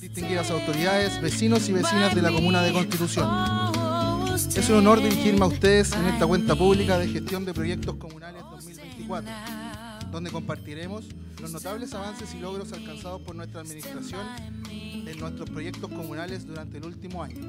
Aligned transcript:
distinguidas 0.00 0.50
autoridades, 0.50 1.20
vecinos 1.20 1.68
y 1.68 1.72
vecinas 1.72 2.14
de 2.14 2.22
la 2.22 2.30
Comuna 2.30 2.62
de 2.62 2.72
Constitución. 2.72 3.77
Es 4.58 4.68
un 4.68 4.78
honor 4.78 5.00
dirigirme 5.00 5.44
a 5.44 5.46
ustedes 5.46 5.92
en 5.92 6.04
esta 6.06 6.26
cuenta 6.26 6.56
pública 6.56 6.98
de 6.98 7.06
gestión 7.06 7.44
de 7.44 7.54
proyectos 7.54 7.94
comunales 7.94 8.42
2024, 8.50 9.30
donde 10.10 10.32
compartiremos 10.32 11.04
los 11.40 11.52
notables 11.52 11.94
avances 11.94 12.34
y 12.34 12.40
logros 12.40 12.72
alcanzados 12.72 13.22
por 13.22 13.36
nuestra 13.36 13.60
administración 13.60 14.26
en 14.68 15.16
nuestros 15.20 15.48
proyectos 15.48 15.88
comunales 15.88 16.44
durante 16.44 16.78
el 16.78 16.86
último 16.86 17.22
año. 17.22 17.40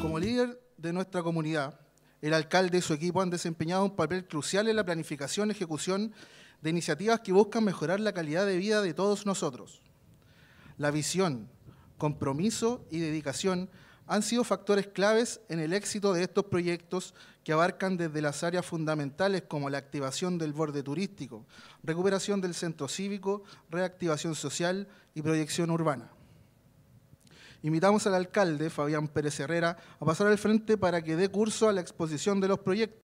Como 0.00 0.18
líder 0.18 0.60
de 0.76 0.92
nuestra 0.92 1.22
comunidad, 1.22 1.78
el 2.20 2.34
alcalde 2.34 2.78
y 2.78 2.82
su 2.82 2.92
equipo 2.92 3.22
han 3.22 3.30
desempeñado 3.30 3.84
un 3.84 3.94
papel 3.94 4.26
crucial 4.26 4.66
en 4.66 4.74
la 4.74 4.84
planificación 4.84 5.48
y 5.48 5.52
ejecución 5.52 6.12
de 6.60 6.70
iniciativas 6.70 7.20
que 7.20 7.30
buscan 7.30 7.62
mejorar 7.62 8.00
la 8.00 8.12
calidad 8.12 8.44
de 8.46 8.56
vida 8.56 8.82
de 8.82 8.94
todos 8.94 9.26
nosotros. 9.26 9.80
La 10.76 10.90
visión, 10.90 11.48
compromiso 11.98 12.84
y 12.90 12.98
dedicación 12.98 13.70
han 14.08 14.22
sido 14.22 14.42
factores 14.42 14.88
claves 14.88 15.40
en 15.50 15.60
el 15.60 15.74
éxito 15.74 16.14
de 16.14 16.22
estos 16.22 16.46
proyectos 16.46 17.14
que 17.44 17.52
abarcan 17.52 17.98
desde 17.98 18.22
las 18.22 18.42
áreas 18.42 18.64
fundamentales 18.64 19.42
como 19.42 19.68
la 19.68 19.78
activación 19.78 20.38
del 20.38 20.54
borde 20.54 20.82
turístico, 20.82 21.44
recuperación 21.82 22.40
del 22.40 22.54
centro 22.54 22.88
cívico, 22.88 23.42
reactivación 23.70 24.34
social 24.34 24.88
y 25.14 25.20
proyección 25.20 25.70
urbana. 25.70 26.10
Invitamos 27.62 28.06
al 28.06 28.14
alcalde, 28.14 28.70
Fabián 28.70 29.08
Pérez 29.08 29.38
Herrera, 29.40 29.76
a 30.00 30.04
pasar 30.04 30.28
al 30.28 30.38
frente 30.38 30.78
para 30.78 31.02
que 31.02 31.16
dé 31.16 31.28
curso 31.28 31.68
a 31.68 31.72
la 31.72 31.80
exposición 31.82 32.40
de 32.40 32.48
los 32.48 32.60
proyectos. 32.60 33.02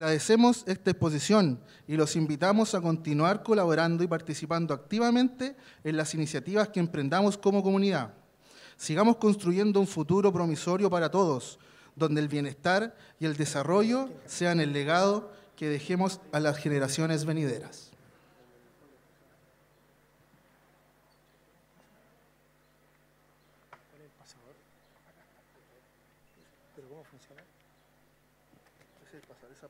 Agradecemos 0.00 0.64
esta 0.66 0.90
exposición 0.90 1.60
y 1.86 1.96
los 1.96 2.16
invitamos 2.16 2.74
a 2.74 2.80
continuar 2.80 3.42
colaborando 3.42 4.02
y 4.02 4.06
participando 4.06 4.72
activamente 4.72 5.54
en 5.84 5.96
las 5.96 6.14
iniciativas 6.14 6.70
que 6.70 6.80
emprendamos 6.80 7.36
como 7.36 7.62
comunidad. 7.62 8.21
Sigamos 8.76 9.16
construyendo 9.16 9.80
un 9.80 9.86
futuro 9.86 10.32
promisorio 10.32 10.90
para 10.90 11.10
todos, 11.10 11.58
donde 11.96 12.20
el 12.20 12.28
bienestar 12.28 12.96
y 13.20 13.26
el 13.26 13.36
desarrollo 13.36 14.08
sean 14.26 14.60
el 14.60 14.72
legado 14.72 15.30
que 15.56 15.68
dejemos 15.68 16.20
a 16.32 16.40
las 16.40 16.56
generaciones 16.56 17.24
venideras. 17.24 17.92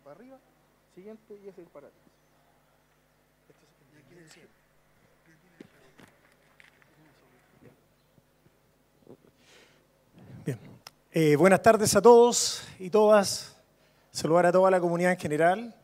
para 0.02 0.16
arriba, 0.16 0.38
siguiente 0.94 1.38
y 1.44 1.48
ese 1.48 1.62
para 1.62 1.88
atrás. 1.88 2.02
Bien. 10.44 10.58
Eh, 11.14 11.36
buenas 11.36 11.60
tardes 11.60 11.94
a 11.94 12.00
todos 12.00 12.66
y 12.78 12.88
todas. 12.88 13.54
Saludar 14.12 14.46
a 14.46 14.52
toda 14.52 14.70
la 14.70 14.80
comunidad 14.80 15.12
en 15.12 15.18
general, 15.18 15.74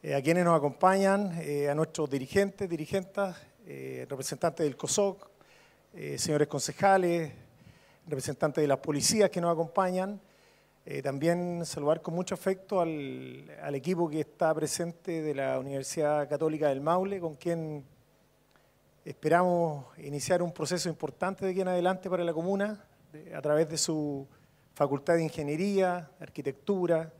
eh, 0.00 0.14
a 0.14 0.22
quienes 0.22 0.44
nos 0.44 0.56
acompañan, 0.56 1.36
eh, 1.40 1.68
a 1.68 1.74
nuestros 1.74 2.08
dirigentes, 2.08 2.70
dirigentas, 2.70 3.36
representantes 4.08 4.64
del 4.64 4.76
COSOC, 4.76 5.28
señores 6.16 6.46
concejales, 6.46 7.32
representantes 8.06 8.62
de 8.62 8.68
las 8.68 8.78
policías 8.78 9.28
que 9.28 9.40
nos 9.40 9.52
acompañan. 9.52 10.20
También 11.02 11.64
saludar 11.64 12.00
con 12.00 12.14
mucho 12.14 12.36
afecto 12.36 12.80
al, 12.80 13.50
al, 13.60 13.74
equipo 13.74 14.08
que 14.08 14.20
está 14.20 14.54
presente 14.54 15.22
de 15.22 15.34
la 15.34 15.58
Universidad 15.58 16.28
Católica 16.28 16.68
del 16.68 16.80
Maule, 16.80 17.18
con 17.18 17.34
quien 17.34 17.84
esperamos 19.04 19.86
iniciar 19.98 20.42
un 20.42 20.52
proceso 20.52 20.88
importante 20.88 21.44
de 21.44 21.50
aquí 21.50 21.62
en 21.62 21.68
adelante 21.68 22.08
para 22.08 22.22
la 22.22 22.34
comuna, 22.34 22.84
a 23.34 23.40
través 23.40 23.68
de 23.68 23.78
su 23.78 24.28
facultad 24.74 25.14
de 25.14 25.24
Ingeniería, 25.24 26.10
Arquitectura, 26.20 27.12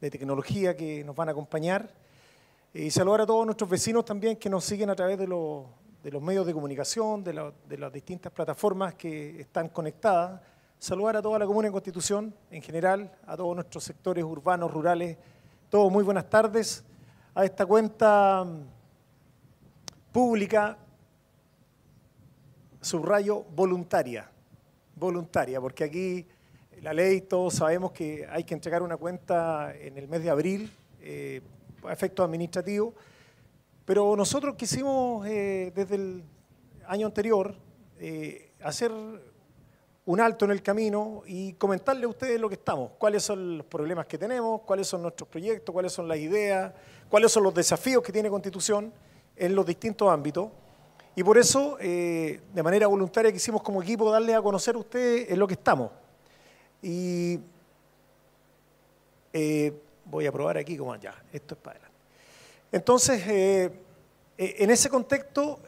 de 0.00 0.10
Tecnología 0.10 0.76
que 0.76 1.02
nos 1.04 1.16
van 1.16 1.28
a 1.28 1.32
acompañar. 1.32 1.90
Eh, 2.74 2.84
y 2.84 2.90
saludar 2.90 3.22
a 3.22 3.26
todos 3.26 3.44
nuestros 3.46 3.68
vecinos 3.68 4.04
también 4.04 4.36
que 4.36 4.50
nos 4.50 4.64
siguen 4.64 4.90
a 4.90 4.94
través 4.94 5.18
de, 5.18 5.26
lo, 5.26 5.66
de 6.02 6.10
los 6.10 6.22
medios 6.22 6.46
de 6.46 6.52
comunicación, 6.52 7.24
de, 7.24 7.32
la, 7.32 7.52
de 7.68 7.78
las 7.78 7.92
distintas 7.92 8.30
plataformas 8.32 8.94
que 8.94 9.40
están 9.40 9.68
conectadas 9.68 10.40
saludar 10.78 11.16
a 11.16 11.22
toda 11.22 11.38
la 11.40 11.46
comuna 11.46 11.66
en 11.66 11.72
Constitución, 11.72 12.34
en 12.50 12.62
general, 12.62 13.10
a 13.26 13.36
todos 13.36 13.54
nuestros 13.54 13.82
sectores 13.82 14.22
urbanos, 14.22 14.70
rurales. 14.72 15.16
Todos 15.68 15.90
muy 15.90 16.04
buenas 16.04 16.30
tardes 16.30 16.84
a 17.34 17.44
esta 17.44 17.66
cuenta 17.66 18.46
pública, 20.12 20.78
subrayo 22.80 23.42
voluntaria, 23.54 24.30
voluntaria, 24.94 25.60
porque 25.60 25.84
aquí 25.84 26.26
la 26.82 26.92
ley, 26.92 27.22
todos 27.22 27.54
sabemos 27.54 27.92
que 27.92 28.26
hay 28.30 28.44
que 28.44 28.54
entregar 28.54 28.82
una 28.82 28.96
cuenta 28.96 29.74
en 29.76 29.98
el 29.98 30.08
mes 30.08 30.22
de 30.22 30.30
abril, 30.30 30.70
eh, 31.00 31.40
a 31.84 31.92
efectos 31.92 32.24
administrativos, 32.24 32.94
pero 33.84 34.14
nosotros 34.16 34.54
quisimos 34.56 35.26
eh, 35.26 35.72
desde 35.74 35.94
el 35.96 36.24
año 36.86 37.06
anterior 37.06 37.54
eh, 37.98 38.52
hacer 38.62 38.92
un 40.04 40.20
alto 40.20 40.44
en 40.44 40.50
el 40.52 40.62
camino 40.62 41.22
y 41.26 41.52
comentarle 41.54 42.04
a 42.04 42.08
ustedes 42.08 42.40
lo 42.40 42.48
que 42.48 42.54
estamos, 42.54 42.92
cuáles 42.98 43.22
son 43.22 43.58
los 43.58 43.66
problemas 43.66 44.06
que 44.06 44.18
tenemos, 44.18 44.62
cuáles 44.62 44.86
son 44.86 45.02
nuestros 45.02 45.28
proyectos, 45.28 45.72
cuáles 45.72 45.92
son 45.92 46.08
las 46.08 46.18
ideas, 46.18 46.72
cuáles 47.08 47.32
son 47.32 47.42
los 47.42 47.54
desafíos 47.54 48.02
que 48.02 48.12
tiene 48.12 48.30
Constitución 48.30 48.92
en 49.36 49.54
los 49.54 49.66
distintos 49.66 50.08
ámbitos. 50.10 50.48
Y 51.14 51.24
por 51.24 51.36
eso, 51.36 51.76
de 51.78 52.62
manera 52.62 52.86
voluntaria, 52.86 53.32
quisimos 53.32 53.60
como 53.60 53.82
equipo 53.82 54.10
darle 54.10 54.34
a 54.34 54.40
conocer 54.40 54.76
a 54.76 54.78
ustedes 54.78 55.30
en 55.30 55.38
lo 55.38 55.48
que 55.48 55.54
estamos. 55.54 55.90
Y 56.82 57.38
eh, 59.32 59.72
voy 60.04 60.26
a 60.26 60.32
probar 60.32 60.58
aquí 60.58 60.76
como 60.76 60.94
ya, 60.96 61.14
esto 61.32 61.54
es 61.54 61.60
para 61.60 61.76
adelante. 61.78 61.98
Entonces, 62.70 63.22
eh, 63.26 63.72
en 64.36 64.70
ese 64.70 64.88
contexto, 64.88 65.60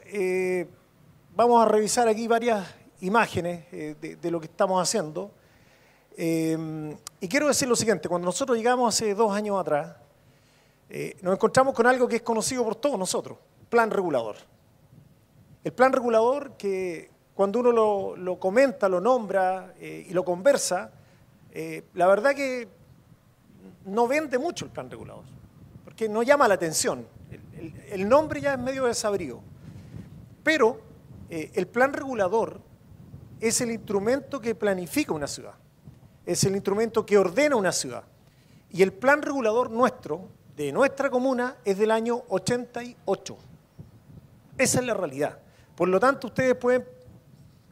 vamos 1.35 1.65
a 1.65 1.69
revisar 1.69 2.07
aquí 2.07 2.29
varias 2.29 2.67
imágenes 3.01 3.65
eh, 3.73 3.95
de, 4.01 4.17
de, 4.17 4.31
lo 4.31 4.41
que 4.41 4.47
estamos 4.47 4.81
haciendo. 4.83 5.31
Eh, 6.17 6.97
y 7.21 7.29
quiero 7.29 7.49
decir 7.49 7.69
lo 7.69 7.77
siguiente, 7.77 8.09
cuando 8.09 8.27
nosotros 8.27 8.57
llegamos 8.57 8.95
hace 8.95 9.15
dos 9.15 9.33
años 9.33 9.59
atrás, 9.59 9.97
eh, 10.89 11.17
nos 11.23 11.35
encontramos 11.35 11.75
con 11.75 11.87
algo 11.87 12.09
que 12.09 12.17
es 12.17 12.23
conocido 12.23 12.65
por 12.65 12.77
todos 12.77 12.99
nosotros, 12.99 13.39
plan 13.69 13.91
regulador. 13.91 14.37
El 15.63 15.73
plan 15.73 15.93
regulador 15.93 16.57
que 16.57 17.11
cuando 17.35 17.61
uno 17.61 17.73
lo, 17.73 18.17
lo 18.17 18.39
comenta, 18.39 18.89
lo 18.89 19.01
nombra 19.01 19.75
y 19.81 20.13
lo 20.13 20.25
conversa, 20.25 20.91
la 21.95 22.07
verdad 22.07 22.35
que 22.35 22.69
no 23.85 24.07
vende 24.07 24.39
mucho 24.39 24.65
el 24.65 24.71
plan 24.71 24.91
regulador, 24.91 25.25
porque 25.85 26.09
no 26.09 26.23
llama 26.23 26.49
la 26.49 26.55
atención. 26.55 27.07
El, 27.91 28.09
nombre 28.09 28.41
ya 28.41 28.55
es 28.55 28.59
medio 28.59 28.87
desabrido. 28.87 29.41
Pero 30.43 30.81
el 31.29 31.67
plan 31.67 31.93
regulador 31.93 32.61
es 33.41 33.61
el 33.61 33.71
instrumento 33.71 34.41
que 34.41 34.55
planifica 34.55 35.13
una 35.13 35.27
ciudad, 35.27 35.55
es 36.27 36.45
el 36.45 36.55
instrumento 36.55 37.05
que 37.05 37.19
ordena 37.19 37.57
una 37.57 37.73
ciudad. 37.73 38.05
Y 38.71 38.83
el 38.83 38.93
plan 38.93 39.23
regulador 39.23 39.71
nuestro, 39.71 40.29
de 40.57 40.73
nuestra 40.73 41.11
comuna, 41.11 41.57
es 41.65 41.79
del 41.79 41.91
año 41.91 42.23
88. 42.29 43.37
Esa 44.59 44.79
es 44.79 44.85
la 44.85 44.95
realidad. 44.95 45.39
Por 45.75 45.89
lo 45.89 45.99
tanto, 45.99 46.29
ustedes 46.29 46.55
pueden 46.55 46.85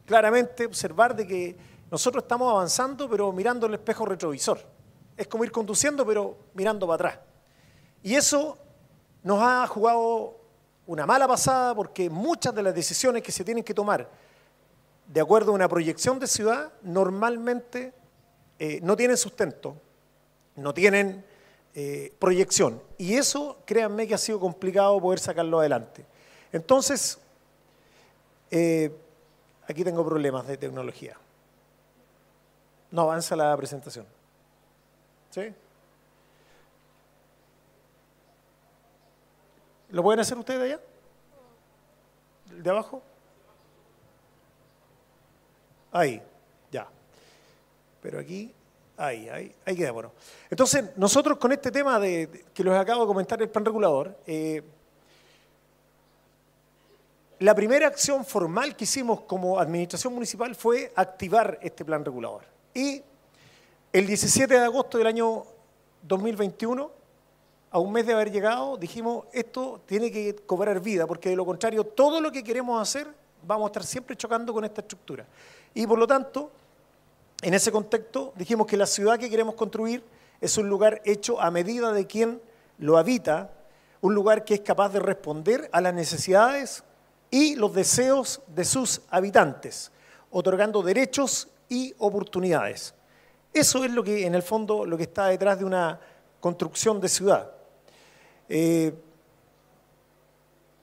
claramente 0.05 0.65
observar 0.65 1.15
de 1.15 1.27
que 1.27 1.55
nosotros 1.91 2.23
estamos 2.23 2.51
avanzando, 2.51 3.09
pero 3.09 3.31
mirando 3.31 3.67
el 3.67 3.73
espejo 3.73 4.05
retrovisor. 4.05 4.59
Es 5.17 5.27
como 5.27 5.43
ir 5.43 5.51
conduciendo, 5.51 6.05
pero 6.05 6.37
mirando 6.53 6.87
para 6.87 6.95
atrás. 6.95 7.19
Y 8.03 8.15
eso 8.15 8.57
nos 9.23 9.41
ha 9.41 9.67
jugado 9.67 10.37
una 10.85 11.05
mala 11.05 11.27
pasada 11.27 11.75
porque 11.75 12.09
muchas 12.09 12.53
de 12.55 12.63
las 12.63 12.73
decisiones 12.73 13.21
que 13.21 13.31
se 13.31 13.43
tienen 13.43 13.63
que 13.63 13.73
tomar 13.73 14.09
de 15.09 15.21
acuerdo 15.21 15.51
a 15.51 15.55
una 15.55 15.67
proyección 15.67 16.19
de 16.19 16.27
ciudad, 16.27 16.71
normalmente 16.83 17.93
eh, 18.59 18.79
no 18.83 18.95
tienen 18.95 19.17
sustento, 19.17 19.75
no 20.55 20.71
tienen 20.73 21.25
eh, 21.73 22.13
proyección. 22.19 22.81
Y 22.97 23.15
eso, 23.15 23.57
créanme 23.65 24.07
que 24.07 24.13
ha 24.13 24.19
sido 24.19 24.39
complicado 24.39 25.01
poder 25.01 25.19
sacarlo 25.19 25.59
adelante. 25.59 26.05
Entonces, 26.51 27.17
eh, 28.51 28.91
aquí 29.67 29.83
tengo 29.83 30.05
problemas 30.05 30.45
de 30.47 30.57
tecnología 30.57 31.17
no 32.91 33.01
avanza 33.03 33.35
la 33.35 33.55
presentación. 33.55 34.05
¿Sí? 35.29 35.53
¿Lo 39.89 40.03
pueden 40.03 40.19
hacer 40.19 40.37
ustedes 40.37 40.61
allá? 40.61 40.79
De 42.61 42.69
abajo? 42.69 43.01
Ahí, 45.91 46.21
ya. 46.71 46.87
Pero 48.01 48.19
aquí, 48.19 48.53
ahí, 48.97 49.29
ahí, 49.29 49.55
ahí 49.65 49.75
queda 49.75 49.91
bueno. 49.91 50.11
Entonces, 50.49 50.95
nosotros 50.95 51.37
con 51.37 51.51
este 51.51 51.71
tema 51.71 51.99
de, 51.99 52.45
que 52.53 52.63
les 52.63 52.73
acabo 52.73 53.01
de 53.01 53.07
comentar 53.07 53.41
el 53.41 53.49
plan 53.49 53.65
regulador, 53.65 54.15
eh, 54.27 54.63
la 57.39 57.55
primera 57.55 57.87
acción 57.87 58.25
formal 58.25 58.75
que 58.75 58.83
hicimos 58.83 59.21
como 59.21 59.59
administración 59.59 60.13
municipal 60.13 60.53
fue 60.55 60.91
activar 60.95 61.57
este 61.61 61.85
plan 61.85 62.03
regulador. 62.03 62.58
Y 62.79 63.03
el 63.91 64.07
17 64.07 64.53
de 64.53 64.63
agosto 64.63 64.97
del 64.97 65.07
año 65.07 65.43
2021, 66.03 66.89
a 67.71 67.77
un 67.77 67.91
mes 67.91 68.05
de 68.05 68.13
haber 68.13 68.31
llegado, 68.31 68.77
dijimos, 68.77 69.25
esto 69.33 69.81
tiene 69.85 70.09
que 70.09 70.33
cobrar 70.33 70.79
vida, 70.79 71.05
porque 71.05 71.27
de 71.27 71.35
lo 71.35 71.45
contrario, 71.45 71.83
todo 71.83 72.21
lo 72.21 72.31
que 72.31 72.41
queremos 72.41 72.81
hacer, 72.81 73.13
vamos 73.45 73.65
a 73.65 73.67
estar 73.67 73.83
siempre 73.83 74.15
chocando 74.15 74.53
con 74.53 74.63
esta 74.63 74.79
estructura. 74.79 75.25
Y 75.73 75.85
por 75.85 75.99
lo 75.99 76.07
tanto, 76.07 76.51
en 77.41 77.53
ese 77.53 77.69
contexto, 77.69 78.31
dijimos 78.37 78.65
que 78.65 78.77
la 78.77 78.85
ciudad 78.85 79.19
que 79.19 79.29
queremos 79.29 79.55
construir 79.55 80.01
es 80.39 80.57
un 80.57 80.69
lugar 80.69 81.01
hecho 81.03 81.41
a 81.41 81.51
medida 81.51 81.91
de 81.91 82.07
quien 82.07 82.41
lo 82.77 82.97
habita, 82.97 83.51
un 83.99 84.15
lugar 84.15 84.45
que 84.45 84.53
es 84.53 84.61
capaz 84.61 84.87
de 84.87 85.01
responder 85.01 85.69
a 85.73 85.81
las 85.81 85.93
necesidades 85.93 86.85
y 87.29 87.57
los 87.57 87.73
deseos 87.73 88.41
de 88.47 88.63
sus 88.63 89.01
habitantes, 89.09 89.91
otorgando 90.31 90.81
derechos 90.81 91.49
y 91.69 91.93
oportunidades. 91.99 92.93
Eso 93.53 93.83
es 93.83 93.91
lo 93.91 94.03
que, 94.03 94.25
en 94.25 94.35
el 94.35 94.43
fondo, 94.43 94.85
lo 94.85 94.97
que 94.97 95.03
está 95.03 95.27
detrás 95.27 95.59
de 95.59 95.65
una 95.65 95.99
construcción 96.39 96.99
de 96.99 97.07
ciudad. 97.09 97.51
Eh, 98.47 98.93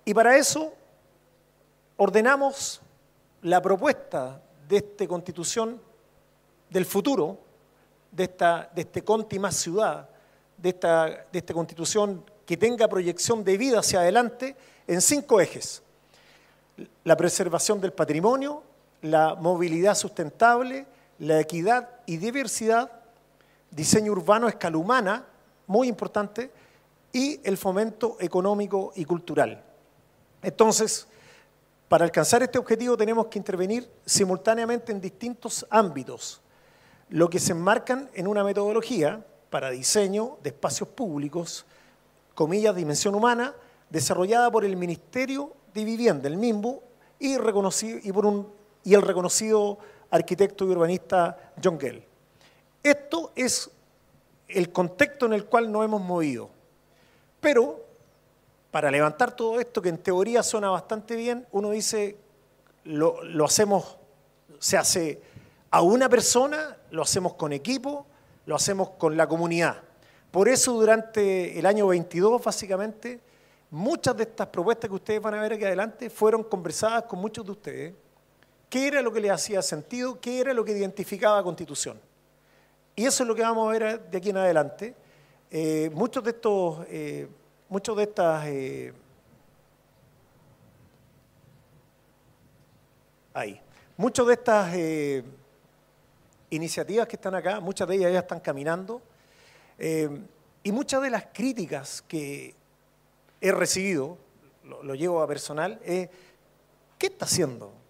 y 0.04 0.14
para 0.14 0.36
eso 0.36 0.72
ordenamos 1.96 2.80
la 3.42 3.60
propuesta 3.60 4.40
de 4.68 4.76
esta 4.78 5.06
constitución 5.06 5.80
del 6.70 6.84
futuro, 6.84 7.38
de 8.10 8.24
esta, 8.24 8.70
de 8.74 8.82
este 8.82 9.02
Conti 9.02 9.38
más 9.38 9.56
ciudad, 9.56 10.08
de 10.56 10.68
esta, 10.70 11.06
de 11.30 11.38
esta 11.38 11.52
constitución 11.52 12.24
que 12.44 12.56
tenga 12.56 12.88
proyección 12.88 13.42
de 13.44 13.56
vida 13.56 13.80
hacia 13.80 14.00
adelante 14.00 14.56
en 14.86 15.00
cinco 15.00 15.40
ejes 15.40 15.82
la 17.04 17.16
preservación 17.16 17.80
del 17.80 17.92
patrimonio, 17.92 18.62
la 19.02 19.34
movilidad 19.34 19.94
sustentable, 19.94 20.86
la 21.18 21.40
equidad 21.40 21.88
y 22.06 22.16
diversidad, 22.16 22.90
diseño 23.70 24.12
urbano 24.12 24.46
a 24.46 24.50
escala 24.50 24.76
humana, 24.76 25.24
muy 25.66 25.88
importante, 25.88 26.50
y 27.12 27.40
el 27.44 27.56
fomento 27.56 28.16
económico 28.20 28.92
y 28.94 29.04
cultural. 29.04 29.62
Entonces, 30.42 31.06
para 31.88 32.04
alcanzar 32.04 32.42
este 32.42 32.58
objetivo 32.58 32.96
tenemos 32.96 33.26
que 33.26 33.38
intervenir 33.38 33.88
simultáneamente 34.04 34.92
en 34.92 35.00
distintos 35.00 35.66
ámbitos, 35.70 36.40
lo 37.08 37.30
que 37.30 37.38
se 37.38 37.52
enmarcan 37.52 38.10
en 38.14 38.26
una 38.26 38.42
metodología 38.42 39.24
para 39.50 39.70
diseño 39.70 40.38
de 40.42 40.50
espacios 40.50 40.88
públicos, 40.88 41.64
comillas, 42.34 42.74
dimensión 42.74 43.14
humana, 43.14 43.54
desarrollada 43.88 44.50
por 44.50 44.64
el 44.64 44.76
Ministerio 44.76 45.52
de 45.72 45.84
Vivienda, 45.84 46.28
el 46.28 46.36
MIMBU, 46.36 46.82
y, 47.18 47.38
reconocido, 47.38 47.98
y, 48.02 48.12
por 48.12 48.26
un, 48.26 48.46
y 48.86 48.94
el 48.94 49.02
reconocido 49.02 49.78
arquitecto 50.10 50.64
y 50.64 50.68
urbanista 50.68 51.52
John 51.62 51.78
Gell. 51.78 52.02
Esto 52.82 53.32
es 53.34 53.70
el 54.48 54.72
contexto 54.72 55.26
en 55.26 55.34
el 55.34 55.44
cual 55.44 55.70
nos 55.70 55.84
hemos 55.84 56.00
movido. 56.00 56.48
Pero, 57.40 57.84
para 58.70 58.90
levantar 58.90 59.34
todo 59.34 59.60
esto, 59.60 59.82
que 59.82 59.88
en 59.88 59.98
teoría 59.98 60.42
suena 60.42 60.70
bastante 60.70 61.16
bien, 61.16 61.46
uno 61.52 61.70
dice, 61.70 62.16
lo, 62.84 63.22
lo 63.24 63.44
hacemos, 63.44 63.98
se 64.58 64.78
hace 64.78 65.20
a 65.70 65.82
una 65.82 66.08
persona, 66.08 66.78
lo 66.92 67.02
hacemos 67.02 67.34
con 67.34 67.52
equipo, 67.52 68.06
lo 68.46 68.54
hacemos 68.54 68.90
con 68.90 69.16
la 69.16 69.26
comunidad. 69.26 69.82
Por 70.30 70.48
eso 70.48 70.72
durante 70.72 71.58
el 71.58 71.66
año 71.66 71.88
22, 71.88 72.42
básicamente, 72.42 73.20
Muchas 73.70 74.16
de 74.16 74.22
estas 74.22 74.46
propuestas 74.46 74.88
que 74.88 74.94
ustedes 74.94 75.20
van 75.20 75.34
a 75.34 75.42
ver 75.42 75.54
aquí 75.54 75.64
adelante 75.64 76.08
fueron 76.08 76.44
conversadas 76.44 77.02
con 77.02 77.18
muchos 77.18 77.44
de 77.44 77.50
ustedes. 77.50 77.94
¿Qué 78.76 78.88
era 78.88 79.00
lo 79.00 79.10
que 79.10 79.20
les 79.20 79.30
hacía 79.30 79.62
sentido? 79.62 80.20
¿Qué 80.20 80.38
era 80.38 80.52
lo 80.52 80.62
que 80.62 80.72
identificaba 80.72 81.42
Constitución? 81.42 81.98
Y 82.94 83.06
eso 83.06 83.22
es 83.22 83.26
lo 83.26 83.34
que 83.34 83.40
vamos 83.40 83.66
a 83.66 83.72
ver 83.72 84.10
de 84.10 84.18
aquí 84.18 84.28
en 84.28 84.36
adelante. 84.36 84.94
Eh, 85.50 85.90
muchos 85.94 86.22
de 86.22 86.30
estos, 86.32 86.86
eh, 86.90 87.26
muchos 87.70 87.96
de 87.96 88.02
estas, 88.02 88.46
eh, 88.48 88.92
ahí, 93.32 93.58
muchas 93.96 94.26
de 94.26 94.34
estas 94.34 94.76
iniciativas 96.50 97.08
que 97.08 97.16
están 97.16 97.34
acá, 97.34 97.60
muchas 97.60 97.88
de 97.88 97.94
ellas 97.94 98.12
ya 98.12 98.18
están 98.18 98.40
caminando, 98.40 99.00
y 99.78 100.70
muchas 100.70 101.00
de 101.00 101.08
las 101.08 101.24
críticas 101.32 102.04
que 102.06 102.54
he 103.40 103.52
recibido, 103.52 104.18
lo, 104.64 104.94
llevo 104.94 105.22
a 105.22 105.26
personal, 105.26 105.80
es, 105.82 106.10
¿qué 106.98 107.06
está 107.06 107.24
haciendo? 107.24 107.85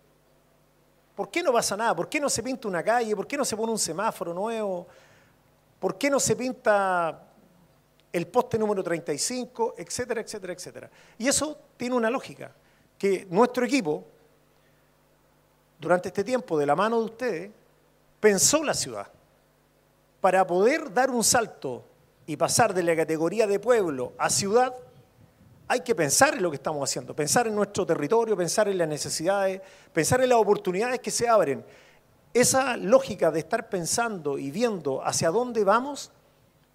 ¿Por 1.16 1.30
qué 1.30 1.42
no 1.42 1.50
pasa 1.50 1.78
nada? 1.78 1.96
¿Por 1.96 2.10
qué 2.10 2.20
no 2.20 2.28
se 2.28 2.42
pinta 2.42 2.68
una 2.68 2.82
calle? 2.82 3.16
¿Por 3.16 3.26
qué 3.26 3.38
no 3.38 3.44
se 3.44 3.56
pone 3.56 3.72
un 3.72 3.78
semáforo 3.78 4.34
nuevo? 4.34 4.86
¿Por 5.80 5.96
qué 5.96 6.10
no 6.10 6.20
se 6.20 6.36
pinta 6.36 7.22
el 8.12 8.26
poste 8.26 8.58
número 8.58 8.82
35? 8.82 9.74
Etcétera, 9.78 10.20
etcétera, 10.20 10.52
etcétera. 10.52 10.90
Y 11.16 11.26
eso 11.26 11.58
tiene 11.78 11.94
una 11.94 12.10
lógica, 12.10 12.52
que 12.98 13.26
nuestro 13.30 13.64
equipo, 13.64 14.04
durante 15.80 16.08
este 16.08 16.22
tiempo, 16.22 16.58
de 16.58 16.66
la 16.66 16.76
mano 16.76 16.98
de 16.98 17.04
ustedes, 17.06 17.50
pensó 18.20 18.62
la 18.62 18.74
ciudad 18.74 19.10
para 20.20 20.46
poder 20.46 20.92
dar 20.92 21.10
un 21.10 21.24
salto 21.24 21.82
y 22.26 22.36
pasar 22.36 22.74
de 22.74 22.82
la 22.82 22.94
categoría 22.94 23.46
de 23.46 23.58
pueblo 23.58 24.12
a 24.18 24.28
ciudad, 24.28 24.74
hay 25.68 25.80
que 25.80 25.94
pensar 25.94 26.34
en 26.34 26.42
lo 26.42 26.50
que 26.50 26.56
estamos 26.56 26.88
haciendo, 26.88 27.14
pensar 27.14 27.46
en 27.46 27.54
nuestro 27.54 27.84
territorio, 27.84 28.36
pensar 28.36 28.68
en 28.68 28.78
las 28.78 28.88
necesidades, 28.88 29.60
pensar 29.92 30.22
en 30.22 30.28
las 30.28 30.38
oportunidades 30.38 31.00
que 31.00 31.10
se 31.10 31.28
abren. 31.28 31.64
Esa 32.32 32.76
lógica 32.76 33.30
de 33.30 33.40
estar 33.40 33.68
pensando 33.68 34.38
y 34.38 34.50
viendo 34.50 35.04
hacia 35.04 35.30
dónde 35.30 35.64
vamos 35.64 36.12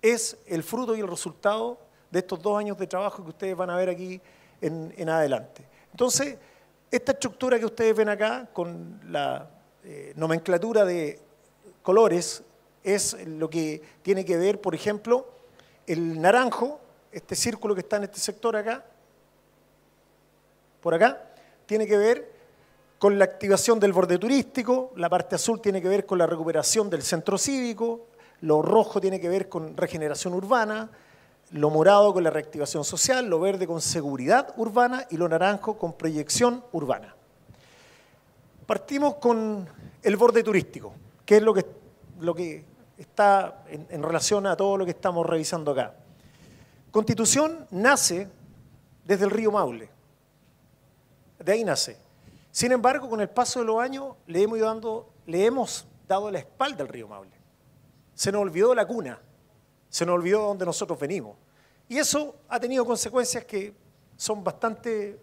es 0.02 0.38
el 0.48 0.64
fruto 0.64 0.96
y 0.96 1.00
el 1.00 1.08
resultado 1.08 1.78
de 2.10 2.20
estos 2.20 2.42
dos 2.42 2.58
años 2.58 2.78
de 2.78 2.88
trabajo 2.88 3.24
que 3.24 3.30
ustedes 3.30 3.56
van 3.56 3.70
a 3.70 3.78
ver 3.78 3.90
aquí 3.90 4.20
en, 4.60 5.10
adelante. 5.10 5.64
Entonces, 5.92 6.38
esta 6.90 7.14
estructura 7.14 7.58
que 7.58 7.66
ustedes 7.66 7.96
ven 7.96 8.10
acá, 8.10 8.50
con 8.52 9.00
la 9.10 9.50
eh, 9.84 10.12
nomenclatura 10.16 10.84
de 10.84 11.20
colores, 11.82 12.44
es 12.84 13.16
lo 13.26 13.50
que 13.50 13.82
tiene 14.02 14.26
que 14.26 14.38
ver, 14.38 14.60
por 14.60 14.76
ejemplo, 14.76 15.28
el 15.88 16.20
naranjo 16.20 16.81
este 17.12 17.36
círculo 17.36 17.76
que 17.76 17.82
está 17.82 17.98
en 17.98 18.04
este 18.04 18.20
sector 18.20 18.56
acá, 18.56 18.86
por 20.82 20.94
acá, 20.94 21.22
tiene 21.66 21.86
que 21.86 21.98
ver 21.98 22.32
con 22.98 23.18
la 23.18 23.26
activación 23.26 23.80
del 23.80 23.94
borde 23.94 24.18
turístico, 24.18 24.92
la 24.96 25.10
parte 25.10 25.36
azul 25.36 25.60
tiene 25.60 25.82
que 25.82 25.88
ver 25.88 26.06
con 26.06 26.18
la 26.18 26.28
recuperación 26.28 26.90
del 26.90 27.02
centro 27.02 27.38
cívico, 27.38 28.08
lo 28.42 28.62
rojo 28.62 29.02
tiene 29.02 29.20
que 29.20 29.30
ver 29.30 29.50
con 29.50 29.76
regeneración 29.76 30.34
urbana, 30.34 30.90
lo 31.52 31.70
morado 31.70 32.14
con 32.14 32.24
la 32.24 32.30
reactivación 32.30 32.84
social, 32.84 33.26
lo 33.26 33.40
verde 33.40 33.68
con 33.68 33.82
seguridad 33.82 34.54
urbana 34.58 35.06
y 35.10 35.18
lo 35.18 35.28
naranjo 35.28 35.78
con 35.78 35.94
proyección 35.94 36.64
urbana. 36.72 37.16
Partimos 38.66 39.16
con 39.16 39.68
el 40.02 40.16
borde 40.16 40.44
turístico, 40.44 40.94
que 41.26 41.38
es 41.38 41.44
lo 41.44 41.54
que, 41.54 41.66
lo 42.20 42.34
que 42.34 42.64
está 42.98 43.64
en, 43.68 43.88
en 43.90 44.04
relación 44.04 44.46
a 44.48 44.56
todo 44.56 44.78
lo 44.78 44.86
que 44.86 44.92
estamos 44.92 45.26
revisando 45.26 45.72
acá. 45.72 45.94
Constitución 46.92 47.68
nace 47.72 48.28
desde 49.06 49.26
el 49.26 49.32
río 49.32 49.52
Maule. 49.52 49.90
De 51.40 51.52
ahí 51.54 51.64
nace. 51.64 51.98
Sin 52.52 52.72
embargo, 52.74 53.10
con 53.10 53.22
el 53.22 53.30
paso 53.30 53.60
de 53.60 53.66
los 53.66 53.82
años 53.82 54.16
le 54.28 54.44
hemos, 54.44 54.60
dando, 54.60 55.10
le 55.26 55.46
hemos 55.46 55.88
dado 56.08 56.30
la 56.30 56.40
espalda 56.40 56.84
al 56.84 56.90
río 56.90 57.08
Maule. 57.08 57.32
Se 58.14 58.32
nos 58.32 58.42
olvidó 58.42 58.76
la 58.76 58.86
cuna, 58.86 59.20
se 59.90 60.06
nos 60.06 60.16
olvidó 60.16 60.40
de 60.40 60.46
donde 60.48 60.66
nosotros 60.66 61.00
venimos. 61.00 61.38
Y 61.88 61.98
eso 61.98 62.36
ha 62.50 62.60
tenido 62.60 62.86
consecuencias 62.86 63.46
que 63.46 63.74
son 64.18 64.44
bastante 64.44 65.20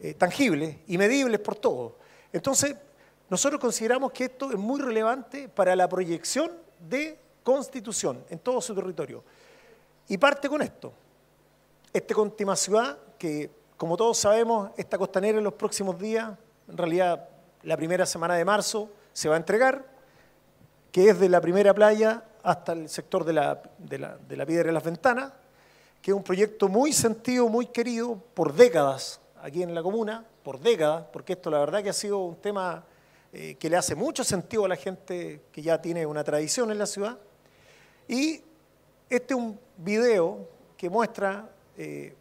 eh, 0.00 0.14
tangibles 0.14 0.78
y 0.88 0.98
medibles 0.98 1.40
por 1.40 1.54
todos. 1.54 1.92
Entonces, 2.32 2.76
nosotros 3.30 3.60
consideramos 3.60 4.12
que 4.12 4.24
esto 4.24 4.50
es 4.50 4.58
muy 4.58 4.80
relevante 4.80 5.48
para 5.48 5.74
la 5.76 5.88
proyección 5.88 6.50
de 6.80 7.18
constitución 7.42 8.24
en 8.28 8.40
todo 8.40 8.60
su 8.60 8.74
territorio. 8.74 9.22
Y 10.08 10.18
parte 10.18 10.48
con 10.48 10.60
esto. 10.62 10.92
Este 11.92 12.14
Contima 12.14 12.56
Ciudad, 12.56 12.96
que 13.18 13.50
como 13.76 13.98
todos 13.98 14.16
sabemos, 14.16 14.70
esta 14.78 14.96
costanera 14.96 15.36
en 15.36 15.44
los 15.44 15.52
próximos 15.52 15.98
días, 15.98 16.30
en 16.66 16.78
realidad 16.78 17.28
la 17.64 17.76
primera 17.76 18.06
semana 18.06 18.34
de 18.34 18.46
marzo, 18.46 18.88
se 19.12 19.28
va 19.28 19.34
a 19.34 19.38
entregar, 19.38 19.84
que 20.90 21.10
es 21.10 21.20
de 21.20 21.28
la 21.28 21.42
primera 21.42 21.74
playa 21.74 22.24
hasta 22.42 22.72
el 22.72 22.88
sector 22.88 23.24
de 23.24 23.34
la, 23.34 23.62
de 23.76 23.98
la, 23.98 24.46
piedra 24.46 24.68
de 24.68 24.72
las 24.72 24.82
ventanas, 24.82 25.34
que 26.00 26.12
es 26.12 26.16
un 26.16 26.22
proyecto 26.22 26.66
muy 26.66 26.94
sentido, 26.94 27.46
muy 27.50 27.66
querido 27.66 28.18
por 28.32 28.54
décadas 28.54 29.20
aquí 29.42 29.62
en 29.62 29.74
la 29.74 29.82
comuna, 29.82 30.24
por 30.42 30.60
décadas, 30.60 31.04
porque 31.12 31.34
esto 31.34 31.50
la 31.50 31.58
verdad 31.58 31.82
que 31.82 31.90
ha 31.90 31.94
sido 31.94 32.20
un 32.20 32.36
tema 32.36 32.84
eh, 33.34 33.56
que 33.56 33.68
le 33.68 33.76
hace 33.76 33.94
mucho 33.94 34.24
sentido 34.24 34.64
a 34.64 34.68
la 34.68 34.76
gente 34.76 35.42
que 35.52 35.60
ya 35.60 35.82
tiene 35.82 36.06
una 36.06 36.24
tradición 36.24 36.70
en 36.70 36.78
la 36.78 36.86
ciudad. 36.86 37.18
Y 38.08 38.42
este 39.10 39.34
es 39.34 39.38
un 39.38 39.60
video 39.76 40.48
que 40.78 40.88
muestra 40.88 41.50
eh, 41.76 42.14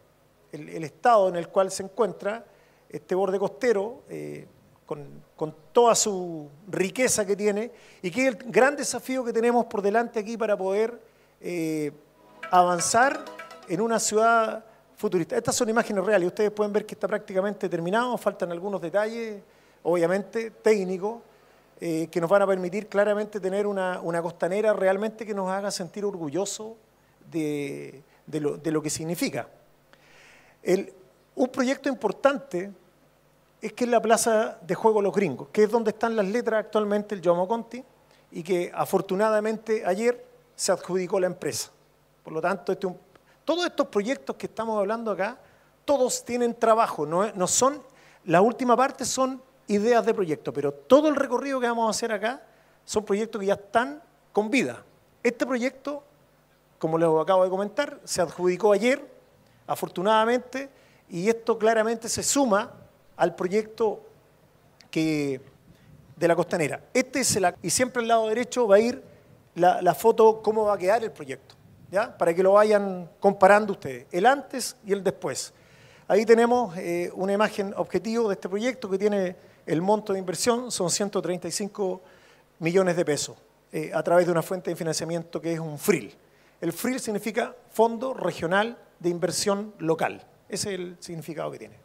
el, 0.52 0.84
estado 0.84 1.30
en 1.30 1.36
el 1.36 1.48
cual 1.48 1.72
se 1.72 1.84
encuentra 1.84 2.46
este 2.90 3.16
borde 3.16 3.40
costero, 3.40 4.04
eh, 4.10 4.46
con, 4.86 5.08
con, 5.36 5.56
toda 5.72 5.96
su 5.96 6.50
riqueza 6.68 7.26
que 7.26 7.36
tiene, 7.36 7.72
y 8.02 8.12
que 8.12 8.28
es 8.28 8.36
el 8.36 8.52
gran 8.52 8.76
desafío 8.76 9.24
que 9.24 9.32
tenemos 9.32 9.66
por 9.66 9.82
delante 9.82 10.20
aquí 10.20 10.38
para 10.38 10.58
poder 10.58 11.00
avanzar 12.52 13.24
en 13.68 13.82
una 13.82 14.00
ciudad 14.00 14.64
futurista. 15.02 15.36
Estas 15.36 15.56
son 15.56 15.70
imágenes 15.70 16.04
reales, 16.04 16.28
ustedes 16.28 16.52
pueden 16.52 16.72
ver 16.72 16.86
que 16.86 16.94
está 16.94 17.08
prácticamente 17.08 17.68
terminado, 17.68 18.18
faltan 18.18 18.52
algunos 18.52 18.82
detalles, 18.82 19.42
obviamente, 19.84 20.52
técnicos, 20.52 21.22
eh, 21.80 22.08
que 22.12 22.22
nos 22.22 22.30
van 22.30 22.44
a 22.44 22.48
permitir 22.48 22.88
claramente 22.88 23.40
tener 23.40 23.66
una, 23.66 24.00
costanera 24.22 24.72
realmente 24.74 25.26
que 25.26 25.34
nos 25.34 25.50
haga 25.50 25.72
sentir 25.72 26.06
orgullosos 26.06 26.74
de, 27.32 28.04
lo, 28.40 28.82
que 28.82 28.90
significa. 28.90 29.48
un 31.36 31.50
proyecto 31.50 31.90
importante 31.90 32.72
es 33.62 33.74
que 33.74 33.84
es 33.84 33.90
la 33.90 34.02
Plaza 34.02 34.58
de 34.62 34.76
Juego 34.76 35.02
Los 35.02 35.14
Gringos, 35.14 35.50
que 35.52 35.64
es 35.64 35.72
donde 35.72 35.92
están 35.92 36.16
las 36.16 36.26
letras 36.26 36.66
actualmente 36.66 37.14
el 37.16 37.22
Jomo 37.24 37.48
Conti, 37.48 37.84
y 38.32 38.44
que 38.44 38.72
afortunadamente 38.74 39.84
ayer 39.86 40.26
se 40.56 40.72
adjudicó 40.72 41.20
la 41.20 41.28
empresa. 41.28 41.70
Por 42.24 42.34
lo 42.34 42.42
tanto, 42.42 42.72
este 42.72 42.88
todos 43.44 43.66
estos 43.66 43.88
proyectos 43.88 44.36
que 44.36 44.46
estamos 44.46 44.80
hablando 44.80 45.12
acá, 45.12 45.38
todos 45.84 46.24
tienen 46.24 46.54
trabajo, 46.54 47.06
no, 47.06 47.48
son, 47.48 47.82
la 48.26 48.42
última 48.42 48.78
parte 48.78 49.04
son 49.04 49.42
ideas 49.68 50.06
de 50.06 50.14
proyecto, 50.14 50.54
pero 50.54 50.72
todo 50.72 51.10
el 51.10 51.16
recorrido 51.16 51.60
que 51.60 51.68
vamos 51.68 51.88
a 51.88 51.90
hacer 51.90 52.12
acá 52.12 52.42
son 52.86 53.04
proyectos 53.04 53.40
que 53.40 53.48
ya 53.48 53.56
están 53.56 54.02
con 54.32 54.50
vida. 54.50 54.84
Este 55.24 55.46
proyecto, 55.46 56.04
como 56.82 56.98
les 56.98 57.08
acabo 57.08 57.44
de 57.44 57.50
comentar, 57.52 58.00
se 58.04 58.24
adjudicó 58.24 58.74
ayer, 58.74 59.08
afortunadamente, 59.68 60.68
y 61.10 61.30
esto 61.30 61.60
claramente 61.60 62.10
se 62.10 62.24
suma 62.24 62.72
al 63.18 63.36
proyecto 63.36 64.02
de 64.92 65.40
la 66.28 66.36
costanera. 66.36 66.82
Este 66.92 67.20
es 67.20 67.36
el, 67.36 67.54
y 67.62 67.70
siempre 67.70 68.02
al 68.02 68.08
lado 68.08 68.28
derecho 68.30 68.68
va 68.68 68.78
a 68.78 68.80
ir 68.80 69.04
la, 69.54 69.94
foto, 69.94 70.42
cómo 70.42 70.66
va 70.66 70.74
a 70.74 70.78
quedar 70.80 71.04
el 71.04 71.12
proyecto 71.12 71.54
para 72.18 72.34
que 72.34 72.42
lo 72.42 72.54
vayan 72.54 73.08
comparando 73.20 73.74
ustedes, 73.74 74.08
el 74.12 74.26
antes 74.26 74.76
y 74.84 74.92
el 74.92 75.04
después. 75.04 75.54
Ahí 76.08 76.26
tenemos 76.26 76.76
eh, 76.78 77.12
una 77.14 77.34
imagen 77.34 77.76
objetivo 77.78 78.28
de 78.30 78.34
este 78.34 78.50
proyecto 78.50 78.90
que 78.90 78.98
tiene 78.98 79.36
el 79.68 79.84
monto 79.84 80.14
de 80.14 80.20
inversión, 80.20 80.72
son 80.72 80.90
135 80.90 82.02
millones 82.58 82.96
de 82.96 83.06
pesos, 83.06 83.38
eh, 83.72 83.92
a 83.94 84.02
través 84.02 84.26
de 84.26 84.32
una 84.32 84.42
fuente 84.42 84.72
de 84.72 84.76
financiamiento 84.76 85.40
que 85.40 85.54
es 85.54 85.60
un 85.60 85.78
FRIL. 85.78 86.18
El 86.62 86.74
FRIL 86.74 87.00
significa 87.00 87.56
Fondo 87.72 88.14
Regional 88.14 88.78
de 89.00 89.10
Inversión 89.10 89.74
Local. 89.80 90.24
Ese 90.48 90.74
es 90.74 90.80
el 90.80 90.98
significado 91.00 91.50
que 91.52 91.58
tiene. 91.58 91.76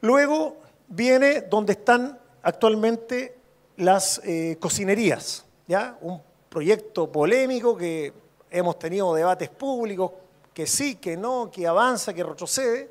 Luego 0.00 0.56
viene 0.88 1.42
donde 1.42 1.74
están 1.74 2.18
actualmente 2.42 3.36
las 3.76 4.20
eh, 4.24 4.56
cocinerías, 4.58 5.44
¿ya? 5.68 5.96
un 6.00 6.20
proyecto 6.48 7.12
polémico 7.12 7.76
que 7.76 8.12
hemos 8.50 8.76
tenido 8.76 9.14
debates 9.14 9.48
públicos, 9.50 10.10
que 10.52 10.66
sí, 10.66 10.96
que 10.96 11.16
no, 11.16 11.48
que 11.48 11.64
avanza, 11.68 12.12
que 12.12 12.24
retrocede. 12.24 12.90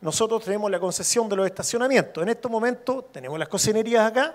Nosotros 0.00 0.42
tenemos 0.44 0.72
la 0.72 0.80
concesión 0.80 1.28
de 1.28 1.36
los 1.36 1.46
estacionamientos. 1.46 2.20
En 2.20 2.30
estos 2.30 2.50
momentos 2.50 3.12
tenemos 3.12 3.38
las 3.38 3.48
cocinerías 3.48 4.10
acá 4.10 4.34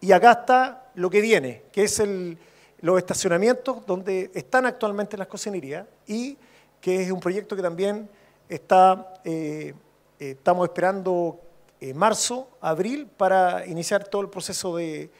y 0.00 0.10
acá 0.10 0.32
está 0.32 0.90
lo 0.96 1.08
que 1.08 1.20
viene, 1.20 1.62
que 1.70 1.84
es 1.84 2.00
el, 2.00 2.36
los 2.84 2.98
estacionamientos 2.98 3.84
donde 3.86 4.30
están 4.32 4.66
actualmente 4.66 5.16
las 5.16 5.26
cocinerías 5.26 5.86
y 6.06 6.38
que 6.80 7.02
es 7.02 7.10
un 7.10 7.18
proyecto 7.18 7.56
que 7.56 7.62
también 7.62 8.08
está, 8.48 9.14
eh, 9.24 9.74
eh, 10.20 10.30
estamos 10.30 10.68
esperando 10.68 11.40
en 11.80 11.96
marzo, 11.96 12.48
abril, 12.60 13.06
para 13.06 13.66
iniciar 13.66 14.04
todo 14.04 14.22
el 14.22 14.28
proceso 14.28 14.76
de 14.76 15.10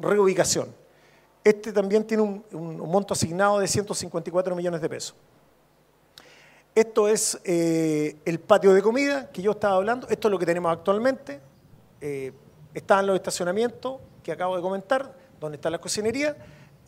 reubicación. 0.00 0.68
Este 1.48 1.72
también 1.72 2.04
tiene 2.04 2.22
un, 2.22 2.76
monto 2.78 3.14
asignado 3.14 3.58
de 3.58 3.66
154 3.66 4.54
millones 4.54 4.82
de 4.82 4.88
pesos. 4.90 5.14
Esto 6.74 7.08
es 7.08 7.40
eh, 7.42 8.16
el 8.26 8.38
patio 8.38 8.74
de 8.74 8.82
comida 8.82 9.30
que 9.30 9.40
yo 9.40 9.52
estaba 9.52 9.76
hablando. 9.76 10.06
Esto 10.08 10.28
es 10.28 10.32
lo 10.32 10.38
que 10.38 10.44
tenemos 10.44 10.70
actualmente. 10.70 11.40
Eh, 12.02 12.32
están 12.74 13.06
los 13.06 13.16
estacionamientos 13.16 13.98
que 14.22 14.30
acabo 14.30 14.56
de 14.56 14.62
comentar, 14.62 15.10
donde 15.40 15.56
está 15.56 15.70
la 15.70 15.78
cocinería. 15.78 16.36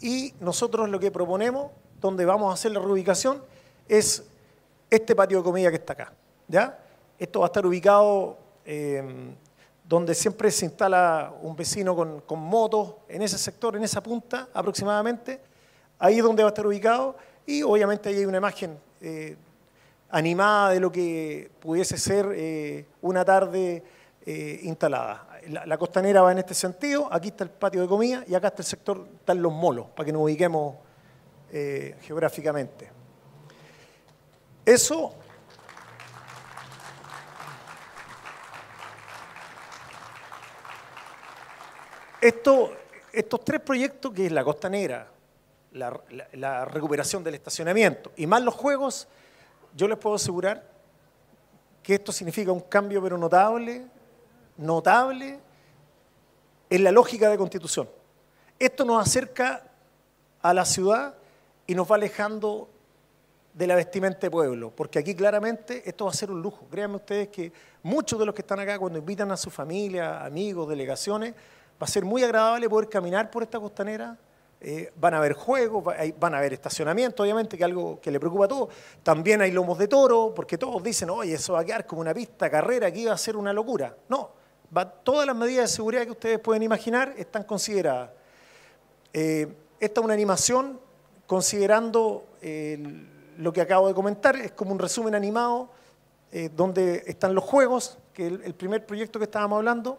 Y 0.00 0.34
nosotros 0.40 0.88
lo 0.88 0.98
que 0.98 1.10
proponemos, 1.10 1.70
donde 2.00 2.24
vamos 2.24 2.50
a 2.50 2.54
hacer 2.54 2.72
la 2.72 2.80
reubicación, 2.80 3.42
es 3.88 4.24
este 4.88 5.14
patio 5.14 5.38
de 5.38 5.44
comida 5.44 5.70
que 5.70 5.76
está 5.76 5.92
acá. 5.92 6.12
¿ya? 6.48 6.78
Esto 7.18 7.40
va 7.40 7.46
a 7.46 7.48
estar 7.48 7.66
ubicado 7.66 8.38
eh, 8.64 9.32
donde 9.90 10.14
siempre 10.14 10.50
se 10.52 10.66
instala 10.66 11.32
un 11.42 11.56
vecino 11.56 11.96
con, 11.96 12.20
con 12.20 12.38
motos 12.38 12.94
en 13.08 13.22
ese 13.22 13.36
sector, 13.36 13.76
en 13.76 13.82
esa 13.82 14.00
punta 14.00 14.48
aproximadamente. 14.54 15.40
Ahí 15.98 16.18
es 16.18 16.22
donde 16.22 16.44
va 16.44 16.48
a 16.48 16.52
estar 16.52 16.66
ubicado 16.66 17.16
y 17.44 17.62
obviamente 17.62 18.08
ahí 18.08 18.16
hay 18.18 18.24
una 18.24 18.38
imagen 18.38 18.78
eh, 19.00 19.36
animada 20.10 20.70
de 20.70 20.80
lo 20.80 20.92
que 20.92 21.50
pudiese 21.58 21.98
ser 21.98 22.32
eh, 22.34 22.86
una 23.02 23.24
tarde 23.24 23.82
eh, 24.24 24.60
instalada. 24.62 25.26
La, 25.48 25.78
costanera 25.78 26.22
va 26.22 26.32
en 26.32 26.38
este 26.38 26.54
sentido, 26.54 27.08
aquí 27.10 27.28
está 27.28 27.44
el 27.44 27.50
patio 27.50 27.80
de 27.80 27.88
comida 27.88 28.24
y 28.26 28.34
acá 28.34 28.48
está 28.48 28.62
el 28.62 28.66
sector, 28.66 29.06
están 29.20 29.40
los 29.40 29.52
molos, 29.52 29.86
para 29.94 30.06
que 30.06 30.12
nos 30.12 30.22
ubiquemos 30.22 30.76
geográficamente. 32.02 32.90
Eso 34.64 35.14
estos 42.20 43.44
tres 43.44 43.60
proyectos, 43.60 44.12
que 44.12 44.26
es 44.26 44.32
la 44.32 44.44
Costa 44.44 44.68
Negra, 44.68 45.08
la, 45.72 46.64
recuperación 46.64 47.24
del 47.24 47.34
estacionamiento 47.34 48.12
y 48.16 48.26
más 48.26 48.42
los 48.42 48.54
juegos, 48.54 49.08
yo 49.74 49.88
les 49.88 49.98
puedo 49.98 50.16
asegurar 50.16 50.68
que 51.82 51.94
esto 51.94 52.12
significa 52.12 52.52
un 52.52 52.60
cambio 52.60 53.02
pero 53.02 53.16
notable, 53.16 53.86
notable 54.60 55.40
en 56.68 56.84
la 56.84 56.92
lógica 56.92 57.28
de 57.28 57.36
constitución. 57.36 57.88
Esto 58.58 58.84
nos 58.84 59.02
acerca 59.02 59.64
a 60.42 60.54
la 60.54 60.64
ciudad 60.64 61.14
y 61.66 61.74
nos 61.74 61.90
va 61.90 61.96
alejando 61.96 62.68
de 63.54 63.66
la 63.66 63.74
vestimenta 63.74 64.20
de 64.20 64.30
pueblo, 64.30 64.70
porque 64.70 65.00
aquí 65.00 65.14
claramente 65.14 65.82
esto 65.84 66.04
va 66.04 66.12
a 66.12 66.14
ser 66.14 66.30
un 66.30 66.40
lujo. 66.40 66.66
Créanme 66.70 66.96
ustedes 66.96 67.28
que 67.28 67.52
muchos 67.82 68.18
de 68.18 68.26
los 68.26 68.34
que 68.34 68.42
están 68.42 68.60
acá, 68.60 68.78
cuando 68.78 68.98
invitan 68.98 69.32
a 69.32 69.36
su 69.36 69.50
familia, 69.50 70.24
amigos, 70.24 70.68
delegaciones, 70.68 71.34
Va 71.80 71.86
a 71.86 71.88
ser 71.88 72.04
muy 72.04 72.22
agradable 72.22 72.68
poder 72.68 72.90
caminar 72.90 73.30
por 73.30 73.42
esta 73.42 73.58
costanera. 73.58 74.18
Eh, 74.60 74.92
van 74.96 75.14
a 75.14 75.16
haber 75.16 75.32
juegos, 75.32 75.82
van 76.18 76.34
a 76.34 76.38
haber 76.38 76.52
estacionamiento, 76.52 77.22
obviamente, 77.22 77.56
que 77.56 77.62
es 77.62 77.64
algo 77.64 77.98
que 77.98 78.10
le 78.10 78.20
preocupa 78.20 78.44
a 78.44 78.48
todos. 78.48 78.68
También 79.02 79.40
hay 79.40 79.50
lomos 79.50 79.78
de 79.78 79.88
toro, 79.88 80.34
porque 80.36 80.58
todos 80.58 80.82
dicen, 80.82 81.08
oye, 81.08 81.32
eso 81.32 81.54
va 81.54 81.60
a 81.60 81.64
quedar 81.64 81.86
como 81.86 82.02
una 82.02 82.12
pista 82.12 82.50
carrera, 82.50 82.88
aquí 82.88 83.06
va 83.06 83.14
a 83.14 83.18
ser 83.18 83.34
una 83.34 83.54
locura. 83.54 83.96
No, 84.10 84.30
todas 85.04 85.26
las 85.26 85.36
medidas 85.36 85.70
de 85.70 85.76
seguridad 85.76 86.04
que 86.04 86.10
ustedes 86.12 86.38
pueden 86.38 86.62
imaginar 86.62 87.14
están 87.16 87.44
consideradas. 87.44 88.10
Eh, 89.12 89.48
esta 89.80 90.00
es 90.00 90.04
una 90.04 90.14
animación 90.14 90.80
considerando 91.26 92.26
lo 93.38 93.52
que 93.52 93.60
acabo 93.60 93.88
de 93.88 93.94
comentar, 93.94 94.36
es 94.36 94.52
como 94.52 94.72
un 94.72 94.78
resumen 94.78 95.14
animado 95.14 95.70
eh, 96.32 96.50
donde 96.54 97.02
están 97.06 97.34
los 97.34 97.44
juegos, 97.44 97.98
que 98.12 98.26
es 98.26 98.32
el 98.44 98.54
primer 98.54 98.84
proyecto 98.86 99.18
que 99.18 99.24
estábamos 99.24 99.56
hablando, 99.56 99.98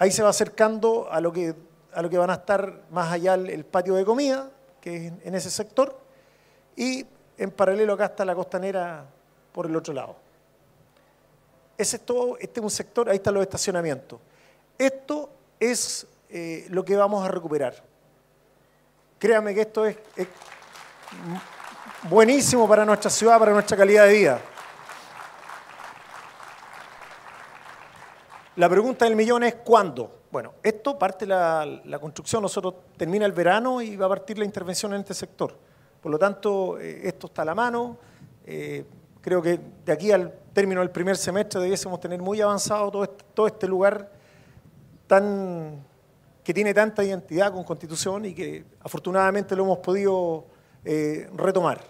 Ahí 0.00 0.12
se 0.12 0.22
va 0.22 0.28
acercando 0.28 1.08
a 1.10 1.20
lo 1.20 1.32
que, 1.32 1.56
a 1.92 2.02
lo 2.02 2.08
que 2.08 2.18
van 2.18 2.30
a 2.30 2.34
estar 2.34 2.82
más 2.90 3.12
allá 3.12 3.34
el, 3.34 3.64
patio 3.64 3.96
de 3.96 4.04
comida, 4.04 4.48
que 4.80 5.08
es 5.08 5.12
en 5.24 5.34
ese 5.34 5.50
sector, 5.50 5.98
y 6.76 7.04
en 7.36 7.50
paralelo 7.50 7.94
acá 7.94 8.04
está 8.06 8.24
la 8.24 8.36
costanera 8.36 9.06
por 9.52 9.66
el 9.66 9.74
otro 9.74 9.92
lado. 9.92 10.14
Ese 11.78 11.96
es 11.96 12.02
todo, 12.04 12.36
este 12.38 12.58
es 12.58 12.64
un 12.64 12.70
sector, 12.70 13.08
ahí 13.08 13.16
están 13.16 13.34
los 13.34 13.42
estacionamientos. 13.44 14.18
Esto 14.76 15.30
es 15.60 16.06
eh, 16.28 16.66
lo 16.70 16.84
que 16.84 16.96
vamos 16.96 17.24
a 17.24 17.28
recuperar. 17.28 17.82
Créame 19.18 19.54
que 19.54 19.60
esto 19.60 19.86
es 19.86 19.96
buenísimo 22.10 22.68
para 22.68 22.84
nuestra 22.84 23.10
ciudad, 23.10 23.38
para 23.38 23.52
nuestra 23.52 23.76
calidad 23.76 24.06
de 24.06 24.12
vida. 24.12 24.40
La 28.56 28.68
pregunta 28.68 29.04
del 29.04 29.14
millón 29.14 29.44
es 29.44 29.54
¿cuándo? 29.54 30.22
Bueno, 30.32 30.54
esto 30.64 30.98
parte 30.98 31.24
la, 31.26 31.98
construcción, 32.00 32.42
nosotros 32.42 32.74
termina 32.96 33.24
el 33.24 33.32
verano 33.32 33.80
y 33.80 33.96
va 33.96 34.06
a 34.06 34.08
partir 34.08 34.36
la 34.36 34.44
intervención 34.44 34.92
en 34.94 35.00
este 35.00 35.14
sector. 35.14 35.56
Por 36.02 36.10
lo 36.10 36.18
tanto, 36.18 36.78
eh, 36.78 37.02
esto 37.04 37.28
está 37.28 37.42
a 37.42 37.44
la 37.44 37.54
mano. 37.54 37.96
Eh, 38.44 38.84
creo 39.20 39.42
que 39.42 39.60
de 39.84 39.92
aquí 39.92 40.10
al 40.12 40.32
término 40.52 40.80
del 40.80 40.90
primer 40.90 41.16
semestre 41.16 41.60
debiésemos 41.60 42.00
tener 42.00 42.20
muy 42.20 42.40
avanzado 42.40 42.90
todo 43.34 43.46
este, 43.46 43.66
lugar 43.66 44.10
tan, 45.06 45.84
que 46.42 46.54
tiene 46.54 46.74
tanta 46.74 47.04
identidad 47.04 47.52
con 47.52 47.64
Constitución 47.64 48.24
y 48.24 48.34
que 48.34 48.64
afortunadamente 48.80 49.54
lo 49.54 49.64
hemos 49.64 49.78
podido 49.78 50.46
eh, 50.84 51.28
retomar. 51.34 51.80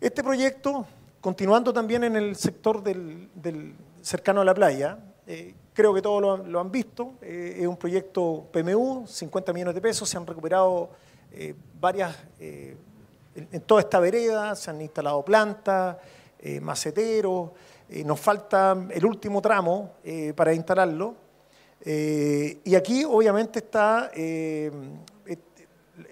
Este 0.00 0.22
proyecto, 0.22 0.86
continuando 1.20 1.72
también 1.72 2.04
en 2.04 2.16
el 2.16 2.36
sector 2.36 2.82
del, 2.82 3.74
cercano 4.02 4.42
a 4.42 4.44
la 4.44 4.54
playa, 4.54 4.98
creo 5.72 5.94
que 5.94 6.02
todos 6.02 6.46
lo, 6.46 6.60
han 6.60 6.70
visto, 6.70 7.14
es 7.22 7.66
un 7.66 7.78
proyecto 7.78 8.46
PMU, 8.52 9.06
50 9.06 9.52
millones 9.54 9.74
de 9.74 9.80
pesos, 9.80 10.08
se 10.08 10.18
han 10.18 10.26
recuperado 10.26 10.90
varias 11.80 12.14
en 13.34 13.60
toda 13.62 13.80
esta 13.80 13.98
vereda 14.00 14.54
se 14.54 14.70
han 14.70 14.80
instalado 14.80 15.24
plantas, 15.24 15.96
eh, 16.38 16.60
maceteros, 16.60 17.50
eh, 17.88 18.04
nos 18.04 18.20
falta 18.20 18.76
el 18.90 19.04
último 19.04 19.40
tramo 19.40 19.94
eh, 20.04 20.32
para 20.34 20.52
instalarlo. 20.52 21.16
y 21.84 22.74
aquí 22.74 23.04
obviamente 23.04 23.58
está 23.58 24.10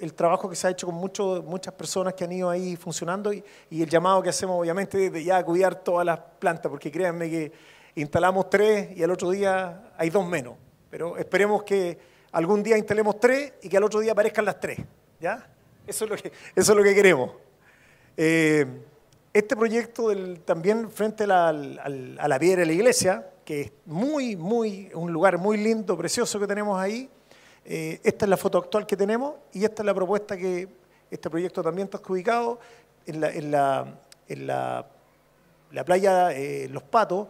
el 0.01 0.15
trabajo 0.15 0.51
que 0.51 0.57
se 0.57 0.67
ha 0.67 0.71
hecho 0.71 0.87
con 0.87 0.95
muchas 0.97 1.75
personas 1.75 2.13
que 2.15 2.25
han 2.25 2.33
ido 2.33 2.51
ahí 2.51 2.77
funcionando 2.77 3.33
y, 3.33 3.43
el 3.71 3.89
llamado 3.89 4.23
que 4.23 4.29
hacemos 4.29 4.61
obviamente 4.61 5.11
de 5.11 5.25
ya 5.25 5.43
cuidar 5.43 5.77
todas 5.77 6.05
las 6.05 6.19
plantas, 6.39 6.69
porque 6.69 6.91
créanme 6.91 7.31
que 7.31 7.53
instalamos 7.95 8.51
tres 8.51 8.97
y 8.97 9.03
al 9.03 9.11
otro 9.11 9.31
día 9.31 9.93
hay 9.97 10.11
dos 10.11 10.27
menos. 10.27 10.55
Pero 10.91 11.17
esperemos 11.17 11.63
que 11.63 11.99
algún 12.33 12.63
día 12.63 12.77
instalemos 12.77 13.19
tres 13.19 13.55
y 13.63 13.69
que 13.69 13.77
al 13.79 13.85
otro 13.85 14.01
día 14.01 14.13
aparezcan 14.13 14.45
las 14.45 14.61
tres. 14.61 14.79
¿Ya? 15.21 15.47
Eso 15.87 16.05
es 16.05 16.11
lo 16.11 16.17
que, 16.17 16.33
eso 16.55 16.73
es 16.73 16.79
lo 16.79 16.85
que 16.85 16.95
queremos. 16.95 17.33
Eh, 18.17 18.67
este 19.33 19.57
proyecto 19.57 20.13
también 20.45 20.91
frente 20.91 21.25
a 21.25 21.53
la, 21.53 22.39
piedra 22.39 22.61
de 22.61 22.67
la 22.67 22.73
iglesia, 22.73 23.27
que 23.45 23.61
es 23.63 23.73
muy, 23.87 24.37
muy, 24.37 24.91
un 24.95 25.13
lugar 25.13 25.39
muy 25.39 25.57
lindo, 25.57 25.97
precioso 25.97 26.39
que 26.39 26.47
tenemos 26.47 26.79
ahí. 26.81 27.09
Eh, 27.65 28.01
esta 28.05 28.27
es 28.27 28.29
la 28.29 28.37
foto 28.37 28.59
actual 28.59 28.87
que 28.87 28.97
tenemos 28.97 29.35
y 29.53 29.65
esta 29.65 29.83
es 29.83 29.87
la 29.87 29.95
propuesta 29.95 30.37
que 30.37 30.69
este 31.11 31.31
proyecto 31.31 31.63
también 31.63 31.87
está 31.87 32.01
ubicado 32.13 32.59
en 33.07 33.21
la, 33.21 33.31
en 33.31 33.51
la, 33.51 34.01
en 34.29 34.47
la, 34.47 34.87
la 35.71 35.85
playa 35.85 36.33
eh, 36.33 36.69
Los 36.71 36.83
Patos. 36.85 37.29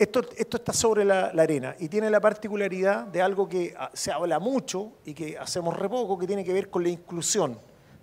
Esto, 0.00 0.22
está 0.56 0.72
sobre 0.72 1.04
la, 1.04 1.26
arena 1.26 1.76
y 1.78 1.86
tiene 1.90 2.08
la 2.08 2.20
particularidad 2.20 3.04
de 3.04 3.20
algo 3.20 3.46
que 3.46 3.74
ah, 3.78 3.90
se 3.92 4.10
habla 4.10 4.38
mucho 4.38 4.92
y 5.04 5.12
que 5.12 5.36
hacemos 5.36 5.78
re 5.78 5.90
poco, 5.90 6.18
que 6.18 6.26
tiene 6.26 6.42
que 6.42 6.54
ver 6.54 6.70
con 6.70 6.82
la 6.82 6.88
inclusión. 6.88 7.58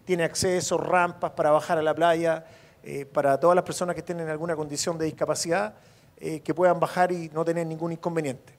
Tiene 0.06 0.24
acceso, 0.24 0.78
rampas 0.78 1.32
para 1.32 1.50
bajar 1.50 1.80
a 1.80 1.82
la 1.82 1.96
playa, 1.96 2.46
eh, 2.84 3.08
para 3.08 3.40
todas 3.40 3.56
las 3.56 3.66
personas 3.66 3.96
que 3.96 4.04
tienen 4.04 4.30
alguna 4.30 4.56
condición 4.56 4.96
de 5.00 5.06
discapacidad, 5.06 5.74
eh, 6.18 6.42
que 6.42 6.54
puedan 6.54 6.80
bajar 6.80 7.12
y 7.12 7.30
no 7.30 7.44
tener 7.44 7.66
ningún 7.66 7.94
inconveniente. 7.94 8.54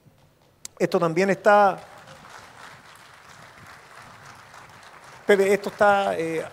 Esto 0.77 0.99
también 0.99 1.29
está... 1.29 1.79
Pepe, 5.25 5.53
esto 5.53 5.69
está, 5.69 6.19
eh, 6.19 6.43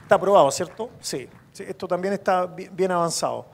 está 0.00 0.14
aprobado, 0.14 0.50
¿cierto? 0.50 0.92
Sí, 0.98 1.28
esto 1.58 1.86
también 1.86 2.14
está 2.14 2.46
bien 2.46 2.90
avanzado. 2.90 3.48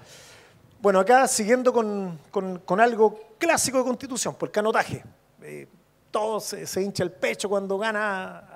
Bueno, 0.82 0.98
acá 1.00 1.28
siguiendo 1.28 1.74
con, 1.74 2.80
algo 2.80 3.20
clásico 3.36 3.76
de 3.78 3.84
Constitución, 3.84 4.34
por 4.34 4.50
canotaje. 4.50 5.04
Eh, 5.42 5.68
todo 6.10 6.40
se, 6.40 6.82
hincha 6.82 7.02
el 7.02 7.12
pecho 7.12 7.50
cuando 7.50 7.76
gana 7.76 8.48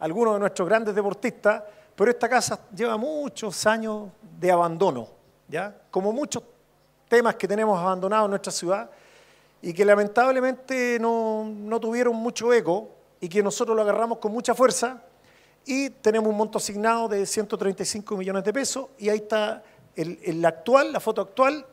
alguno 0.00 0.32
de 0.34 0.40
nuestros 0.40 0.68
grandes 0.68 0.92
deportistas, 0.92 1.62
pero 1.94 2.10
esta 2.10 2.28
casa 2.28 2.58
lleva 2.74 2.96
muchos 2.96 3.64
años 3.64 4.08
de 4.40 4.50
abandono, 4.50 5.06
¿ya? 5.46 5.72
Como 5.92 6.12
muchos 6.12 6.42
temas 7.08 7.36
que 7.36 7.46
tenemos 7.46 7.78
abandonados 7.78 8.24
en 8.24 8.30
nuestra 8.30 8.50
ciudad 8.52 8.90
y 9.62 9.72
que 9.72 9.84
lamentablemente 9.84 10.98
no 10.98 11.78
tuvieron 11.80 12.16
mucho 12.16 12.52
eco 12.52 12.88
y 13.20 13.28
que 13.28 13.40
nosotros 13.40 13.76
lo 13.76 13.82
agarramos 13.82 14.18
con 14.18 14.32
mucha 14.32 14.52
fuerza 14.52 15.00
y 15.64 15.90
tenemos 15.90 16.28
un 16.28 16.36
monto 16.36 16.58
asignado 16.58 17.06
de 17.06 17.24
135 17.24 18.16
millones 18.16 18.42
de 18.42 18.52
pesos 18.52 18.86
y 18.98 19.08
ahí 19.08 19.18
está 19.18 19.62
el, 19.96 20.44
actual, 20.44 20.92
la 20.92 21.00
foto 21.00 21.20
actual, 21.20 21.66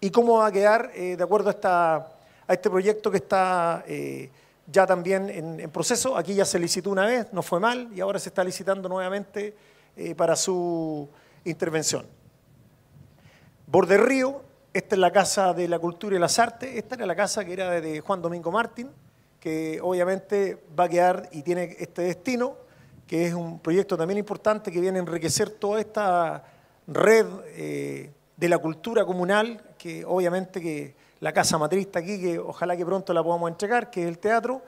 y 0.00 0.10
cómo 0.10 0.38
va 0.38 0.46
a 0.46 0.52
quedar 0.52 0.90
eh, 0.94 1.16
de 1.16 1.22
acuerdo 1.24 1.48
a, 1.48 1.52
esta, 1.52 1.96
a, 1.96 2.52
este 2.52 2.70
proyecto 2.70 3.10
que 3.10 3.18
está 3.18 3.84
eh, 3.86 4.30
ya 4.66 4.86
también 4.86 5.30
en, 5.30 5.70
proceso. 5.70 6.16
Aquí 6.16 6.34
ya 6.34 6.44
se 6.44 6.58
licitó 6.58 6.90
una 6.90 7.06
vez, 7.06 7.32
no 7.32 7.42
fue 7.42 7.60
mal, 7.60 7.88
y 7.94 8.00
ahora 8.00 8.18
se 8.18 8.28
está 8.28 8.44
licitando 8.44 8.88
nuevamente 8.88 9.54
eh, 9.96 10.14
para 10.14 10.36
su 10.36 11.08
intervención. 11.44 12.06
Borde 13.66 13.96
Río, 13.96 14.42
esta 14.72 14.94
es 14.94 15.00
la 15.00 15.10
Casa 15.10 15.52
de 15.52 15.68
la 15.68 15.78
Cultura 15.78 16.16
y 16.16 16.18
las 16.18 16.38
Artes, 16.38 16.76
esta 16.76 16.94
era 16.94 17.06
la 17.06 17.16
casa 17.16 17.44
que 17.44 17.52
era 17.52 17.80
de 17.80 18.00
Juan 18.00 18.22
Domingo 18.22 18.52
Martín, 18.52 18.90
que 19.40 19.80
obviamente 19.82 20.62
va 20.78 20.84
a 20.84 20.88
quedar 20.88 21.28
y 21.32 21.42
tiene 21.42 21.76
este 21.78 22.02
destino, 22.02 22.56
que 23.06 23.26
es 23.26 23.34
un 23.34 23.58
proyecto 23.60 23.96
también 23.96 24.18
importante 24.18 24.70
que 24.70 24.80
viene 24.80 24.98
a 24.98 25.02
enriquecer 25.02 25.50
toda 25.50 25.80
esta 25.80 26.44
red 26.86 27.26
eh, 27.46 28.12
de 28.36 28.48
la 28.48 28.58
cultura 28.58 29.04
comunal, 29.04 29.62
que 29.78 30.04
obviamente 30.04 30.60
que 30.60 30.94
la 31.20 31.32
casa 31.32 31.58
matriz 31.58 31.86
está 31.86 32.00
aquí, 32.00 32.20
que 32.20 32.38
ojalá 32.38 32.76
que 32.76 32.84
pronto 32.84 33.12
la 33.12 33.22
podamos 33.22 33.50
entregar, 33.50 33.90
que 33.90 34.02
es 34.02 34.08
el 34.08 34.18
teatro, 34.18 34.62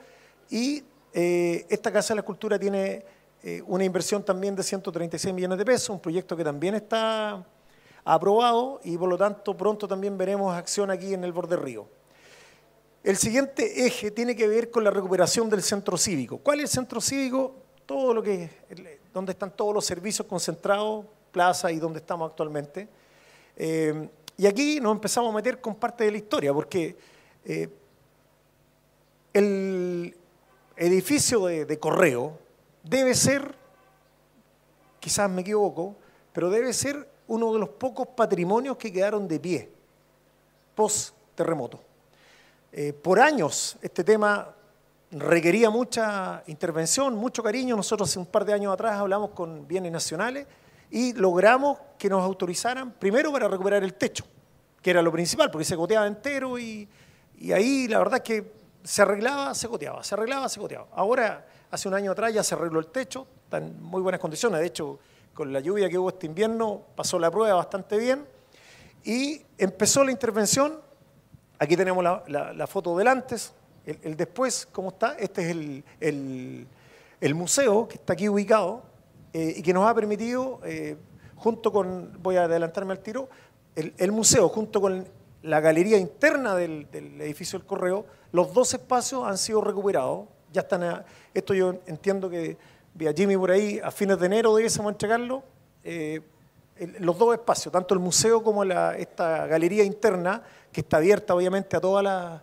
y 0.49 0.83
eh, 1.13 1.65
esta 1.69 1.91
Casa 1.91 2.13
de 2.13 2.17
la 2.17 2.23
Cultura 2.23 2.59
tiene 2.59 3.03
eh, 3.43 3.61
una 3.67 3.83
inversión 3.83 4.23
también 4.23 4.55
de 4.55 4.63
136 4.63 5.33
millones 5.33 5.57
de 5.57 5.65
pesos, 5.65 5.89
un 5.89 5.99
proyecto 5.99 6.35
que 6.35 6.43
también 6.43 6.75
está 6.75 7.45
aprobado 8.03 8.79
y 8.83 8.97
por 8.97 9.09
lo 9.09 9.17
tanto 9.17 9.55
pronto 9.55 9.87
también 9.87 10.17
veremos 10.17 10.55
acción 10.55 10.89
aquí 10.89 11.13
en 11.13 11.23
el 11.23 11.31
borde 11.31 11.55
río. 11.55 11.87
El 13.03 13.17
siguiente 13.17 13.85
eje 13.85 14.11
tiene 14.11 14.35
que 14.35 14.47
ver 14.47 14.69
con 14.69 14.83
la 14.83 14.91
recuperación 14.91 15.49
del 15.49 15.63
centro 15.63 15.97
cívico. 15.97 16.39
¿Cuál 16.39 16.59
es 16.59 16.63
el 16.63 16.69
centro 16.69 16.99
cívico? 16.99 17.55
Todo 17.85 18.13
lo 18.13 18.21
que, 18.21 18.49
donde 19.13 19.31
están 19.31 19.51
todos 19.51 19.73
los 19.73 19.85
servicios 19.85 20.27
concentrados 20.27 21.05
plaza 21.31 21.71
y 21.71 21.79
donde 21.79 21.99
estamos 21.99 22.29
actualmente. 22.29 22.87
Eh, 23.55 24.09
y 24.37 24.47
aquí 24.47 24.79
nos 24.79 24.93
empezamos 24.93 25.31
a 25.31 25.35
meter 25.35 25.59
con 25.59 25.75
parte 25.75 26.05
de 26.05 26.11
la 26.11 26.17
historia, 26.17 26.53
porque 26.53 26.95
eh, 27.43 27.69
el 29.33 30.15
edificio 30.77 31.45
de, 31.45 31.79
correo 31.79 32.37
debe 32.83 33.13
ser, 33.13 33.53
quizás 34.99 35.29
me 35.29 35.41
equivoco, 35.41 35.95
pero 36.31 36.49
debe 36.49 36.71
ser 36.71 37.09
uno 37.27 37.53
de 37.53 37.59
los 37.59 37.69
pocos 37.69 38.07
patrimonios 38.15 38.77
que 38.77 38.91
quedaron 38.91 39.27
de 39.27 39.39
pie 39.39 39.69
post 40.73 41.13
terremoto. 41.35 41.81
Eh, 42.71 42.93
por 42.93 43.19
años 43.19 43.77
este 43.81 44.05
tema 44.05 44.55
requería 45.11 45.69
mucha 45.69 46.43
intervención, 46.47 47.15
mucho 47.15 47.43
cariño. 47.43 47.75
Nosotros 47.75 48.09
hace 48.09 48.19
un 48.19 48.25
par 48.25 48.45
de 48.45 48.53
años 48.53 48.73
atrás 48.73 48.99
hablamos 48.99 49.31
con 49.31 49.67
bienes 49.67 49.91
nacionales 49.91 50.47
y 50.91 51.13
logramos 51.13 51.77
que 51.97 52.09
nos 52.09 52.23
autorizaran, 52.23 52.91
primero 52.93 53.31
para 53.31 53.47
recuperar 53.47 53.83
el 53.83 53.93
techo, 53.93 54.25
que 54.81 54.89
era 54.89 55.01
lo 55.01 55.11
principal, 55.11 55.51
porque 55.51 55.65
se 55.65 55.75
goteaba 55.75 56.07
entero 56.07 56.57
y, 56.57 56.87
ahí 57.53 57.87
la 57.87 57.99
verdad 57.99 58.15
es 58.17 58.23
que 58.23 58.53
se 58.83 59.01
arreglaba, 59.01 59.53
se 59.53 59.67
goteaba, 59.67 60.03
se 60.03 60.15
arreglaba, 60.15 60.49
se 60.49 60.59
goteaba. 60.59 60.87
Ahora, 60.93 61.45
hace 61.69 61.87
un 61.87 61.93
año 61.93 62.11
atrás 62.11 62.33
ya 62.33 62.43
se 62.43 62.55
arregló 62.55 62.79
el 62.79 62.87
techo, 62.87 63.27
está 63.43 63.57
en 63.57 63.81
muy 63.81 64.01
buenas 64.01 64.19
condiciones, 64.19 64.59
de 64.59 64.67
hecho, 64.67 64.99
con 65.33 65.53
la 65.53 65.59
lluvia 65.59 65.89
que 65.89 65.97
hubo 65.97 66.09
este 66.09 66.25
invierno 66.25 66.81
pasó 66.95 67.19
la 67.19 67.29
prueba 67.29 67.55
bastante 67.55 67.97
bien 67.97 68.25
y 69.03 69.41
empezó 69.57 70.03
la 70.03 70.11
intervención. 70.11 70.79
Aquí 71.59 71.77
tenemos 71.77 72.03
la, 72.03 72.67
foto 72.67 72.97
del 72.97 73.07
antes, 73.07 73.53
el, 73.85 74.15
después, 74.15 74.67
¿cómo 74.71 74.89
está? 74.89 75.15
Este 75.19 75.43
es 75.43 75.83
el, 76.01 76.67
el 77.21 77.35
museo 77.35 77.87
que 77.87 77.95
está 77.95 78.13
aquí 78.13 78.29
ubicado, 78.29 78.83
eh, 79.33 79.53
y 79.57 79.61
que 79.61 79.73
nos 79.73 79.87
ha 79.87 79.93
permitido, 79.93 80.59
eh, 80.63 80.97
junto 81.35 81.71
con, 81.71 82.17
voy 82.21 82.37
a 82.37 82.43
adelantarme 82.43 82.93
al 82.93 82.99
tiro, 82.99 83.29
el, 83.75 84.11
museo, 84.11 84.49
junto 84.49 84.81
con 84.81 85.07
la 85.43 85.61
galería 85.61 85.97
interna 85.97 86.55
del, 86.55 86.87
edificio 86.91 87.57
del 87.57 87.65
correo, 87.65 88.05
los 88.31 88.53
dos 88.53 88.73
espacios 88.73 89.25
han 89.25 89.37
sido 89.37 89.61
recuperados. 89.61 90.27
Ya 90.51 90.61
están, 90.61 91.05
esto 91.33 91.53
yo 91.53 91.75
entiendo 91.85 92.29
que 92.29 92.57
vía 92.93 93.13
Jimmy 93.13 93.37
por 93.37 93.51
ahí, 93.51 93.79
a 93.81 93.91
fines 93.91 94.19
de 94.19 94.25
enero 94.25 94.55
debiésemos 94.55 94.91
entregarlo. 94.91 95.43
Eh, 95.83 96.21
los 96.99 97.17
dos 97.17 97.33
espacios, 97.33 97.71
tanto 97.71 97.93
el 97.93 97.99
museo 97.99 98.41
como 98.43 98.63
la, 98.63 98.97
esta 98.97 99.45
galería 99.47 99.83
interna, 99.83 100.41
que 100.71 100.81
está 100.81 100.97
abierta 100.97 101.35
obviamente 101.35 101.75
a 101.75 101.81
todas 101.81 102.03
las 102.03 102.41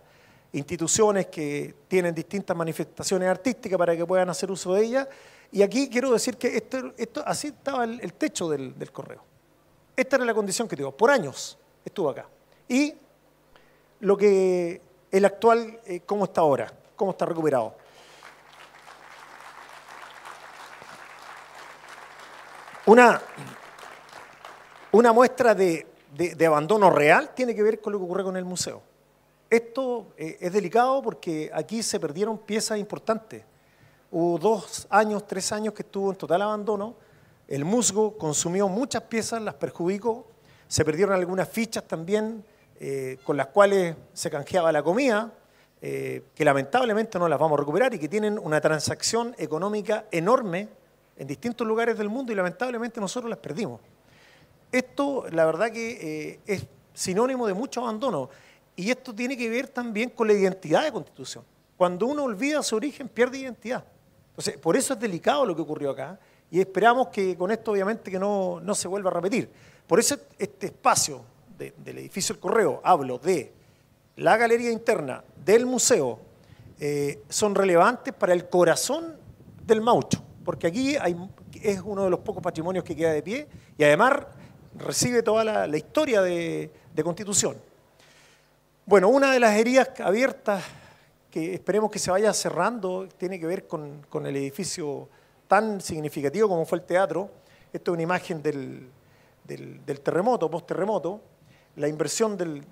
instituciones 0.53 1.27
que 1.27 1.73
tienen 1.87 2.13
distintas 2.13 2.55
manifestaciones 2.55 3.27
artísticas 3.29 3.77
para 3.77 3.95
que 3.95 4.05
puedan 4.05 4.29
hacer 4.29 4.51
uso 4.51 4.73
de 4.73 4.85
ellas, 4.85 5.07
y 5.51 5.61
aquí 5.61 5.89
quiero 5.89 6.11
decir 6.11 6.37
que 6.37 6.57
esto, 6.57 6.93
esto 6.97 7.23
así 7.25 7.47
estaba 7.47 7.83
el, 7.85 8.13
techo 8.13 8.49
del, 8.49 8.91
correo. 8.91 9.21
Esta 9.95 10.17
era 10.17 10.25
la 10.25 10.33
condición 10.33 10.67
que 10.67 10.75
tuvo. 10.75 10.91
Por 10.91 11.09
años 11.09 11.57
estuvo 11.83 12.09
acá. 12.09 12.27
Y 12.67 12.93
lo 14.01 14.17
que 14.17 14.81
el 15.11 15.25
actual, 15.25 15.79
eh, 15.85 16.01
cómo 16.05 16.25
está 16.25 16.41
ahora, 16.41 16.71
cómo 16.95 17.11
está 17.11 17.25
recuperado. 17.25 17.75
Una, 22.85 23.21
una 24.91 25.11
muestra 25.11 25.55
de, 25.55 25.87
abandono 26.45 26.89
real 26.89 27.33
tiene 27.33 27.55
que 27.55 27.63
ver 27.63 27.81
con 27.81 27.93
lo 27.93 27.99
que 27.99 28.05
ocurre 28.05 28.23
con 28.23 28.37
el 28.37 28.45
museo. 28.45 28.81
Esto 29.49 30.07
eh, 30.17 30.37
es 30.41 30.51
delicado 30.51 31.01
porque 31.01 31.49
aquí 31.53 31.81
se 31.81 31.99
perdieron 31.99 32.37
piezas 32.37 32.77
importantes. 32.77 33.43
Hubo 34.09 34.37
dos 34.37 34.87
años, 34.89 35.27
tres 35.27 35.51
años 35.51 35.73
que 35.73 35.83
estuvo 35.83 36.11
en 36.11 36.17
total 36.17 36.41
abandono. 36.41 36.95
El 37.47 37.65
musgo 37.65 38.17
consumió 38.17 38.69
muchas 38.69 39.03
piezas, 39.03 39.41
las 39.41 39.55
perjudicó. 39.55 40.25
Se 40.67 40.85
perdieron 40.85 41.13
algunas 41.13 41.49
fichas 41.49 41.83
también 41.85 42.43
eh, 42.79 43.17
con 43.23 43.35
las 43.35 43.47
cuales 43.47 43.95
se 44.13 44.29
canjeaba 44.29 44.71
la 44.71 44.83
comida, 44.83 45.33
eh, 45.81 46.23
que 46.35 46.45
lamentablemente 46.45 47.19
no 47.19 47.27
las 47.27 47.37
vamos 47.39 47.57
a 47.57 47.61
recuperar 47.61 47.93
y 47.93 47.99
que 47.99 48.07
tienen 48.07 48.39
una 48.39 48.61
transacción 48.61 49.35
económica 49.37 50.05
enorme 50.11 50.69
en 51.17 51.27
distintos 51.27 51.67
lugares 51.67 51.97
del 51.97 52.07
mundo 52.07 52.31
y 52.31 52.35
lamentablemente 52.35 53.01
nosotros 53.01 53.29
las 53.29 53.39
perdimos. 53.39 53.81
Esto, 54.71 55.25
la 55.31 55.45
verdad 55.45 55.71
que 55.71 56.31
eh, 56.31 56.39
es 56.45 56.65
sinónimo 56.93 57.47
de 57.47 57.53
mucho 57.53 57.81
abandono 57.81 58.29
y 58.75 58.89
esto 58.89 59.13
tiene 59.13 59.35
que 59.35 59.49
ver 59.49 59.67
también 59.67 60.11
con 60.11 60.27
la 60.27 60.33
identidad 60.33 60.83
de 60.83 60.91
Constitución. 60.91 61.43
Cuando 61.75 62.05
uno 62.05 62.23
olvida 62.23 62.63
su 62.63 62.75
origen, 62.75 63.09
pierde 63.09 63.39
identidad. 63.39 63.83
Entonces, 64.37 64.57
por 64.57 64.77
eso 64.77 64.93
es 64.93 64.99
delicado 64.99 65.45
lo 65.45 65.55
que 65.55 65.61
ocurrió 65.61 65.91
acá 65.91 66.19
y 66.51 66.59
esperamos 66.59 67.07
que 67.07 67.35
con 67.35 67.51
esto 67.51 67.71
obviamente 67.71 68.11
que 68.11 68.19
no, 68.19 68.59
no 68.61 68.75
se 68.75 68.87
vuelva 68.87 69.09
a 69.09 69.13
repetir. 69.13 69.49
Por 69.87 69.99
eso 69.99 70.17
este 70.37 70.67
espacio 70.67 71.21
del 71.57 71.97
edificio 71.97 72.33
El 72.33 72.39
Correo, 72.39 72.81
hablo 72.83 73.17
de 73.17 73.51
la 74.17 74.37
galería 74.37 74.71
interna, 74.71 75.23
del 75.43 75.65
museo, 75.65 76.19
eh, 76.79 77.23
son 77.29 77.55
relevantes 77.55 78.13
para 78.13 78.33
el 78.33 78.47
corazón 78.47 79.15
del 79.65 79.81
Maucho 79.81 80.21
porque 80.47 80.65
aquí 80.65 80.95
es 81.61 81.81
uno 81.83 82.05
de 82.05 82.09
los 82.09 82.21
pocos 82.21 82.41
patrimonios 82.41 82.85
que 82.85 82.95
queda 82.95 83.11
de 83.11 83.21
pie 83.21 83.49
y 83.77 83.83
además 83.83 84.13
recibe 84.77 85.21
toda 85.21 85.43
la, 85.43 85.77
historia 85.77 86.21
de, 86.21 86.71
Constitución. 87.03 87.57
Bueno, 88.85 89.09
una 89.09 89.29
de 89.33 89.41
las 89.41 89.57
heridas 89.57 89.89
abiertas 89.99 90.63
esperemos 91.45 91.91
que 91.91 91.99
se 91.99 92.11
vaya 92.11 92.33
cerrando 92.33 93.07
tiene 93.17 93.39
que 93.39 93.45
ver 93.45 93.67
con, 93.67 94.05
el 94.25 94.35
edificio 94.35 95.09
tan 95.47 95.81
significativo 95.81 96.47
como 96.49 96.65
fue 96.65 96.79
el 96.79 96.83
teatro. 96.85 97.29
Esto 97.71 97.91
es 97.91 97.93
una 97.93 98.03
imagen 98.03 98.41
del, 98.41 98.89
terremoto, 100.03 100.49
post-terremoto. 100.49 101.21
La 101.75 101.87
inversión 101.87 102.37
del, 102.37 102.63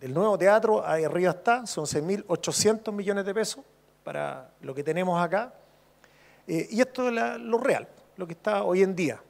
nuevo 0.00 0.38
teatro, 0.38 0.86
ahí 0.86 1.04
arriba 1.04 1.30
está, 1.32 1.66
son 1.66 1.84
6.800 1.84 2.92
millones 2.92 3.24
de 3.24 3.34
pesos 3.34 3.64
para 4.04 4.50
lo 4.60 4.74
que 4.74 4.82
tenemos 4.82 5.20
acá. 5.20 5.52
Eh, 6.46 6.68
y 6.70 6.80
esto 6.80 7.08
es 7.08 7.40
lo 7.40 7.58
real, 7.58 7.88
lo 8.16 8.26
que 8.26 8.34
está 8.34 8.62
hoy 8.62 8.82
en 8.82 8.94
día. 8.94 9.20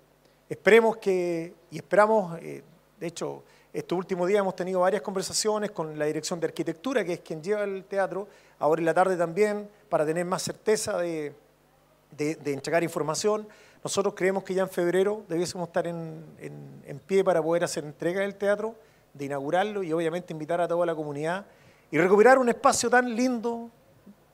Esperemos 0.48 0.98
que, 0.98 1.54
y 1.70 1.76
esperamos, 1.76 2.38
eh, 2.40 2.62
de 3.00 3.06
hecho, 3.06 3.42
estos 3.78 3.98
últimos 3.98 4.26
días 4.26 4.40
hemos 4.40 4.56
tenido 4.56 4.80
varias 4.80 5.02
conversaciones 5.02 5.70
con 5.70 5.98
la 5.98 6.06
Dirección 6.06 6.40
de 6.40 6.46
Arquitectura, 6.46 7.04
que 7.04 7.12
es 7.12 7.20
quien 7.20 7.42
lleva 7.42 7.62
el 7.64 7.84
teatro, 7.84 8.26
ahora 8.58 8.80
en 8.80 8.86
la 8.86 8.94
tarde 8.94 9.18
también, 9.18 9.68
para 9.90 10.06
tener 10.06 10.24
más 10.24 10.40
certeza 10.40 10.96
de, 10.96 11.34
entregar 12.18 12.82
información. 12.82 13.46
Nosotros 13.84 14.14
creemos 14.16 14.44
que 14.44 14.54
ya 14.54 14.62
en 14.62 14.70
febrero 14.70 15.24
debiésemos 15.28 15.68
estar 15.68 15.86
en, 15.86 16.24
en, 16.38 16.98
pie 17.00 17.22
para 17.22 17.42
poder 17.42 17.64
hacer 17.64 17.84
entrega 17.84 18.22
del 18.22 18.36
teatro, 18.36 18.74
de 19.12 19.26
inaugurarlo 19.26 19.82
y 19.82 19.92
obviamente 19.92 20.32
invitar 20.32 20.58
a 20.62 20.66
toda 20.66 20.86
la 20.86 20.94
comunidad 20.94 21.44
y 21.90 21.98
recuperar 21.98 22.38
un 22.38 22.48
espacio 22.48 22.88
tan 22.88 23.14
lindo, 23.14 23.70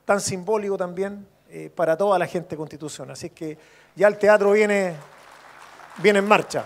tan 0.05 0.21
simbólico 0.21 0.77
también, 0.77 1.27
eh, 1.51 1.69
para 1.75 1.97
toda 1.97 2.17
la 2.17 2.29
gente 2.29 2.51
de 2.51 2.57
Constitución. 2.59 3.11
Así 3.11 3.31
que 3.31 3.59
ya 3.97 4.07
el 4.07 4.19
teatro 4.19 4.53
viene, 4.53 4.95
viene 6.01 6.21
en 6.21 6.29
marcha. 6.29 6.65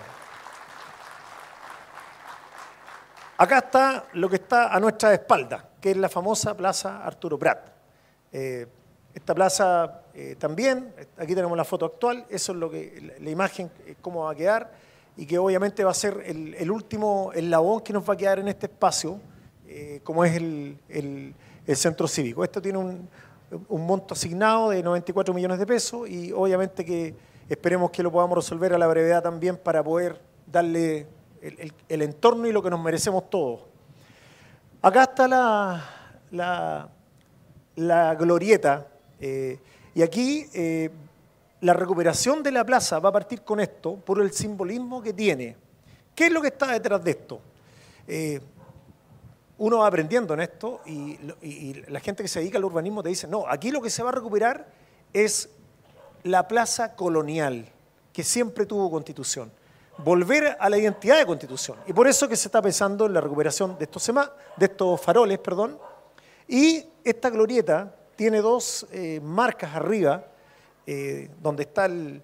Acá 3.39 3.59
está 3.59 4.07
lo 4.15 4.29
que 4.29 4.37
está 4.37 4.75
a 4.75 4.81
nuestra 4.81 5.13
espalda, 5.13 5.69
que 5.81 5.91
es 5.91 5.97
la 5.97 6.09
famosa 6.09 6.57
Plaza 6.57 7.05
Arturo 7.05 7.39
Prat. 7.39 7.69
Eh, 8.33 8.67
esta 9.15 9.35
plaza 9.35 10.03
eh, 10.15 10.37
también, 10.39 10.93
aquí 11.17 11.35
tenemos 11.35 11.57
la 11.57 11.65
foto 11.65 11.87
actual, 11.87 12.27
eso 12.29 12.53
es 12.53 12.59
lo 12.59 12.71
que, 12.71 13.17
la, 13.19 13.31
imagen, 13.31 13.71
cómo 14.01 14.25
va 14.25 14.33
a 14.33 14.35
quedar, 14.35 14.73
y 15.17 15.27
que 15.27 15.39
obviamente 15.39 15.85
va 15.85 15.91
a 15.91 15.95
ser 15.95 16.23
el, 16.27 16.71
último 16.71 17.33
eslabón 17.35 17.81
que 17.81 17.93
nos 17.93 18.09
va 18.09 18.15
a 18.15 18.17
quedar 18.17 18.39
en 18.39 18.49
este 18.49 18.67
espacio, 18.67 19.19
como 20.05 20.25
es 20.25 20.37
el, 20.37 20.79
el 20.89 21.77
centro 21.77 22.07
cívico. 22.07 22.45
Esto 22.45 22.61
tiene 22.61 22.79
un, 22.79 23.09
un 23.69 23.87
monto 23.87 24.15
asignado 24.15 24.71
de 24.71 24.83
94 24.83 25.33
millones 25.33 25.59
de 25.59 25.67
pesos 25.67 26.09
y 26.09 26.33
obviamente 26.33 26.85
que 26.85 27.15
esperemos 27.49 27.91
que 27.91 28.03
lo 28.03 28.11
podamos 28.11 28.37
resolver 28.37 28.75
a 28.75 28.79
la 28.79 28.87
brevedad 28.87 29.23
también 29.23 29.57
para 29.57 29.83
poder 29.83 30.21
darle 30.47 31.07
el, 31.89 32.03
entorno 32.03 32.47
y 32.47 32.53
lo 32.53 32.63
que 32.63 32.71
nos 32.71 32.81
merecemos 32.81 33.31
todos. 33.31 33.61
Acá 34.83 35.05
está 35.05 35.29
la, 35.29 36.89
la, 37.77 38.15
glorieta 38.15 38.87
eh, 39.21 39.59
y 39.95 40.03
aquí 40.03 40.47
eh, 40.55 40.91
la 41.61 41.73
recuperación 41.73 42.43
de 42.43 42.53
la 42.53 42.65
plaza 42.65 42.99
va 42.99 43.09
a 43.09 43.13
partir 43.13 43.43
con 43.43 43.61
esto 43.61 43.97
por 43.97 44.21
el 44.21 44.33
simbolismo 44.33 45.03
que 45.03 45.13
tiene. 45.13 45.57
¿Qué 46.15 46.27
es 46.27 46.33
lo 46.33 46.41
que 46.41 46.49
está 46.49 46.73
detrás 46.73 47.03
de 47.03 47.11
esto? 47.11 47.41
Eh, 48.07 48.41
uno 49.59 49.79
va 49.79 49.87
aprendiendo 49.87 50.35
en 50.35 50.41
esto 50.41 50.81
y, 50.87 51.19
la 51.89 52.01
gente 52.01 52.23
que 52.23 52.29
se 52.29 52.41
dedica 52.41 52.59
al 52.59 52.65
urbanismo 52.65 53.03
te 53.03 53.09
dice, 53.09 53.27
no, 53.27 53.47
aquí 53.49 53.71
lo 53.71 53.81
que 53.81 53.91
se 53.91 54.03
va 54.03 54.11
a 54.11 54.13
recuperar 54.13 54.69
es 55.13 55.49
la 56.23 56.47
plaza 56.47 56.95
colonial 56.95 57.67
que 58.13 58.23
siempre 58.23 58.67
tuvo 58.67 58.91
constitución. 58.91 59.51
Volver 59.99 60.57
a 60.59 60.69
la 60.69 60.79
identidad 60.79 61.19
de 61.19 61.27
constitución. 61.27 61.79
Y 61.87 61.93
por 61.93 62.07
eso 62.07 62.29
que 62.29 62.37
se 62.37 62.49
está 62.49 62.61
pensando 62.61 63.07
en 63.07 63.15
la 63.15 63.21
recuperación 63.21 63.79
de 63.79 63.85
estos, 63.85 65.01
faroles. 65.01 65.39
Perdón. 65.39 65.79
Y 66.49 66.85
esta 67.03 67.31
glorieta 67.31 67.95
tiene 68.15 68.41
dos 68.41 68.87
eh, 68.93 69.21
marcas 69.23 69.75
arriba, 69.75 70.25
eh, 70.87 71.31
donde 71.43 71.65
está 71.65 71.87
el, 71.87 72.23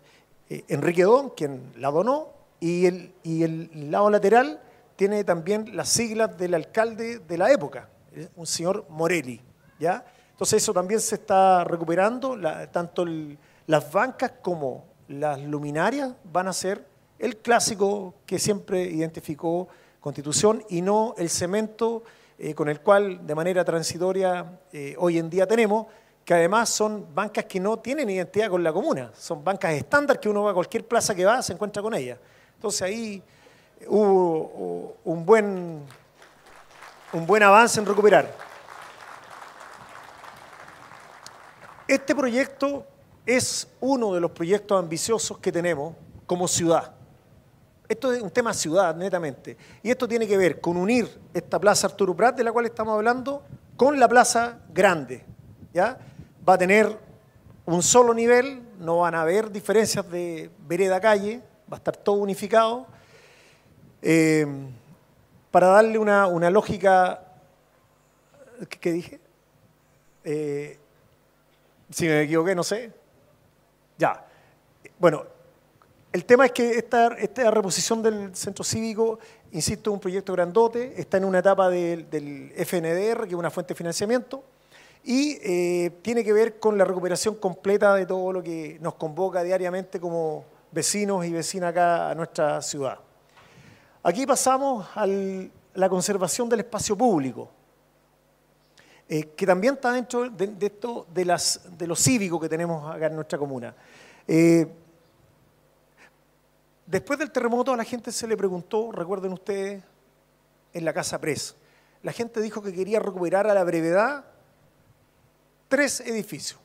eh, 0.49 0.65
Enrique 0.69 1.03
Don, 1.03 1.31
quien 1.31 1.73
la 1.77 1.91
donó, 1.91 2.29
y 2.61 2.87
el, 2.87 3.15
y 3.23 3.43
el 3.43 3.91
lado 3.91 4.11
lateral 4.11 4.61
tiene 4.97 5.25
también 5.25 5.77
las 5.77 5.89
siglas 5.89 6.37
del 6.39 6.55
alcalde 6.55 7.19
de 7.19 7.39
la 7.39 7.51
época, 7.51 7.89
un 8.37 8.47
señor 8.47 8.85
Morelli. 8.89 9.41
¿ya? 9.81 10.05
Entonces 10.31 10.63
eso 10.63 10.73
también 10.73 11.01
se 11.01 11.17
está 11.17 11.65
recuperando, 11.65 12.39
tanto 12.71 13.05
las 13.67 13.93
bancas 13.93 14.35
como 14.43 14.85
las 15.09 15.41
luminarias 15.41 16.13
van 16.25 16.49
a 16.49 16.53
ser 16.53 16.87
el 17.23 17.37
clásico 17.37 18.15
que 18.27 18.39
siempre 18.39 18.83
identificó 18.83 19.69
Constitución 20.01 20.65
y 20.69 20.83
no 20.83 21.15
el 21.17 21.31
cemento 21.31 22.03
eh, 22.37 22.53
con 22.53 22.69
el 22.69 22.81
cual 22.81 23.25
de 23.25 23.35
manera 23.37 23.65
transitoria 23.65 24.59
eh, 24.73 24.97
hoy 24.99 25.19
en 25.19 25.31
día 25.31 25.47
tenemos, 25.47 25.87
que 26.25 26.35
además 26.35 26.69
son 26.69 27.15
bancas 27.15 27.45
que 27.45 27.61
no 27.61 27.79
tienen 27.79 28.11
identidad 28.11 28.51
con 28.51 28.65
la 28.65 28.73
comuna, 28.73 29.13
son 29.17 29.45
bancas 29.45 29.73
estándar 29.75 30.19
que 30.19 30.29
uno 30.29 30.43
va 30.43 30.51
a 30.51 30.55
cualquier 30.55 30.85
plaza 30.85 31.15
que 31.15 31.25
va 31.25 31.41
se 31.43 31.53
encuentra 31.53 31.81
con 31.81 31.95
ellas. 31.95 32.19
Entonces 32.57 32.83
ahí 32.83 33.23
hubo 33.87 34.97
un 35.05 35.25
buen, 35.25 35.85
un 37.13 37.27
buen 37.27 37.43
avance 37.45 37.79
en 37.79 37.87
recuperar. 37.87 38.35
Este 41.87 42.17
proyecto 42.17 42.85
es 43.25 43.69
uno 43.79 44.13
de 44.13 44.21
los 44.21 44.33
proyectos 44.33 44.77
ambiciosos 44.77 45.39
que 45.39 45.53
tenemos 45.53 45.95
como 46.27 46.49
ciudad. 46.49 46.97
Esto 47.93 48.11
es 48.11 48.23
un 48.23 48.31
tema 48.31 48.55
ciudad, 48.55 48.97
netamente. 48.97 49.55
Y 49.83 49.91
esto 49.91 50.09
tiene 50.09 50.27
que 50.27 50.39
ver 50.39 50.63
con 50.63 50.79
unir 50.79 51.07
esta 51.35 51.61
plaza 51.61 51.89
Arturo 51.89 52.17
Prat, 52.17 52.35
de 52.35 52.43
la 52.43 52.51
cual 52.51 52.65
estamos 52.65 52.95
hablando, 52.95 53.43
con 53.77 54.01
la 54.01 54.09
plaza 54.09 54.61
grande. 54.73 55.23
¿ya? 55.75 55.99
Va 56.49 56.55
a 56.55 56.59
tener 56.59 56.99
un 57.67 57.83
solo 57.83 58.15
nivel, 58.15 58.63
no 58.79 59.01
van 59.01 59.15
a 59.15 59.21
haber 59.21 59.53
diferencias 59.53 60.11
de 60.11 60.51
vereda-calle, 60.67 61.43
va 61.71 61.77
a 61.77 61.81
estar 61.81 61.95
todo 61.95 62.17
unificado 62.17 62.87
eh, 64.01 64.47
para 65.51 65.67
darle 65.67 65.99
una, 65.99 66.49
lógica, 66.49 67.23
¿qué, 68.81 68.91
dije? 68.91 69.21
Eh, 70.25 70.79
si 71.91 72.07
me 72.07 72.23
equivoqué, 72.23 72.55
no 72.55 72.65
sé. 72.65 72.91
Ya. 73.99 74.25
Bueno, 74.99 75.27
el 76.13 76.27
tema 76.27 76.45
es 76.45 76.53
que 76.53 76.73
esta, 76.73 77.09
reposición 77.51 78.03
del 78.03 78.37
centro 78.37 78.63
cívico, 78.65 79.19
insisto, 79.53 79.91
es 79.91 79.95
un 79.95 80.01
proyecto 80.01 80.35
grandote, 80.35 81.01
está 81.01 81.17
en 81.17 81.25
una 81.25 81.39
etapa 81.39 81.71
del, 81.71 82.53
FNDR, 82.55 83.23
que 83.23 83.31
es 83.31 83.35
una 83.35 83.51
fuente 83.51 83.73
de 83.73 83.79
financiamiento, 83.79 84.45
y 85.05 85.39
eh, 85.43 85.91
tiene 86.03 86.23
que 86.23 86.35
ver 86.35 86.61
con 86.61 86.77
la 86.77 86.85
recuperación 86.85 87.37
completa 87.37 87.95
de 87.95 88.05
todo 88.05 88.31
lo 88.31 88.43
que 88.43 88.79
nos 88.81 88.95
convoca 88.95 89.43
diariamente 89.43 89.99
como 89.99 90.45
vecinos 90.71 91.25
y 91.25 91.33
vecinas 91.33 91.71
acá 91.71 92.11
a 92.11 92.15
nuestra 92.15 92.61
ciudad. 92.61 92.99
Aquí 94.03 94.27
pasamos 94.27 94.87
a 94.95 95.07
la 95.07 95.89
conservación 95.89 96.47
del 96.49 96.61
espacio 96.61 96.95
público, 96.95 97.49
eh, 99.09 99.31
que 99.35 99.47
también 99.47 99.75
está 99.75 99.93
dentro 99.93 100.29
de, 100.29 100.55
esto 100.61 101.07
de, 101.13 101.25
las, 101.25 101.61
de 101.79 101.87
lo 101.87 101.97
cívico 101.97 102.39
que 102.39 102.51
tenemos 102.51 102.95
acá 102.95 103.07
en 103.07 103.15
nuestra 103.15 103.39
comuna. 103.39 103.75
Eh, 104.29 104.67
Después 106.93 107.19
del 107.19 107.31
terremoto 107.31 107.73
a 107.73 107.77
la 107.79 107.85
gente 107.85 108.13
se 108.13 108.27
le 108.27 108.37
preguntó, 108.37 108.93
recuerden 108.93 109.33
ustedes, 109.33 109.83
en 110.75 110.85
la 110.85 110.93
Casa 110.93 111.19
Pres. 111.19 111.57
La 112.03 112.13
gente 112.13 112.39
dijo 112.43 112.63
que 112.63 112.71
quería 112.71 113.01
recuperar 113.01 113.47
a 113.47 113.55
la 113.55 113.65
brevedad 113.65 114.27
tres 115.69 116.01
edificios. 116.01 116.61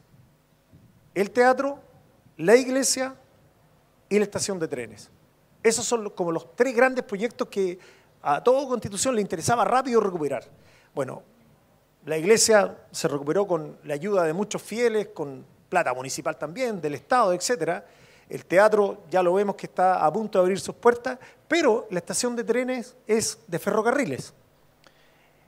El 1.16 1.32
teatro, 1.32 1.80
la 2.36 2.58
iglesia 2.58 3.16
y 4.10 4.18
la 4.18 4.26
estación 4.26 4.60
de 4.60 4.68
trenes. 4.68 5.10
Esos 5.64 5.86
son 5.86 6.10
como 6.10 6.34
los 6.34 6.58
tres 6.58 6.76
grandes 6.76 7.06
proyectos 7.06 7.48
que 7.48 7.80
a 8.22 8.44
toda 8.44 8.68
constitución 8.68 9.16
le 9.16 9.22
interesaba 9.22 9.64
rápido 9.64 10.02
recuperar. 10.02 10.44
Bueno, 10.94 11.24
la 12.06 12.18
iglesia 12.18 12.78
se 12.92 13.08
recuperó 13.08 13.48
con 13.48 13.78
la 13.86 13.94
ayuda 13.94 14.26
de 14.26 14.34
muchos 14.34 14.62
fieles, 14.62 15.08
con 15.14 15.46
plata 15.70 15.94
municipal 15.94 16.38
también, 16.38 16.82
del 16.82 16.96
Estado, 16.96 17.32
etcétera. 17.32 17.86
El 18.30 18.46
teatro 18.46 19.04
ya 19.10 19.24
lo 19.24 19.34
vemos 19.34 19.56
que 19.56 19.68
está 19.68 20.06
a 20.06 20.12
punto 20.12 20.38
de 20.38 20.44
abrir 20.44 20.60
sus 20.60 20.76
puertas, 20.76 21.18
pero 21.48 21.88
la 21.90 22.00
estación 22.00 22.36
de 22.36 22.44
trenes 22.44 22.96
es 23.06 23.40
de 23.48 23.60
ferrocarriles. 23.60 24.34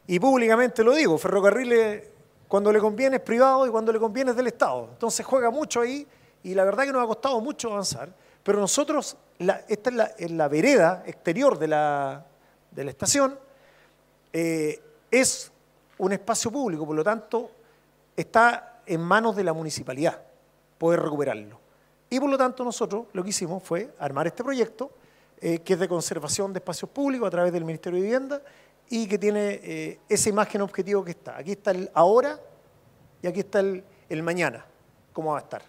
Y 0.08 0.20
públicamente 0.20 0.84
lo 0.84 0.94
digo, 0.96 1.18
ferrocarriles 1.18 2.04
cuando 2.48 2.72
le 2.72 2.80
conviene 2.80 3.18
es 3.18 3.22
privado 3.22 3.68
y 3.68 3.70
cuando 3.70 3.92
le 3.92 4.00
conviene 4.00 4.32
es 4.32 4.38
del 4.38 4.48
Estado. 4.48 4.90
Entonces 4.92 5.26
juega 5.26 5.52
mucho 5.52 5.82
ahí 5.82 6.08
y 6.44 6.54
la 6.56 6.64
verdad 6.64 6.86
que 6.86 6.92
nos 6.92 7.04
ha 7.04 7.08
costado 7.08 7.40
mucho 7.42 7.72
avanzar. 7.72 8.10
Pero 8.42 8.60
nosotros, 8.60 9.18
esta 9.68 9.90
es 9.90 9.96
la, 9.96 10.12
la 10.30 10.48
vereda 10.48 11.04
exterior 11.06 11.60
de 11.60 11.68
la, 11.68 12.26
de 12.72 12.84
la 12.84 12.90
estación, 12.90 13.38
eh, 14.32 14.82
es 15.12 15.52
un 15.98 16.14
espacio 16.14 16.50
público, 16.50 16.86
por 16.86 16.96
lo 16.96 17.04
tanto 17.04 17.52
está 18.16 18.82
en 18.86 19.02
manos 19.02 19.36
de 19.36 19.44
la 19.44 19.54
municipalidad 19.54 20.22
poder 20.78 21.02
recuperarlo. 21.02 21.60
Y 22.10 22.20
por 22.20 22.30
lo 22.30 22.38
tanto 22.38 22.64
nosotros 22.64 23.06
lo 23.14 23.24
que 23.24 23.30
hicimos 23.30 23.62
fue 23.62 23.94
armar 24.00 24.28
este 24.28 24.44
proyecto, 24.44 24.92
eh, 25.40 25.60
que 25.60 25.74
es 25.74 25.80
de 25.80 25.88
conservación 25.88 26.52
de 26.52 26.60
espacios 26.60 26.90
públicos 26.90 27.28
a 27.28 27.32
través 27.32 27.54
del 27.54 27.64
Ministerio 27.64 27.98
de 27.98 28.04
Vivienda 28.04 28.42
y 28.90 29.08
que 29.08 29.18
tiene 29.20 29.60
eh, 29.64 30.00
esa 30.10 30.30
imagen 30.30 30.62
objetivo 30.62 31.04
que 31.04 31.12
está. 31.12 31.38
Aquí 31.38 31.52
está 31.52 31.72
el 31.72 31.90
ahora 31.94 32.40
y 33.22 33.28
aquí 33.28 33.42
está 33.42 33.60
el, 33.60 33.84
el 34.10 34.24
mañana, 34.24 34.66
cómo 35.14 35.34
va 35.34 35.40
a 35.40 35.42
estar. 35.42 35.62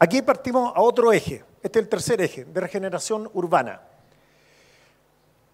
Aquí 0.00 0.20
partimos 0.20 0.72
a 0.74 0.80
otro 0.80 1.12
eje, 1.12 1.44
este 1.62 1.78
es 1.78 1.84
el 1.84 1.88
tercer 1.88 2.20
eje, 2.20 2.44
de 2.44 2.60
regeneración 2.60 3.30
urbana. 3.34 3.80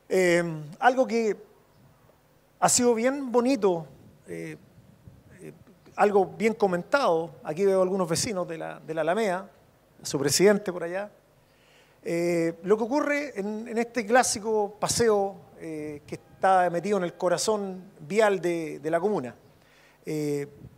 Eh, 0.08 0.42
algo 0.78 1.06
que 1.06 1.36
ha 2.60 2.68
sido 2.68 2.94
bien 2.94 3.30
bonito, 3.30 3.86
eh, 4.26 4.56
eh, 5.40 5.52
algo 5.96 6.26
bien 6.26 6.54
comentado, 6.54 7.32
aquí 7.42 7.64
veo 7.64 7.82
algunos 7.82 8.08
vecinos 8.08 8.46
de 8.48 8.58
la, 8.58 8.80
de 8.80 8.94
la 8.94 9.02
Alameda, 9.02 9.50
su 10.02 10.18
presidente 10.18 10.72
por 10.72 10.84
allá, 10.84 11.10
lo 12.62 12.78
que 12.78 12.84
ocurre 12.84 13.38
en, 13.38 13.76
este 13.76 14.06
clásico 14.06 14.76
paseo 14.78 15.36
que 15.58 16.02
está 16.08 16.70
metido 16.70 16.96
en 16.96 17.04
el 17.04 17.14
corazón 17.14 17.82
vial 18.00 18.40
de, 18.40 18.78
de 18.78 18.90
la 18.90 19.00
comuna. 19.00 19.34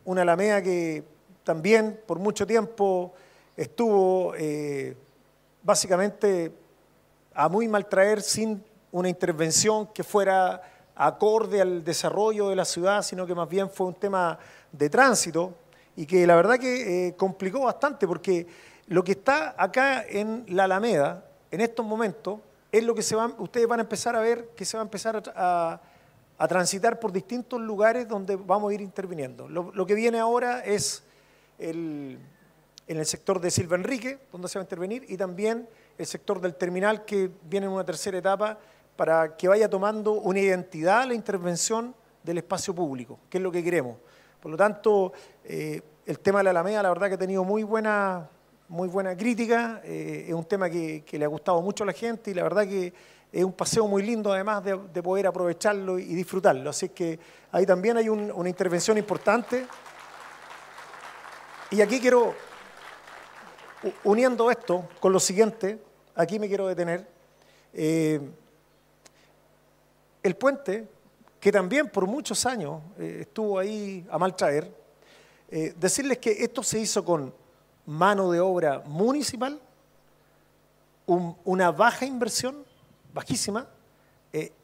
una 0.06 0.22
Alameda 0.22 0.62
que 0.62 1.04
también 1.44 2.00
por 2.06 2.18
mucho 2.18 2.46
tiempo 2.46 3.12
estuvo 3.56 4.34
eh, 4.36 4.96
básicamente 5.62 6.52
a 7.34 7.48
muy 7.48 7.68
mal 7.68 7.88
traer 7.88 8.22
sin 8.22 8.62
una 8.92 9.08
intervención 9.08 9.86
que 9.88 10.02
fuera 10.02 10.62
acorde 11.06 11.60
al 11.60 11.82
desarrollo 11.84 12.48
de 12.48 12.56
la 12.56 12.64
ciudad, 12.64 13.02
sino 13.02 13.26
que 13.26 13.34
más 13.34 13.48
bien 13.48 13.70
fue 13.70 13.86
un 13.86 13.94
tema 13.94 14.38
de 14.70 14.90
tránsito 14.90 15.54
y 15.96 16.06
que 16.06 16.26
la 16.26 16.36
verdad 16.36 16.58
que 16.58 17.08
eh, 17.08 17.16
complicó 17.16 17.60
bastante 17.60 18.06
porque 18.06 18.46
lo 18.86 19.02
que 19.02 19.12
está 19.12 19.54
acá 19.56 20.04
en 20.06 20.44
la 20.48 20.64
Alameda 20.64 21.24
en 21.50 21.60
estos 21.60 21.86
momentos 21.86 22.40
es 22.70 22.84
lo 22.84 22.94
que 22.94 23.02
se 23.02 23.16
van, 23.16 23.34
ustedes 23.38 23.66
van 23.66 23.80
a 23.80 23.82
empezar 23.82 24.14
a 24.14 24.20
ver 24.20 24.50
que 24.56 24.64
se 24.64 24.76
va 24.76 24.82
a 24.82 24.84
empezar 24.84 25.22
a, 25.34 25.80
transitar 26.48 26.98
por 26.98 27.12
distintos 27.12 27.60
lugares 27.60 28.08
donde 28.08 28.34
vamos 28.36 28.70
a 28.70 28.74
ir 28.74 28.80
interviniendo. 28.80 29.46
lo 29.48 29.86
que 29.86 29.94
viene 29.94 30.18
ahora 30.18 30.60
es 30.64 31.02
el, 31.58 32.18
en 32.90 32.96
el 32.98 33.06
sector 33.06 33.40
de 33.40 33.50
Silva 33.52 33.76
Enrique, 33.76 34.18
donde 34.32 34.48
se 34.48 34.58
va 34.58 34.62
a 34.62 34.64
intervenir, 34.64 35.04
y 35.08 35.16
también 35.16 35.68
el 35.96 36.06
sector 36.06 36.40
del 36.40 36.56
terminal, 36.56 37.04
que 37.04 37.30
viene 37.44 37.66
en 37.66 37.72
una 37.72 37.84
tercera 37.84 38.18
etapa, 38.18 38.58
para 39.00 39.34
que 39.34 39.48
vaya 39.48 39.66
tomando 39.66 40.12
una 40.12 40.40
identidad 40.40 41.06
la 41.08 41.14
intervención 41.14 41.94
del 42.22 42.36
espacio 42.36 42.74
público, 42.74 43.18
que 43.30 43.38
es 43.38 43.42
lo 43.42 43.50
que 43.50 43.64
queremos. 43.64 43.96
Por 44.38 44.50
lo 44.50 44.58
tanto, 44.58 45.14
eh, 45.42 45.80
el 46.04 46.18
tema 46.18 46.40
de 46.40 46.44
la 46.44 46.50
Alameda, 46.50 46.82
la 46.82 46.90
verdad 46.90 47.08
que 47.08 47.14
ha 47.14 47.18
tenido 47.18 47.42
muy 47.42 47.62
buena, 47.62 48.28
muy 48.68 48.88
buena 48.88 49.16
crítica, 49.16 49.80
eh, 49.84 50.26
es 50.28 50.34
un 50.34 50.44
tema 50.44 50.68
que, 50.68 51.02
le 51.10 51.24
ha 51.24 51.28
gustado 51.28 51.62
mucho 51.62 51.82
a 51.84 51.86
la 51.86 51.94
gente 51.94 52.30
y 52.30 52.34
la 52.34 52.42
verdad 52.42 52.64
que 52.64 52.92
es 53.32 53.42
un 53.42 53.54
paseo 53.54 53.88
muy 53.88 54.02
lindo 54.02 54.34
además 54.34 54.62
de, 54.62 55.02
poder 55.02 55.28
aprovecharlo 55.28 55.98
y 55.98 56.14
disfrutarlo. 56.14 56.68
Así 56.68 56.90
que 56.90 57.18
ahí 57.52 57.64
también 57.64 57.96
hay 57.96 58.10
una 58.10 58.48
intervención 58.50 58.98
importante. 58.98 59.66
Y 61.70 61.80
aquí 61.80 62.00
quiero 62.00 62.34
uniendo 64.04 64.50
esto 64.50 64.90
con 65.00 65.10
lo 65.10 65.20
siguiente, 65.20 65.78
aquí 66.14 66.38
me 66.38 66.48
quiero 66.48 66.68
detener. 66.68 67.08
Eh, 67.72 68.20
el 70.22 70.36
puente, 70.36 70.86
que 71.38 71.50
también 71.50 71.88
por 71.88 72.06
muchos 72.06 72.44
años 72.46 72.82
eh, 72.98 73.18
estuvo 73.22 73.58
ahí 73.58 74.06
a 74.10 74.18
mal 74.18 74.36
traer, 74.36 74.70
eh, 75.50 75.74
decirles 75.78 76.18
que 76.18 76.30
esto 76.44 76.62
se 76.62 76.78
hizo 76.78 77.04
con 77.04 77.34
mano 77.86 78.30
de 78.30 78.40
obra 78.40 78.82
municipal, 78.86 79.58
una 81.06 81.72
baja 81.72 82.04
inversión, 82.04 82.64
bajísima, 83.12 83.66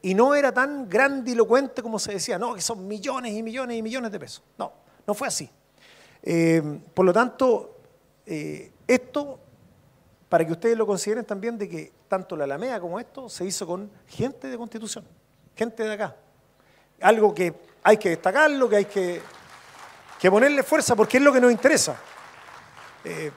y 0.01 0.13
no 0.13 0.33
era 0.33 0.53
tan 0.53 0.87
grandilocuente 0.87 1.81
como 1.81 1.99
se 1.99 2.13
decía, 2.13 2.39
no, 2.39 2.55
que 2.55 2.61
son 2.61 2.87
millones 2.87 3.33
y 3.33 3.43
millones 3.43 3.75
y 3.75 3.81
millones 3.81 4.13
de 4.13 4.19
pesos. 4.19 4.41
No, 4.57 4.71
no 5.05 5.13
fue 5.13 5.27
así. 5.27 5.49
por 6.93 7.05
lo 7.05 7.11
tanto, 7.11 7.75
esto, 8.25 9.39
para 10.29 10.45
que 10.45 10.53
ustedes 10.53 10.77
lo 10.77 10.87
consideren 10.87 11.25
también, 11.25 11.57
de 11.57 11.67
que 11.67 11.91
tanto 12.07 12.37
la 12.37 12.45
Alameda 12.45 12.79
como 12.79 12.97
esto 12.97 13.27
se 13.27 13.43
hizo 13.43 13.67
con 13.67 13.91
gente 14.07 14.47
de 14.47 14.57
Constitución, 14.57 15.03
gente 15.57 15.83
de 15.83 15.93
acá. 15.93 16.15
Algo 17.01 17.33
que 17.33 17.53
hay 17.83 17.97
que 17.97 18.09
destacarlo, 18.09 18.69
que 18.69 18.75
hay 18.75 18.85
que, 18.85 19.21
ponerle 20.29 20.63
fuerza, 20.63 20.95
porque 20.95 21.17
es 21.17 21.23
lo 21.23 21.33
que 21.33 21.41
nos 21.41 21.51
interesa. 21.51 21.97
Eh, 23.03 23.31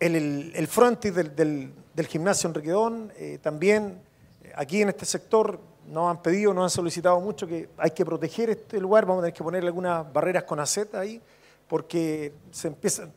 el, 0.00 0.52
el, 0.54 0.66
frontis 0.66 1.14
del, 1.14 1.72
gimnasio 2.08 2.48
Enriquedón, 2.48 3.12
eh, 3.16 3.38
también 3.42 4.00
eh, 4.42 4.52
aquí 4.56 4.82
en 4.82 4.90
este 4.90 5.04
sector 5.04 5.58
nos 5.86 6.10
han 6.10 6.22
pedido, 6.22 6.52
nos 6.52 6.64
han 6.64 6.70
solicitado 6.70 7.20
mucho 7.20 7.46
que 7.46 7.68
hay 7.78 7.90
que 7.90 8.04
proteger 8.04 8.50
este 8.50 8.80
lugar, 8.80 9.06
vamos 9.06 9.22
a 9.22 9.26
tener 9.26 9.34
que 9.34 9.44
ponerle 9.44 9.68
algunas 9.68 10.12
barreras 10.12 10.44
con 10.44 10.60
aceta 10.60 11.00
ahí 11.00 11.20
porque 11.68 12.32
se 12.50 12.68
empieza, 12.68 13.08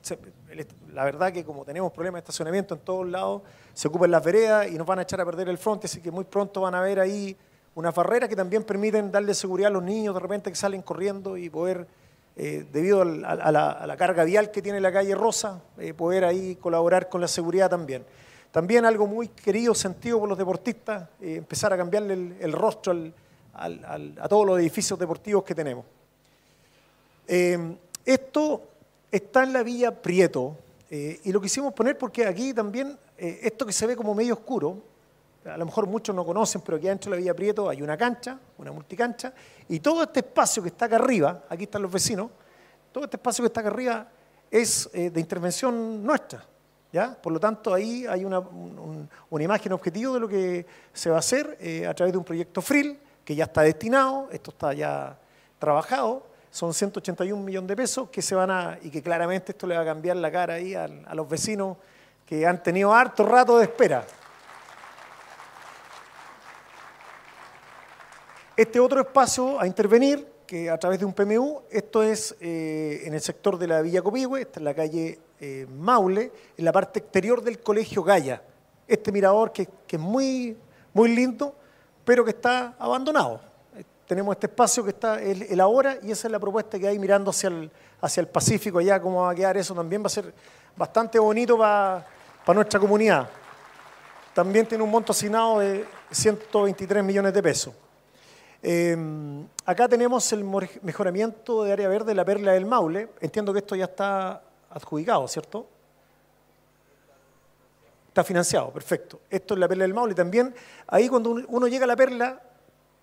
la 0.93 1.03
verdad 1.03 1.31
que 1.31 1.43
como 1.43 1.63
tenemos 1.63 1.91
problemas 1.91 2.19
de 2.19 2.23
estacionamiento 2.23 2.73
en 2.75 2.81
todos 2.81 3.07
lados, 3.07 3.41
se 3.73 3.87
ocupan 3.87 4.11
las 4.11 4.23
veredas 4.23 4.67
y 4.67 4.77
nos 4.77 4.85
van 4.85 4.99
a 4.99 5.03
echar 5.03 5.21
a 5.21 5.25
perder 5.25 5.49
el 5.49 5.57
frente, 5.57 5.87
así 5.87 6.01
que 6.01 6.11
muy 6.11 6.23
pronto 6.23 6.61
van 6.61 6.75
a 6.75 6.81
ver 6.81 6.99
ahí 6.99 7.35
unas 7.75 7.93
barreras 7.93 8.27
que 8.27 8.35
también 8.35 8.63
permiten 8.63 9.11
darle 9.11 9.33
seguridad 9.33 9.69
a 9.69 9.73
los 9.73 9.83
niños 9.83 10.13
de 10.13 10.19
repente 10.19 10.49
que 10.49 10.55
salen 10.55 10.81
corriendo 10.81 11.37
y 11.37 11.49
poder, 11.49 11.87
eh, 12.35 12.65
debido 12.71 13.01
a 13.01 13.05
la, 13.05 13.95
carga 13.97 14.23
vial 14.23 14.51
que 14.51 14.61
tiene 14.61 14.79
la 14.81 14.91
calle 14.91 15.15
Rosa, 15.15 15.61
eh, 15.77 15.93
poder 15.93 16.25
ahí 16.25 16.55
colaborar 16.55 17.09
con 17.09 17.21
la 17.21 17.27
seguridad 17.27 17.69
también. 17.69 18.03
También 18.51 18.83
algo 18.85 19.05
muy 19.05 19.27
querido, 19.27 19.75
sentido 19.75 20.19
por 20.19 20.27
los 20.27 20.37
deportistas, 20.37 21.07
eh, 21.21 21.35
empezar 21.35 21.71
a 21.71 21.77
cambiarle 21.77 22.35
el, 22.39 22.51
rostro 22.51 22.93
a 23.53 24.27
todos 24.27 24.45
los 24.47 24.59
edificios 24.59 24.97
deportivos 24.97 25.43
que 25.43 25.53
tenemos. 25.53 25.85
Esto 28.05 28.68
está 29.11 29.43
en 29.43 29.53
la 29.53 29.63
Villa 29.63 30.01
Prieto 30.01 30.57
eh, 30.89 31.19
y 31.23 31.31
lo 31.31 31.41
quisimos 31.41 31.73
poner 31.73 31.97
porque 31.97 32.25
aquí 32.25 32.53
también 32.53 32.97
eh, 33.17 33.39
esto 33.43 33.65
que 33.65 33.73
se 33.73 33.85
ve 33.85 33.95
como 33.95 34.15
medio 34.15 34.33
oscuro, 34.33 34.81
a 35.45 35.57
lo 35.57 35.65
mejor 35.65 35.87
muchos 35.87 36.15
no 36.15 36.25
conocen, 36.25 36.61
pero 36.61 36.77
aquí 36.77 36.87
adentro 36.87 37.11
de 37.11 37.17
la 37.17 37.21
Villa 37.21 37.33
Prieto 37.33 37.69
hay 37.69 37.81
una 37.81 37.97
cancha, 37.97 38.39
una 38.57 38.71
multicancha, 38.71 39.33
y 39.67 39.79
todo 39.79 40.03
este 40.03 40.19
espacio 40.19 40.63
que 40.63 40.69
está 40.69 40.85
acá 40.85 40.97
arriba, 40.97 41.43
aquí 41.49 41.63
están 41.63 41.81
los 41.81 41.91
vecinos, 41.91 42.29
todo 42.91 43.03
este 43.05 43.17
espacio 43.17 43.43
que 43.43 43.47
está 43.47 43.61
acá 43.61 43.69
arriba 43.69 44.07
es 44.49 44.89
eh, 44.93 45.09
de 45.09 45.19
intervención 45.19 46.03
nuestra. 46.03 46.43
¿ya? 46.91 47.15
Por 47.21 47.31
lo 47.33 47.39
tanto, 47.39 47.73
ahí 47.73 48.05
hay 48.07 48.25
una, 48.25 48.39
una 48.39 49.43
imagen 49.43 49.71
objetivo 49.73 50.15
de 50.15 50.19
lo 50.19 50.27
que 50.27 50.65
se 50.91 51.09
va 51.09 51.17
a 51.17 51.19
hacer 51.19 51.57
a 51.87 51.93
través 51.93 52.11
de 52.11 52.17
un 52.17 52.23
proyecto 52.23 52.61
FRIL, 52.61 52.97
que 53.23 53.35
ya 53.35 53.43
está 53.43 53.61
destinado, 53.61 54.27
esto 54.31 54.49
está 54.49 54.73
ya 54.73 55.15
trabajado, 55.59 56.23
son 56.51 56.73
181 56.73 57.43
millones 57.43 57.67
de 57.67 57.75
pesos 57.75 58.09
que 58.09 58.21
se 58.21 58.35
van 58.35 58.51
a, 58.51 58.79
y 58.81 58.89
que 58.89 59.01
claramente 59.01 59.51
esto 59.51 59.67
le 59.67 59.75
va 59.75 59.81
a 59.81 59.85
cambiar 59.85 60.17
la 60.17 60.31
cara 60.31 60.55
ahí 60.55 60.73
a, 60.73 60.87
los 60.87 61.29
vecinos 61.29 61.77
que 62.25 62.45
han 62.45 62.61
tenido 62.61 62.93
harto 62.93 63.23
rato 63.23 63.57
de 63.57 63.65
espera. 63.65 64.05
Este 68.55 68.79
otro 68.79 68.99
espacio 68.99 69.59
a 69.59 69.67
intervenir 69.67 70.27
que 70.45 70.69
a 70.69 70.77
través 70.77 70.99
de 70.99 71.05
un 71.05 71.13
PMU, 71.13 71.61
esto 71.69 72.03
es 72.03 72.35
eh, 72.41 73.03
en 73.05 73.13
el 73.13 73.21
sector 73.21 73.57
de 73.57 73.67
la 73.67 73.81
Villa 73.81 74.01
Copihue, 74.01 74.41
esta 74.41 74.59
es 74.59 74.63
la 74.63 74.73
calle 74.73 75.19
eh, 75.39 75.67
Maule, 75.69 76.31
en 76.57 76.65
la 76.65 76.71
parte 76.71 76.99
exterior 76.99 77.41
del 77.43 77.59
Colegio 77.59 78.03
Gaya. 78.03 78.41
Este 78.87 79.11
mirador 79.11 79.51
que, 79.51 79.67
que 79.87 79.95
es 79.95 80.01
muy, 80.01 80.57
muy 80.93 81.15
lindo, 81.15 81.55
pero 82.03 82.25
que 82.25 82.31
está 82.31 82.75
abandonado. 82.79 83.48
Tenemos 84.09 84.33
este 84.35 84.47
espacio 84.47 84.83
que 84.83 84.89
está 84.89 85.21
el, 85.21 85.43
el 85.43 85.59
ahora 85.59 85.99
y 86.01 86.09
esa 86.09 86.27
es 86.27 86.31
la 86.31 86.39
propuesta 86.39 86.79
que 86.79 86.87
hay 86.87 86.97
mirando 86.97 87.29
hacia 87.29 87.49
el, 87.49 87.69
hacia 88.01 88.21
el 88.21 88.27
Pacífico, 88.27 88.79
allá 88.79 88.99
cómo 88.99 89.21
va 89.21 89.29
a 89.29 89.35
quedar 89.35 89.55
eso 89.55 89.75
también 89.75 90.01
va 90.01 90.07
a 90.07 90.09
ser 90.09 90.33
bastante 90.75 91.19
bonito 91.19 91.55
para 91.59 92.03
nuestra 92.55 92.79
comunidad. 92.79 93.29
También 94.33 94.65
tiene 94.65 94.83
un 94.83 94.89
monto 94.89 95.11
asignado 95.11 95.59
de 95.59 95.85
123 96.09 97.03
millones 97.03 97.31
de 97.35 97.43
pesos. 97.43 97.71
Eh, 98.63 98.97
acá 99.63 99.87
tenemos 99.87 100.33
el 100.33 100.43
mejoramiento 100.81 101.63
de 101.63 101.71
área 101.73 101.87
verde 101.87 102.07
de 102.07 102.15
la 102.15 102.25
Perla 102.25 102.53
del 102.53 102.65
Maule. 102.65 103.09
Entiendo 103.21 103.53
que 103.53 103.59
esto 103.59 103.75
ya 103.75 103.85
está 103.85 104.41
adjudicado, 104.71 105.27
¿cierto? 105.27 105.67
Está 108.07 108.23
financiado, 108.23 108.71
perfecto. 108.71 109.19
Esto 109.29 109.53
es 109.53 109.59
la 109.59 109.67
Perla 109.67 109.83
del 109.83 109.93
Maule. 109.93 110.15
También 110.15 110.55
ahí 110.87 111.07
cuando 111.07 111.29
un- 111.29 111.45
uno 111.47 111.67
llega 111.67 111.83
a 111.83 111.87
la 111.87 111.95
Perla, 111.95 112.41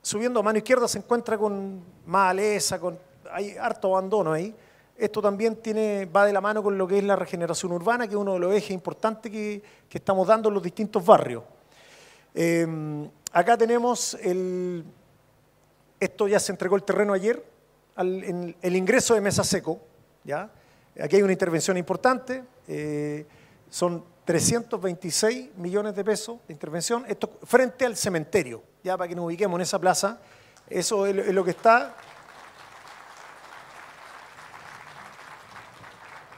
subiendo 0.07 0.39
a 0.39 0.43
mano 0.45 0.59
izquierda 0.59 0.87
se 0.87 0.99
encuentra 0.99 1.37
con 1.37 1.83
maleza, 2.07 2.79
con, 2.79 2.97
hay 3.33 3.57
harto 3.57 3.89
abandono 3.89 4.33
ahí. 4.33 4.55
Esto 4.97 5.21
también 5.21 5.57
tiene, 5.57 6.07
va 6.07 6.25
de 6.25 6.33
la 6.33 6.41
mano 6.41 6.63
con 6.63 6.79
lo 6.79 6.87
que 6.87 6.99
es 6.99 7.03
la 7.03 7.17
regeneración 7.17 7.73
urbana, 7.73 8.07
que 8.07 8.15
es 8.15 8.17
uno 8.17 8.35
de 8.35 8.39
los 8.39 8.55
ejes 8.55 8.71
importantes 8.71 9.33
que, 9.33 9.61
que 9.89 9.99
estamos 9.99 10.29
dando 10.29 10.49
en 10.49 10.55
los 10.55 10.63
distintos 10.63 11.05
barrios. 11.05 11.43
Eh, 12.37 13.09
acá 13.33 13.57
tenemos 13.59 14.15
el, 14.23 14.85
esto 15.99 16.29
ya 16.29 16.39
se 16.39 16.53
entregó 16.53 16.77
el 16.77 16.85
terreno 16.85 17.13
ayer, 17.13 17.45
al- 17.97 18.55
el 18.63 18.77
ingreso 18.77 19.15
de 19.15 19.21
Mesa 19.21 19.43
Seco. 19.43 19.81
¿ya? 20.23 20.49
Aquí 21.03 21.17
hay 21.17 21.23
una 21.23 21.33
intervención 21.33 21.77
importante, 21.77 22.45
eh, 22.69 23.27
son 23.69 24.05
326 24.27 25.57
millones 25.57 25.95
de 25.95 26.05
pesos 26.05 26.39
de 26.49 26.53
intervención, 26.53 27.05
esto 27.07 27.39
frente 27.45 27.87
al 27.87 27.97
cementerio, 27.97 28.61
ya 28.83 28.99
para 28.99 29.07
que 29.07 29.15
nos 29.15 29.27
ubiquemos 29.27 29.57
en 29.57 29.63
esa 29.63 29.79
plaza. 29.79 30.19
Eso 30.69 31.07
es, 31.07 31.33
lo 31.33 31.45
que 31.45 31.53
está. 31.53 31.95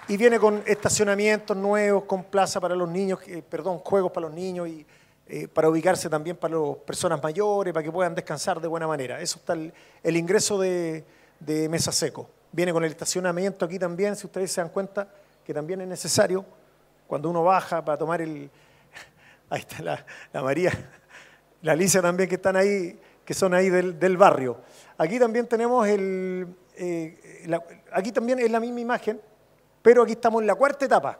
Y 0.06 0.18
viene 0.18 0.38
con 0.38 0.62
estacionamientos 0.66 1.56
nuevos, 1.56 2.04
con 2.04 2.24
plaza 2.24 2.60
para 2.60 2.76
los 2.76 2.90
niños, 2.90 3.20
eh, 3.26 3.42
perdón, 3.42 3.78
juegos 3.78 4.12
para 4.12 4.26
los 4.26 4.36
niños 4.36 4.68
y 4.68 4.86
eh, 5.26 5.48
para 5.48 5.70
ubicarse 5.70 6.10
también 6.10 6.36
para 6.36 6.58
las 6.58 6.76
personas 6.76 7.22
mayores, 7.22 7.72
para 7.72 7.82
que 7.82 7.90
puedan 7.90 8.14
descansar 8.14 8.60
de 8.60 8.68
buena 8.68 8.86
manera. 8.86 9.18
Eso 9.18 9.38
está 9.38 9.54
el, 9.54 9.72
el 10.02 10.16
ingreso 10.18 10.58
de, 10.58 11.06
de 11.40 11.70
Mesa 11.70 11.90
Seco. 11.90 12.28
Viene 12.52 12.70
con 12.70 12.84
el 12.84 12.90
estacionamiento 12.90 13.64
aquí 13.64 13.78
también, 13.78 14.14
si 14.14 14.26
ustedes 14.26 14.52
se 14.52 14.60
dan 14.60 14.68
cuenta, 14.68 15.08
que 15.42 15.54
también 15.54 15.80
es 15.80 15.88
necesario 15.88 16.44
cuando 17.08 17.30
uno 17.30 17.42
baja 17.42 17.84
para 17.84 17.98
tomar 17.98 18.20
el... 18.20 18.48
Ahí 19.50 19.60
está 19.60 19.82
la, 19.82 20.42
María, 20.42 20.72
la 21.62 21.72
Alicia 21.72 22.02
también 22.02 22.28
que 22.28 22.34
están 22.34 22.54
ahí, 22.54 23.00
que 23.24 23.32
son 23.32 23.54
ahí 23.54 23.70
del, 23.70 23.98
del 23.98 24.18
barrio. 24.18 24.60
Aquí 24.98 25.18
también 25.18 25.46
tenemos 25.48 25.88
el... 25.88 26.46
eh, 26.76 27.48
aquí 27.92 28.12
también 28.12 28.38
es 28.38 28.50
la 28.50 28.60
misma 28.60 28.80
imagen, 28.80 29.20
pero 29.80 30.02
aquí 30.02 30.12
estamos 30.12 30.42
en 30.42 30.46
la 30.46 30.54
cuarta 30.54 30.84
etapa. 30.84 31.18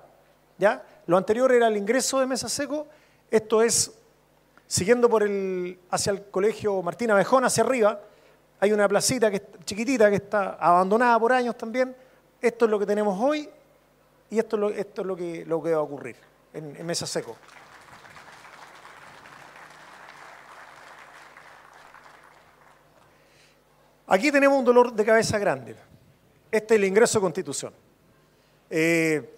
¿ya? 0.59 0.85
Lo 1.07 1.17
anterior 1.17 1.51
era 1.51 1.69
el 1.69 1.77
ingreso 1.79 2.21
de 2.21 2.27
Mesa 2.27 2.51
Seco, 2.51 2.87
esto 3.31 3.63
es 3.63 3.91
siguiendo 4.67 5.09
por 5.09 5.23
el, 5.23 5.79
hacia 5.91 6.13
el 6.13 6.25
colegio 6.25 6.83
Martín 6.83 7.11
Abejón, 7.11 7.47
hacia 7.47 7.65
arriba, 7.65 7.99
hay 8.61 8.73
una 8.73 8.87
placita 8.89 9.31
que, 9.31 9.43
chiquitita 9.65 10.11
que 10.11 10.17
está 10.17 10.59
abandonada 10.61 11.19
por 11.19 11.33
años 11.33 11.57
también. 11.57 11.97
Esto 12.41 12.67
es 12.67 12.71
lo 12.71 12.79
que 12.79 12.85
tenemos 12.85 13.19
hoy 13.19 13.49
y 14.31 14.39
esto 14.39 14.57
es 14.71 14.87
lo, 14.97 15.17
que, 15.17 15.45
va 15.47 15.79
a 15.79 15.81
ocurrir 15.81 16.17
en, 16.53 16.85
Mesa 16.87 17.07
Seco. 17.07 17.37
Aquí 24.07 24.33
tenemos 24.33 24.59
un 24.59 24.65
dolor 24.65 24.93
de 24.93 25.05
cabeza 25.05 25.39
grande. 25.39 25.77
Este 26.51 26.75
es 26.75 26.79
el 26.79 26.85
ingreso 26.85 27.19
a 27.19 27.21
Constitución. 27.21 27.75
Eh, 28.71 29.35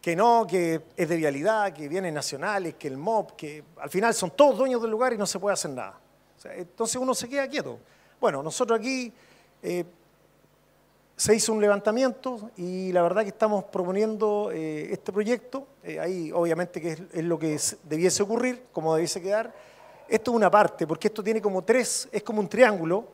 que 0.00 0.16
no, 0.16 0.46
que 0.46 0.82
es 0.96 1.08
de 1.08 1.16
vialidad, 1.16 1.72
que 1.72 1.88
bienes 1.88 2.12
nacionales, 2.12 2.74
que 2.74 2.88
el 2.88 2.96
MOP, 2.96 3.32
que 3.36 3.64
al 3.78 3.90
final 3.90 4.14
son 4.14 4.30
todos 4.30 4.56
dueños 4.56 4.80
del 4.80 4.90
lugar 4.90 5.12
y 5.12 5.18
no 5.18 5.26
se 5.26 5.38
puede 5.38 5.54
hacer 5.54 5.72
nada. 5.72 5.98
Entonces 6.44 6.96
uno 6.96 7.14
se 7.14 7.28
queda 7.28 7.46
quieto. 7.48 7.78
Bueno, 8.18 8.42
nosotros 8.42 8.78
aquí 8.78 9.12
eh, 9.62 9.84
se 11.20 11.34
hizo 11.34 11.52
un 11.52 11.60
levantamiento 11.60 12.50
y 12.56 12.92
la 12.92 13.02
verdad 13.02 13.20
que 13.24 13.28
estamos 13.28 13.64
proponiendo 13.64 14.50
eh, 14.54 14.88
este 14.90 15.12
proyecto. 15.12 15.66
Eh, 15.84 16.00
ahí 16.00 16.32
obviamente 16.32 16.80
que 16.80 16.92
es, 16.92 17.24
lo 17.24 17.38
que 17.38 17.56
es- 17.56 17.76
debiese 17.82 18.22
ocurrir, 18.22 18.62
como 18.72 18.94
debiese 18.94 19.20
quedar. 19.20 19.52
Esto 20.08 20.30
es 20.30 20.34
una 20.34 20.50
parte, 20.50 20.86
porque 20.86 21.08
esto 21.08 21.22
tiene 21.22 21.42
como 21.42 21.60
tres, 21.60 22.08
es 22.10 22.22
como 22.22 22.40
un 22.40 22.48
triángulo 22.48 23.04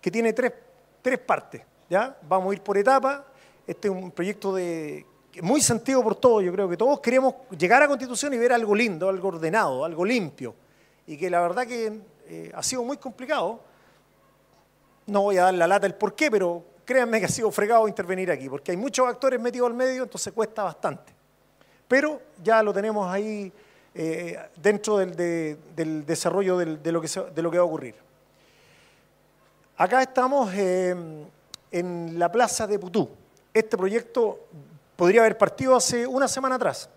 que 0.00 0.10
tiene 0.10 0.32
tres, 0.32 0.54
tres 1.02 1.18
partes. 1.18 1.60
¿ya? 1.90 2.16
Vamos 2.26 2.50
a 2.50 2.54
ir 2.54 2.62
por 2.62 2.78
etapas. 2.78 3.20
Este 3.66 3.88
es 3.88 3.94
un 3.94 4.10
proyecto 4.10 4.54
de, 4.54 5.04
muy 5.42 5.60
sentido 5.60 6.02
por 6.02 6.14
todos. 6.14 6.42
Yo 6.42 6.52
creo 6.54 6.66
que 6.66 6.78
todos 6.78 6.98
queremos 7.00 7.34
llegar 7.58 7.82
a 7.82 7.88
Constitución 7.88 8.32
y 8.32 8.38
ver 8.38 8.54
algo 8.54 8.74
lindo, 8.74 9.06
algo 9.06 9.28
ordenado, 9.28 9.84
algo 9.84 10.02
limpio. 10.06 10.54
Y 11.06 11.18
que 11.18 11.28
la 11.28 11.42
verdad 11.42 11.66
que 11.66 12.00
eh, 12.26 12.50
ha 12.54 12.62
sido 12.62 12.84
muy 12.84 12.96
complicado. 12.96 13.60
No 15.04 15.24
voy 15.24 15.36
a 15.36 15.42
dar 15.42 15.54
la 15.54 15.66
lata 15.66 15.86
el 15.86 15.94
por 15.94 16.14
qué, 16.14 16.30
pero 16.30 16.70
créanme 16.90 17.20
que 17.20 17.26
ha 17.26 17.28
sido 17.28 17.52
fregado 17.52 17.86
intervenir 17.86 18.32
aquí, 18.32 18.48
porque 18.48 18.72
hay 18.72 18.76
muchos 18.76 19.06
actores 19.06 19.38
metidos 19.40 19.68
al 19.68 19.74
medio, 19.74 20.02
entonces 20.02 20.32
cuesta 20.32 20.64
bastante. 20.64 21.12
Pero 21.86 22.20
ya 22.42 22.64
lo 22.64 22.72
tenemos 22.72 23.08
ahí 23.08 23.52
eh, 23.94 24.36
dentro 24.56 24.98
del, 24.98 25.14
de- 25.14 25.56
del 25.76 26.04
desarrollo 26.04 26.58
del- 26.58 26.82
de, 26.82 26.90
lo 26.90 27.00
que 27.00 27.06
se- 27.06 27.30
de 27.30 27.42
lo 27.42 27.48
que 27.50 27.58
va 27.58 27.62
a 27.62 27.66
ocurrir. 27.66 27.94
Acá 29.76 30.02
estamos 30.02 30.52
eh, 30.54 30.94
en 31.70 32.18
la 32.18 32.30
plaza 32.32 32.66
de 32.66 32.76
Putú. 32.78 33.08
Este 33.54 33.76
proyecto 33.76 34.40
podría 34.96 35.20
haber 35.20 35.38
partido 35.38 35.76
hace 35.76 36.06
una 36.08 36.26
semana 36.26 36.56
atrás, 36.56 36.88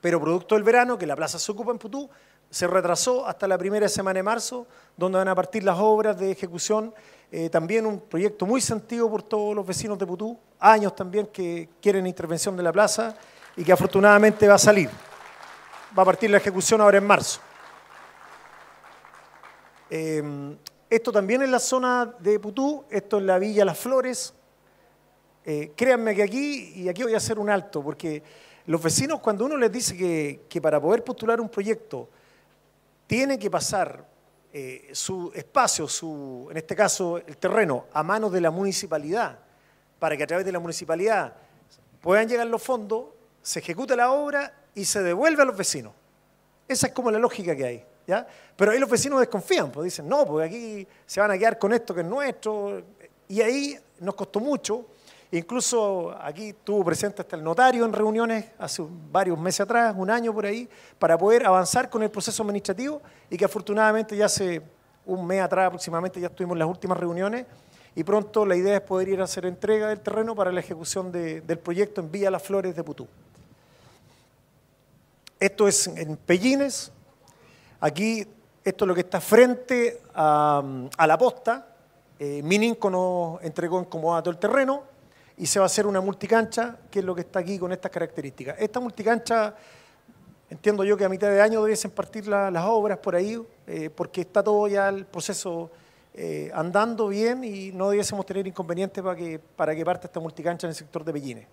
pero 0.00 0.20
producto 0.20 0.56
del 0.56 0.64
verano, 0.64 0.98
que 0.98 1.06
la 1.06 1.14
plaza 1.14 1.38
se 1.38 1.52
ocupa 1.52 1.70
en 1.70 1.78
Putú, 1.78 2.10
se 2.50 2.66
retrasó 2.66 3.26
hasta 3.28 3.46
la 3.46 3.56
primera 3.58 3.88
semana 3.88 4.18
de 4.18 4.22
marzo, 4.24 4.66
donde 4.96 5.18
van 5.18 5.28
a 5.28 5.34
partir 5.36 5.62
las 5.62 5.78
obras 5.78 6.18
de 6.18 6.32
ejecución. 6.32 6.92
Eh, 7.36 7.50
también 7.50 7.84
un 7.84 7.98
proyecto 7.98 8.46
muy 8.46 8.60
sentido 8.60 9.10
por 9.10 9.20
todos 9.20 9.56
los 9.56 9.66
vecinos 9.66 9.98
de 9.98 10.06
Putú, 10.06 10.38
años 10.60 10.94
también 10.94 11.26
que 11.26 11.68
quieren 11.82 12.06
intervención 12.06 12.56
de 12.56 12.62
la 12.62 12.70
plaza 12.72 13.16
y 13.56 13.64
que 13.64 13.72
afortunadamente 13.72 14.46
va 14.46 14.54
a 14.54 14.58
salir. 14.58 14.88
Va 15.98 16.04
a 16.04 16.06
partir 16.06 16.30
la 16.30 16.36
ejecución 16.36 16.80
ahora 16.80 16.98
en 16.98 17.04
marzo. 17.04 17.40
Eh, 19.90 20.56
esto 20.88 21.10
también 21.10 21.42
es 21.42 21.48
la 21.48 21.58
zona 21.58 22.14
de 22.20 22.38
Putú, 22.38 22.84
esto 22.88 23.18
es 23.18 23.24
la 23.24 23.36
Villa 23.40 23.64
Las 23.64 23.80
Flores. 23.80 24.32
Eh, 25.44 25.72
créanme 25.74 26.14
que 26.14 26.22
aquí, 26.22 26.72
y 26.76 26.88
aquí 26.88 27.02
voy 27.02 27.14
a 27.14 27.16
hacer 27.16 27.40
un 27.40 27.50
alto, 27.50 27.82
porque 27.82 28.22
los 28.66 28.80
vecinos 28.80 29.18
cuando 29.18 29.46
uno 29.46 29.56
les 29.56 29.72
dice 29.72 29.96
que, 29.96 30.42
que 30.48 30.60
para 30.60 30.80
poder 30.80 31.02
postular 31.02 31.40
un 31.40 31.48
proyecto 31.48 32.08
tiene 33.08 33.40
que 33.40 33.50
pasar 33.50 34.13
eh, 34.56 34.90
su 34.92 35.32
espacio, 35.34 35.88
su, 35.88 36.46
en 36.48 36.56
este 36.56 36.76
caso 36.76 37.18
el 37.18 37.36
terreno, 37.38 37.86
a 37.92 38.04
manos 38.04 38.30
de 38.30 38.40
la 38.40 38.52
municipalidad, 38.52 39.36
para 39.98 40.16
que 40.16 40.22
a 40.22 40.26
través 40.28 40.46
de 40.46 40.52
la 40.52 40.60
municipalidad 40.60 41.34
puedan 42.00 42.28
llegar 42.28 42.46
los 42.46 42.62
fondos, 42.62 43.06
se 43.42 43.58
ejecute 43.58 43.96
la 43.96 44.12
obra 44.12 44.54
y 44.72 44.84
se 44.84 45.02
devuelve 45.02 45.42
a 45.42 45.44
los 45.44 45.56
vecinos. 45.56 45.92
Esa 46.68 46.86
es 46.86 46.92
como 46.92 47.10
la 47.10 47.18
lógica 47.18 47.56
que 47.56 47.64
hay. 47.64 47.84
¿ya? 48.06 48.24
Pero 48.54 48.70
ahí 48.70 48.78
los 48.78 48.88
vecinos 48.88 49.18
desconfían, 49.18 49.72
pues 49.72 49.86
dicen, 49.86 50.08
no, 50.08 50.24
porque 50.24 50.46
aquí 50.46 50.86
se 51.04 51.18
van 51.18 51.32
a 51.32 51.36
quedar 51.36 51.58
con 51.58 51.72
esto 51.72 51.92
que 51.92 52.02
es 52.02 52.06
nuestro. 52.06 52.80
Y 53.26 53.40
ahí 53.40 53.76
nos 53.98 54.14
costó 54.14 54.38
mucho. 54.38 54.86
Incluso 55.30 56.14
aquí 56.20 56.50
estuvo 56.50 56.84
presente 56.84 57.22
hasta 57.22 57.34
el 57.36 57.42
notario 57.42 57.84
en 57.84 57.92
reuniones 57.92 58.46
hace 58.58 58.84
varios 59.10 59.38
meses 59.38 59.60
atrás, 59.62 59.94
un 59.96 60.08
año 60.10 60.32
por 60.32 60.46
ahí, 60.46 60.68
para 60.98 61.18
poder 61.18 61.44
avanzar 61.46 61.90
con 61.90 62.02
el 62.02 62.10
proceso 62.10 62.42
administrativo 62.42 63.02
y 63.28 63.36
que 63.36 63.44
afortunadamente 63.44 64.16
ya 64.16 64.26
hace 64.26 64.62
un 65.06 65.26
mes 65.26 65.40
atrás 65.42 65.66
aproximadamente 65.66 66.20
ya 66.20 66.28
estuvimos 66.28 66.54
en 66.54 66.60
las 66.60 66.68
últimas 66.68 66.96
reuniones 66.98 67.46
y 67.96 68.04
pronto 68.04 68.46
la 68.46 68.56
idea 68.56 68.76
es 68.76 68.80
poder 68.82 69.08
ir 69.08 69.20
a 69.20 69.24
hacer 69.24 69.44
entrega 69.46 69.88
del 69.88 70.00
terreno 70.00 70.34
para 70.34 70.52
la 70.52 70.60
ejecución 70.60 71.10
de- 71.10 71.40
del 71.40 71.58
proyecto 71.58 72.00
en 72.00 72.10
Villa 72.10 72.30
Las 72.30 72.42
Flores 72.42 72.74
de 72.76 72.84
Putú. 72.84 73.06
Esto 75.38 75.68
es 75.68 75.86
en 75.88 76.16
Pellines. 76.16 76.90
Aquí, 77.80 78.26
esto 78.64 78.84
es 78.84 78.88
lo 78.88 78.94
que 78.94 79.00
está 79.02 79.20
frente 79.20 80.00
a, 80.14 80.62
la 81.06 81.18
posta. 81.18 81.66
Eh, 82.18 82.40
Mininco 82.42 82.88
nos 82.88 83.42
entregó 83.42 83.78
en 83.78 83.84
Comodato 83.86 84.30
el 84.30 84.38
terreno 84.38 84.93
y 85.36 85.46
se 85.46 85.58
va 85.58 85.64
a 85.64 85.66
hacer 85.66 85.86
una 85.86 86.00
multicancha, 86.00 86.76
que 86.90 87.00
es 87.00 87.04
lo 87.04 87.14
que 87.14 87.22
está 87.22 87.40
aquí 87.40 87.58
con 87.58 87.72
estas 87.72 87.90
características. 87.90 88.56
Esta 88.58 88.78
multicancha, 88.80 89.54
entiendo 90.48 90.84
yo 90.84 90.96
que 90.96 91.04
a 91.04 91.08
mitad 91.08 91.28
de 91.28 91.40
año 91.40 91.62
debiesen 91.62 91.90
partir 91.90 92.26
la- 92.28 92.50
las 92.50 92.64
obras 92.64 92.98
por 92.98 93.16
ahí, 93.16 93.40
eh, 93.66 93.90
porque 93.90 94.20
está 94.20 94.42
todo 94.42 94.68
ya 94.68 94.88
el 94.88 95.06
proceso 95.06 95.70
eh, 96.16 96.52
andando 96.54 97.08
bien 97.08 97.42
y 97.42 97.72
no 97.72 97.90
debiésemos 97.90 98.24
tener 98.24 98.46
inconvenientes 98.46 99.02
para 99.02 99.16
que, 99.16 99.40
para 99.40 99.74
que 99.74 99.84
parte 99.84 100.06
esta 100.06 100.20
multicancha 100.20 100.68
en 100.68 100.70
el 100.70 100.76
sector 100.76 101.02
de 101.04 101.12
Pellines. 101.12 101.46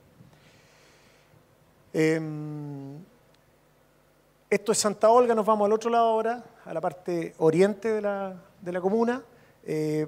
Em, 1.94 2.98
esto 4.50 4.72
es 4.72 4.78
Santa 4.78 5.10
Olga, 5.10 5.34
nos 5.34 5.46
vamos 5.46 5.66
al 5.66 5.74
otro 5.74 5.90
lado 5.90 6.06
ahora, 6.06 6.44
a 6.64 6.74
la 6.74 6.80
parte 6.82 7.34
oriente 7.40 7.92
de 7.92 8.02
la, 8.02 8.36
de 8.62 8.72
la 8.72 8.80
comuna. 8.80 9.24
Eh, 9.66 10.06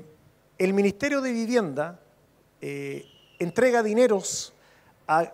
el 0.57 0.73
Ministerio 0.73 1.19
de 1.19 1.31
Vivienda 1.31 1.99
entrega 3.43 3.83
dineros 3.83 4.53
a, 5.07 5.31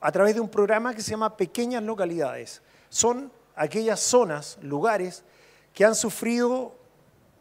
a 0.00 0.12
través 0.12 0.34
de 0.34 0.40
un 0.40 0.48
programa 0.48 0.94
que 0.94 1.02
se 1.02 1.12
llama 1.12 1.36
Pequeñas 1.36 1.82
Localidades. 1.82 2.62
Son 2.88 3.32
aquellas 3.54 4.00
zonas, 4.00 4.58
lugares 4.62 5.24
que 5.72 5.84
han 5.84 5.94
sufrido 5.94 6.74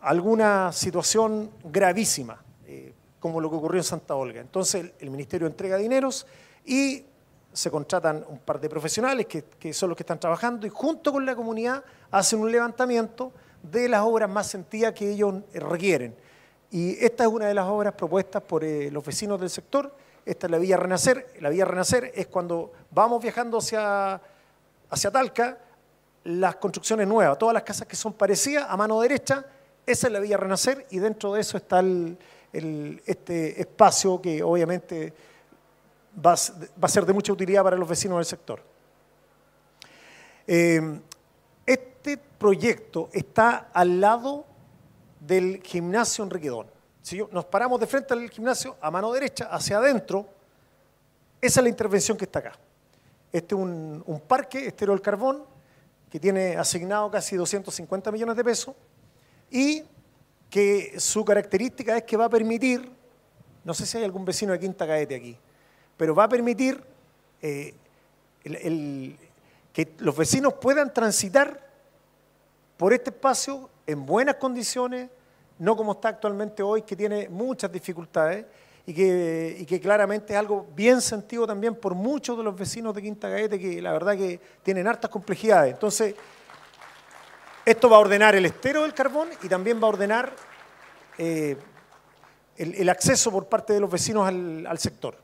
alguna 0.02 0.72
situación 0.72 1.52
gravísima, 1.64 2.42
eh, 2.66 2.94
como 3.20 3.40
lo 3.40 3.50
que 3.50 3.56
ocurrió 3.56 3.80
en 3.80 3.84
Santa 3.84 4.16
Olga. 4.16 4.42
Entonces 4.42 4.94
el, 5.00 5.10
Ministerio 5.10 5.48
entrega 5.48 5.78
dineros 5.78 6.26
y 6.66 7.06
se 7.54 7.70
contratan 7.70 8.26
un 8.28 8.40
par 8.40 8.60
de 8.60 8.70
profesionales 8.70 9.28
que, 9.28 9.44
que, 9.44 9.74
son 9.74 9.90
los 9.90 9.96
que 9.98 10.04
están 10.04 10.20
trabajando 10.20 10.66
y 10.66 10.70
junto 10.70 11.12
con 11.12 11.26
la 11.26 11.36
comunidad 11.36 11.84
hacen 12.10 12.40
un 12.40 12.52
levantamiento 12.52 13.32
de 13.62 13.90
las 13.90 14.02
obras 14.02 14.30
más 14.30 14.48
sentidas 14.48 14.94
que 14.94 15.12
ellos 15.12 15.36
requieren. 15.54 16.16
Y 16.72 17.04
esta 17.04 17.26
es 17.26 17.30
una 17.30 17.48
de 17.48 17.54
las 17.54 17.68
obras 17.68 17.94
propuestas 17.94 18.42
por 18.42 18.64
eh, 18.64 18.90
los 18.90 19.06
vecinos 19.06 19.40
del 19.40 19.50
sector. 19.50 19.94
Esta 20.26 20.48
es 20.48 20.52
la 20.52 20.58
Villa 20.58 20.78
Renacer. 20.78 21.34
La 21.40 21.50
Villa 21.50 21.66
Renacer 21.66 22.12
es 22.14 22.28
cuando 22.28 22.72
vamos 22.92 23.22
viajando 23.22 23.58
hacia, 23.58 24.22
hacia 24.90 25.12
Talca, 25.12 25.58
las 26.24 26.56
construcciones 26.58 27.08
nuevas, 27.08 27.38
todas 27.38 27.54
las 27.54 27.64
casas 27.64 27.88
que 27.88 27.96
son 27.96 28.14
parecidas 28.14 28.66
a 28.70 28.78
mano 28.78 29.02
derecha, 29.02 29.46
esa 29.86 30.08
es 30.08 30.14
la 30.14 30.20
Villa 30.20 30.38
Renacer 30.38 30.86
y 30.92 31.00
dentro 31.00 31.34
de 31.34 31.42
eso 31.42 31.58
está 31.58 31.80
el, 31.80 32.18
este 33.06 33.60
espacio 33.60 34.22
que 34.22 34.44
obviamente 34.44 35.14
va, 36.24 36.34
a 36.34 36.88
ser 36.88 37.06
de 37.06 37.14
mucha 37.14 37.34
utilidad 37.34 37.64
para 37.64 37.78
los 37.78 37.90
vecinos 37.90 38.18
del 38.18 38.26
sector. 38.26 38.62
Eh, 40.46 41.00
este 41.66 42.18
proyecto 42.18 43.10
está 43.14 43.70
al 43.74 44.00
lado 44.00 44.46
del 45.20 45.62
gimnasio 45.64 46.24
Enriquedón. 46.24 46.68
Si 47.02 47.22
nos 47.32 47.46
paramos 47.46 47.80
de 47.80 47.88
frente 47.88 48.14
al 48.14 48.30
gimnasio, 48.30 48.78
a 48.80 48.92
mano 48.92 49.12
derecha, 49.12 49.46
hacia 49.46 49.78
adentro, 49.78 50.28
esa 51.42 51.60
es 51.60 51.64
la 51.64 51.70
intervención 51.70 52.18
que 52.18 52.26
está 52.26 52.40
acá. 52.40 52.54
Este 53.32 53.56
es 53.56 53.62
un, 53.62 54.22
parque 54.28 54.68
estero 54.68 54.94
del 54.94 55.02
carbón 55.02 55.44
que 56.10 56.20
tiene 56.20 56.56
asignado 56.58 57.10
casi 57.10 57.36
250 57.36 58.12
millones 58.12 58.36
de 58.36 58.44
pesos 58.44 58.76
y 59.50 59.84
que 60.50 61.00
su 61.00 61.24
característica 61.24 61.98
es 61.98 62.04
que 62.04 62.18
va 62.18 62.26
a 62.26 62.30
permitir, 62.30 62.92
no 63.64 63.74
sé 63.74 63.86
si 63.86 63.98
hay 63.98 64.04
algún 64.04 64.26
vecino 64.26 64.52
de 64.52 64.60
Quinta 64.60 64.86
Caete 64.86 65.16
aquí, 65.16 65.38
pero 65.96 66.14
va 66.14 66.26
a 66.26 66.30
permitir 66.30 66.84
eh, 67.42 67.74
que 68.44 69.96
los 70.00 70.16
vecinos 70.16 70.56
puedan 70.56 70.94
transitar 70.94 71.72
por 72.76 72.94
este 72.94 73.12
espacio 73.12 73.70
en 73.88 74.06
buenas 74.06 74.36
condiciones, 74.36 75.10
no 75.62 75.78
como 75.78 75.92
está 75.92 76.10
actualmente 76.10 76.64
hoy, 76.64 76.82
que 76.82 76.96
tiene 76.96 77.30
muchas 77.30 77.72
dificultades 77.72 78.48
y 78.84 78.96
que, 78.96 79.80
claramente 79.80 80.34
es 80.34 80.40
algo 80.40 80.68
bien 80.76 81.00
sentido 81.02 81.46
también 81.46 81.76
por 81.76 81.94
muchos 81.94 82.36
de 82.36 82.44
los 82.44 82.56
vecinos 82.56 82.96
de 82.96 83.04
Quinta 83.04 83.30
Gaete, 83.30 83.60
que 83.60 83.80
la 83.80 83.94
verdad 83.94 84.18
que 84.18 84.40
tienen 84.64 84.88
hartas 84.88 85.12
complejidades. 85.12 85.74
Entonces, 85.74 86.16
esto 87.64 87.90
va 87.92 87.98
a 87.98 88.00
ordenar 88.00 88.34
el 88.34 88.48
estero 88.48 88.82
del 88.82 88.96
carbón 88.96 89.30
y 89.44 89.48
también 89.48 89.80
va 89.80 89.86
a 89.86 89.90
ordenar 89.90 90.34
eh, 91.20 91.56
el, 92.58 92.90
acceso 92.90 93.30
por 93.32 93.46
parte 93.46 93.74
de 93.74 93.82
los 93.82 93.92
vecinos 93.92 94.28
al, 94.28 94.66
al 94.66 94.80
sector. 94.80 95.16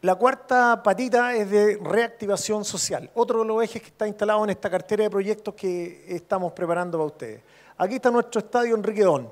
La 0.00 0.14
cuarta 0.14 0.82
patita 0.82 1.34
es 1.34 1.50
de 1.50 1.78
reactivación 1.82 2.64
social, 2.64 3.10
otro 3.14 3.40
de 3.40 3.44
los 3.44 3.62
ejes 3.62 3.82
que 3.82 3.88
está 3.88 4.06
instalado 4.08 4.44
en 4.44 4.50
esta 4.50 4.70
cartera 4.70 5.04
de 5.04 5.10
proyectos 5.10 5.54
que 5.54 6.06
estamos 6.08 6.54
preparando 6.54 6.96
para 6.96 7.06
ustedes. 7.06 7.42
Aquí 7.78 7.96
está 7.96 8.10
nuestro 8.10 8.38
estadio 8.38 8.74
Enriquedón. 8.74 9.30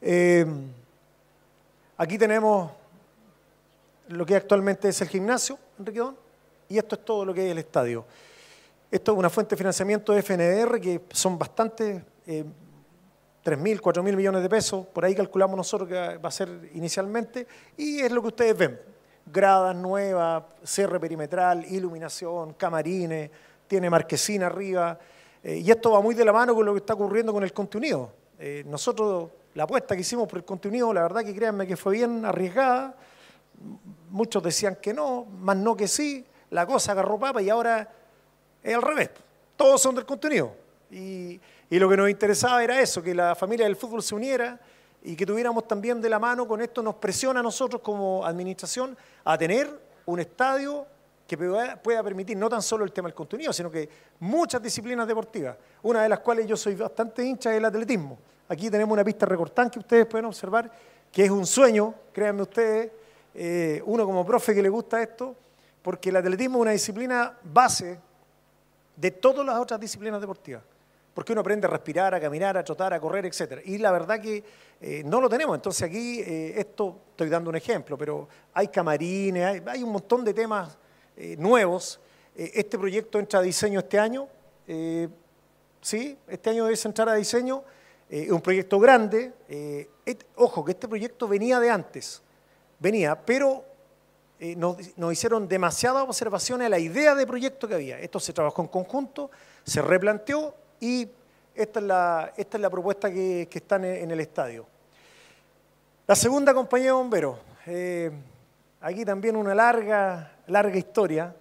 Eh, 0.00 0.46
aquí 1.96 2.16
tenemos 2.16 2.70
lo 4.08 4.24
que 4.24 4.36
actualmente 4.36 4.88
es 4.88 5.00
el 5.00 5.08
gimnasio 5.08 5.58
Enriquedón 5.76 6.16
y 6.68 6.78
esto 6.78 6.94
es 6.94 7.04
todo 7.04 7.24
lo 7.24 7.34
que 7.34 7.44
es 7.44 7.50
el 7.50 7.58
estadio. 7.58 8.04
Esto 8.92 9.12
es 9.12 9.18
una 9.18 9.28
fuente 9.28 9.56
de 9.56 9.56
financiamiento 9.56 10.12
de 10.12 10.22
FNDR 10.22 10.80
que 10.80 11.00
son 11.10 11.36
bastante, 11.36 12.04
eh, 12.26 12.44
3.000, 13.44 13.80
4.000 13.80 14.16
millones 14.16 14.42
de 14.42 14.48
pesos, 14.48 14.86
por 14.86 15.04
ahí 15.04 15.14
calculamos 15.14 15.56
nosotros 15.56 15.88
que 15.88 16.18
va 16.18 16.28
a 16.28 16.30
ser 16.30 16.70
inicialmente, 16.74 17.46
y 17.76 18.00
es 18.00 18.12
lo 18.12 18.22
que 18.22 18.28
ustedes 18.28 18.56
ven. 18.56 18.80
Gradas 19.26 19.74
nuevas, 19.74 20.44
cierre 20.62 21.00
perimetral, 21.00 21.64
iluminación, 21.64 22.54
camarines, 22.54 23.30
tiene 23.66 23.90
marquesina 23.90 24.46
arriba, 24.46 24.96
eh, 25.42 25.58
y 25.58 25.70
esto 25.70 25.90
va 25.90 26.00
muy 26.00 26.14
de 26.14 26.24
la 26.24 26.32
mano 26.32 26.54
con 26.54 26.64
lo 26.64 26.72
que 26.72 26.78
está 26.78 26.94
ocurriendo 26.94 27.32
con 27.32 27.42
el 27.42 27.52
contenido. 27.52 28.10
Eh, 28.38 28.64
nosotros, 28.66 29.30
la 29.54 29.64
apuesta 29.64 29.94
que 29.94 30.02
hicimos 30.02 30.28
por 30.28 30.38
el 30.38 30.44
contenido, 30.44 30.92
la 30.92 31.02
verdad 31.02 31.24
que 31.24 31.34
créanme 31.34 31.66
que 31.66 31.76
fue 31.76 31.94
bien 31.94 32.24
arriesgada, 32.24 32.94
muchos 34.10 34.42
decían 34.42 34.76
que 34.80 34.92
no, 34.92 35.24
más 35.24 35.56
no 35.56 35.76
que 35.76 35.88
sí, 35.88 36.24
la 36.50 36.66
cosa 36.66 36.92
agarró 36.92 37.18
papa 37.18 37.42
y 37.42 37.50
ahora 37.50 37.90
es 38.62 38.74
al 38.74 38.82
revés. 38.82 39.10
Todos 39.56 39.80
son 39.80 39.94
del 39.94 40.06
contenido. 40.06 40.54
Y, 40.90 41.40
lo 41.70 41.88
que 41.88 41.96
nos 41.96 42.10
interesaba 42.10 42.62
era 42.62 42.80
eso, 42.80 43.02
que 43.02 43.14
la 43.14 43.34
familia 43.34 43.64
del 43.64 43.76
fútbol 43.76 44.02
se 44.02 44.14
uniera 44.14 44.60
y 45.02 45.16
que 45.16 45.24
tuviéramos 45.24 45.66
también 45.66 46.02
de 46.02 46.10
la 46.10 46.18
mano, 46.18 46.46
con 46.46 46.60
esto 46.60 46.82
nos 46.82 46.96
presiona 46.96 47.40
a 47.40 47.42
nosotros 47.42 47.80
como 47.80 48.26
administración 48.26 48.94
a 49.24 49.38
tener 49.38 49.70
un 50.04 50.20
estadio 50.20 50.86
que 51.26 51.36
pueda 51.36 52.02
permitir 52.02 52.36
no 52.36 52.48
tan 52.48 52.62
solo 52.62 52.84
el 52.84 52.92
tema 52.92 53.08
del 53.08 53.14
contenido, 53.14 53.52
sino 53.52 53.70
que 53.70 53.88
muchas 54.20 54.62
disciplinas 54.62 55.06
deportivas, 55.06 55.56
una 55.82 56.02
de 56.02 56.08
las 56.08 56.20
cuales 56.20 56.46
yo 56.46 56.56
soy 56.56 56.74
bastante 56.74 57.24
hincha 57.24 57.50
del 57.50 57.64
atletismo. 57.64 58.18
Aquí 58.48 58.68
tenemos 58.68 58.92
una 58.92 59.04
pista 59.04 59.24
recortante 59.24 59.74
que 59.74 59.78
ustedes 59.78 60.06
pueden 60.06 60.26
observar, 60.26 60.70
que 61.10 61.24
es 61.24 61.30
un 61.30 61.46
sueño, 61.46 61.94
créanme 62.12 62.42
ustedes, 62.42 62.90
eh, 63.34 63.82
uno 63.86 64.04
como 64.04 64.26
profe 64.26 64.54
que 64.54 64.62
le 64.62 64.68
gusta 64.68 65.00
esto, 65.02 65.34
porque 65.82 66.10
el 66.10 66.16
atletismo 66.16 66.58
es 66.58 66.62
una 66.62 66.70
disciplina 66.72 67.36
base 67.42 67.98
de 68.96 69.10
todas 69.10 69.44
las 69.44 69.58
otras 69.58 69.80
disciplinas 69.80 70.20
deportivas. 70.20 70.62
Porque 71.14 71.32
uno 71.32 71.42
aprende 71.42 71.66
a 71.66 71.70
respirar, 71.70 72.14
a 72.14 72.20
caminar, 72.20 72.56
a 72.56 72.64
trotar, 72.64 72.94
a 72.94 73.00
correr, 73.00 73.26
etc. 73.26 73.60
Y 73.66 73.78
la 73.78 73.92
verdad 73.92 74.20
que 74.20 74.42
eh, 74.80 75.02
no 75.04 75.20
lo 75.20 75.28
tenemos. 75.28 75.54
Entonces 75.54 75.82
aquí, 75.82 76.20
eh, 76.20 76.54
esto 76.56 77.00
estoy 77.10 77.28
dando 77.28 77.50
un 77.50 77.56
ejemplo, 77.56 77.98
pero 77.98 78.28
hay 78.54 78.68
camarines, 78.68 79.62
hay, 79.66 79.82
un 79.82 79.92
montón 79.92 80.24
de 80.24 80.32
temas 80.32 80.78
eh, 81.16 81.36
nuevos. 81.38 82.00
este 82.34 82.78
proyecto 82.78 83.18
entra 83.18 83.40
a 83.40 83.42
diseño 83.42 83.80
este 83.80 83.98
año. 83.98 84.28
sí, 85.80 86.18
este 86.28 86.50
año 86.50 86.64
debe 86.64 86.78
entrar 86.84 87.08
a 87.08 87.14
diseño. 87.14 87.62
Es 88.08 88.30
un 88.30 88.40
proyecto 88.40 88.78
grande. 88.78 89.32
ojo, 90.36 90.64
que 90.64 90.72
este 90.72 90.88
proyecto 90.88 91.28
venía 91.28 91.60
de 91.60 91.70
antes. 91.70 92.22
Venía, 92.78 93.14
pero 93.14 93.64
eh, 94.44 94.56
nos, 94.56 94.76
hicieron 95.12 95.46
demasiadas 95.46 96.02
observaciones 96.02 96.66
a 96.66 96.68
la 96.68 96.80
idea 96.80 97.14
de 97.14 97.28
proyecto 97.28 97.68
que 97.68 97.74
había. 97.74 98.00
Esto 98.00 98.18
se 98.18 98.32
trabajó 98.32 98.62
en 98.62 98.66
conjunto, 98.66 99.30
se 99.62 99.80
replanteó 99.80 100.52
y 100.80 101.08
esta 101.54 101.78
es 101.78 101.86
la, 101.86 102.32
esta 102.36 102.56
es 102.56 102.60
la 102.60 102.68
propuesta 102.68 103.08
que, 103.08 103.46
que 103.48 103.58
está 103.58 103.76
en, 103.76 104.10
el 104.10 104.18
estadio. 104.18 104.66
La 106.08 106.16
segunda 106.16 106.52
compañía 106.52 106.86
de 106.86 106.92
bomberos. 106.92 107.38
Eh, 107.66 108.10
aquí 108.80 109.04
también 109.04 109.36
una 109.36 109.54
larga, 109.54 110.31
larga 110.46 110.76
historia, 110.76 111.34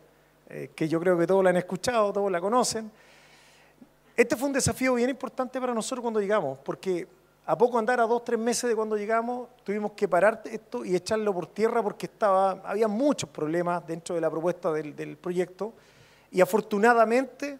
eh, 0.49 0.72
que 0.76 0.88
yo 0.88 0.99
creo 0.99 1.18
que 1.18 1.28
todos 1.28 1.43
la 1.43 1.49
han 1.49 1.58
escuchado, 1.58 2.12
todos 2.12 2.32
la 2.32 2.41
conocen. 2.41 2.91
Este 4.16 4.36
fue 4.36 4.47
un 4.47 4.54
desafío 4.54 4.93
bien 4.93 5.10
importante 5.10 5.60
para 5.60 5.74
nosotros 5.74 6.02
cuando 6.02 6.20
llegamos, 6.20 6.60
porque 6.60 7.08
a 7.45 7.58
poco 7.58 7.80
andar 7.80 7.99
a 7.99 8.04
dos, 8.04 8.24
tres 8.24 8.39
meses 8.39 8.70
de 8.70 8.76
cuando 8.76 8.95
llegamos, 8.95 9.49
tuvimos 9.64 9.93
que 9.93 10.08
parar 10.08 10.41
esto 10.45 10.86
y 10.86 10.95
echarlo 10.95 11.34
por 11.34 11.47
tierra 11.47 11.82
porque 11.82 12.06
estaba, 12.06 12.62
había 12.64 12.88
muchos 12.88 13.30
problemas 13.30 13.86
dentro 13.86 14.14
de 14.16 14.22
la 14.22 14.30
propuesta 14.30 14.72
del, 14.72 15.18
proyecto. 15.18 15.74
Y 16.32 16.39
afortunadamente, 16.39 17.60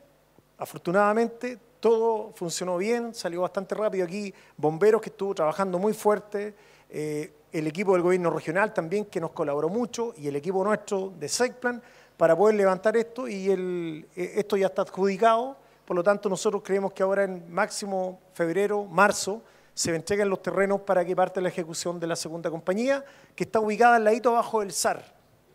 afortunadamente, 0.58 1.58
todo 1.80 2.32
funcionó 2.36 2.78
bien, 2.78 3.14
salió 3.14 3.42
bastante 3.42 3.74
rápido 3.74 4.06
aquí. 4.06 4.34
Bomberos 4.56 5.02
que 5.02 5.10
estuvo 5.10 5.34
trabajando 5.34 5.80
muy 5.80 5.94
fuerte, 5.94 6.54
eh, 6.94 7.32
el 7.54 7.68
equipo 7.68 7.94
del 7.94 8.02
gobierno 8.02 8.30
regional 8.30 8.74
también 8.74 9.06
que 9.06 9.22
nos 9.22 9.32
colaboró 9.32 9.70
mucho 9.70 10.14
y 10.18 10.28
el 10.28 10.36
equipo 10.36 10.64
nuestro 10.64 11.14
de 11.18 11.30
SECPLAN 11.30 11.82
para 12.18 12.36
poder 12.36 12.56
levantar 12.56 12.98
esto 12.98 13.28
y 13.28 13.50
eh, 13.50 14.06
esto 14.16 14.58
ya 14.58 14.68
está 14.68 14.82
adjudicado. 14.82 15.56
Por 15.86 15.96
lo 15.96 16.04
tanto, 16.04 16.30
nosotros 16.30 16.62
creemos 16.64 16.94
que 16.94 17.02
ahora 17.02 17.24
en 17.24 17.52
máximo 17.52 18.20
febrero, 18.34 18.86
marzo, 18.86 19.42
se 19.74 19.96
entregan 19.96 20.30
los 20.30 20.42
terrenos 20.42 20.82
para 20.82 21.04
que 21.06 21.16
parte 21.16 21.42
la 21.42 21.50
ejecución 21.50 22.00
de 22.00 22.08
la 22.08 22.16
segunda 22.16 22.50
compañía, 22.50 23.04
que 23.36 23.46
está 23.46 23.60
ubicada 23.60 23.96
al 23.96 24.04
ladito 24.04 24.30
abajo 24.30 24.60
del 24.60 24.72
SAR, 24.72 25.02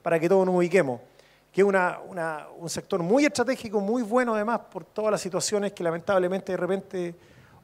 para 0.03 0.18
que 0.18 0.28
todos 0.28 0.47
nos 0.47 0.57
ubiquemos, 0.57 1.01
que 1.53 1.61
es 1.61 1.66
un 1.66 2.68
sector 2.68 3.03
muy 3.03 3.26
estratégico, 3.26 3.80
muy 3.80 4.03
bueno 4.03 4.34
además 4.34 4.61
por 4.70 4.84
todas 4.84 5.12
las 5.12 5.20
situaciones 5.20 5.72
que 5.72 5.84
lamentablemente 5.84 6.53
de 6.53 6.57
repente 6.57 7.14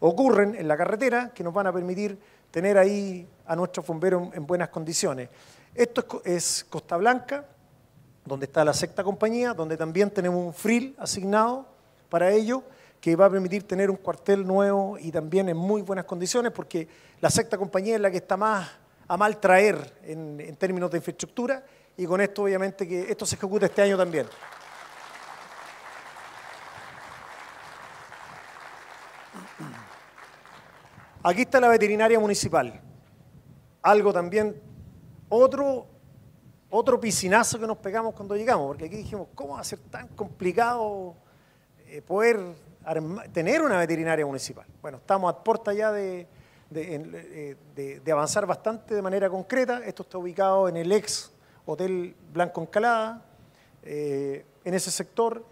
ocurren 0.02 0.56
en 0.56 0.66
la 0.66 0.76
carretera 0.76 1.30
que 1.32 1.44
nos 1.44 1.54
van 1.54 1.68
a 1.68 1.72
permitir 1.72 2.18
tener 2.50 2.76
ahí 2.76 3.26
a 3.46 3.54
nuestros 3.54 3.86
bomberos 3.86 4.34
en 4.34 4.46
buenas 4.46 4.68
condiciones. 4.68 5.28
Esto 5.74 6.22
es 6.24 6.66
Costa 6.68 6.96
Blanca, 6.96 7.46
donde 8.24 8.46
está 8.46 8.64
la 8.64 8.74
sexta 8.74 9.04
compañía, 9.04 9.54
donde 9.54 9.76
también 9.76 10.10
tenemos 10.10 10.44
un 10.44 10.52
FRIL 10.52 10.96
asignado 10.98 11.66
para 12.08 12.30
ello, 12.30 12.64
que 13.00 13.16
va 13.16 13.26
a 13.26 13.30
permitir 13.30 13.66
tener 13.66 13.90
un 13.90 13.96
cuartel 13.96 14.46
nuevo 14.46 14.98
y 14.98 15.10
también 15.10 15.48
en 15.48 15.56
muy 15.56 15.82
buenas 15.82 16.04
condiciones, 16.04 16.52
porque 16.52 16.86
la 17.20 17.30
sexta 17.30 17.56
compañía 17.56 17.94
es 17.94 18.00
la 18.00 18.10
que 18.10 18.18
está 18.18 18.36
más 18.36 18.70
a 19.06 19.16
mal 19.16 19.38
traer 19.38 20.00
en, 20.04 20.40
en 20.40 20.56
términos 20.56 20.90
de 20.90 20.98
infraestructura, 20.98 21.64
y 21.96 22.06
con 22.06 22.20
esto 22.20 22.42
obviamente 22.42 22.88
que 22.88 23.10
esto 23.10 23.24
se 23.24 23.36
ejecuta 23.36 23.66
este 23.66 23.82
año 23.82 23.96
también. 23.96 24.26
Aquí 31.24 31.42
está 31.42 31.60
la 31.60 31.68
veterinaria 31.68 32.18
municipal. 32.18 32.80
Algo 33.80 34.12
también, 34.12 34.60
otro, 35.28 35.86
otro 36.68 36.98
piscinazo 36.98 37.60
que 37.60 37.66
nos 37.66 37.76
pegamos 37.78 38.12
cuando 38.14 38.34
llegamos, 38.34 38.66
porque 38.66 38.86
aquí 38.86 38.96
dijimos, 38.96 39.28
¿cómo 39.32 39.54
va 39.54 39.60
a 39.60 39.64
ser 39.64 39.78
tan 39.78 40.08
complicado 40.08 41.14
eh, 41.86 42.02
poder 42.02 42.40
tener 43.32 43.62
una 43.62 43.78
veterinaria 43.78 44.26
municipal? 44.26 44.66
Bueno, 44.80 44.98
estamos 44.98 45.32
a 45.32 45.44
puerta 45.44 45.72
ya 45.72 45.96
eh, 45.96 46.26
de, 46.68 47.56
de, 48.04 48.12
avanzar 48.12 48.44
bastante 48.44 48.92
de 48.92 49.02
manera 49.02 49.30
concreta. 49.30 49.80
Esto 49.86 50.02
está 50.02 50.18
ubicado 50.18 50.68
en 50.68 50.76
el 50.76 50.90
ex 50.90 51.30
Hotel 51.66 52.16
Blanco 52.32 52.62
Encalada, 52.62 53.24
eh, 53.84 54.44
en 54.64 54.74
ese 54.74 54.90
sector, 54.90 55.44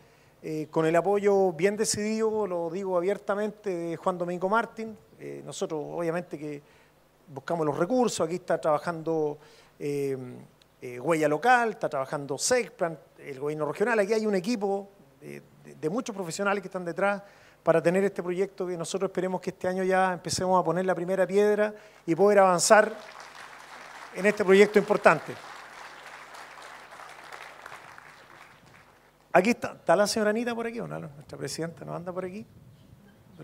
con 0.70 0.86
el 0.86 0.96
apoyo 0.96 1.52
bien 1.52 1.76
decidido, 1.76 2.46
lo 2.46 2.70
digo 2.70 2.96
abiertamente, 2.96 3.70
de 3.70 3.96
Juan 3.96 4.16
Domingo 4.16 4.48
Martín, 4.48 4.96
eh, 5.20 5.42
nosotros 5.44 5.82
obviamente 5.84 6.38
que 6.38 6.62
buscamos 7.28 7.66
los 7.66 7.76
recursos, 7.76 8.26
aquí 8.26 8.36
está 8.36 8.58
trabajando 8.58 9.36
eh, 9.78 10.16
eh, 10.80 10.98
Huella 10.98 11.28
Local, 11.28 11.72
está 11.72 11.90
trabajando 11.90 12.38
SECPLAN, 12.38 12.98
el 13.18 13.38
gobierno 13.38 13.66
regional, 13.66 13.98
aquí 13.98 14.14
hay 14.14 14.24
un 14.24 14.34
equipo 14.34 14.88
de, 15.20 15.90
muchos 15.90 16.16
profesionales 16.16 16.62
que 16.62 16.68
están 16.68 16.86
detrás 16.86 17.22
para 17.62 17.82
tener 17.82 18.02
este 18.02 18.22
proyecto 18.22 18.66
que 18.66 18.78
nosotros 18.78 19.10
esperemos 19.10 19.42
que 19.42 19.50
este 19.50 19.68
año 19.68 19.84
ya 19.84 20.14
empecemos 20.14 20.58
a 20.58 20.64
poner 20.64 20.86
la 20.86 20.94
primera 20.94 21.26
piedra 21.26 21.74
y 22.06 22.14
poder 22.14 22.38
avanzar 22.38 22.90
en 24.14 24.24
este 24.24 24.42
proyecto 24.42 24.78
importante. 24.78 25.34
Aquí 29.34 29.50
está, 29.50 29.72
¿está 29.72 29.94
la 29.94 30.06
señora 30.06 30.30
Anita 30.30 30.54
por 30.54 30.66
aquí 30.66 30.80
o 30.80 30.88
no? 30.88 30.98
Nuestra 30.98 31.36
presidenta 31.36 31.84
no 31.84 31.94
anda 31.94 32.10
por 32.10 32.24
aquí 32.24 32.46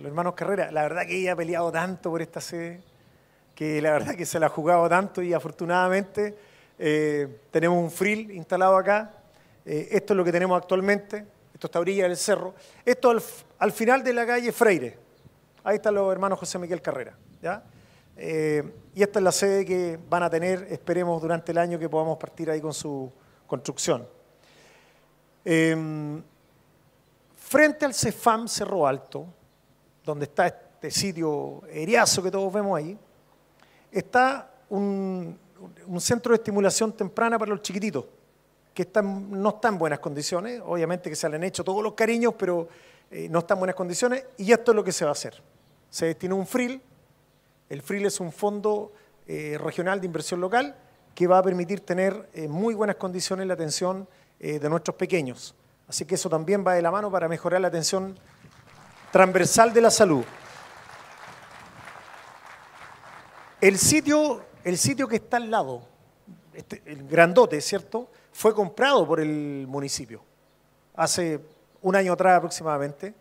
los 0.01 0.11
hermanos 0.11 0.35
Carrera. 0.35 0.71
La 0.71 0.83
verdad 0.83 1.07
que 1.07 1.17
ella 1.17 1.33
ha 1.33 1.37
peleado 1.37 1.73
tanto 1.73 2.11
por 2.11 2.21
esta 2.21 2.41
sede, 2.41 2.83
que 3.55 3.81
la 3.81 3.93
verdad 3.93 4.15
que 4.15 4.27
se 4.27 4.39
la 4.39 4.47
ha 4.47 4.51
jugado 4.51 4.89
tanto 4.89 5.23
y 5.23 5.33
afortunadamente 5.33 6.37
eh, 6.79 7.41
tenemos 7.51 7.83
un 7.83 7.91
frill 7.91 8.31
instalado 8.33 8.77
acá. 8.77 9.13
Eh, 9.65 9.89
esto 9.93 10.13
es 10.13 10.17
lo 10.17 10.25
que 10.25 10.33
tenemos 10.33 10.57
actualmente. 10.61 11.25
Esto 11.55 11.69
está 11.69 11.79
a 11.79 11.81
orilla 11.81 12.05
del 12.05 12.17
cerro. 12.17 12.55
Esto 12.85 13.11
al, 13.59 13.73
final 13.73 14.05
de 14.05 14.13
la 14.13 14.27
calle 14.27 14.53
Freire. 14.53 14.99
Ahí 15.65 15.77
están 15.77 15.95
los 15.95 16.13
hermanos 16.13 16.39
José 16.39 16.59
Miguel 16.59 16.83
Carrera. 16.83 17.17
¿ya? 17.41 17.63
Eh, 18.17 18.63
y 18.95 19.03
esta 19.03 19.19
es 19.19 19.23
la 19.23 19.33
sede 19.33 19.65
que 19.65 19.99
van 20.09 20.23
a 20.23 20.31
tener, 20.31 20.67
esperemos, 20.71 21.23
durante 21.23 21.53
el 21.53 21.59
año 21.59 21.79
que 21.79 21.89
podamos 21.89 22.19
partir 22.19 22.51
ahí 22.51 22.61
con 22.61 22.75
su 22.75 23.11
construcción. 23.47 24.07
frente 27.37 27.85
al 27.85 27.95
CEFAM 27.95 28.49
Cerro 28.49 28.87
Alto, 28.87 29.27
donde 30.07 30.25
está 30.25 30.47
este 30.47 30.91
sitio 30.91 31.63
eriazo 31.69 32.23
que 32.23 32.31
todos 32.31 32.51
vemos 32.53 32.79
ahí, 32.79 32.97
está 33.91 34.51
un, 34.71 35.37
centro 35.99 36.31
de 36.31 36.37
estimulación 36.37 36.93
temprana 36.93 37.39
para 37.39 37.51
los 37.51 37.61
chiquititos, 37.61 38.05
que 38.73 38.89
no 39.03 39.49
está 39.49 39.69
en 39.69 39.79
buenas 39.79 39.99
condiciones, 39.99 40.63
obviamente 40.65 41.11
que 41.11 41.17
se 41.17 41.29
le 41.29 41.37
han 41.37 41.43
hecho 41.43 41.65
todos 41.65 41.83
los 41.83 41.95
cariños, 41.95 42.35
pero 42.39 42.69
eh, 43.11 43.29
no 43.29 43.41
está 43.41 43.55
en 43.55 43.61
buenas 43.61 43.75
condiciones, 43.75 44.25
y 44.39 44.53
esto 44.53 44.71
es 44.71 44.77
lo 44.77 44.85
que 44.85 44.93
se 44.93 45.05
va 45.05 45.11
a 45.11 45.13
hacer. 45.13 45.43
Se 45.91 46.07
destina 46.07 46.35
un 46.35 46.47
FRIL, 46.47 46.81
el 47.69 47.83
FRIL 47.83 48.07
es 48.07 48.21
un 48.21 48.31
fondo 48.31 48.93
eh, 49.27 49.59
regional 49.61 50.01
de 50.01 50.07
inversión 50.07 50.41
local 50.41 50.77
que 51.17 51.27
va 51.27 51.39
a 51.39 51.43
permitir 51.43 51.81
tener 51.81 52.29
en 52.33 52.51
muy 52.51 52.75
buenas 52.75 52.97
condiciones 52.97 53.47
la 53.47 53.55
atención 53.55 54.07
eh, 54.39 54.61
de 54.61 54.69
nuestros 54.69 54.97
pequeños. 54.97 55.55
Así 55.89 56.05
que 56.05 56.15
eso 56.15 56.29
también 56.29 56.65
va 56.65 56.75
de 56.75 56.83
la 56.83 56.91
mano 56.91 57.11
para 57.11 57.29
mejorar 57.29 57.61
la 57.61 57.69
atención 57.69 58.17
transversal 59.11 59.73
de 59.73 59.81
la 59.81 59.91
salud. 59.91 60.25
El 63.61 63.79
sitio, 63.79 64.45
el 64.65 64.77
sitio 64.77 65.09
que 65.09 65.17
está 65.17 65.39
al 65.39 65.51
lado, 65.51 65.83
este, 66.53 66.83
el 66.87 67.09
grandote, 67.09 67.61
¿cierto? 67.61 68.11
Fue 68.33 68.55
comprado 68.55 69.07
por 69.07 69.19
el 69.21 69.67
municipio 69.67 70.23
hace 70.95 71.41
un 71.83 71.97
año 71.97 72.13
atrás 72.13 72.39
aproximadamente, 72.39 73.15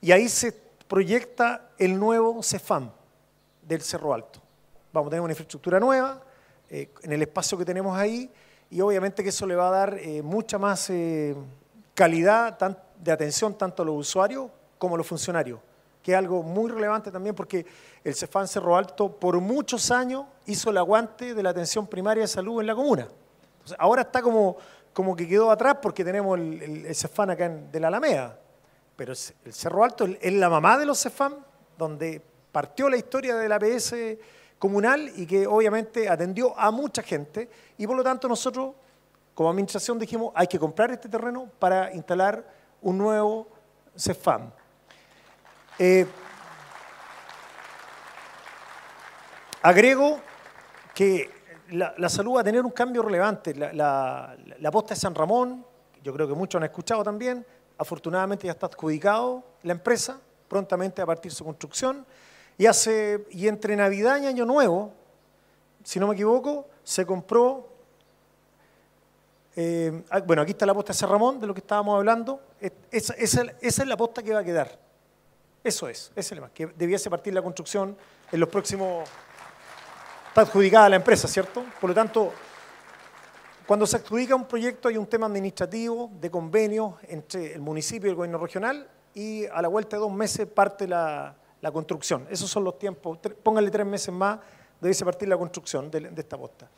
y 0.00 0.12
ahí 0.12 0.28
se 0.28 0.52
proyecta 0.52 1.70
el 1.78 1.98
nuevo 1.98 2.42
CEFAM 2.42 2.90
del 3.62 3.82
Cerro 3.82 4.12
Alto. 4.12 4.40
Vamos 4.92 5.08
a 5.08 5.10
tener 5.10 5.22
una 5.22 5.32
infraestructura 5.32 5.78
nueva 5.80 6.22
eh, 6.68 6.90
en 7.02 7.12
el 7.12 7.22
espacio 7.22 7.56
que 7.56 7.64
tenemos 7.64 7.96
ahí, 7.96 8.30
y 8.70 8.80
obviamente 8.80 9.22
que 9.22 9.28
eso 9.28 9.46
le 9.46 9.54
va 9.54 9.68
a 9.68 9.70
dar 9.70 9.98
eh, 9.98 10.22
mucha 10.22 10.58
más 10.58 10.90
eh, 10.90 11.34
calidad 11.94 12.58
de 12.98 13.12
atención 13.12 13.56
tanto 13.56 13.82
a 13.82 13.86
los 13.86 13.96
usuarios 13.96 14.50
como 14.82 14.96
los 14.96 15.06
funcionarios, 15.06 15.60
que 16.02 16.10
es 16.10 16.18
algo 16.18 16.42
muy 16.42 16.68
relevante 16.68 17.12
también 17.12 17.36
porque 17.36 17.64
el 18.02 18.16
CEFAN 18.16 18.48
Cerro 18.48 18.76
Alto 18.76 19.12
por 19.12 19.40
muchos 19.40 19.92
años 19.92 20.24
hizo 20.44 20.70
el 20.70 20.76
aguante 20.78 21.34
de 21.34 21.40
la 21.40 21.50
atención 21.50 21.86
primaria 21.86 22.24
de 22.24 22.26
salud 22.26 22.60
en 22.60 22.66
la 22.66 22.74
comuna. 22.74 23.06
ahora 23.78 24.02
está 24.02 24.20
como, 24.20 24.56
como 24.92 25.14
que 25.14 25.28
quedó 25.28 25.52
atrás 25.52 25.76
porque 25.80 26.04
tenemos 26.04 26.36
el, 26.36 26.84
el, 26.84 26.94
CEFAN 26.96 27.30
acá 27.30 27.44
en, 27.44 27.70
de 27.70 27.78
la 27.78 27.86
Alameda, 27.86 28.36
pero 28.96 29.12
el 29.12 29.52
Cerro 29.52 29.84
Alto 29.84 30.04
es 30.20 30.32
la 30.32 30.50
mamá 30.50 30.76
de 30.76 30.86
los 30.86 31.00
CEFAN, 31.00 31.36
donde 31.78 32.20
partió 32.50 32.88
la 32.88 32.96
historia 32.96 33.36
de 33.36 33.48
la 33.48 33.54
APS 33.54 33.94
comunal 34.58 35.12
y 35.14 35.26
que 35.26 35.46
obviamente 35.46 36.08
atendió 36.08 36.58
a 36.58 36.72
mucha 36.72 37.04
gente 37.04 37.48
y 37.78 37.86
por 37.86 37.96
lo 37.96 38.02
tanto 38.02 38.26
nosotros 38.26 38.74
como 39.32 39.48
administración 39.48 39.96
dijimos 39.96 40.32
hay 40.34 40.48
que 40.48 40.58
comprar 40.58 40.90
este 40.90 41.08
terreno 41.08 41.48
para 41.60 41.94
instalar 41.94 42.44
un 42.80 42.98
nuevo 42.98 43.46
CEFAM. 43.96 44.50
Eh, 45.78 46.06
agrego 49.62 50.20
que 50.94 51.30
la, 51.70 52.08
salud 52.08 52.36
va 52.36 52.40
a 52.40 52.44
tener 52.44 52.64
un 52.64 52.70
cambio 52.70 53.02
relevante. 53.02 53.54
La, 53.54 54.36
posta 54.70 54.94
de 54.94 55.00
San 55.00 55.14
Ramón, 55.14 55.64
yo 56.02 56.12
creo 56.12 56.28
que 56.28 56.34
muchos 56.34 56.58
han 56.58 56.64
escuchado 56.64 57.02
también, 57.02 57.46
afortunadamente 57.78 58.46
ya 58.46 58.52
está 58.52 58.66
adjudicado 58.66 59.42
la 59.62 59.72
empresa, 59.72 60.18
prontamente 60.48 61.00
a 61.00 61.06
partir 61.06 61.32
de 61.32 61.36
su 61.36 61.44
construcción, 61.44 62.04
y, 62.58 62.66
hace, 62.66 63.26
y 63.30 63.48
entre 63.48 63.74
Navidad 63.74 64.20
y 64.20 64.26
Año 64.26 64.44
Nuevo, 64.44 64.92
si 65.82 65.98
no 65.98 66.06
me 66.06 66.14
equivoco, 66.14 66.66
se 66.84 67.06
compró, 67.06 67.68
eh, 69.56 70.02
ah, 70.10 70.20
bueno, 70.20 70.42
aquí 70.42 70.52
está 70.52 70.66
la 70.66 70.74
posta 70.74 70.92
de 70.92 70.98
San 70.98 71.08
Ramón, 71.08 71.40
de 71.40 71.46
lo 71.46 71.54
que 71.54 71.60
estábamos 71.60 71.96
hablando, 71.96 72.40
esa 72.90 73.14
es 73.14 73.86
la 73.86 73.96
posta 73.96 74.22
que 74.22 74.34
va 74.34 74.40
a 74.40 74.44
quedar. 74.44 74.81
Eso 75.64 75.88
es, 75.88 76.10
ese 76.10 76.20
es 76.20 76.32
el 76.32 76.36
lema, 76.36 76.50
que 76.52 76.66
debiese 76.66 77.08
partir 77.08 77.32
la 77.34 77.42
construcción 77.42 77.96
en 78.30 78.40
los 78.40 78.48
próximos... 78.48 79.08
Está 80.28 80.40
adjudicada 80.40 80.88
la 80.88 80.96
empresa, 80.96 81.28
¿cierto? 81.28 81.62
Por 81.78 81.90
lo 81.90 81.94
tanto, 81.94 82.32
cuando 83.66 83.86
se 83.86 83.96
adjudica 83.96 84.34
un 84.34 84.46
proyecto 84.46 84.88
hay 84.88 84.96
un 84.96 85.06
tema 85.06 85.26
administrativo 85.26 86.10
de 86.20 86.30
convenio 86.30 86.98
entre 87.02 87.52
el 87.52 87.60
municipio 87.60 88.08
y 88.08 88.10
el 88.10 88.16
gobierno 88.16 88.38
regional 88.38 88.88
y 89.14 89.46
a 89.46 89.62
la 89.62 89.68
vuelta 89.68 89.96
de 89.96 90.00
dos 90.00 90.12
meses 90.12 90.46
parte 90.46 90.88
la, 90.88 91.36
construcción. 91.72 92.26
Esos 92.28 92.50
son 92.50 92.64
los 92.64 92.78
tiempos. 92.78 93.18
Pónganle 93.42 93.70
tres 93.70 93.86
meses 93.86 94.12
más, 94.12 94.38
debiese 94.80 95.04
partir 95.04 95.28
la 95.28 95.36
construcción 95.36 95.90
de, 95.90 96.10
esta 96.16 96.36
posta. 96.36 96.68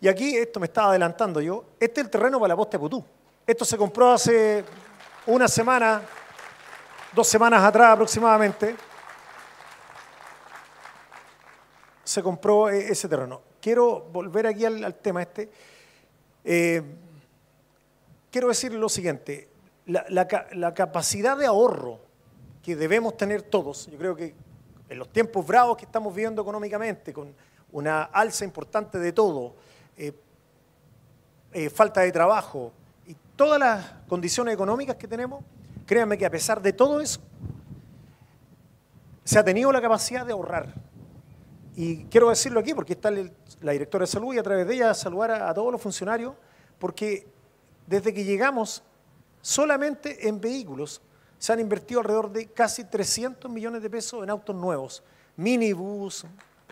Y 0.00 0.08
aquí, 0.08 0.36
esto 0.36 0.60
me 0.60 0.66
estaba 0.66 0.90
adelantando 0.90 1.42
yo, 1.42 1.64
este 1.78 2.00
es 2.00 2.06
el 2.06 2.10
terreno 2.10 2.38
para 2.38 2.48
la 2.48 2.56
posta 2.56 2.78
de 2.78 2.80
Putú. 2.80 3.04
Esto 3.46 3.64
se 3.64 3.76
compró 3.76 4.12
hace 4.12 4.64
una 5.26 5.46
semana 5.46 6.00
dos 7.12 7.26
semanas 7.26 7.62
atrás 7.62 7.92
aproximadamente, 7.92 8.76
se 12.04 12.22
compró 12.22 12.68
e-, 12.68 12.90
ese 12.90 13.08
terreno. 13.08 13.40
Quiero 13.60 14.00
volver 14.12 14.46
aquí 14.46 14.64
al, 14.64 14.94
tema 14.96 15.22
este. 15.22 15.50
Eh, 16.44 16.82
quiero 18.30 18.48
decir 18.48 18.72
lo 18.72 18.88
siguiente, 18.88 19.48
la, 19.86 20.74
capacidad 20.74 21.36
de 21.36 21.46
ahorro 21.46 22.00
que 22.62 22.76
debemos 22.76 23.16
tener 23.16 23.42
todos, 23.42 23.86
yo 23.86 23.98
creo 23.98 24.14
que 24.14 24.34
en 24.88 24.98
los 24.98 25.08
tiempos 25.10 25.46
bravos 25.46 25.76
que 25.76 25.84
estamos 25.84 26.14
viviendo 26.14 26.42
económicamente, 26.42 27.12
con 27.12 27.34
una 27.72 28.04
alza 28.04 28.44
importante 28.44 28.98
de 28.98 29.12
todo, 29.12 29.54
eh, 29.96 30.12
eh, 31.52 31.70
falta 31.70 32.00
de 32.00 32.12
trabajo 32.12 32.72
y 33.06 33.16
todas 33.36 33.58
las 33.58 33.92
condiciones 34.08 34.54
económicas 34.54 34.96
que 34.96 35.06
tenemos, 35.06 35.44
Créanme 35.90 36.16
que 36.16 36.24
a 36.24 36.30
pesar 36.30 36.62
de 36.62 36.72
todo 36.72 37.00
eso, 37.00 37.20
se 39.24 39.40
ha 39.40 39.44
tenido 39.44 39.72
la 39.72 39.80
capacidad 39.80 40.24
de 40.24 40.30
ahorrar. 40.30 40.72
Y 41.74 42.04
quiero 42.04 42.30
decirlo 42.30 42.60
aquí 42.60 42.74
porque 42.74 42.92
está 42.92 43.10
la 43.10 43.72
directora 43.72 44.04
de 44.04 44.06
salud 44.06 44.32
y 44.32 44.38
a 44.38 44.42
través 44.44 44.68
de 44.68 44.74
ella 44.74 44.94
saludar 44.94 45.32
a, 45.32 45.52
todos 45.52 45.72
los 45.72 45.82
funcionarios, 45.82 46.34
porque 46.78 47.26
desde 47.88 48.14
que 48.14 48.22
llegamos, 48.22 48.84
solamente 49.42 50.28
en 50.28 50.40
vehículos 50.40 51.02
se 51.40 51.52
han 51.52 51.58
invertido 51.58 51.98
alrededor 51.98 52.30
de 52.30 52.46
casi 52.46 52.84
300 52.84 53.50
millones 53.50 53.82
de 53.82 53.90
pesos 53.90 54.22
en 54.22 54.30
autos 54.30 54.54
nuevos, 54.54 55.02
minibús, 55.34 56.24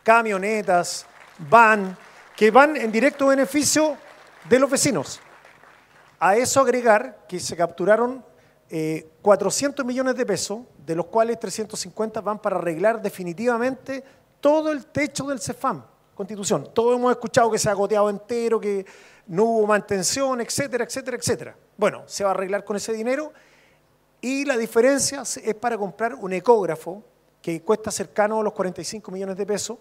camionetas, 0.04 1.06
van, 1.50 1.98
que 2.36 2.52
van 2.52 2.76
en 2.76 2.92
directo 2.92 3.26
beneficio 3.26 3.96
de 4.48 4.60
los 4.60 4.70
vecinos. 4.70 5.18
A 6.20 6.36
eso 6.36 6.60
agregar 6.60 7.26
que 7.28 7.40
se 7.40 7.56
capturaron 7.56 8.27
400 9.22 9.82
eh, 9.82 9.86
millones 9.86 10.16
de 10.16 10.26
pesos, 10.26 10.60
de 10.84 10.94
los 10.94 11.06
cuales 11.06 11.38
350 11.38 12.20
van 12.20 12.38
para 12.38 12.56
arreglar 12.56 13.00
definitivamente 13.00 14.04
todo 14.40 14.70
el 14.70 14.86
techo 14.86 15.26
del 15.26 15.40
CEFAM, 15.40 15.82
Constitución. 16.14 16.68
Todos 16.74 16.96
hemos 16.96 17.10
escuchado 17.12 17.50
que 17.50 17.58
se 17.58 17.70
ha 17.70 17.74
goteado 17.74 18.10
entero, 18.10 18.60
que 18.60 18.84
no 19.26 19.44
hubo 19.44 19.66
mantención, 19.66 20.40
etcétera, 20.40 20.84
etcétera, 20.84 21.16
etcétera. 21.16 21.56
Bueno, 21.76 22.02
se 22.06 22.24
va 22.24 22.30
a 22.30 22.34
arreglar 22.34 22.64
con 22.64 22.76
ese 22.76 22.92
dinero 22.92 23.32
y 24.20 24.44
la 24.44 24.56
diferencia 24.56 25.22
es 25.22 25.54
para 25.54 25.78
comprar 25.78 26.14
un 26.14 26.32
ecógrafo 26.32 27.02
que 27.40 27.62
cuesta 27.62 27.90
cercano 27.90 28.40
a 28.40 28.42
los 28.42 28.52
45 28.52 29.10
millones 29.10 29.36
de 29.36 29.46
pesos, 29.46 29.78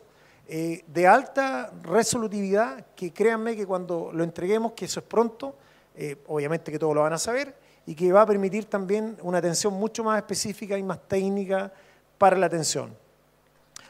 eh, 0.47 0.83
de 0.87 1.07
alta 1.07 1.73
resolutividad, 1.81 2.85
que 2.95 3.11
créanme 3.11 3.55
que 3.55 3.65
cuando 3.65 4.11
lo 4.13 4.23
entreguemos, 4.23 4.73
que 4.73 4.85
eso 4.85 4.99
es 4.99 5.05
pronto, 5.05 5.55
eh, 5.95 6.17
obviamente 6.27 6.71
que 6.71 6.79
todos 6.79 6.93
lo 6.93 7.01
van 7.01 7.13
a 7.13 7.17
saber, 7.17 7.55
y 7.87 7.95
que 7.95 8.11
va 8.11 8.21
a 8.21 8.25
permitir 8.25 8.65
también 8.65 9.17
una 9.21 9.37
atención 9.37 9.73
mucho 9.73 10.03
más 10.03 10.17
específica 10.17 10.77
y 10.77 10.83
más 10.83 10.99
técnica 11.07 11.71
para 12.17 12.37
la 12.37 12.45
atención. 12.45 12.93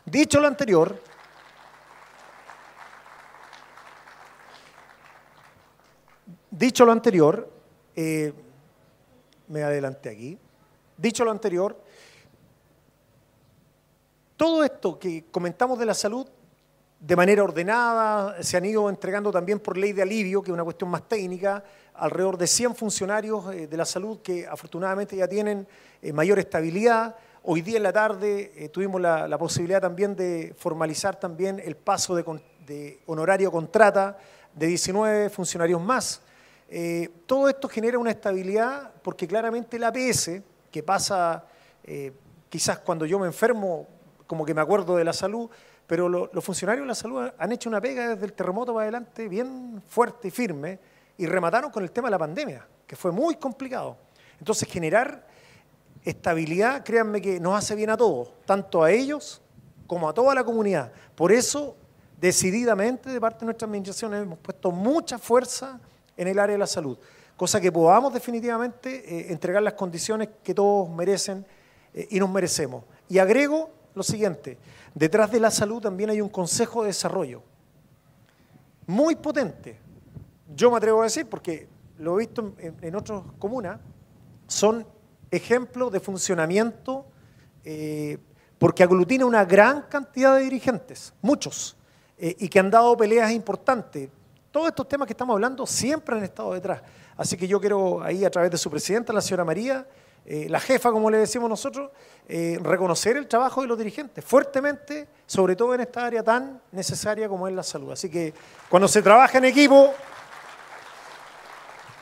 Dicho 0.06 0.39
lo 0.39 0.48
anterior, 0.48 1.02
dicho 6.52 6.86
lo 6.86 6.91
anterior, 6.91 7.52
eh, 7.95 8.32
me 9.48 9.64
adelanté 9.64 10.10
aquí, 10.10 10.38
dicho 10.95 11.26
lo 11.26 11.32
anterior, 11.32 11.76
todo 14.38 14.64
esto 14.64 15.00
que 15.00 15.26
comentamos 15.32 15.80
de 15.80 15.86
la 15.88 15.95
salud 15.95 16.28
de 17.00 17.16
manera 17.16 17.43
ordenada, 17.43 18.41
se 18.41 18.58
han 18.58 18.66
ido 18.66 18.89
entregando 18.89 19.32
también 19.32 19.60
por 19.60 19.78
ley 19.78 19.93
de 19.93 20.02
alivio, 20.02 20.41
que 20.41 20.52
es 20.52 20.54
una 20.54 20.64
cuestión 20.64 20.89
más 20.89 21.08
técnica, 21.08 21.64
alrededor 21.98 22.38
de 22.38 22.48
100 22.48 22.76
funcionarios 22.76 23.54
eh, 23.54 23.68
de 23.68 23.78
la 23.78 23.86
salud 23.86 24.20
que 24.22 24.48
afortunadamente 24.48 25.16
ya 25.16 25.28
tienen 25.28 25.68
eh, 26.02 26.14
mayor 26.14 26.39
estabilidad, 26.39 27.16
Hoy 27.50 27.62
día 27.62 27.78
en 27.78 27.84
la 27.84 27.93
tarde 27.93 28.52
eh, 28.58 28.68
tuvimos 28.68 29.00
la, 29.00 29.38
posibilidad 29.38 29.80
también 29.80 30.18
de 30.18 30.54
formalizar 30.58 31.18
también 31.18 31.62
el 31.64 31.78
paso 31.78 32.14
de, 32.14 33.00
honorario 33.06 33.50
contrata 33.50 34.18
de 34.54 34.68
19 34.68 35.30
funcionarios 35.30 35.82
más. 35.82 36.20
Todo 37.26 37.48
esto 37.48 37.70
genera 37.70 38.00
una 38.00 38.12
estabilidad 38.12 38.91
porque 39.02 39.26
claramente 39.26 39.78
el 39.78 39.86
APS, 39.86 40.41
que 40.70 40.84
pasa 40.84 41.45
quizás 42.50 42.80
cuando 42.80 43.06
yo 43.06 43.18
me 43.18 43.28
enfermo, 43.28 43.88
como 44.26 44.43
que 44.43 44.54
me 44.54 44.60
acuerdo 44.60 44.98
de 44.98 45.06
la 45.06 45.14
salud, 45.14 45.50
pero 45.86 46.10
los 46.10 46.43
funcionarios 46.43 46.84
de 46.84 46.88
la 46.89 46.95
salud 46.95 47.30
han 47.38 47.52
hecho 47.54 47.70
una 47.70 47.80
pega 47.80 48.10
desde 48.10 48.26
el 48.26 48.34
terremoto 48.34 48.74
para 48.74 48.84
adelante 48.84 49.30
bien 49.30 49.82
fuerte 49.88 50.28
y 50.28 50.32
firme 50.32 50.80
y 51.18 51.26
remataron 51.26 51.72
con 51.72 51.84
el 51.84 51.91
tema 51.91 52.07
de 52.07 52.11
la 52.11 52.20
pandemia, 52.20 52.68
que 52.86 52.95
fue 52.95 53.11
muy 53.11 53.36
complicado. 53.36 53.97
Entonces, 54.39 54.68
generar 54.70 55.28
estabilidad, 56.03 56.84
créanme 56.84 57.22
que 57.22 57.39
nos 57.39 57.57
hace 57.57 57.76
bien 57.76 57.89
a 57.89 57.97
todos, 57.97 58.32
tanto 58.45 58.84
a 58.84 58.91
ellos 58.91 59.41
como 59.88 60.07
a 60.07 60.13
toda 60.13 60.36
la 60.36 60.43
comunidad. 60.43 60.91
Por 61.15 61.32
eso, 61.32 61.76
decididamente, 62.20 63.09
de 63.09 63.20
parte 63.20 63.39
de 63.39 63.45
nuestra 63.45 63.65
administración, 63.65 64.13
hemos 64.13 64.39
puesto 64.39 64.72
mucha 64.72 65.18
fuerza 65.18 65.80
en 66.15 66.28
el 66.28 66.39
área 66.39 66.53
de 66.53 66.59
la 66.59 66.68
salud, 66.68 66.97
cosa 67.36 67.59
que 67.59 67.72
podamos 67.72 68.13
definitivamente 68.13 69.30
eh, 69.30 69.32
entregar 69.32 69.61
las 69.63 69.74
condiciones 69.74 70.30
que 70.43 70.53
todos 70.53 70.89
merecen 70.89 71.45
eh, 71.93 72.07
y 72.11 72.20
nos 72.20 72.30
merecemos. 72.30 72.84
Y 73.09 73.20
agrego 73.20 73.70
lo 73.95 74.03
siguiente, 74.03 74.57
detrás 74.93 75.32
de 75.32 75.39
la 75.39 75.51
salud 75.51 75.82
también 75.82 76.09
hay 76.09 76.22
un 76.22 76.30
consejo 76.30 76.84
de 76.84 76.88
desarrollo, 76.88 77.41
muy 78.86 79.15
potente. 79.15 79.86
Yo 80.56 80.72
me 80.72 80.78
atrevo 80.78 81.02
a 81.02 81.06
decir, 81.06 81.28
porque 81.28 81.68
lo 81.98 82.16
he 82.16 82.26
visto 82.26 82.54
en, 82.58 82.76
en 82.82 82.95
otras 82.95 83.22
comunas, 83.39 83.80
son 84.48 84.86
ejemplo 85.32 85.89
de 85.89 86.00
funcionamiento 86.00 87.06
eh, 87.70 88.18
porque 88.58 88.82
aglutina 88.82 89.26
una 89.26 89.43
gran 89.45 89.84
cantidad 89.84 90.36
de 90.36 90.43
dirigentes, 90.43 91.14
muchos, 91.22 91.76
eh, 92.18 92.36
y 92.39 92.48
que 92.48 92.60
han 92.60 92.72
dado 92.72 92.95
peleas 92.95 93.32
importantes. 93.32 94.10
Todos 94.52 94.70
estos 94.70 94.88
temas 94.88 95.06
que 95.06 95.14
estamos 95.14 95.34
hablando 95.34 95.68
siempre 95.68 96.16
han 96.16 96.24
estado 96.24 96.54
detrás. 96.54 96.82
Así 97.18 97.36
que 97.36 97.48
yo 97.48 97.60
quiero 97.60 98.02
ahí 98.02 98.24
a 98.24 98.32
través 98.32 98.50
de 98.50 98.58
su 98.58 98.72
presidenta, 98.72 99.12
la 99.12 99.22
señora 99.22 99.43
María, 99.43 99.86
eh, 100.26 100.48
la 100.50 100.62
jefa, 100.62 100.91
como 100.91 101.12
le 101.12 101.18
decimos 101.18 101.50
nosotros, 101.50 101.91
reconocer 102.62 103.16
el 103.18 103.28
trabajo 103.28 103.62
de 103.62 103.68
los 103.68 103.78
dirigentes 103.78 104.24
fuertemente, 104.24 105.08
sobre 105.26 105.56
todo 105.56 105.74
en 105.76 105.82
esta 105.82 106.06
área 106.06 106.24
tan 106.24 106.62
necesaria 106.72 107.30
como 107.30 107.48
es 107.48 107.54
la 107.54 107.64
salud. 107.64 107.91
Así 107.91 108.10
que 108.10 108.34
cuando 108.70 108.88
se 108.88 109.02
trabaja 109.02 109.38
en 109.38 109.45
equipo, 109.45 109.93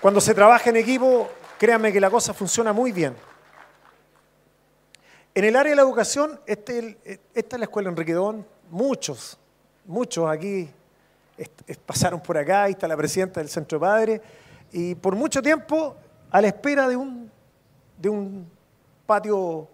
cuando 0.06 0.22
se 0.22 0.36
trabaja 0.36 0.70
en 0.70 0.76
equipo, 0.76 1.28
Créanme 1.58 1.92
que 1.92 2.00
la 2.00 2.12
cosa 2.12 2.32
funciona 2.32 2.72
muy 2.72 2.92
bien. 2.92 3.16
En 5.34 5.44
el 5.44 5.56
área 5.56 5.72
de 5.72 5.76
la 5.78 5.82
educación, 5.82 6.40
este, 6.46 7.20
esta 7.34 7.56
es 7.56 7.60
la 7.60 7.66
escuela 7.66 7.90
Enriquedón, 7.90 8.46
muchos, 8.70 9.36
muchos 9.84 10.30
aquí 10.30 10.70
pasaron 11.88 12.22
por 12.22 12.38
acá, 12.38 12.66
ahí 12.66 12.74
está 12.74 12.88
la 12.88 12.96
presidenta 12.96 13.40
del 13.40 13.50
Centro 13.50 13.80
de 13.80 13.82
Padres, 13.82 14.22
y 14.72 14.94
por 14.94 15.16
mucho 15.16 15.42
tiempo 15.42 15.96
a 16.30 16.40
la 16.40 16.50
espera 16.50 16.88
de 16.88 16.96
un, 16.96 17.32
de 17.98 18.10
un 18.10 18.48
patio 19.08 19.68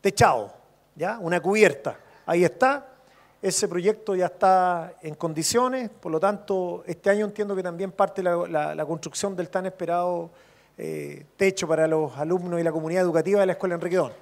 techado, 0.00 0.54
¿ya? 0.94 1.18
una 1.18 1.40
cubierta. 1.40 1.98
Ahí 2.26 2.44
está, 2.44 2.86
ese 3.40 3.68
proyecto 3.68 4.16
ya 4.16 4.26
está 4.26 4.94
en 5.00 5.14
condiciones, 5.14 5.90
por 5.90 6.10
lo 6.10 6.18
tanto, 6.18 6.82
este 6.86 7.08
año 7.10 7.24
entiendo 7.24 7.54
que 7.54 7.62
también 7.62 7.92
parte 7.92 8.22
la, 8.22 8.84
construcción 8.86 9.36
del 9.36 9.48
tan 9.48 9.66
esperado 9.66 10.30
eh, 10.76 11.24
techo 11.36 11.68
para 11.68 11.86
los 11.86 12.16
alumnos 12.16 12.58
y 12.60 12.64
la 12.64 12.72
comunidad 12.72 13.02
educativa 13.02 13.40
de 13.40 13.46
la 13.46 13.52
Escuela 13.52 13.76
Enriquedón. 13.76 14.12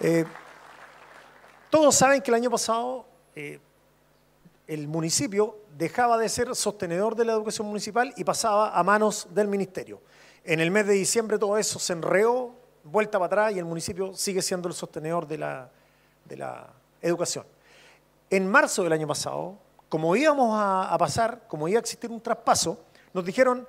Eh, 0.00 0.24
todos 1.68 1.96
saben 1.96 2.22
que 2.22 2.30
el 2.30 2.36
año 2.36 2.50
pasado 2.50 3.04
eh, 3.34 3.58
el 4.68 4.86
municipio 4.86 5.58
dejaba 5.76 6.16
de 6.16 6.28
ser 6.28 6.54
sostenedor 6.54 7.16
de 7.16 7.24
la 7.24 7.32
educación 7.32 7.66
municipal 7.66 8.12
y 8.16 8.22
pasaba 8.22 8.78
a 8.78 8.82
manos 8.84 9.26
del 9.34 9.48
ministerio. 9.48 10.00
En 10.44 10.60
el 10.60 10.70
mes 10.70 10.86
de 10.86 10.92
diciembre 10.92 11.38
todo 11.38 11.58
eso 11.58 11.80
se 11.80 11.92
enreó, 11.92 12.54
vuelta 12.84 13.18
para 13.18 13.26
atrás 13.26 13.56
y 13.56 13.58
el 13.58 13.64
municipio 13.64 14.14
sigue 14.14 14.42
siendo 14.42 14.68
el 14.68 14.74
sostenedor 14.74 15.26
de 15.26 15.38
la, 15.38 15.70
de 16.28 16.36
la 16.36 16.68
educación. 17.00 17.44
En 18.30 18.46
marzo 18.46 18.82
del 18.82 18.92
año 18.92 19.06
pasado, 19.06 19.56
como 19.88 20.14
íbamos 20.14 20.50
a, 20.54 20.94
pasar, 20.98 21.42
como 21.48 21.66
iba 21.68 21.78
a 21.78 21.80
existir 21.80 22.10
un 22.10 22.20
traspaso, 22.20 22.78
nos 23.14 23.24
dijeron, 23.24 23.66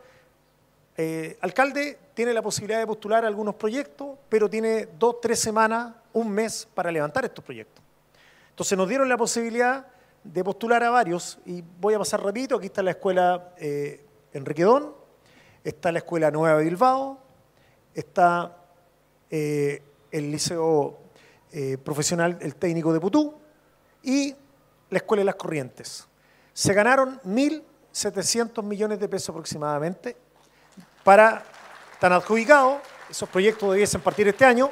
eh, 0.97 1.37
alcalde 1.41 1.97
tiene 2.13 2.33
la 2.33 2.41
posibilidad 2.41 2.79
de 2.79 2.87
postular 2.87 3.23
algunos 3.23 3.55
proyectos, 3.55 4.17
pero 4.27 4.49
tiene 4.49 4.89
dos, 4.99 5.21
tres 5.21 5.39
semanas, 5.39 5.93
un 6.11 6.29
mes 6.29 6.67
para 6.73 6.91
levantar 6.91 7.23
estos 7.23 7.43
proyectos. 7.43 7.83
Entonces 8.49 8.77
nos 8.77 8.89
dieron 8.89 9.07
la 9.07 9.15
posibilidad 9.15 9.87
de 10.23 10.43
postular 10.43 10.83
a 10.83 10.89
varios 10.89 11.39
y 11.45 11.63
voy 11.79 11.93
a 11.93 11.99
pasar 11.99 12.21
repito, 12.21 12.57
aquí 12.57 12.65
está 12.65 12.83
la 12.83 12.91
escuela 12.91 13.53
eh, 13.57 14.03
Enriquedón, 14.33 14.93
está 15.63 15.93
la 15.93 15.99
escuela 15.99 16.29
Nueva 16.29 16.57
Bilbao, 16.57 17.19
está 17.93 18.57
eh, 19.29 19.81
el 20.11 20.31
liceo 20.31 20.99
eh, 21.51 21.77
profesional, 21.77 22.37
el 22.41 22.55
técnico 22.55 22.93
de 22.93 22.99
Putú 22.99 23.35
y 24.03 24.35
la 24.89 24.97
escuela 24.97 25.21
de 25.21 25.25
las 25.25 25.35
Corrientes. 25.35 26.07
Se 26.53 26.73
ganaron 26.73 27.19
mil 27.23 27.63
700 27.91 28.63
millones 28.63 28.99
de 28.99 29.09
pesos 29.09 29.29
aproximadamente 29.29 30.15
para, 31.03 31.43
están 31.93 32.13
adjudicados, 32.13 32.81
esos 33.09 33.27
proyectos 33.29 33.71
debiesen 33.71 34.01
partir 34.01 34.27
este 34.27 34.45
año, 34.45 34.69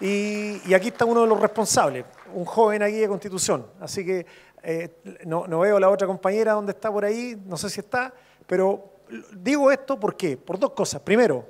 y, 0.00 0.72
aquí 0.72 0.88
está 0.88 1.04
uno 1.04 1.22
de 1.22 1.26
los 1.26 1.40
responsables, 1.40 2.06
un 2.32 2.44
joven 2.44 2.82
aquí 2.82 2.96
de 2.96 3.08
Constitución, 3.08 3.66
así 3.80 4.04
que 4.04 4.24
eh, 4.62 4.90
no, 5.26 5.46
veo 5.58 5.78
la 5.78 5.90
otra 5.90 6.06
compañera 6.06 6.52
donde 6.52 6.72
está 6.72 6.90
por 6.90 7.04
ahí, 7.04 7.36
no 7.46 7.56
sé 7.56 7.68
si 7.68 7.80
está, 7.80 8.12
pero 8.46 8.92
digo 9.32 9.70
esto 9.70 9.98
¿por 9.98 10.16
qué? 10.16 10.36
Por 10.36 10.58
dos 10.58 10.70
cosas. 10.70 11.02
Primero, 11.02 11.44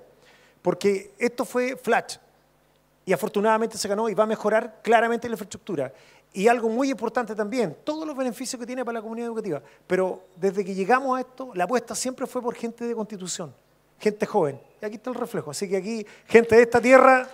porque 0.62 1.12
esto 1.18 1.44
fue 1.44 1.76
flash 1.76 2.16
y 3.04 3.12
afortunadamente 3.12 3.78
se 3.78 3.88
ganó 3.88 4.08
y 4.08 4.14
va 4.14 4.24
a 4.24 4.26
mejorar 4.26 4.80
claramente 4.82 5.28
la 5.28 5.34
infraestructura. 5.34 5.92
Y 6.32 6.46
algo 6.46 6.68
muy 6.68 6.90
importante 6.90 7.34
también, 7.34 7.76
todos 7.82 8.06
los 8.06 8.16
beneficios 8.16 8.60
que 8.60 8.66
tiene 8.66 8.84
para 8.84 8.98
la 8.98 9.02
comunidad 9.02 9.28
educativa. 9.28 9.60
Pero 9.86 10.24
desde 10.36 10.64
que 10.64 10.74
llegamos 10.74 11.16
a 11.16 11.20
esto, 11.20 11.50
la 11.54 11.64
apuesta 11.64 11.94
siempre 11.94 12.26
fue 12.26 12.40
por 12.40 12.54
gente 12.54 12.84
de 12.84 12.94
constitución, 12.94 13.52
gente 13.98 14.26
joven. 14.26 14.60
Y 14.80 14.84
aquí 14.84 14.96
está 14.96 15.10
el 15.10 15.16
reflejo. 15.16 15.50
Así 15.50 15.68
que 15.68 15.76
aquí, 15.76 16.06
gente 16.26 16.54
de 16.54 16.62
esta 16.62 16.80
tierra, 16.80 17.26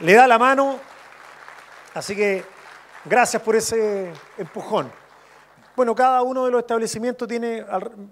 le 0.00 0.14
da 0.14 0.26
la 0.26 0.38
mano. 0.38 0.78
Así 1.94 2.14
que 2.14 2.44
gracias 3.04 3.42
por 3.42 3.56
ese 3.56 4.12
empujón. 4.38 4.90
Bueno, 5.76 5.92
cada 5.96 6.22
uno 6.22 6.44
de 6.44 6.52
los 6.52 6.60
establecimientos 6.60 7.26
tiene 7.26 7.64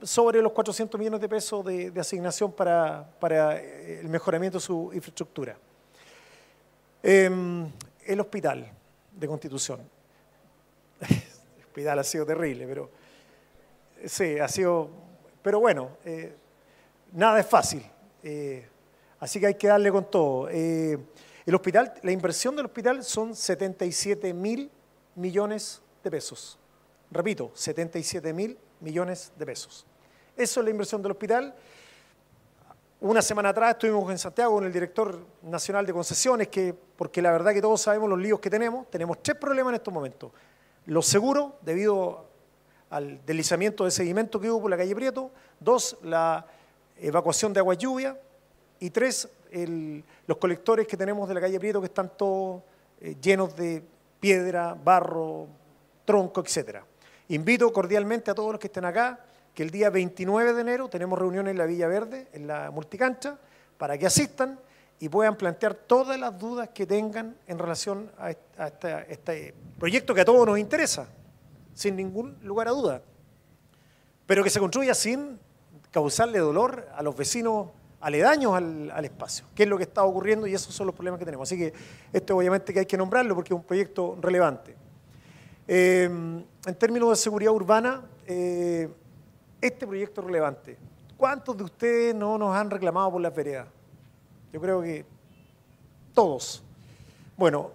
sobre 0.02 0.42
los 0.42 0.50
400 0.50 0.98
millones 0.98 1.20
de 1.20 1.28
pesos 1.28 1.64
de, 1.64 1.92
asignación 1.96 2.50
para, 2.50 3.06
eh, 3.30 4.00
el 4.00 4.08
mejoramiento 4.08 4.58
de 4.58 4.64
su 4.64 4.90
infraestructura. 4.92 5.56
Em, 7.02 7.68
el 8.06 8.20
hospital 8.20 8.70
de 9.10 9.26
Constitución. 9.26 9.80
El 11.00 11.64
hospital 11.64 11.98
ha 11.98 12.04
sido 12.04 12.26
terrible, 12.26 12.66
pero 12.66 12.90
sí, 14.04 14.38
ha 14.38 14.46
sido, 14.46 14.90
pero 15.42 15.58
bueno, 15.58 15.96
eh, 16.04 16.34
nada 17.12 17.40
es 17.40 17.46
fácil. 17.46 17.82
Eh, 18.22 18.68
así 19.18 19.40
que 19.40 19.46
hay 19.46 19.54
que 19.54 19.68
darle 19.68 19.90
con 19.90 20.10
todo. 20.10 20.48
el 20.48 21.54
hospital, 21.54 21.94
la 22.02 22.12
inversión 22.12 22.54
del 22.54 22.66
hospital 22.66 23.02
son 23.02 23.34
77 23.34 24.32
mil 24.34 24.70
millones 25.16 25.80
de 26.04 26.10
pesos. 26.10 26.58
Repito, 27.10 27.50
77 27.54 28.32
mil 28.32 28.56
millones 28.80 29.32
de 29.36 29.46
pesos. 29.46 29.86
Eso 30.36 30.60
es 30.60 30.64
la 30.64 30.70
inversión 30.70 31.02
del 31.02 31.12
hospital. 31.12 31.54
Una 33.02 33.20
semana 33.20 33.48
atrás 33.48 33.72
estuvimos 33.72 34.08
en 34.12 34.16
Santiago 34.16 34.54
con 34.54 34.64
el 34.64 34.72
director 34.72 35.18
nacional 35.42 35.84
de 35.84 35.92
concesiones, 35.92 36.46
que, 36.46 36.72
porque 36.72 37.20
la 37.20 37.32
verdad 37.32 37.52
que 37.52 37.60
todos 37.60 37.82
sabemos 37.82 38.08
los 38.08 38.16
líos 38.20 38.38
que 38.38 38.48
tenemos. 38.48 38.88
Tenemos 38.90 39.20
tres 39.20 39.36
problemas 39.36 39.72
en 39.72 39.74
estos 39.74 39.92
momentos. 39.92 40.30
Los 40.86 41.06
seguros, 41.06 41.54
debido 41.62 42.24
al 42.90 43.18
deslizamiento 43.26 43.84
de 43.84 43.90
sedimento 43.90 44.40
que 44.40 44.48
hubo 44.48 44.60
por 44.62 44.70
la 44.70 44.76
calle 44.76 44.94
Prieto. 44.94 45.32
Dos, 45.58 45.96
la 46.04 46.46
evacuación 46.96 47.52
de 47.52 47.58
agua 47.58 47.74
lluvia. 47.74 48.16
Y 48.78 48.90
tres, 48.90 49.28
los 50.28 50.36
colectores 50.36 50.86
que 50.86 50.96
tenemos 50.96 51.26
de 51.26 51.34
la 51.34 51.40
calle 51.40 51.58
Prieto 51.58 51.80
que 51.80 51.86
están 51.86 52.08
todos 52.16 52.62
eh, 53.00 53.16
llenos 53.20 53.56
de 53.56 53.82
piedra, 54.20 54.76
barro, 54.80 55.48
tronco, 56.04 56.40
etcétera. 56.40 56.84
Invito 57.30 57.72
cordialmente 57.72 58.30
a 58.30 58.34
todos 58.34 58.52
los 58.52 58.60
que 58.60 58.68
estén 58.68 58.84
acá 58.84 59.18
que 59.54 59.62
el 59.62 59.70
día 59.70 59.90
29 59.90 60.54
de 60.54 60.60
enero 60.60 60.88
tenemos 60.88 61.18
reunión 61.18 61.48
en 61.48 61.58
la 61.58 61.66
Villa 61.66 61.88
Verde, 61.88 62.28
en 62.32 62.46
la 62.46 62.70
multicancha, 62.70 63.38
para 63.76 63.98
que 63.98 64.06
asistan 64.06 64.58
y 64.98 65.08
puedan 65.08 65.36
plantear 65.36 65.74
todas 65.74 66.18
las 66.18 66.38
dudas 66.38 66.68
que 66.68 66.86
tengan 66.86 67.36
en 67.46 67.58
relación 67.58 68.10
a 68.18 68.30
este, 68.30 69.54
proyecto 69.78 70.14
que 70.14 70.20
a 70.20 70.24
todos 70.24 70.46
nos 70.46 70.58
interesa, 70.58 71.08
sin 71.74 71.96
ningún 71.96 72.38
lugar 72.42 72.68
a 72.68 72.70
duda, 72.70 73.02
pero 74.26 74.44
que 74.44 74.50
se 74.50 74.60
construya 74.60 74.94
sin 74.94 75.38
causarle 75.90 76.38
dolor 76.38 76.88
a 76.94 77.02
los 77.02 77.16
vecinos 77.16 77.68
aledaños 78.00 78.54
al, 78.54 79.04
espacio, 79.04 79.44
que 79.54 79.64
es 79.64 79.68
lo 79.68 79.76
que 79.76 79.84
está 79.84 80.04
ocurriendo 80.04 80.46
y 80.46 80.54
esos 80.54 80.74
son 80.74 80.86
los 80.86 80.94
problemas 80.94 81.18
que 81.18 81.24
tenemos. 81.24 81.48
Así 81.48 81.58
que 81.58 81.72
esto 82.12 82.36
obviamente 82.36 82.72
que 82.72 82.80
hay 82.80 82.86
que 82.86 82.96
nombrarlo 82.96 83.34
porque 83.34 83.52
es 83.52 83.56
un 83.56 83.64
proyecto 83.64 84.16
relevante. 84.20 84.76
Eh, 85.66 86.04
en 86.04 86.74
términos 86.78 87.10
de 87.10 87.16
seguridad 87.16 87.52
urbana, 87.52 88.02
eh, 88.26 88.88
este 89.62 89.86
proyecto 89.86 90.20
relevante. 90.20 90.76
¿Cuántos 91.16 91.56
de 91.56 91.64
ustedes 91.64 92.14
no 92.14 92.36
nos 92.36 92.54
han 92.54 92.68
reclamado 92.68 93.12
por 93.12 93.20
las 93.20 93.34
veredas? 93.34 93.68
Yo 94.52 94.60
creo 94.60 94.82
que 94.82 95.06
todos. 96.12 96.62
Bueno, 97.36 97.70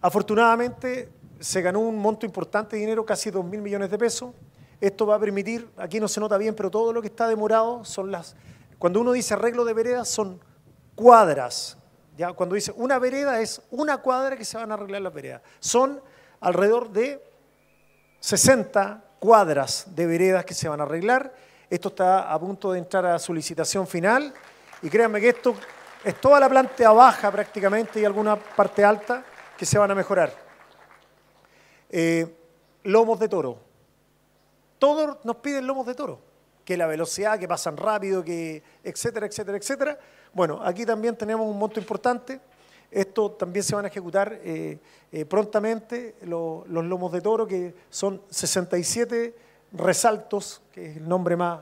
afortunadamente 0.00 1.10
se 1.40 1.60
ganó 1.60 1.80
un 1.80 1.98
monto 1.98 2.24
importante 2.24 2.76
de 2.76 2.80
dinero, 2.80 3.04
casi 3.04 3.30
2 3.30 3.44
mil 3.44 3.60
millones 3.60 3.90
de 3.90 3.98
pesos. 3.98 4.32
Esto 4.80 5.06
va 5.06 5.16
a 5.16 5.18
permitir, 5.18 5.68
aquí 5.76 5.98
no 5.98 6.06
se 6.06 6.20
nota 6.20 6.38
bien, 6.38 6.54
pero 6.54 6.70
todo 6.70 6.92
lo 6.92 7.02
que 7.02 7.08
está 7.08 7.26
demorado 7.26 7.84
son 7.84 8.10
las... 8.10 8.36
Cuando 8.78 9.00
uno 9.00 9.12
dice 9.12 9.34
arreglo 9.34 9.64
de 9.64 9.74
veredas 9.74 10.08
son 10.08 10.40
cuadras. 10.94 11.76
¿ya? 12.16 12.32
Cuando 12.32 12.54
dice 12.54 12.72
una 12.76 12.98
vereda 13.00 13.40
es 13.40 13.62
una 13.70 13.98
cuadra 13.98 14.36
que 14.36 14.44
se 14.44 14.56
van 14.56 14.70
a 14.70 14.74
arreglar 14.74 15.02
las 15.02 15.12
veredas. 15.12 15.42
Son 15.58 16.00
alrededor 16.40 16.90
de 16.90 17.20
60 18.20 19.04
cuadras 19.22 19.84
de 19.94 20.04
veredas 20.04 20.44
que 20.44 20.52
se 20.52 20.68
van 20.68 20.80
a 20.80 20.82
arreglar. 20.82 21.32
Esto 21.70 21.90
está 21.90 22.32
a 22.32 22.40
punto 22.40 22.72
de 22.72 22.80
entrar 22.80 23.06
a 23.06 23.20
su 23.20 23.32
licitación 23.32 23.86
final 23.86 24.34
y 24.82 24.90
créanme 24.90 25.20
que 25.20 25.28
esto 25.28 25.54
es 26.02 26.20
toda 26.20 26.40
la 26.40 26.48
planta 26.48 26.90
baja 26.90 27.30
prácticamente 27.30 28.00
y 28.00 28.04
alguna 28.04 28.34
parte 28.34 28.84
alta 28.84 29.24
que 29.56 29.64
se 29.64 29.78
van 29.78 29.92
a 29.92 29.94
mejorar. 29.94 30.34
Eh, 31.88 32.36
lomos 32.82 33.20
de 33.20 33.28
toro. 33.28 33.60
Todos 34.80 35.24
nos 35.24 35.36
piden 35.36 35.68
lomos 35.68 35.86
de 35.86 35.94
toro, 35.94 36.18
que 36.64 36.76
la 36.76 36.88
velocidad, 36.88 37.38
que 37.38 37.46
pasan 37.46 37.76
rápido, 37.76 38.24
que 38.24 38.60
etcétera, 38.82 39.26
etcétera, 39.26 39.56
etcétera. 39.56 39.98
Bueno, 40.32 40.60
aquí 40.64 40.84
también 40.84 41.14
tenemos 41.16 41.46
un 41.46 41.56
monto 41.56 41.78
importante 41.78 42.40
esto 42.92 43.30
también 43.32 43.62
se 43.62 43.74
van 43.74 43.86
a 43.86 43.88
ejecutar 43.88 44.38
eh, 44.42 44.78
eh, 45.10 45.24
prontamente 45.24 46.16
los 46.22 46.66
lomos 46.68 47.10
de 47.12 47.20
toro, 47.20 47.46
que 47.46 47.74
son 47.90 48.22
67 48.28 49.34
resaltos, 49.72 50.60
que 50.70 50.90
es 50.90 50.96
el 50.98 51.08
nombre 51.08 51.36
más, 51.36 51.60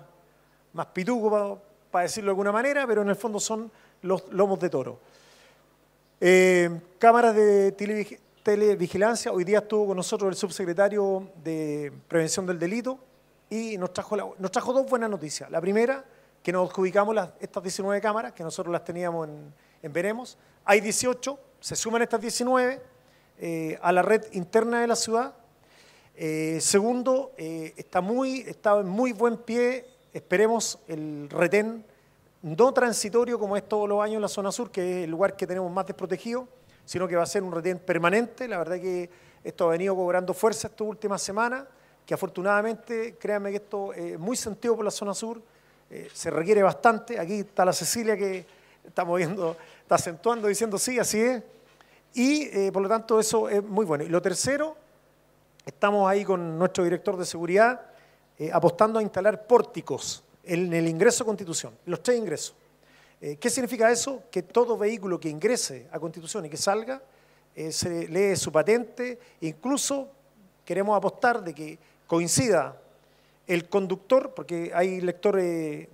más 0.73 0.87
pituco 0.87 1.61
para, 1.91 2.03
decirlo 2.03 2.29
de 2.29 2.33
alguna 2.33 2.53
manera, 2.53 2.87
pero 2.87 3.03
en 3.03 3.09
el 3.09 3.17
fondo 3.17 3.39
son 3.39 3.71
los 4.03 4.31
lomos 4.33 4.59
de 4.59 4.71
toro. 4.71 4.99
Eh, 6.21 6.81
cámaras 6.99 7.35
de 7.35 7.73
televigilancia, 8.43 9.33
hoy 9.33 9.45
día 9.45 9.59
estuvo 9.59 9.87
con 9.87 9.97
nosotros 9.97 10.29
el 10.31 10.37
subsecretario 10.37 11.31
de 11.43 11.93
Prevención 12.09 12.45
del 12.45 12.59
Delito 12.59 12.99
y 13.49 13.79
nos 13.79 13.93
trajo, 13.93 14.17
dos 14.73 14.91
buenas 14.91 15.09
noticias. 15.09 15.51
La 15.51 15.61
primera, 15.61 16.05
que 16.43 16.53
nos 16.53 16.69
adjudicamos 16.69 17.15
las, 17.15 17.31
estas 17.41 17.63
19 17.63 18.01
cámaras, 18.01 18.33
que 18.33 18.43
nosotros 18.43 18.73
las 18.73 18.85
teníamos 18.85 19.29
en, 19.29 19.35
en 19.35 19.51
Veremos. 19.83 20.37
Hay 20.65 20.81
18, 20.81 21.39
se 21.61 21.77
suman 21.77 22.03
estas 22.03 22.21
19 22.21 22.81
eh, 23.39 23.79
a 23.81 23.91
la 23.93 24.03
red 24.03 24.25
interna 24.33 24.83
de 24.83 24.87
la 24.87 24.97
ciudad. 24.97 25.35
Eh, 26.15 26.59
segundo, 26.61 27.33
eh, 27.39 27.73
está, 27.77 28.03
muy, 28.03 28.41
está 28.41 28.79
en 28.79 28.89
muy 28.89 29.13
buen 29.13 29.39
pie, 29.39 29.87
esperemos, 30.13 30.79
el 30.87 31.29
retén 31.31 31.85
no 32.43 32.73
transitorio 32.73 33.39
como 33.39 33.57
es 33.57 33.67
todos 33.67 33.89
los 33.89 34.03
años 34.03 34.17
en 34.17 34.23
la 34.23 34.29
zona 34.29 34.53
sur, 34.53 34.71
que 34.71 34.99
es 35.01 35.05
el 35.05 35.11
lugar 35.11 35.37
que 35.37 35.47
tenemos 35.47 35.73
más 35.73 35.87
desprotegido, 35.87 36.47
sino 36.85 37.09
que 37.09 37.17
va 37.17 37.23
a 37.23 37.27
ser 37.27 37.43
un 37.43 37.53
retén 37.53 37.79
permanente. 37.79 38.47
La 38.47 38.59
verdad 38.59 38.79
que 38.79 39.09
esto 39.43 39.69
ha 39.69 39.71
venido 39.71 39.97
cobrando 39.97 40.35
fuerza 40.35 40.69
estas 40.69 40.87
últimas 40.87 41.23
semanas, 41.23 41.65
que 42.05 42.13
afortunadamente, 42.13 43.17
créanme 43.19 43.51
que 43.51 43.57
esto 43.57 43.95
es 43.95 44.19
muy 44.19 44.37
sentido 44.37 44.77
por 44.77 44.85
la 44.85 44.91
zona 44.91 45.15
sur, 45.15 45.41
se 46.13 46.31
requiere 46.31 46.63
bastante. 46.63 47.19
Aquí 47.19 47.41
está 47.41 47.65
la 47.65 47.73
Cecilia 47.73 48.17
que 48.17 48.60
estamos 48.87 49.17
viendo, 49.19 49.57
está 49.83 49.95
acentuando, 49.95 50.49
diciendo 50.49 50.79
sí, 50.79 50.99
así 50.99 51.21
es. 51.21 51.43
Y 52.15 52.43
eh, 52.45 52.71
por 52.73 52.83
lo 52.83 52.89
tanto 52.89 53.21
eso 53.21 53.49
es 53.49 53.63
muy 53.63 53.85
bueno. 53.87 54.05
Y 54.05 54.09
lo 54.09 54.21
tercero, 54.21 54.77
estamos 55.65 56.09
ahí 56.09 56.25
con 56.25 56.59
nuestro 56.59 56.85
director 56.85 57.17
de 57.17 57.25
seguridad 57.25 57.81
eh, 58.39 58.51
apostando 58.53 58.99
a 58.99 59.03
instalar 59.03 59.47
pórticos 59.47 60.25
en 60.45 60.73
el 60.73 60.89
ingreso 60.89 61.23
a 61.23 61.27
Constitución, 61.27 61.75
los 61.87 62.03
tres 62.03 62.19
ingresos. 62.19 62.55
Eh, 63.21 63.37
¿Qué 63.37 63.51
significa 63.51 63.91
eso? 63.91 64.25
Que 64.31 64.43
todo 64.43 64.77
vehículo 64.77 65.21
que 65.21 65.29
ingrese 65.29 65.87
a 65.93 66.01
Constitución 66.01 66.47
y 66.47 66.51
que 66.51 66.57
salga, 66.57 67.03
se 67.71 68.09
lee 68.09 68.37
su 68.37 68.51
patente, 68.51 69.19
incluso 69.43 70.09
queremos 70.65 70.97
apostar 70.97 71.45
de 71.45 71.53
que 71.53 71.79
coincida 72.07 72.81
el 73.47 73.69
conductor, 73.69 74.33
porque 74.35 74.71
hay 74.73 75.03
lectores 75.03 75.89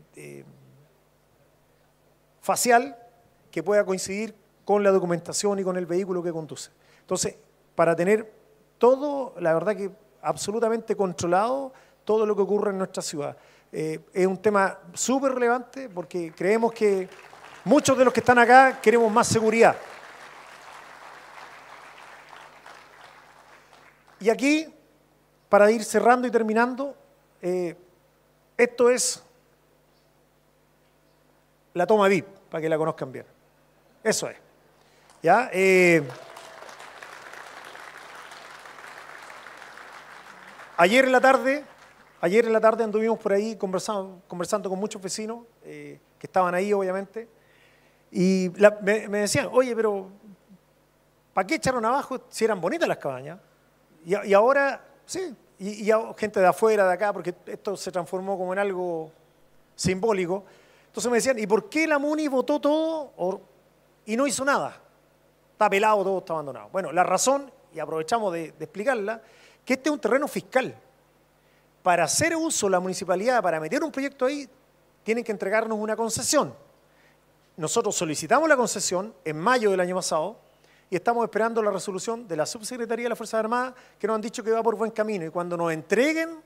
facial 2.46 2.96
que 3.50 3.60
pueda 3.60 3.84
coincidir 3.84 4.32
con 4.64 4.84
la 4.84 4.92
documentación 4.92 5.58
y 5.58 5.64
con 5.64 5.76
el 5.76 5.84
vehículo 5.84 6.22
que 6.22 6.30
conduce. 6.30 6.70
Entonces, 7.00 7.34
para 7.74 7.96
tener 7.96 8.32
todo, 8.78 9.34
la 9.40 9.52
verdad 9.52 9.74
que 9.74 9.90
absolutamente 10.22 10.94
controlado, 10.94 11.72
todo 12.04 12.24
lo 12.24 12.36
que 12.36 12.42
ocurre 12.42 12.70
en 12.70 12.78
nuestra 12.78 13.02
ciudad. 13.02 13.36
Eh, 13.72 13.98
es 14.12 14.26
un 14.28 14.38
tema 14.38 14.78
súper 14.94 15.32
relevante 15.32 15.88
porque 15.88 16.32
creemos 16.36 16.72
que 16.72 17.08
muchos 17.64 17.98
de 17.98 18.04
los 18.04 18.14
que 18.14 18.20
están 18.20 18.38
acá 18.38 18.80
queremos 18.80 19.10
más 19.12 19.26
seguridad. 19.26 19.76
Y 24.20 24.30
aquí, 24.30 24.72
para 25.48 25.68
ir 25.72 25.82
cerrando 25.82 26.28
y 26.28 26.30
terminando, 26.30 26.94
eh, 27.42 27.76
esto 28.56 28.88
es 28.88 29.20
la 31.74 31.86
toma 31.88 32.06
VIP 32.06 32.35
para 32.56 32.62
que 32.62 32.68
la 32.70 32.78
conozcan 32.78 33.12
bien. 33.12 33.26
Eso 34.02 34.30
es. 34.30 34.36
¿Ya? 35.22 35.50
Eh, 35.52 36.02
ayer 40.78 41.04
en 41.04 41.12
la 41.12 41.20
tarde, 41.20 41.66
ayer 42.22 42.46
en 42.46 42.54
la 42.54 42.60
tarde 42.62 42.82
anduvimos 42.82 43.18
por 43.18 43.34
ahí 43.34 43.56
conversando, 43.56 44.22
conversando 44.26 44.70
con 44.70 44.78
muchos 44.78 45.02
vecinos 45.02 45.40
eh, 45.64 46.00
que 46.18 46.26
estaban 46.26 46.54
ahí, 46.54 46.72
obviamente, 46.72 47.28
y 48.10 48.50
me, 48.80 49.18
decían, 49.18 49.50
oye, 49.52 49.76
pero 49.76 50.08
¿para 51.34 51.46
qué 51.46 51.56
echaron 51.56 51.84
abajo 51.84 52.22
si 52.30 52.46
eran 52.46 52.58
bonitas 52.58 52.88
las 52.88 52.96
cabañas? 52.96 53.38
Y, 54.02 54.32
ahora, 54.32 54.82
sí, 55.04 55.36
y, 55.58 55.90
y 55.90 55.94
gente 56.16 56.40
de 56.40 56.46
afuera, 56.46 56.86
de 56.86 56.94
acá, 56.94 57.12
porque 57.12 57.34
esto 57.44 57.76
se 57.76 57.92
transformó 57.92 58.38
como 58.38 58.54
en 58.54 58.60
algo 58.60 59.12
simbólico. 59.74 60.46
Entonces 60.96 61.10
me 61.10 61.18
decían, 61.18 61.38
¿y 61.38 61.46
por 61.46 61.68
qué 61.68 61.86
la 61.86 61.98
MUNI 61.98 62.26
votó 62.28 62.58
todo 62.58 63.42
y 64.06 64.16
no 64.16 64.26
hizo 64.26 64.46
nada? 64.46 64.80
está 65.52 65.68
pelado, 65.68 66.02
todo 66.02 66.18
está 66.20 66.32
abandonado. 66.32 66.70
Bueno, 66.72 66.90
la 66.90 67.02
razón, 67.02 67.52
y 67.74 67.78
aprovechamos 67.78 68.32
de, 68.32 68.52
de 68.52 68.64
explicarla, 68.64 69.20
que 69.62 69.74
este 69.74 69.90
es 69.90 69.92
un 69.92 69.98
terreno 69.98 70.26
fiscal. 70.26 70.74
Para 71.82 72.04
hacer 72.04 72.34
uso 72.34 72.70
la 72.70 72.80
municipalidad, 72.80 73.42
para 73.42 73.60
meter 73.60 73.84
un 73.84 73.92
proyecto 73.92 74.24
ahí, 74.24 74.48
tienen 75.02 75.22
que 75.22 75.32
entregarnos 75.32 75.78
una 75.78 75.96
concesión. 75.96 76.54
Nosotros 77.58 77.94
solicitamos 77.94 78.48
la 78.48 78.56
concesión 78.56 79.14
en 79.22 79.38
mayo 79.38 79.70
del 79.70 79.80
año 79.80 79.96
pasado 79.96 80.38
y 80.88 80.96
estamos 80.96 81.24
esperando 81.24 81.62
la 81.62 81.72
resolución 81.72 82.26
de 82.26 82.36
la 82.36 82.46
Subsecretaría 82.46 83.04
de 83.04 83.10
las 83.10 83.18
Fuerzas 83.18 83.38
Armadas 83.40 83.74
que 83.98 84.06
nos 84.06 84.14
han 84.14 84.22
dicho 84.22 84.42
que 84.42 84.50
va 84.50 84.62
por 84.62 84.76
buen 84.76 84.92
camino. 84.92 85.26
Y 85.26 85.28
cuando 85.28 85.58
nos 85.58 85.72
entreguen 85.72 86.38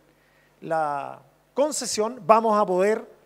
la 0.62 1.22
concesión, 1.55 2.20
vamos 2.26 2.61
a 2.61 2.66
poder 2.66 3.19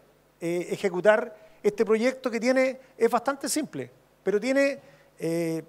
eh, 0.47 0.69
ejecutar 0.73 1.35
este 1.63 1.87
proyecto 1.87 2.31
que 2.31 2.39
tiene, 2.39 2.79
es 2.99 3.11
bastante 3.11 3.49
simple, 3.49 3.91
pero 4.23 4.39
tiene 4.39 4.79
eh, 5.19 5.65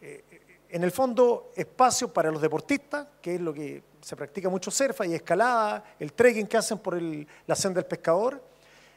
eh, 0.00 0.24
en 0.70 0.82
el 0.82 0.90
fondo 0.90 1.52
espacio 1.54 2.10
para 2.10 2.30
los 2.30 2.40
deportistas, 2.40 3.08
que 3.20 3.34
es 3.34 3.40
lo 3.42 3.52
que 3.52 3.82
se 4.00 4.16
practica 4.16 4.48
mucho 4.48 4.70
surfa 4.70 5.04
y 5.04 5.12
escalada, 5.12 5.84
el 6.00 6.14
trekking 6.14 6.46
que 6.46 6.56
hacen 6.56 6.78
por 6.78 6.98
la 6.98 7.54
senda 7.54 7.82
del 7.82 7.88
pescador, 7.88 8.42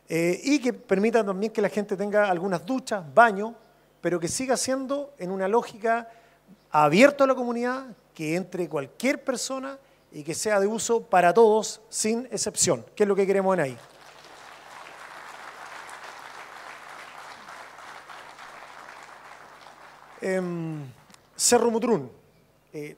y 0.08 0.58
que 0.60 0.72
permita 0.72 1.22
también 1.22 1.52
que 1.52 1.62
la 1.62 1.70
gente 1.70 1.98
tenga 1.98 2.30
algunas 2.30 2.66
duchas, 2.66 3.04
baños, 3.14 3.52
pero 4.00 4.22
que 4.22 4.30
siga 4.30 4.56
siendo 4.56 5.14
en 5.18 5.32
una 5.32 5.50
lógica 5.50 6.10
abierta 6.72 7.26
a 7.26 7.28
la 7.28 7.36
comunidad, 7.36 7.88
que 8.14 8.38
entre 8.38 8.70
cualquier 8.70 9.22
persona 9.22 9.78
y 10.14 10.24
que 10.24 10.34
sea 10.34 10.62
de 10.62 10.68
uso 10.68 11.02
para 11.02 11.34
todos 11.34 11.82
sin 11.90 12.26
excepción, 12.32 12.86
que 12.96 13.04
es 13.04 13.10
lo 13.10 13.18
que 13.18 13.28
queremos 13.28 13.54
en 13.56 13.60
ahí. 13.60 13.78
Em, 20.22 20.86
Cerro 21.36 21.72
Mutrún. 21.72 22.12
Eh, 22.74 22.96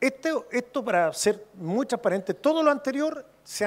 esto, 0.00 0.84
para 0.84 1.12
ser 1.12 1.46
muy 1.54 1.86
transparente, 1.86 2.34
todo 2.34 2.62
lo 2.62 2.70
anterior 2.70 3.24
se, 3.44 3.64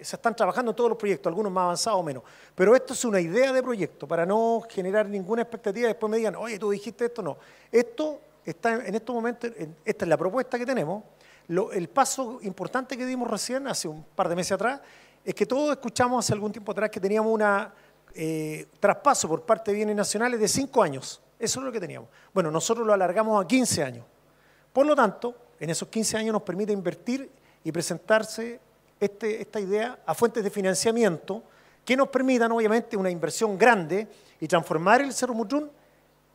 están 0.00 0.36
trabajando 0.36 0.70
en 0.70 0.76
todos 0.76 0.90
los 0.90 0.98
proyectos, 0.98 1.28
algunos 1.28 1.52
más 1.52 1.62
avanzados 1.62 2.00
o 2.00 2.02
menos. 2.02 2.22
Pero 2.54 2.74
esto 2.74 2.92
es 2.92 3.04
una 3.04 3.20
idea 3.20 3.52
de 3.52 3.62
proyecto, 3.62 4.06
para 4.06 4.24
no 4.24 4.62
generar 4.68 5.08
ninguna 5.08 5.42
expectativa 5.42 5.88
después 5.88 6.10
me 6.10 6.18
digan, 6.18 6.36
oye, 6.36 6.58
tú 6.58 6.70
dijiste 6.70 7.06
esto, 7.06 7.20
no. 7.20 7.36
Esto 7.70 8.20
está 8.44 8.74
en 8.86 8.94
estos 8.94 9.14
momentos, 9.14 9.50
esta 9.84 10.04
es 10.04 10.08
la 10.08 10.16
propuesta 10.16 10.58
que 10.58 10.64
tenemos. 10.64 11.02
el 11.48 11.88
paso 11.88 12.38
importante 12.42 12.96
que 12.96 13.04
dimos 13.04 13.28
recién, 13.28 13.66
hace 13.66 13.88
un 13.88 14.04
par 14.14 14.28
de 14.28 14.36
meses 14.36 14.52
atrás, 14.52 14.80
es 15.24 15.34
que 15.34 15.46
todos 15.46 15.72
escuchamos 15.72 16.24
hace 16.24 16.32
algún 16.32 16.52
tiempo 16.52 16.72
atrás 16.72 16.90
que 16.90 17.00
teníamos 17.00 17.32
un 17.32 17.42
eh, 18.14 18.66
traspaso 18.78 19.28
por 19.28 19.42
parte 19.42 19.70
de 19.70 19.76
bienes 19.76 19.96
nacionales 19.96 20.40
de 20.40 20.48
cinco 20.48 20.82
años. 20.82 21.20
Eso 21.38 21.60
es 21.60 21.66
lo 21.66 21.72
que 21.72 21.80
teníamos. 21.80 22.08
Bueno, 22.34 22.50
nosotros 22.50 22.86
lo 22.86 22.92
alargamos 22.92 23.42
a 23.42 23.46
15 23.46 23.82
años. 23.82 24.04
Por 24.72 24.86
lo 24.86 24.94
tanto, 24.94 25.34
en 25.58 25.70
esos 25.70 25.88
15 25.88 26.16
años 26.18 26.32
nos 26.32 26.42
permite 26.42 26.72
invertir 26.72 27.30
y 27.64 27.72
presentarse 27.72 28.60
este, 28.98 29.40
esta 29.40 29.60
idea 29.60 29.98
a 30.04 30.14
fuentes 30.14 30.44
de 30.44 30.50
financiamiento 30.50 31.42
que 31.84 31.96
nos 31.96 32.08
permitan, 32.08 32.52
obviamente, 32.52 32.96
una 32.96 33.10
inversión 33.10 33.56
grande 33.58 34.06
y 34.40 34.46
transformar 34.46 35.00
el 35.00 35.12
Cerro 35.12 35.34
Mutrún 35.34 35.70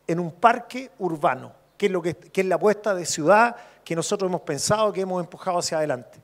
en 0.06 0.20
un 0.20 0.32
parque 0.32 0.90
urbano, 0.98 1.52
que 1.76 1.86
es, 1.86 1.92
lo 1.92 2.02
que, 2.02 2.16
es 2.32 2.46
la 2.46 2.56
apuesta 2.56 2.94
de 2.94 3.06
ciudad 3.06 3.56
que 3.84 3.94
nosotros 3.94 4.28
hemos 4.28 4.40
pensado, 4.42 4.92
que 4.92 5.00
hemos 5.00 5.22
empujado 5.22 5.58
hacia 5.58 5.78
adelante. 5.78 6.18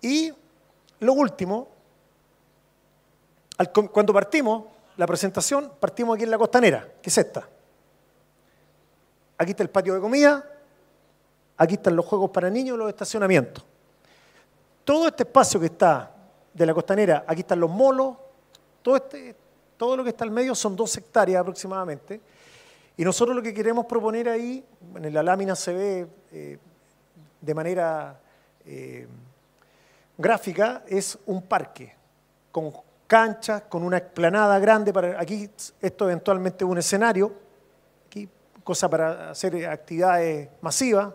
Y 0.00 0.32
lo 1.00 1.12
último, 1.12 1.68
cuando 3.92 4.12
partimos 4.12 4.64
la 4.96 5.06
presentación, 5.06 5.72
partimos 5.78 6.14
aquí 6.14 6.24
en 6.24 6.30
la 6.30 6.38
costanera, 6.38 6.88
que 7.02 7.10
es 7.10 7.18
esta. 7.18 7.48
Aquí 9.38 9.50
está 9.50 9.62
el 9.62 9.70
patio 9.70 9.94
de 9.94 10.00
comida, 10.00 10.44
aquí 11.56 11.74
están 11.74 11.96
los 11.96 12.06
juegos 12.06 12.30
para 12.30 12.48
niños, 12.48 12.78
los 12.78 12.88
estacionamientos. 12.88 13.64
Todo 14.84 15.08
este 15.08 15.24
espacio 15.24 15.60
que 15.60 15.66
está 15.66 16.14
de 16.52 16.66
la 16.66 16.72
costanera, 16.72 17.24
aquí 17.26 17.40
están 17.40 17.60
los 17.60 17.70
molos, 17.70 18.16
todo, 18.82 18.96
este, 18.96 19.34
todo 19.76 19.96
lo 19.96 20.04
que 20.04 20.10
está 20.10 20.24
al 20.24 20.30
medio 20.30 20.54
son 20.54 20.74
dos 20.74 20.96
hectáreas 20.96 21.40
aproximadamente. 21.40 22.20
Y 22.96 23.04
nosotros 23.04 23.36
lo 23.36 23.42
que 23.42 23.52
queremos 23.52 23.84
proponer 23.84 24.28
ahí, 24.28 24.64
en 24.94 25.12
la 25.12 25.22
lámina 25.22 25.54
se 25.54 25.74
ve 25.74 26.06
eh, 26.32 26.58
de 27.40 27.54
manera 27.54 28.18
eh, 28.64 29.06
gráfica, 30.16 30.82
es 30.86 31.18
un 31.26 31.42
parque 31.42 31.94
con 32.50 32.72
canchas, 33.06 33.62
con 33.68 33.82
una 33.82 33.98
explanada 33.98 34.58
grande. 34.58 34.92
Para, 34.92 35.20
aquí 35.20 35.50
esto 35.80 36.04
eventualmente 36.06 36.64
un 36.64 36.78
escenario, 36.78 37.32
aquí 38.06 38.28
cosa 38.64 38.88
para 38.88 39.30
hacer 39.30 39.66
actividades 39.66 40.48
masivas. 40.60 41.12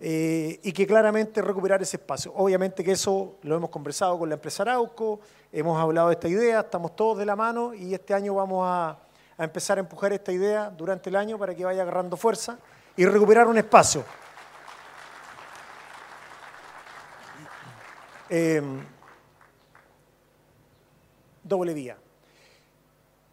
Eh, 0.00 0.60
y 0.62 0.72
que 0.72 0.86
claramente 0.86 1.42
recuperar 1.42 1.82
ese 1.82 1.96
espacio. 1.96 2.32
Obviamente 2.36 2.84
que 2.84 2.92
eso 2.92 3.34
lo 3.42 3.56
hemos 3.56 3.68
conversado 3.68 4.16
con 4.16 4.28
la 4.28 4.36
empresa 4.36 4.62
Arauco, 4.62 5.18
hemos 5.52 5.80
hablado 5.80 6.08
de 6.08 6.14
esta 6.14 6.28
idea, 6.28 6.60
estamos 6.60 6.94
todos 6.94 7.18
de 7.18 7.26
la 7.26 7.34
mano 7.34 7.74
y 7.74 7.94
este 7.94 8.14
año 8.14 8.34
vamos 8.34 8.64
a, 8.64 8.96
empezar 9.36 9.78
a 9.78 9.80
empujar 9.80 10.12
esta 10.12 10.30
idea 10.30 10.70
durante 10.70 11.10
el 11.10 11.16
año 11.16 11.36
para 11.36 11.52
que 11.52 11.64
vaya 11.64 11.82
agarrando 11.82 12.16
fuerza 12.16 12.58
y 12.96 13.06
recuperar 13.06 13.48
un 13.48 13.58
espacio. 13.58 14.04
Em, 18.28 18.84
doble 21.48 21.74
vía. 21.74 21.96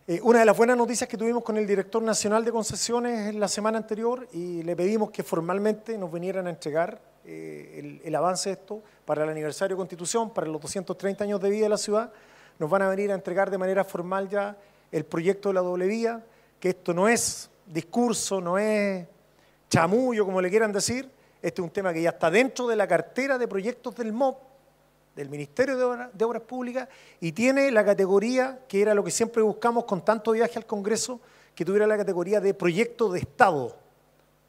Eh, 0.07 0.19
una 0.21 0.39
de 0.39 0.45
las 0.45 0.55
buenas 0.55 0.77
noticias 0.77 1.09
que 1.09 1.17
tuvimos 1.17 1.43
con 1.43 1.57
el 1.57 1.65
director 1.65 2.01
nacional 2.01 2.45
de 2.45 2.51
concesiones 2.51 3.33
la 3.33 3.47
semana 3.47 3.79
anterior 3.79 4.27
y 4.33 4.61
le 4.61 4.75
pedimos 4.75 5.09
que 5.09 5.23
formalmente 5.23 5.97
nos 5.97 6.11
vinieran 6.11 6.45
a 6.45 6.51
entregar 6.51 7.01
eh, 7.25 7.99
el, 8.03 8.15
avance 8.15 8.49
de 8.49 8.53
esto 8.53 8.83
para 9.03 9.23
el 9.23 9.29
aniversario 9.29 9.75
de 9.75 9.79
Constitución, 9.79 10.29
para 10.29 10.45
los 10.45 10.61
230 10.61 11.23
años 11.23 11.41
de 11.41 11.49
vida 11.49 11.63
de 11.63 11.69
la 11.69 11.77
ciudad. 11.77 12.11
Nos 12.59 12.69
van 12.69 12.83
a 12.83 12.89
venir 12.89 13.11
a 13.11 13.15
entregar 13.15 13.49
de 13.49 13.57
manera 13.57 13.83
formal 13.83 14.29
ya 14.29 14.55
el 14.91 15.05
proyecto 15.05 15.49
de 15.49 15.55
la 15.55 15.61
doble 15.61 15.87
vía, 15.87 16.23
que 16.59 16.69
esto 16.69 16.93
no 16.93 17.09
es 17.09 17.49
discurso, 17.65 18.39
no 18.39 18.59
es 18.59 19.07
chamullo, 19.69 20.23
como 20.23 20.39
le 20.39 20.51
quieran 20.51 20.71
decir. 20.71 21.09
Este 21.41 21.61
es 21.61 21.63
un 21.63 21.71
tema 21.71 21.91
que 21.91 22.03
ya 22.03 22.11
está 22.11 22.29
dentro 22.29 22.67
de 22.67 22.75
la 22.75 22.87
cartera 22.87 23.39
de 23.39 23.47
proyectos 23.47 23.95
del 23.95 24.13
MOP 24.13 24.54
del 25.15 25.29
Ministerio 25.29 25.77
de, 26.13 26.25
Obras 26.25 26.43
Públicas 26.43 26.89
y 27.21 27.31
tiene 27.31 27.71
la 27.71 27.85
categoría, 27.85 28.59
que 28.67 28.81
era 28.81 28.93
lo 28.93 29.03
que 29.03 29.11
siempre 29.11 29.41
buscamos 29.41 29.85
con 29.85 30.03
tanto 30.03 30.31
viaje 30.31 30.59
al 30.59 30.65
Congreso, 30.65 31.21
que 31.55 31.63
tuviera 31.63 31.87
la 31.87 31.97
categoría 31.97 32.41
de 32.41 32.53
proyecto 32.53 33.09
de 33.09 33.19
Estado, 33.19 33.77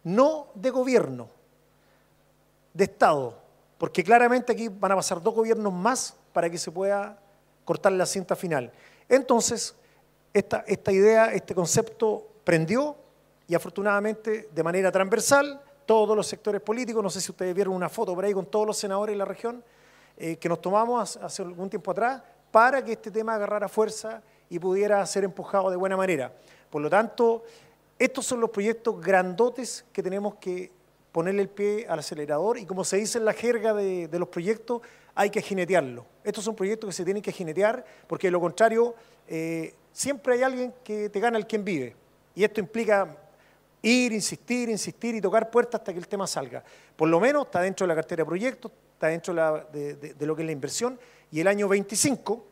no 0.02 0.48
de 0.54 0.70
gobierno, 0.70 1.28
de 2.74 2.84
Estado, 2.84 3.38
porque 3.78 4.02
claramente 4.02 4.52
aquí 4.52 4.68
van 4.68 4.92
a 4.92 4.96
pasar 4.96 5.22
dos 5.22 5.34
gobiernos 5.34 5.72
más 5.72 6.16
para 6.32 6.50
que 6.50 6.58
se 6.58 6.72
pueda 6.72 7.16
cortar 7.64 7.92
la 7.92 8.06
cinta 8.06 8.34
final. 8.34 8.72
Entonces, 9.08 9.74
esta, 10.34 10.64
esta 10.66 10.90
idea, 10.90 11.32
este 11.32 11.54
concepto 11.54 12.26
prendió 12.42 12.96
y 13.46 13.54
afortunadamente 13.54 14.48
de 14.52 14.62
manera 14.64 14.90
transversal 14.90 15.62
todos 15.86 16.16
los 16.16 16.26
sectores 16.26 16.60
políticos, 16.60 17.02
no 17.02 17.10
sé 17.10 17.20
si 17.20 17.30
ustedes 17.30 17.54
vieron 17.54 17.72
una 17.72 17.88
foto 17.88 18.14
por 18.14 18.24
ahí 18.24 18.34
con 18.34 18.46
todos 18.46 18.66
los 18.66 18.76
senadores 18.76 19.14
de 19.14 19.18
la 19.18 19.24
región, 19.24 19.62
eh, 20.16 20.36
que 20.36 20.48
nos 20.48 20.60
tomamos 20.60 21.16
hace 21.16 21.42
algún 21.42 21.68
tiempo 21.68 21.90
atrás 21.90 22.22
para 22.50 22.82
que 22.84 22.92
este 22.92 23.10
tema 23.10 23.34
agarrara 23.34 23.68
fuerza 23.68 24.22
y 24.48 24.58
pudiera 24.58 25.04
ser 25.06 25.24
empujado 25.24 25.70
de 25.70 25.76
buena 25.76 25.96
manera. 25.96 26.32
Por 26.70 26.82
lo 26.82 26.88
tanto, 26.88 27.44
estos 27.98 28.26
son 28.26 28.40
los 28.40 28.50
proyectos 28.50 29.00
grandotes 29.00 29.84
que 29.92 30.02
tenemos 30.02 30.36
que 30.36 30.70
ponerle 31.12 31.42
el 31.42 31.48
pie 31.48 31.86
al 31.88 31.98
acelerador 31.98 32.58
y 32.58 32.66
como 32.66 32.84
se 32.84 32.98
dice 32.98 33.18
en 33.18 33.24
la 33.24 33.32
jerga 33.32 33.72
de, 33.72 34.08
los 34.18 34.28
proyectos, 34.28 34.82
hay 35.14 35.30
que 35.30 35.40
jinetearlo. 35.40 36.04
Estos 36.22 36.44
son 36.44 36.54
proyectos 36.54 36.88
que 36.88 36.92
se 36.92 37.04
tienen 37.04 37.22
que 37.22 37.32
jinetear 37.32 37.84
porque 38.06 38.26
de 38.26 38.32
lo 38.32 38.40
contrario 38.40 38.94
eh, 39.26 39.74
siempre 39.92 40.34
hay 40.34 40.42
alguien 40.42 40.74
que 40.84 41.08
te 41.08 41.20
gana 41.20 41.38
el 41.38 41.46
quien 41.46 41.64
vive. 41.64 41.96
Y 42.34 42.44
esto 42.44 42.60
implica 42.60 43.16
ir, 43.80 44.12
insistir, 44.12 44.68
insistir 44.68 45.14
y 45.14 45.20
tocar 45.20 45.50
puertas 45.50 45.80
hasta 45.80 45.92
que 45.92 45.98
el 45.98 46.06
tema 46.06 46.26
salga. 46.26 46.62
Por 46.94 47.08
lo 47.08 47.18
menos 47.18 47.46
está 47.46 47.62
dentro 47.62 47.86
de 47.86 47.88
la 47.88 47.94
cartera 47.94 48.22
de 48.22 48.26
proyectos, 48.26 48.72
está 48.96 49.08
dentro 49.08 49.34
de, 49.34 50.16
lo 50.20 50.34
que 50.34 50.42
es 50.42 50.46
la 50.46 50.52
inversión, 50.52 50.98
y 51.30 51.40
el 51.40 51.48
año 51.48 51.68
25, 51.68 52.46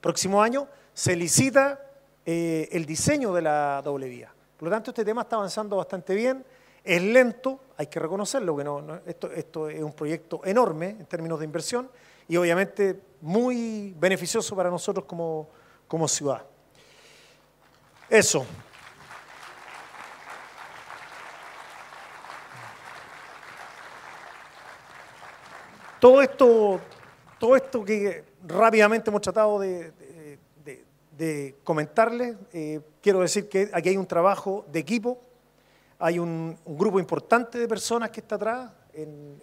próximo 0.00 0.42
año, 0.42 0.66
se 0.94 1.14
licita 1.14 1.78
eh, 2.24 2.70
el 2.72 2.86
diseño 2.86 3.34
de 3.34 3.42
la 3.42 3.82
doble 3.84 4.08
vía. 4.08 4.32
Por 4.56 4.68
lo 4.68 4.74
tanto, 4.74 4.92
este 4.92 5.04
tema 5.04 5.22
está 5.22 5.36
avanzando 5.36 5.76
bastante 5.76 6.14
bien, 6.14 6.42
es 6.82 7.02
lento, 7.02 7.60
hay 7.76 7.86
que 7.88 8.00
reconocerlo, 8.00 8.56
que 8.56 8.64
no, 8.64 9.00
esto, 9.04 9.30
esto 9.30 9.68
es 9.68 9.82
un 9.82 9.92
proyecto 9.92 10.40
enorme 10.44 10.88
en 10.88 11.04
términos 11.04 11.38
de 11.38 11.44
inversión 11.44 11.90
y 12.26 12.36
obviamente 12.38 12.98
muy 13.20 13.94
beneficioso 13.98 14.56
para 14.56 14.70
nosotros 14.70 15.04
como, 15.04 15.48
como 15.86 16.08
ciudad. 16.08 16.42
Eso. 18.08 18.46
Todo 26.00 26.22
esto, 26.22 26.80
todo 27.40 27.56
esto 27.56 27.84
que 27.84 28.22
rápidamente 28.46 29.10
hemos 29.10 29.20
tratado 29.20 29.58
de, 29.58 29.92
comentarles, 31.64 32.36
eh, 32.52 32.80
quiero 33.02 33.18
decir 33.20 33.48
que 33.48 33.68
aquí 33.72 33.88
hay 33.88 33.96
un 33.96 34.06
trabajo 34.06 34.64
de 34.70 34.78
equipo, 34.78 35.18
hay 35.98 36.20
un, 36.20 36.56
grupo 36.64 37.00
importante 37.00 37.58
de 37.58 37.66
personas 37.66 38.10
que 38.10 38.20
está 38.20 38.36
atrás 38.36 38.70
en, 38.94 39.40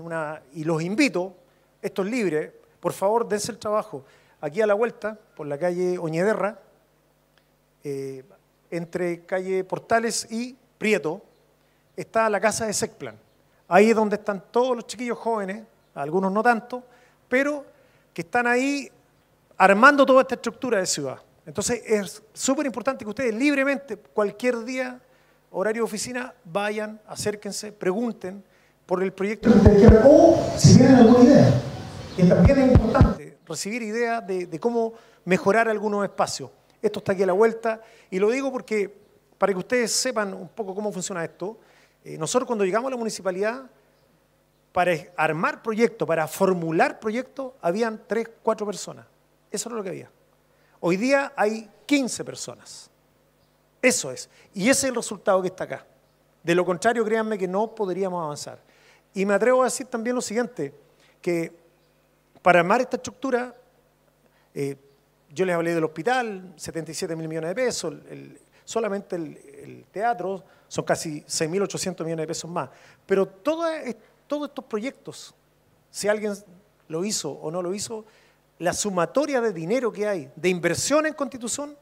una, 0.00 0.40
y 0.54 0.64
los 0.64 0.80
invito, 0.80 1.34
esto 1.82 2.02
es 2.02 2.10
libre, 2.10 2.54
por 2.80 2.94
favor 2.94 3.28
dense 3.28 3.52
el 3.52 3.58
trabajo. 3.58 4.02
Aquí 4.40 4.62
a 4.62 4.66
la 4.66 4.72
vuelta, 4.72 5.18
por 5.36 5.46
la 5.46 5.58
calle 5.58 5.98
Oñederra, 5.98 6.58
eh, 7.84 8.24
entre 8.70 9.26
calle 9.26 9.64
Portales 9.64 10.26
y 10.30 10.56
Prieto, 10.78 11.20
está 11.94 12.30
la 12.30 12.40
casa 12.40 12.64
de 12.64 12.72
Secplan. 12.72 13.18
Ahí 13.68 13.90
es 13.90 13.96
donde 13.96 14.16
están 14.16 14.42
todos 14.50 14.74
los 14.74 14.86
chiquillos 14.86 15.18
jóvenes, 15.18 15.64
algunos 15.94 16.32
no 16.32 16.42
tanto, 16.42 16.82
pero 17.28 17.64
que 18.12 18.22
están 18.22 18.46
ahí 18.46 18.90
armando 19.56 20.06
toda 20.06 20.22
esta 20.22 20.34
estructura 20.34 20.78
de 20.78 20.86
ciudad. 20.86 21.18
Entonces 21.46 21.82
es 21.84 22.22
súper 22.32 22.66
importante 22.66 23.04
que 23.04 23.08
ustedes 23.10 23.34
libremente, 23.34 23.96
cualquier 23.96 24.64
día, 24.64 25.00
horario 25.50 25.82
de 25.82 25.84
oficina, 25.84 26.34
vayan, 26.44 27.00
acérquense, 27.06 27.72
pregunten 27.72 28.44
por 28.86 29.02
el 29.02 29.12
proyecto 29.12 29.50
que 29.50 30.00
o 30.04 30.52
si 30.56 30.76
tienen 30.76 30.96
alguna 30.96 31.24
idea. 31.24 31.52
Y 32.16 32.28
también 32.28 32.58
es 32.58 32.72
importante 32.72 33.38
recibir 33.46 33.82
ideas 33.82 34.26
de, 34.26 34.60
cómo 34.60 34.94
mejorar 35.24 35.68
algunos 35.68 36.04
espacios. 36.04 36.50
Esto 36.80 37.00
está 37.00 37.12
aquí 37.12 37.22
a 37.22 37.26
la 37.26 37.32
vuelta 37.32 37.80
y 38.10 38.18
lo 38.18 38.30
digo 38.30 38.50
porque 38.52 38.92
para 39.38 39.52
que 39.52 39.58
ustedes 39.58 39.92
sepan 39.92 40.34
un 40.34 40.48
poco 40.48 40.74
cómo 40.74 40.92
funciona 40.92 41.24
esto, 41.24 41.58
eh, 42.04 42.16
nosotros 42.16 42.46
cuando 42.46 42.64
llegamos 42.64 42.88
a 42.88 42.90
la 42.90 42.96
municipalidad, 42.96 43.62
para 44.72 44.92
armar 45.16 45.62
proyectos, 45.62 46.06
para 46.06 46.26
formular 46.28 47.00
proyectos, 47.00 47.52
habían 47.60 48.02
tres, 48.06 48.28
cuatro 48.42 48.66
personas. 48.66 49.06
Eso 49.50 49.68
era 49.68 49.76
lo 49.76 49.82
que 49.82 49.88
había. 49.88 50.10
Hoy 50.80 50.96
día 50.96 51.32
hay 51.36 51.68
15 51.86 52.24
personas. 52.24 52.90
Eso 53.82 54.10
es. 54.10 54.28
Y 54.54 54.68
ese 54.68 54.86
es 54.86 54.90
el 54.90 54.94
resultado 54.94 55.42
que 55.42 55.48
está 55.48 55.64
acá. 55.64 55.86
De 56.42 56.54
lo 56.54 56.64
contrario, 56.64 57.04
créanme 57.04 57.36
que 57.36 57.48
no 57.48 57.74
podríamos 57.74 58.22
avanzar. 58.22 58.60
Y 59.12 59.26
me 59.26 59.34
atrevo 59.34 59.62
a 59.62 59.64
decir 59.64 59.86
también 59.86 60.14
lo 60.16 60.22
siguiente, 60.22 60.72
que 61.20 61.52
para 62.42 62.60
armar 62.60 62.80
esta 62.80 62.96
estructura, 62.96 63.54
eh, 64.54 64.76
yo 65.30 65.44
les 65.44 65.54
hablé 65.54 65.74
del 65.74 65.84
hospital, 65.84 66.54
77 66.56 67.14
mil 67.16 67.28
millones 67.28 67.50
de 67.50 67.54
pesos, 67.54 67.94
solamente 68.64 69.16
el, 69.16 69.84
teatro 69.90 70.44
son 70.68 70.84
casi 70.84 71.22
6.800 71.22 72.04
millones 72.04 72.22
de 72.22 72.26
pesos 72.26 72.50
más. 72.50 72.70
Pero 73.04 73.26
todos 74.30 74.48
estos 74.48 74.64
proyectos, 74.64 75.34
si 75.90 76.06
alguien 76.06 76.32
lo 76.86 77.04
hizo 77.04 77.32
o 77.32 77.50
no 77.50 77.62
lo 77.62 77.74
hizo, 77.74 78.04
la 78.60 78.72
sumatoria 78.72 79.40
de 79.40 79.52
dinero 79.52 79.90
que 79.90 80.06
hay 80.06 80.30
de 80.36 80.48
inversión 80.48 81.04
en 81.04 81.14
constitución 81.14 81.76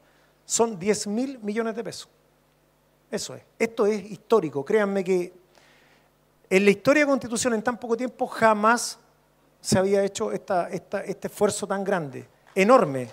son 0.45 0.79
10 0.79 1.05
mil 1.05 1.37
millones 1.43 1.75
de 1.75 1.83
pesos. 1.83 2.09
Eso 3.11 3.35
es. 3.35 3.43
Esto 3.59 3.85
es 3.85 4.03
histórico. 4.03 4.65
Créanme 4.65 5.03
que 5.03 5.31
en 6.49 6.65
la 6.65 6.71
historia 6.71 7.03
de 7.03 7.09
constitución 7.09 7.53
en 7.53 7.61
tan 7.61 7.79
poco 7.79 7.95
tiempo 7.95 8.25
jamás 8.25 8.97
se 9.61 9.77
había 9.77 10.03
hecho 10.03 10.31
este 10.31 11.27
esfuerzo 11.27 11.67
tan 11.67 11.83
grande, 11.83 12.27
enorme. 12.55 13.11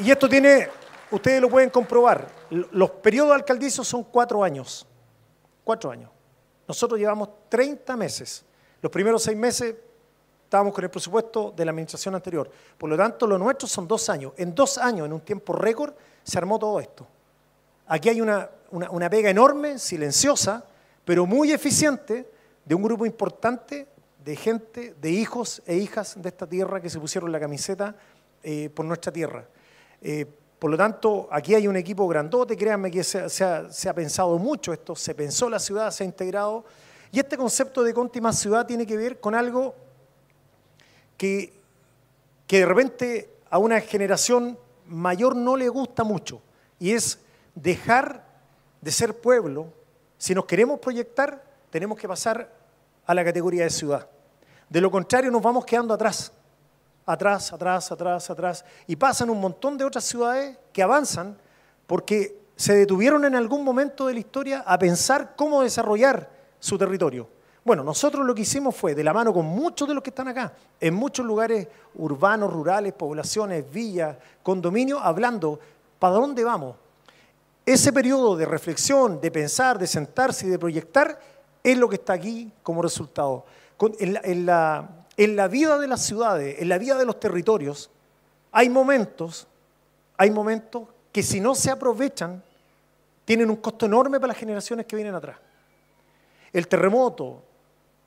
Y 0.00 0.10
esto 0.10 0.28
tiene, 0.28 0.68
ustedes 1.10 1.40
lo 1.40 1.48
pueden 1.48 1.70
comprobar, 1.70 2.28
los 2.50 2.90
periodos 2.90 3.34
alcaldizos 3.34 3.88
son 3.88 4.04
cuatro 4.04 4.44
años. 4.44 4.86
Cuatro 5.64 5.90
años. 5.90 6.10
Nosotros 6.68 7.00
llevamos 7.00 7.28
30 7.48 7.96
meses. 7.96 8.44
Los 8.80 8.92
primeros 8.92 9.22
seis 9.22 9.36
meses 9.36 9.74
estábamos 10.44 10.74
con 10.74 10.84
el 10.84 10.90
presupuesto 10.90 11.52
de 11.56 11.64
la 11.64 11.70
administración 11.70 12.14
anterior. 12.14 12.50
Por 12.78 12.88
lo 12.88 12.96
tanto, 12.96 13.26
lo 13.26 13.38
nuestro 13.38 13.66
son 13.66 13.88
dos 13.88 14.08
años. 14.08 14.32
En 14.36 14.54
dos 14.54 14.78
años, 14.78 15.06
en 15.06 15.12
un 15.12 15.20
tiempo 15.20 15.52
récord, 15.52 15.94
se 16.22 16.38
armó 16.38 16.58
todo 16.58 16.78
esto. 16.80 17.06
Aquí 17.86 18.08
hay 18.08 18.20
una, 18.20 18.48
una, 18.70 19.10
pega 19.10 19.30
enorme, 19.30 19.78
silenciosa, 19.78 20.64
pero 21.04 21.26
muy 21.26 21.52
eficiente, 21.52 22.30
de 22.64 22.74
un 22.74 22.82
grupo 22.82 23.04
importante 23.04 23.88
de 24.24 24.36
gente, 24.36 24.94
de 25.00 25.10
hijos 25.10 25.62
e 25.66 25.76
hijas 25.76 26.20
de 26.20 26.28
esta 26.28 26.46
tierra 26.46 26.80
que 26.80 26.88
se 26.88 26.98
pusieron 26.98 27.30
la 27.30 27.38
camiseta 27.38 27.94
eh, 28.42 28.70
por 28.72 28.86
nuestra 28.86 29.12
tierra. 29.12 29.44
Eh, 30.00 30.26
por 30.64 30.70
lo 30.70 30.78
tanto, 30.78 31.28
aquí 31.30 31.54
hay 31.54 31.68
un 31.68 31.76
equipo 31.76 32.08
grandote, 32.08 32.56
créanme 32.56 32.90
que 32.90 33.04
se, 33.04 33.44
ha, 33.44 33.94
pensado 33.94 34.38
mucho 34.38 34.72
esto, 34.72 34.96
se 34.96 35.14
pensó 35.14 35.50
la 35.50 35.58
ciudad, 35.58 35.90
se 35.90 36.04
ha 36.04 36.06
integrado 36.06 36.64
y 37.12 37.18
este 37.18 37.36
concepto 37.36 37.82
de 37.82 37.92
Conti 37.92 38.18
ciudad 38.32 38.64
tiene 38.64 38.86
que 38.86 38.96
ver 38.96 39.20
con 39.20 39.34
algo 39.34 39.74
que, 41.18 41.52
que 42.46 42.60
de 42.60 42.64
repente 42.64 43.30
a 43.50 43.58
una 43.58 43.78
generación 43.82 44.58
mayor 44.86 45.36
no 45.36 45.54
le 45.54 45.68
gusta 45.68 46.02
mucho, 46.02 46.40
y 46.78 46.92
es 46.92 47.18
dejar 47.54 48.24
de 48.80 48.90
ser 48.90 49.20
pueblo. 49.20 49.66
Si 50.16 50.34
nos 50.34 50.46
queremos 50.46 50.80
proyectar, 50.80 51.44
tenemos 51.68 51.98
que 51.98 52.08
pasar 52.08 52.50
a 53.04 53.12
la 53.12 53.22
categoría 53.22 53.64
de 53.64 53.70
ciudad. 53.70 54.08
De 54.70 54.80
lo 54.80 54.90
contrario, 54.90 55.30
nos 55.30 55.42
vamos 55.42 55.66
quedando 55.66 55.92
atrás, 55.92 56.32
atrás, 57.06 57.52
atrás, 57.52 57.90
atrás, 57.92 58.30
atrás. 58.30 58.64
Y 58.86 58.96
pasan 58.96 59.30
un 59.30 59.40
montón 59.40 59.76
de 59.76 59.84
otras 59.84 60.04
ciudades 60.04 60.58
que 60.72 60.82
avanzan 60.82 61.36
porque 61.86 62.38
se 62.56 62.74
detuvieron 62.74 63.24
en 63.24 63.34
algún 63.34 63.64
momento 63.64 64.06
de 64.06 64.14
la 64.14 64.20
historia 64.20 64.64
a 64.66 64.78
pensar 64.78 65.34
cómo 65.36 65.62
desarrollar 65.62 66.30
su 66.58 66.78
territorio. 66.78 67.28
Bueno, 67.64 67.82
nosotros 67.82 68.26
lo 68.26 68.34
que 68.34 68.42
hicimos 68.42 68.76
fue, 68.76 68.94
de 68.94 69.02
la 69.02 69.14
mano 69.14 69.32
con 69.32 69.46
muchos 69.46 69.88
de 69.88 69.94
los 69.94 70.02
que 70.02 70.10
están 70.10 70.28
acá, 70.28 70.52
en 70.78 70.94
muchos 70.94 71.24
lugares 71.24 71.66
urbanos, 71.94 72.52
rurales, 72.52 72.92
poblaciones, 72.92 73.70
villas, 73.70 74.16
condominios, 74.42 75.00
hablando, 75.02 75.58
¿para 75.98 76.14
dónde 76.14 76.44
vamos? 76.44 76.76
Ese 77.64 77.90
periodo 77.90 78.36
de 78.36 78.44
reflexión, 78.44 79.18
de 79.18 79.30
pensar, 79.30 79.78
de 79.78 79.86
sentarse 79.86 80.46
y 80.46 80.50
de 80.50 80.58
proyectar, 80.58 81.18
es 81.62 81.78
lo 81.78 81.88
que 81.88 81.94
está 81.96 82.12
aquí 82.12 82.52
como 82.62 82.82
resultado. 82.82 83.46
En 83.98 84.44
la, 84.44 85.03
vida 85.48 85.78
de 85.78 85.86
las 85.86 86.04
ciudades, 86.04 86.56
en 86.60 86.68
la 86.68 86.78
vida 86.78 86.96
de 86.96 87.04
los 87.04 87.20
territorios, 87.20 87.90
hay 88.52 88.68
momentos, 88.68 89.46
hay 90.16 90.30
momentos 90.30 90.88
que 91.12 91.22
si 91.22 91.40
no 91.40 91.54
se 91.54 91.70
aprovechan, 91.70 92.42
tienen 93.24 93.50
un 93.50 93.56
costo 93.56 93.86
enorme 93.86 94.18
para 94.18 94.28
las 94.28 94.36
generaciones 94.36 94.86
que 94.86 94.96
vienen 94.96 95.14
atrás. 95.14 95.38
El 96.52 96.68
terremoto, 96.68 97.42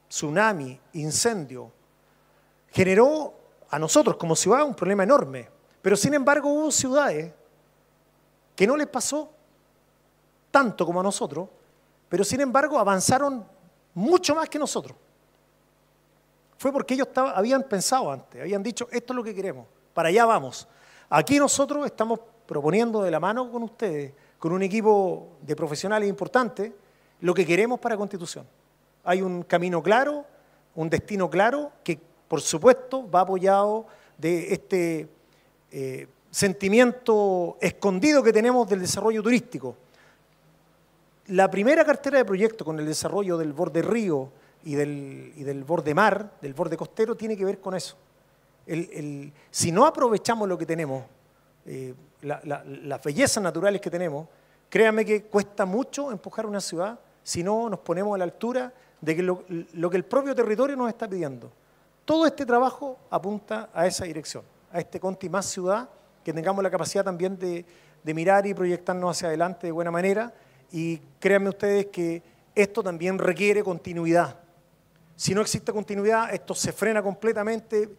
tsunami, 0.07 0.79
incendio, 0.93 1.71
generó 2.71 3.33
a 3.69 3.79
nosotros 3.79 4.17
como 4.17 4.35
ciudad 4.35 4.63
un 4.63 4.75
problema 4.75 5.03
enorme. 5.03 5.49
Pero 5.81 5.95
sin 5.95 6.13
embargo 6.13 6.49
hubo 6.49 6.71
ciudades 6.71 7.33
que 8.55 8.67
no 8.67 8.75
les 8.75 8.87
pasó 8.87 9.29
tanto 10.51 10.85
como 10.85 10.99
a 10.99 11.03
nosotros, 11.03 11.49
pero 12.09 12.23
sin 12.23 12.41
embargo 12.41 12.79
avanzaron 12.79 13.45
mucho 13.93 14.35
más 14.35 14.49
que 14.49 14.59
nosotros. 14.59 14.97
Fue 16.57 16.71
porque 16.71 16.95
ellos 16.95 17.07
habían 17.15 17.63
pensado 17.63 18.11
antes, 18.11 18.41
habían 18.41 18.63
dicho, 18.63 18.87
esto 18.91 19.13
es 19.13 19.17
lo 19.17 19.23
que 19.23 19.35
queremos, 19.35 19.65
para 19.93 20.09
allá 20.09 20.25
vamos. 20.25 20.67
Aquí 21.09 21.37
nosotros 21.39 21.85
estamos 21.85 22.19
proponiendo 22.45 23.03
de 23.03 23.11
la 23.11 23.19
mano 23.19 23.51
con 23.51 23.63
ustedes, 23.63 24.13
con 24.39 24.51
un 24.51 24.63
equipo 24.63 25.37
de 25.41 25.55
profesionales 25.55 26.09
importantes, 26.09 26.71
lo 27.21 27.33
que 27.33 27.45
queremos 27.45 27.79
para 27.79 27.95
Constitución. 27.95 28.45
Hay 29.03 29.21
un 29.21 29.43
camino 29.43 29.81
claro, 29.83 30.25
un 30.75 30.89
destino 30.89 31.29
claro, 31.29 31.71
que 31.83 31.99
por 32.27 32.41
supuesto 32.41 33.09
va 33.09 33.21
apoyado 33.21 33.85
de 34.17 34.53
este 34.53 35.07
eh, 35.71 36.07
sentimiento 36.31 37.57
escondido 37.61 38.23
que 38.23 38.33
tenemos 38.33 38.67
del 38.67 38.81
desarrollo 38.81 39.21
turístico. 39.21 39.75
La 41.27 41.49
primera 41.49 41.85
cartera 41.85 42.17
de 42.17 42.25
proyecto 42.25 42.65
con 42.65 42.79
el 42.79 42.85
desarrollo 42.85 43.37
del 43.37 43.53
borde 43.53 43.81
río 43.81 44.29
y 44.63 44.75
del, 44.75 45.63
borde 45.65 45.93
mar, 45.93 46.33
del 46.41 46.53
borde 46.53 46.77
costero, 46.77 47.15
tiene 47.15 47.37
que 47.37 47.45
ver 47.45 47.59
con 47.59 47.75
eso. 47.75 47.95
si 49.51 49.71
no 49.71 49.85
aprovechamos 49.85 50.47
lo 50.47 50.57
que 50.57 50.65
tenemos, 50.65 51.03
eh, 51.65 51.93
las 52.21 53.03
bellezas 53.03 53.41
naturales 53.43 53.81
que 53.81 53.89
tenemos, 53.89 54.27
créanme 54.69 55.05
que 55.05 55.23
cuesta 55.23 55.65
mucho 55.65 56.11
empujar 56.11 56.45
una 56.45 56.61
ciudad 56.61 56.99
si 57.23 57.43
no 57.43 57.69
nos 57.69 57.79
ponemos 57.79 58.15
a 58.15 58.17
la 58.17 58.23
altura 58.23 58.73
de 59.01 59.15
que 59.15 59.21
lo, 59.21 59.45
que 59.45 59.97
el 59.97 60.05
propio 60.05 60.33
territorio 60.33 60.75
nos 60.75 60.89
está 60.89 61.07
pidiendo. 61.07 61.51
Todo 62.05 62.25
este 62.25 62.45
trabajo 62.45 62.97
apunta 63.09 63.69
a 63.73 63.85
esa 63.85 64.05
dirección, 64.05 64.43
a 64.71 64.79
este 64.79 64.99
Conti 64.99 65.29
más 65.29 65.45
ciudad, 65.45 65.89
que 66.23 66.33
tengamos 66.33 66.63
la 66.63 66.71
capacidad 66.71 67.03
también 67.03 67.37
de, 67.37 67.65
mirar 68.13 68.47
y 68.47 68.53
proyectarnos 68.53 69.17
hacia 69.17 69.27
adelante 69.27 69.67
de 69.67 69.71
buena 69.71 69.91
manera. 69.91 70.33
Y 70.71 70.97
créanme 71.19 71.49
ustedes 71.49 71.87
que 71.87 72.23
esto 72.55 72.81
también 72.81 73.17
requiere 73.19 73.63
continuidad. 73.63 74.39
Si 75.17 75.33
no 75.33 75.41
existe 75.41 75.73
continuidad, 75.73 76.31
esto 76.31 76.53
se 76.53 76.71
frena 76.71 77.01
completamente, 77.01 77.89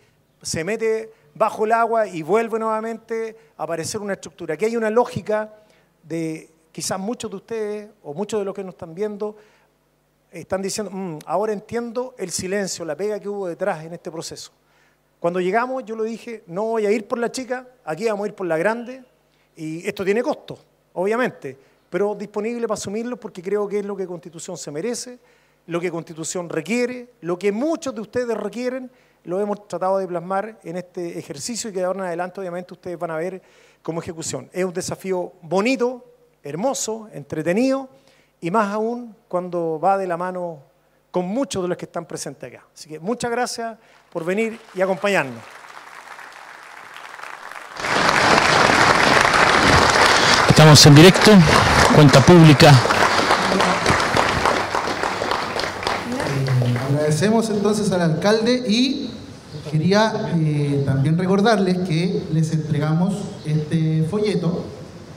se 0.41 0.63
mete 0.63 1.13
bajo 1.35 1.65
el 1.65 1.73
agua 1.73 2.07
y 2.07 2.23
vuelve 2.23 2.61
nuevamente 2.61 3.37
a 3.57 3.65
aparecer 3.65 4.01
una 4.01 4.13
estructura. 4.13 4.55
Aquí 4.55 4.67
hay 4.67 4.77
una 4.77 4.89
lógica 4.89 5.53
de 6.05 6.49
quizás 6.71 6.99
muchos 6.99 7.29
de 7.29 7.37
ustedes 7.37 7.91
o 8.05 8.15
muchos 8.15 8.41
de 8.41 8.45
los 8.45 8.55
que 8.55 8.63
nos 8.63 8.75
están 8.75 8.95
viendo 8.95 9.37
están 10.31 10.63
diciendo, 10.63 10.93
mm, 10.93 11.19
ahora 11.27 11.53
entiendo 11.53 12.15
el 12.19 12.31
silencio, 12.31 12.85
la 12.85 12.95
pega 12.95 13.19
que 13.19 13.29
hubo 13.29 13.49
detrás 13.49 13.85
en 13.85 13.95
este 13.95 14.13
proceso. 14.13 14.53
Cuando 15.19 15.41
llegamos, 15.41 15.85
yo 15.85 15.97
lo 15.97 16.05
dije, 16.05 16.45
no 16.47 16.65
voy 16.65 16.87
a 16.87 16.93
ir 16.93 17.09
por 17.09 17.19
la 17.19 17.33
chica, 17.33 17.67
aquí 17.85 18.05
vamos 18.05 18.27
a 18.27 18.29
ir 18.29 18.35
por 18.35 18.47
la 18.47 18.57
grande, 18.57 19.03
y 19.57 19.85
esto 19.89 20.05
tiene 20.05 20.23
costo, 20.23 20.57
obviamente, 20.93 21.57
pero 21.91 22.15
disponible 22.15 22.69
para 22.69 22.79
asumirlo 22.79 23.19
porque 23.19 23.43
creo 23.43 23.67
que 23.67 23.81
es 23.81 23.85
lo 23.85 23.97
que 23.97 24.07
Constitución 24.07 24.57
se 24.57 24.71
merece, 24.71 25.19
lo 25.69 25.81
que 25.81 25.91
Constitución 25.91 26.49
requiere, 26.49 27.13
lo 27.21 27.39
que 27.39 27.53
muchos 27.53 27.95
de 27.95 28.01
ustedes 28.01 28.35
requieren, 28.37 28.91
lo 29.25 29.39
hemos 29.39 29.69
tratado 29.69 29.99
de 29.99 30.09
plasmar 30.09 30.59
en 30.65 30.79
este 30.79 31.19
ejercicio 31.19 31.69
y 31.69 31.75
que 31.75 31.81
de 31.81 31.85
ahora 31.85 32.01
en 32.01 32.07
adelante 32.07 32.41
obviamente 32.41 32.73
ustedes 32.73 32.99
van 32.99 33.11
a 33.11 33.17
ver 33.17 33.43
como 33.83 34.01
ejecución. 34.01 34.49
Es 34.51 34.65
un 34.65 34.73
desafío 34.73 35.35
bonito, 35.43 36.05
hermoso, 36.43 37.11
entretenido 37.13 37.91
y 38.41 38.51
más 38.51 38.73
aún 38.73 39.15
cuando 39.29 39.79
va 39.79 39.99
de 39.99 40.07
la 40.07 40.17
mano 40.17 40.63
con 41.11 41.27
muchos 41.27 41.63
de 41.63 41.69
los 41.69 41.77
que 41.77 41.85
están 41.85 42.07
presentes 42.07 42.51
acá. 42.51 42.65
Así 42.73 42.89
que 42.89 42.99
muchas 42.99 43.31
gracias 43.31 43.77
por 44.11 44.25
venir 44.25 44.59
y 44.75 44.81
acompañarnos. 44.81 45.43
Estamos 50.49 50.87
en 50.87 50.95
directo, 50.95 51.33
cuenta 51.95 52.21
pública. 52.25 52.98
Agradecemos 57.09 57.49
entonces 57.49 57.91
al 57.91 58.03
alcalde 58.03 58.65
y 58.69 59.09
quería 59.71 60.31
eh, 60.37 60.83
también 60.85 61.17
recordarles 61.17 61.79
que 61.89 62.23
les 62.35 62.53
entregamos 62.53 63.15
este 63.47 64.03
folleto 64.11 64.65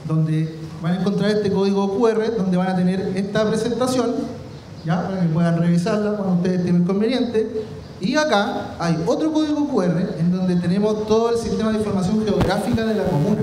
donde 0.08 0.56
van 0.80 0.94
a 0.94 1.00
encontrar 1.00 1.32
este 1.32 1.52
código 1.52 1.98
QR 1.98 2.34
donde 2.34 2.56
van 2.56 2.68
a 2.68 2.76
tener 2.76 3.12
esta 3.14 3.46
presentación, 3.46 4.14
¿ya? 4.86 5.06
para 5.06 5.20
que 5.20 5.28
puedan 5.28 5.58
revisarla 5.58 6.16
cuando 6.16 6.36
ustedes 6.36 6.64
tengan 6.64 6.84
conveniente. 6.84 7.62
Y 8.00 8.16
acá 8.16 8.74
hay 8.78 8.96
otro 9.04 9.30
código 9.30 9.68
QR 9.68 10.14
en 10.18 10.32
donde 10.32 10.56
tenemos 10.56 11.06
todo 11.06 11.32
el 11.32 11.36
sistema 11.36 11.72
de 11.72 11.76
información 11.76 12.24
geográfica 12.24 12.86
de 12.86 12.94
la 12.94 13.04
comuna. 13.04 13.42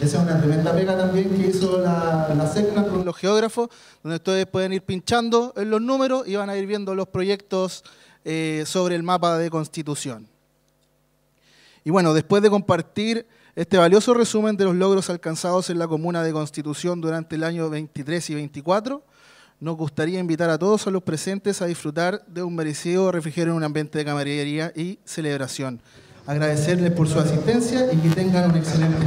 Esa 0.00 0.16
es 0.16 0.22
una 0.22 0.38
tremenda 0.38 0.72
pega 0.72 0.96
también 0.96 1.28
que 1.28 1.48
hizo 1.48 1.78
la, 1.78 2.26
la 2.34 2.84
con 2.88 3.04
los 3.04 3.14
geógrafos, 3.14 3.68
donde 4.02 4.16
ustedes 4.16 4.46
pueden 4.46 4.72
ir 4.72 4.82
pinchando 4.82 5.52
en 5.56 5.68
los 5.68 5.82
números 5.82 6.26
y 6.26 6.36
van 6.36 6.48
a 6.48 6.56
ir 6.56 6.66
viendo 6.66 6.94
los 6.94 7.08
proyectos 7.08 7.84
eh, 8.24 8.64
sobre 8.64 8.94
el 8.94 9.02
mapa 9.02 9.36
de 9.36 9.50
constitución. 9.50 10.26
Y 11.84 11.90
bueno, 11.90 12.14
después 12.14 12.42
de 12.42 12.48
compartir 12.48 13.26
este 13.54 13.76
valioso 13.76 14.14
resumen 14.14 14.56
de 14.56 14.64
los 14.64 14.74
logros 14.74 15.10
alcanzados 15.10 15.68
en 15.68 15.78
la 15.78 15.86
comuna 15.86 16.22
de 16.22 16.32
Constitución 16.32 17.02
durante 17.02 17.36
el 17.36 17.44
año 17.44 17.68
23 17.68 18.30
y 18.30 18.34
24, 18.36 19.04
nos 19.60 19.76
gustaría 19.76 20.18
invitar 20.18 20.48
a 20.48 20.58
todos 20.58 20.86
los 20.86 21.02
presentes 21.02 21.60
a 21.60 21.66
disfrutar 21.66 22.24
de 22.26 22.42
un 22.42 22.54
merecido 22.54 23.12
refrigerio 23.12 23.52
en 23.52 23.58
un 23.58 23.64
ambiente 23.64 23.98
de 23.98 24.06
camaradería 24.06 24.72
y 24.74 24.98
celebración. 25.04 25.82
Agradecerles 26.26 26.92
por 26.92 27.08
su 27.08 27.18
asistencia 27.18 27.92
y 27.92 27.96
que 27.96 28.10
tengan 28.10 28.50
un 28.50 28.56
excelente 28.56 29.04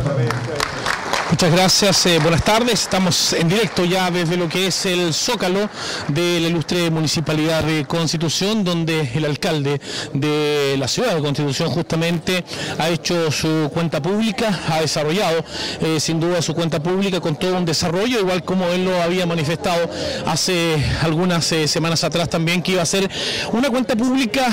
Muchas 1.33 1.51
gracias, 1.51 2.05
eh, 2.05 2.19
buenas 2.19 2.43
tardes. 2.43 2.81
Estamos 2.83 3.33
en 3.33 3.49
directo 3.49 3.83
ya 3.85 4.11
desde 4.11 4.37
lo 4.37 4.47
que 4.47 4.67
es 4.67 4.85
el 4.85 5.15
Zócalo 5.15 5.67
de 6.09 6.39
la 6.39 6.47
ilustre 6.47 6.91
Municipalidad 6.91 7.63
de 7.63 7.85
Constitución, 7.85 8.63
donde 8.63 9.09
el 9.15 9.25
alcalde 9.25 9.81
de 10.13 10.75
la 10.77 10.87
ciudad 10.87 11.15
de 11.15 11.21
Constitución 11.23 11.71
justamente 11.71 12.43
ha 12.77 12.87
hecho 12.89 13.31
su 13.31 13.71
cuenta 13.73 13.99
pública, 13.99 14.59
ha 14.69 14.81
desarrollado 14.81 15.43
eh, 15.81 15.99
sin 15.99 16.19
duda 16.19 16.39
su 16.43 16.53
cuenta 16.53 16.83
pública 16.83 17.19
con 17.19 17.35
todo 17.35 17.57
un 17.57 17.65
desarrollo, 17.65 18.19
igual 18.19 18.43
como 18.43 18.67
él 18.67 18.85
lo 18.85 19.01
había 19.01 19.25
manifestado 19.25 19.89
hace 20.27 20.75
algunas 21.01 21.51
eh, 21.51 21.67
semanas 21.67 22.03
atrás 22.03 22.29
también, 22.29 22.61
que 22.61 22.73
iba 22.73 22.83
a 22.83 22.85
ser 22.85 23.09
una 23.51 23.71
cuenta 23.71 23.95
pública 23.95 24.49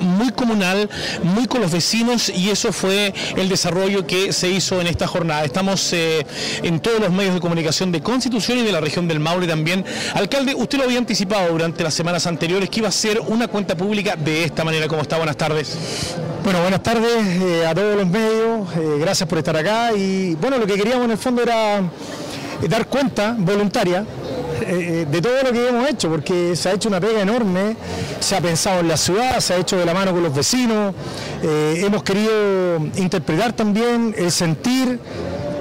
muy 0.00 0.32
comunal, 0.32 0.90
muy 1.22 1.46
con 1.46 1.60
los 1.60 1.70
vecinos 1.70 2.28
y 2.28 2.50
eso 2.50 2.72
fue 2.72 3.14
el 3.36 3.48
desarrollo 3.48 4.04
que 4.04 4.32
se 4.32 4.48
hizo 4.48 4.80
en 4.80 4.88
esta 4.88 5.06
jornada. 5.06 5.44
Estamos 5.44 5.94
en 6.62 6.80
todos 6.80 7.00
los 7.00 7.10
medios 7.10 7.34
de 7.34 7.40
comunicación 7.40 7.92
de 7.92 8.02
Constitución 8.02 8.58
y 8.58 8.62
de 8.62 8.72
la 8.72 8.80
región 8.80 9.08
del 9.08 9.20
Maule 9.20 9.46
también. 9.46 9.84
Alcalde, 10.14 10.54
usted 10.54 10.78
lo 10.78 10.84
había 10.84 10.98
anticipado 10.98 11.52
durante 11.52 11.82
las 11.82 11.94
semanas 11.94 12.26
anteriores 12.26 12.70
que 12.70 12.80
iba 12.80 12.88
a 12.88 12.92
ser 12.92 13.20
una 13.20 13.48
cuenta 13.48 13.76
pública 13.76 14.16
de 14.16 14.44
esta 14.44 14.64
manera. 14.64 14.88
¿Cómo 14.88 15.02
está? 15.02 15.16
Buenas 15.16 15.36
tardes. 15.36 15.76
Bueno, 16.44 16.60
buenas 16.60 16.82
tardes 16.82 17.24
eh, 17.40 17.66
a 17.66 17.74
todos 17.74 17.96
los 17.96 18.06
medios. 18.06 18.68
Eh, 18.76 18.98
gracias 19.00 19.26
por 19.26 19.38
estar 19.38 19.56
acá. 19.56 19.92
Y 19.94 20.34
bueno, 20.34 20.58
lo 20.58 20.66
que 20.66 20.74
queríamos 20.74 21.06
en 21.06 21.12
el 21.12 21.16
fondo 21.18 21.42
era 21.42 21.78
eh, 21.78 22.68
dar 22.68 22.86
cuenta 22.86 23.34
voluntaria 23.38 24.04
de 24.64 25.20
todo 25.20 25.42
lo 25.42 25.52
que 25.52 25.68
hemos 25.68 25.90
hecho, 25.90 26.08
porque 26.08 26.56
se 26.56 26.68
ha 26.68 26.72
hecho 26.72 26.88
una 26.88 26.98
pega 26.98 27.20
enorme, 27.20 27.76
se 28.20 28.36
ha 28.36 28.40
pensado 28.40 28.80
en 28.80 28.88
la 28.88 28.96
ciudad, 28.96 29.40
se 29.40 29.52
ha 29.52 29.56
hecho 29.58 29.76
de 29.76 29.84
la 29.84 29.92
mano 29.92 30.12
con 30.12 30.22
los 30.22 30.34
vecinos, 30.34 30.94
hemos 31.42 32.02
querido 32.02 32.76
interpretar 32.96 33.52
también 33.52 34.14
el 34.16 34.30
sentir 34.30 35.00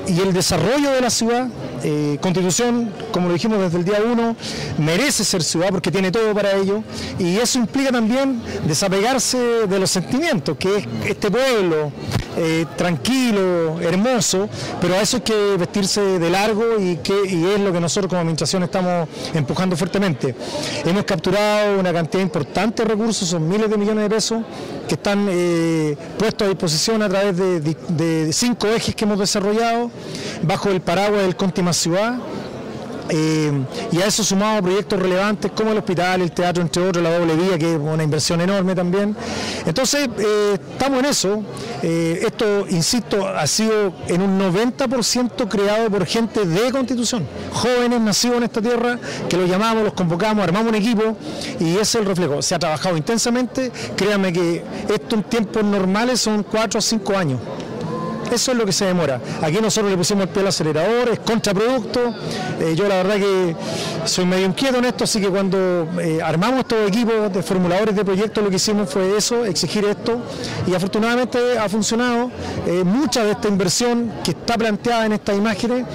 y 0.07 0.19
el 0.19 0.33
desarrollo 0.33 0.91
de 0.91 1.01
la 1.01 1.09
ciudad, 1.09 1.47
eh, 1.83 2.17
Constitución, 2.21 2.91
como 3.11 3.27
lo 3.27 3.33
dijimos 3.33 3.59
desde 3.59 3.77
el 3.77 3.85
día 3.85 3.99
uno, 4.05 4.35
merece 4.77 5.23
ser 5.23 5.43
ciudad 5.43 5.69
porque 5.69 5.91
tiene 5.91 6.11
todo 6.11 6.33
para 6.33 6.53
ello. 6.53 6.83
Y 7.19 7.37
eso 7.37 7.59
implica 7.59 7.91
también 7.91 8.41
desapegarse 8.67 9.37
de 9.67 9.79
los 9.79 9.89
sentimientos, 9.89 10.57
que 10.57 10.77
es 10.77 10.87
este 11.07 11.31
pueblo 11.31 11.91
eh, 12.37 12.65
tranquilo, 12.75 13.79
hermoso, 13.81 14.49
pero 14.81 14.95
a 14.95 15.01
eso 15.01 15.17
hay 15.17 15.23
que 15.23 15.57
vestirse 15.57 16.01
de 16.19 16.29
largo 16.29 16.79
y, 16.79 16.97
que, 16.97 17.13
es 17.23 17.59
lo 17.59 17.71
que 17.71 17.79
nosotros 17.79 18.09
como 18.09 18.21
administración 18.21 18.63
estamos 18.63 19.07
empujando 19.33 19.75
fuertemente. 19.75 20.35
Hemos 20.85 21.03
capturado 21.03 21.79
una 21.79 21.93
cantidad 21.93 22.23
importante 22.23 22.83
de 22.83 22.89
recursos, 22.89 23.27
son 23.27 23.47
miles 23.47 23.69
de 23.69 23.77
millones 23.77 24.03
de 24.03 24.09
pesos 24.09 24.43
que 24.87 24.95
están 24.95 25.27
eh, 25.29 25.95
puestos 26.17 26.45
a 26.45 26.49
disposición 26.49 27.01
a 27.01 27.09
través 27.09 27.37
de, 27.37 28.33
cinco 28.33 28.67
ejes 28.67 28.95
que 28.95 29.05
hemos 29.05 29.19
desarrollado 29.19 29.91
bajo 30.41 30.69
el 30.69 30.81
paraguas 30.81 31.21
del 31.21 31.35
Conti 31.35 31.61
Ciudad 31.73 32.17
eh, 33.15 33.51
y 33.91 34.01
a 34.01 34.07
eso 34.07 34.23
sumado 34.23 34.63
proyectos 34.63 34.99
relevantes 34.99 35.51
como 35.51 35.71
el 35.71 35.77
hospital, 35.77 36.21
el 36.21 36.31
teatro, 36.31 36.63
entre 36.63 36.81
otros, 36.81 37.03
la 37.03 37.15
doble 37.15 37.35
vía, 37.35 37.59
que 37.59 37.73
es 37.73 37.79
una 37.79 38.03
inversión 38.03 38.41
enorme 38.41 38.73
también. 38.73 39.15
Entonces, 39.67 40.09
eh, 40.17 40.57
estamos 40.71 40.99
en 40.99 41.05
eso. 41.05 41.43
Eh, 41.83 42.21
esto, 42.25 42.65
insisto, 42.69 43.27
ha 43.27 43.45
sido 43.45 43.93
en 44.07 44.23
un 44.23 44.39
90% 44.39 45.47
creado 45.47 45.91
por 45.91 46.07
gente 46.07 46.43
de 46.43 46.71
Constitución, 46.71 47.27
jóvenes 47.51 48.01
nacidos 48.01 48.37
en 48.37 48.43
esta 48.43 48.61
tierra, 48.63 48.97
que 49.29 49.37
los 49.37 49.47
llamamos, 49.47 49.83
los 49.83 49.93
convocamos, 49.93 50.43
armamos 50.43 50.69
un 50.69 50.75
equipo 50.75 51.15
y 51.59 51.73
ese 51.73 51.81
es 51.81 51.95
el 51.95 52.05
reflejo. 52.05 52.41
Se 52.41 52.55
ha 52.55 52.59
trabajado 52.59 52.97
intensamente, 52.97 53.71
créanme 53.95 54.33
que 54.33 54.63
esto 54.91 55.15
en 55.15 55.23
tiempos 55.23 55.63
normales 55.63 56.19
son 56.19 56.41
4 56.41 56.79
o 56.79 56.81
5 56.81 57.15
años. 57.15 57.39
Eso 58.33 58.51
es 58.51 58.57
lo 58.57 58.65
que 58.65 58.71
se 58.71 58.85
demora. 58.85 59.21
Aquí 59.43 59.59
nosotros 59.61 59.91
le 59.91 59.97
pusimos 59.97 60.23
el 60.23 60.29
pie 60.29 60.41
al 60.41 60.47
acelerador, 60.47 61.09
es 61.09 61.19
contraproducto. 61.19 61.99
Eh, 62.59 62.73
yo 62.75 62.87
la 62.87 62.95
verdad 62.95 63.17
que 63.17 63.55
soy 64.05 64.25
medio 64.25 64.47
inquieto 64.47 64.77
en 64.77 64.85
esto, 64.85 65.03
así 65.03 65.21
que 65.21 65.29
cuando 65.29 65.87
eh, 65.99 66.19
armamos 66.23 66.67
todo 66.67 66.87
equipo 66.87 67.11
de 67.29 67.43
formuladores 67.43 67.95
de 67.95 68.03
proyectos, 68.03 68.43
lo 68.43 68.49
que 68.49 68.55
hicimos 68.55 68.89
fue 68.89 69.15
eso, 69.15 69.45
exigir 69.45 69.85
esto, 69.85 70.19
y 70.65 70.73
afortunadamente 70.73 71.59
ha 71.59 71.69
funcionado. 71.69 72.31
Eh, 72.65 72.83
mucha 72.83 73.23
de 73.23 73.31
esta 73.33 73.47
inversión 73.47 74.11
que 74.23 74.31
está 74.31 74.57
planteada 74.57 75.05
en 75.05 75.13
estas 75.13 75.37
imágenes 75.37 75.85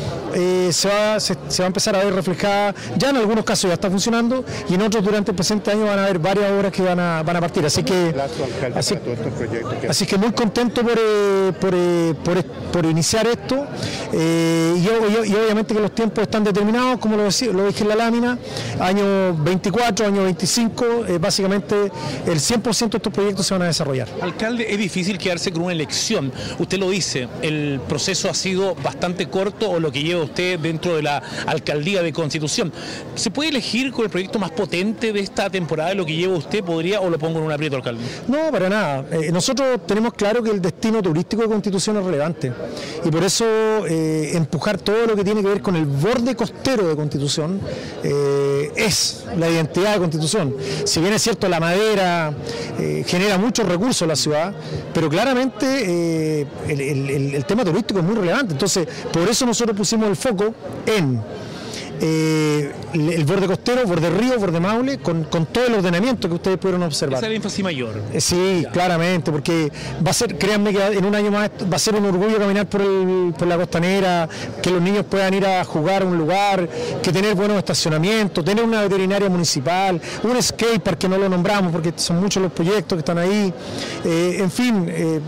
se, 0.71 0.89
va, 0.89 1.19
se, 1.19 1.35
va 1.35 1.65
a 1.65 1.67
empezar 1.67 1.97
a 1.97 2.05
ver 2.05 2.15
reflejada, 2.15 2.75
ya 2.97 3.11
en 3.11 3.17
algunos 3.17 3.45
casos 3.45 3.69
ya 3.69 3.75
está 3.75 3.91
funcionando, 3.91 4.45
y 4.69 4.75
en 4.75 4.83
otros 4.83 5.03
durante 5.03 5.33
el 5.33 5.35
presente 5.35 5.73
año 5.73 5.87
van 5.87 5.99
a 5.99 6.05
haber 6.05 6.19
varias 6.21 6.53
obras 6.53 6.71
que 6.71 6.83
van 6.83 7.01
a, 7.01 7.23
van 7.25 7.37
a 7.37 7.41
partir. 7.41 7.67
Así 7.67 7.83
que, 7.83 8.15
así, 9.89 10.07
que 10.07 10.17
muy 10.17 10.33
contento 10.33 10.83
por, 10.83 10.99
por 11.59 11.75
por, 12.25 12.28
iniciar 12.91 13.27
esto 13.27 13.67
eh, 14.13 14.75
y, 14.77 15.35
obviamente 15.35 15.75
que 15.75 15.81
los 15.81 15.95
tiempos 15.95 16.23
están 16.23 16.45
determinados, 16.45 16.99
como 16.99 17.17
lo, 17.17 17.25
decía, 17.25 17.53
lo 17.53 17.67
dije 17.67 17.83
en 17.83 17.89
la 17.89 17.97
lámina, 17.97 18.39
año 18.81 19.35
24, 19.35 20.07
año 20.07 20.25
25, 20.25 20.85
eh, 21.09 21.19
básicamente 21.19 21.75
el 22.27 22.39
100% 22.39 22.91
de 22.91 22.97
estos 22.99 23.13
proyectos 23.13 23.47
se 23.47 23.55
van 23.55 23.63
a 23.63 23.67
desarrollar. 23.67 24.09
Alcalde, 24.21 24.67
es 24.71 24.79
difícil 24.79 25.19
quedarse 25.19 25.53
con 25.53 25.63
una 25.63 25.73
elección, 25.73 26.33
usted 26.59 26.79
lo 26.79 26.91
dice, 26.91 27.29
el 27.43 27.81
proceso 27.89 28.29
ha 28.31 28.35
sido 28.35 28.75
bastante 28.77 29.29
corto 29.29 29.71
o 29.71 29.81
lo 29.81 29.93
que 29.93 30.03
lleva 30.03 30.23
usted 30.23 30.59
dentro 30.59 30.97
de 30.97 31.03
la 31.03 31.23
alcaldía 31.47 32.03
de 32.03 32.13
Constitución. 32.13 32.73
¿Se 33.15 33.31
puede 33.31 33.51
elegir 33.51 33.93
con 33.93 34.05
el 34.05 34.11
proyecto 34.11 34.39
más 34.39 34.51
potente 34.51 35.13
de 35.13 35.21
esta 35.21 35.51
temporada 35.51 35.95
lo 35.95 36.07
que 36.07 36.15
lleva 36.15 36.37
usted? 36.37 36.65
¿Podría 36.65 37.01
o 37.01 37.11
lo 37.11 37.19
pongo 37.19 37.39
en 37.39 37.47
un 37.47 37.53
aprieto, 37.53 37.77
alcalde? 37.77 38.03
No, 38.27 38.51
para 38.51 38.69
nada. 38.69 39.05
Eh, 39.13 39.31
nosotros 39.33 39.81
tenemos 39.87 40.15
claro 40.15 40.43
que 40.43 40.51
el 40.51 40.61
destino 40.61 41.03
turístico 41.03 41.43
de 41.43 41.49
Constitución 41.49 41.97
es 41.97 42.05
relevante. 42.05 42.18
Y 43.05 43.11
por 43.11 43.23
eso 43.25 43.45
eh, 43.87 44.31
empujar 44.35 44.79
todo 44.79 45.07
lo 45.07 45.17
que 45.17 45.25
tiene 45.25 45.43
que 45.43 45.49
ver 45.49 45.63
con 45.63 45.77
el 45.77 45.87
borde 45.87 46.35
costero 46.35 46.89
de 46.89 46.97
Constitución 46.97 47.61
eh, 48.03 48.73
es 48.77 49.25
la 49.37 49.49
identidad 49.49 49.95
de 49.95 49.99
Constitución. 50.01 50.55
Si 50.85 51.01
bien 51.01 51.13
es 51.13 51.23
cierto, 51.23 51.49
la 51.49 51.61
madera 51.61 52.33
eh, 52.79 53.05
genera 53.07 53.39
muchos 53.39 53.67
recursos 53.67 54.03
en 54.03 54.09
la 54.09 54.17
ciudad, 54.17 54.55
pero 54.93 55.09
claramente 55.09 56.47
el 56.69 57.45
tema 57.45 57.65
turístico 57.65 58.01
es 58.01 58.05
muy 58.05 58.17
relevante. 58.17 58.53
Entonces, 58.53 58.87
por 59.13 59.29
eso 59.29 59.47
nosotros 59.47 59.77
pusimos 59.77 60.09
el 60.09 60.17
foco 60.17 60.55
en 60.87 61.21
eh, 62.01 62.73
el 62.95 63.25
borde 63.25 63.47
costero, 63.47 63.85
borde 63.87 64.11
río, 64.11 64.39
borde 64.39 64.61
maule, 64.61 64.99
con, 64.99 65.25
con, 65.25 65.47
todo 65.47 65.67
el 65.67 65.75
ordenamiento 65.75 66.29
que 66.29 66.35
ustedes 66.35 66.59
pudieron 66.59 66.83
observar. 66.83 67.19
Es 67.19 67.27
el 67.29 67.37
énfasis 67.37 67.65
mayor. 67.65 68.01
Eh, 68.13 68.21
sí, 68.21 68.65
claramente, 68.73 69.31
porque 69.31 69.71
va 70.05 70.11
a 70.11 70.15
ser, 70.15 70.39
créanme 70.39 70.73
que 70.73 70.83
en 70.85 71.05
un 71.05 71.15
año 71.15 71.31
más 71.31 71.51
va 71.71 71.77
a 71.77 71.79
ser 71.79 71.95
un 71.95 72.05
orgullo 72.05 72.39
caminar 72.39 72.67
por, 72.67 72.83
el, 72.83 73.35
por 73.37 73.49
la 73.49 73.57
costanera, 73.57 74.29
que 74.63 74.71
los 74.71 74.81
niños 74.81 75.05
puedan 75.09 75.35
ir 75.35 75.47
a 75.47 75.65
jugar 75.65 76.03
a 76.03 76.05
un 76.05 76.17
lugar, 76.17 76.69
que 77.03 77.13
tener 77.13 77.35
buenos 77.35 77.59
estacionamientos, 77.59 78.45
tener 78.45 78.65
una 78.65 78.83
veterinaria 78.83 79.29
municipal, 79.29 80.01
un 80.23 80.43
skatepark 80.43 80.99
que 80.99 81.09
no 81.09 81.19
lo 81.19 81.29
nombramos 81.29 81.73
porque 81.73 81.93
son 81.97 82.21
muchos 82.21 82.43
los 82.43 82.53
proyectos 82.53 82.97
que 82.97 83.01
están 83.01 83.19
ahí, 83.19 83.53
eh, 84.05 84.37
en 84.39 84.51
fin 84.51 84.87
eh, 84.89 85.21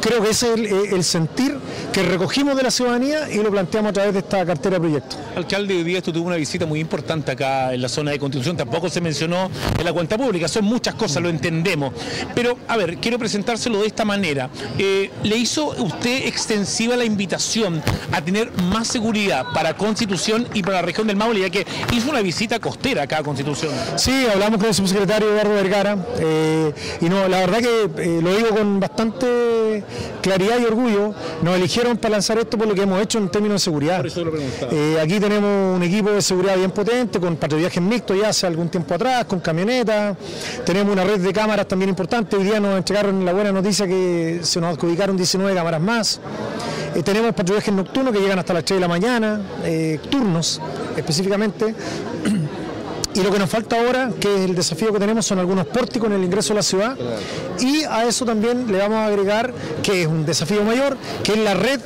creo 0.00 0.22
que 0.22 0.30
ese 0.30 0.52
es 0.54 0.92
el, 0.92 1.04
sentir 1.04 1.58
que 1.92 2.02
recogimos 2.02 2.56
de 2.56 2.62
la 2.62 2.70
ciudadanía 2.70 3.30
y 3.30 3.42
lo 3.42 3.50
planteamos 3.50 3.90
a 3.90 3.92
través 3.92 4.12
de 4.12 4.18
esta 4.20 4.44
cartera 4.44 4.76
de 4.76 4.80
proyectos. 4.80 5.18
Alcalde, 5.34 5.74
hoy 5.74 5.84
día 5.84 5.98
esto 5.98 6.12
tuvo 6.12 6.26
una 6.26 6.36
visita 6.36 6.66
muy 6.66 6.80
importante 6.80 7.32
acá 7.32 7.72
en 7.72 7.82
la 7.82 7.88
zona 7.88 8.10
de 8.10 8.18
Constitución, 8.18 8.56
tampoco 8.56 8.88
se 8.88 9.00
mencionó 9.00 9.50
en 9.78 9.84
la 9.84 9.92
cuenta 9.92 10.16
pública, 10.16 10.48
son 10.48 10.64
muchas 10.64 10.94
cosas, 10.94 11.22
lo 11.22 11.28
entendemos. 11.28 11.92
Pero, 12.34 12.58
a 12.68 12.76
ver, 12.76 12.98
quiero 12.98 13.18
presentárselo 13.18 13.80
de 13.80 13.86
esta 13.86 14.04
manera. 14.04 14.50
Eh, 14.78 15.10
¿Le 15.22 15.36
hizo 15.36 15.68
usted 15.82 16.26
extensiva 16.26 16.96
la 16.96 17.04
invitación 17.04 17.82
a 18.12 18.20
tener 18.22 18.52
más 18.62 18.88
seguridad 18.88 19.46
para 19.54 19.76
Constitución 19.76 20.46
y 20.54 20.62
para 20.62 20.76
la 20.76 20.82
región 20.82 21.06
del 21.06 21.16
Maule, 21.16 21.40
ya 21.40 21.50
que 21.50 21.66
hizo 21.92 22.10
una 22.10 22.20
visita 22.20 22.58
costera 22.58 23.02
acá 23.02 23.18
a 23.18 23.22
Constitución? 23.22 23.72
Sí, 23.96 24.26
hablamos 24.32 24.58
con 24.58 24.68
el 24.68 24.74
subsecretario 24.74 25.30
Eduardo 25.30 25.54
Vergara 25.54 25.96
eh, 26.18 26.72
y 27.00 27.08
no, 27.08 27.28
la 27.28 27.40
verdad 27.40 27.58
que 27.58 28.02
eh, 28.02 28.20
lo 28.22 28.34
digo 28.34 28.48
con 28.50 28.80
bastante 28.80 29.84
claridad 30.22 30.58
y 30.60 30.64
orgullo, 30.64 31.14
nos 31.42 31.54
eligieron 31.76 31.98
para 31.98 32.12
lanzar 32.12 32.38
esto 32.38 32.56
por 32.56 32.66
lo 32.66 32.74
que 32.74 32.82
hemos 32.82 33.02
hecho 33.02 33.18
en 33.18 33.28
términos 33.28 33.60
de 33.60 33.64
seguridad. 33.64 34.04
Eh, 34.70 34.98
aquí 35.00 35.20
tenemos 35.20 35.76
un 35.76 35.82
equipo 35.82 36.10
de 36.10 36.22
seguridad 36.22 36.56
bien 36.56 36.70
potente, 36.70 37.20
con 37.20 37.36
patrullajes 37.36 37.82
mixtos 37.82 38.18
ya 38.18 38.30
hace 38.30 38.46
algún 38.46 38.70
tiempo 38.70 38.94
atrás, 38.94 39.26
con 39.26 39.40
camionetas, 39.40 40.16
tenemos 40.64 40.92
una 40.92 41.04
red 41.04 41.20
de 41.20 41.32
cámaras 41.32 41.68
también 41.68 41.90
importante, 41.90 42.36
hoy 42.36 42.44
día 42.44 42.60
nos 42.60 42.78
entregaron 42.78 43.24
la 43.24 43.32
buena 43.32 43.52
noticia 43.52 43.86
que 43.86 44.40
se 44.42 44.60
nos 44.60 44.74
adjudicaron 44.74 45.16
19 45.16 45.54
cámaras 45.54 45.80
más. 45.80 46.20
Eh, 46.94 47.02
tenemos 47.02 47.34
patrullajes 47.34 47.74
nocturnos 47.74 48.14
que 48.14 48.20
llegan 48.20 48.38
hasta 48.38 48.54
las 48.54 48.64
3 48.64 48.76
de 48.76 48.80
la 48.80 48.88
mañana, 48.88 49.40
eh, 49.64 50.00
turnos 50.08 50.60
específicamente. 50.96 51.74
Y 53.16 53.22
lo 53.22 53.30
que 53.32 53.38
nos 53.38 53.48
falta 53.48 53.80
ahora, 53.80 54.10
que 54.20 54.34
es 54.34 54.40
el 54.42 54.54
desafío 54.54 54.92
que 54.92 54.98
tenemos, 54.98 55.24
son 55.24 55.38
algunos 55.38 55.66
pórticos 55.66 56.10
en 56.10 56.16
el 56.16 56.24
ingreso 56.24 56.52
a 56.52 56.56
la 56.56 56.62
ciudad. 56.62 56.98
Y 57.58 57.82
a 57.84 58.04
eso 58.04 58.26
también 58.26 58.70
le 58.70 58.76
vamos 58.76 58.98
a 58.98 59.06
agregar, 59.06 59.54
que 59.82 60.02
es 60.02 60.06
un 60.06 60.26
desafío 60.26 60.62
mayor, 60.64 60.98
que 61.24 61.32
es 61.32 61.38
la 61.38 61.54
red 61.54 61.80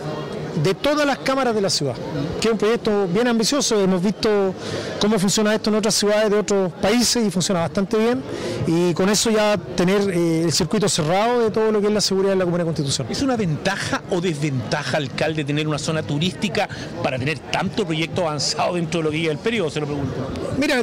de 0.62 0.74
todas 0.74 1.06
las 1.06 1.18
cámaras 1.18 1.54
de 1.54 1.60
la 1.60 1.70
ciudad, 1.70 1.94
que 2.40 2.48
es 2.48 2.52
un 2.52 2.58
proyecto 2.58 3.06
bien 3.08 3.28
ambicioso, 3.28 3.80
hemos 3.80 4.02
visto 4.02 4.54
cómo 5.00 5.18
funciona 5.18 5.54
esto 5.54 5.70
en 5.70 5.76
otras 5.76 5.94
ciudades 5.94 6.30
de 6.30 6.38
otros 6.38 6.72
países 6.72 7.26
y 7.26 7.30
funciona 7.30 7.60
bastante 7.60 7.96
bien 7.96 8.22
y 8.66 8.92
con 8.94 9.08
eso 9.08 9.30
ya 9.30 9.56
tener 9.56 10.10
eh, 10.10 10.44
el 10.44 10.52
circuito 10.52 10.88
cerrado 10.88 11.40
de 11.40 11.50
todo 11.50 11.72
lo 11.72 11.80
que 11.80 11.86
es 11.86 11.92
la 11.92 12.00
seguridad 12.00 12.32
de 12.32 12.36
la 12.36 12.44
Comuna 12.44 12.64
Constitución. 12.64 13.06
¿Es 13.10 13.22
una 13.22 13.36
ventaja 13.36 14.02
o 14.10 14.20
desventaja, 14.20 14.96
alcalde, 14.96 15.44
tener 15.44 15.66
una 15.68 15.78
zona 15.78 16.02
turística 16.02 16.68
para 17.02 17.18
tener 17.18 17.38
tanto 17.38 17.84
proyecto 17.84 18.22
avanzado 18.22 18.74
dentro 18.74 19.00
de 19.00 19.04
lo 19.04 19.10
que 19.10 19.16
guía 19.18 19.32
el 19.32 19.38
periodo, 19.38 19.70
se 19.70 19.80
lo 19.80 19.86
pregunto? 19.86 20.14
Mira, 20.58 20.82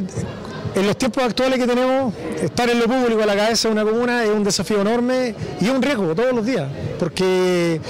en 0.78 0.86
los 0.86 0.96
tiempos 0.96 1.24
actuales 1.24 1.58
que 1.58 1.66
tenemos, 1.66 2.14
estar 2.40 2.70
en 2.70 2.78
lo 2.78 2.86
público 2.86 3.22
a 3.22 3.26
la 3.26 3.34
cabeza 3.34 3.68
de 3.68 3.72
una 3.72 3.84
comuna 3.84 4.22
es 4.22 4.30
un 4.30 4.44
desafío 4.44 4.80
enorme 4.80 5.34
y 5.60 5.64
es 5.64 5.70
un 5.70 5.82
riesgo 5.82 6.14
todos 6.14 6.32
los 6.32 6.46
días, 6.46 6.68
porque 6.98 7.80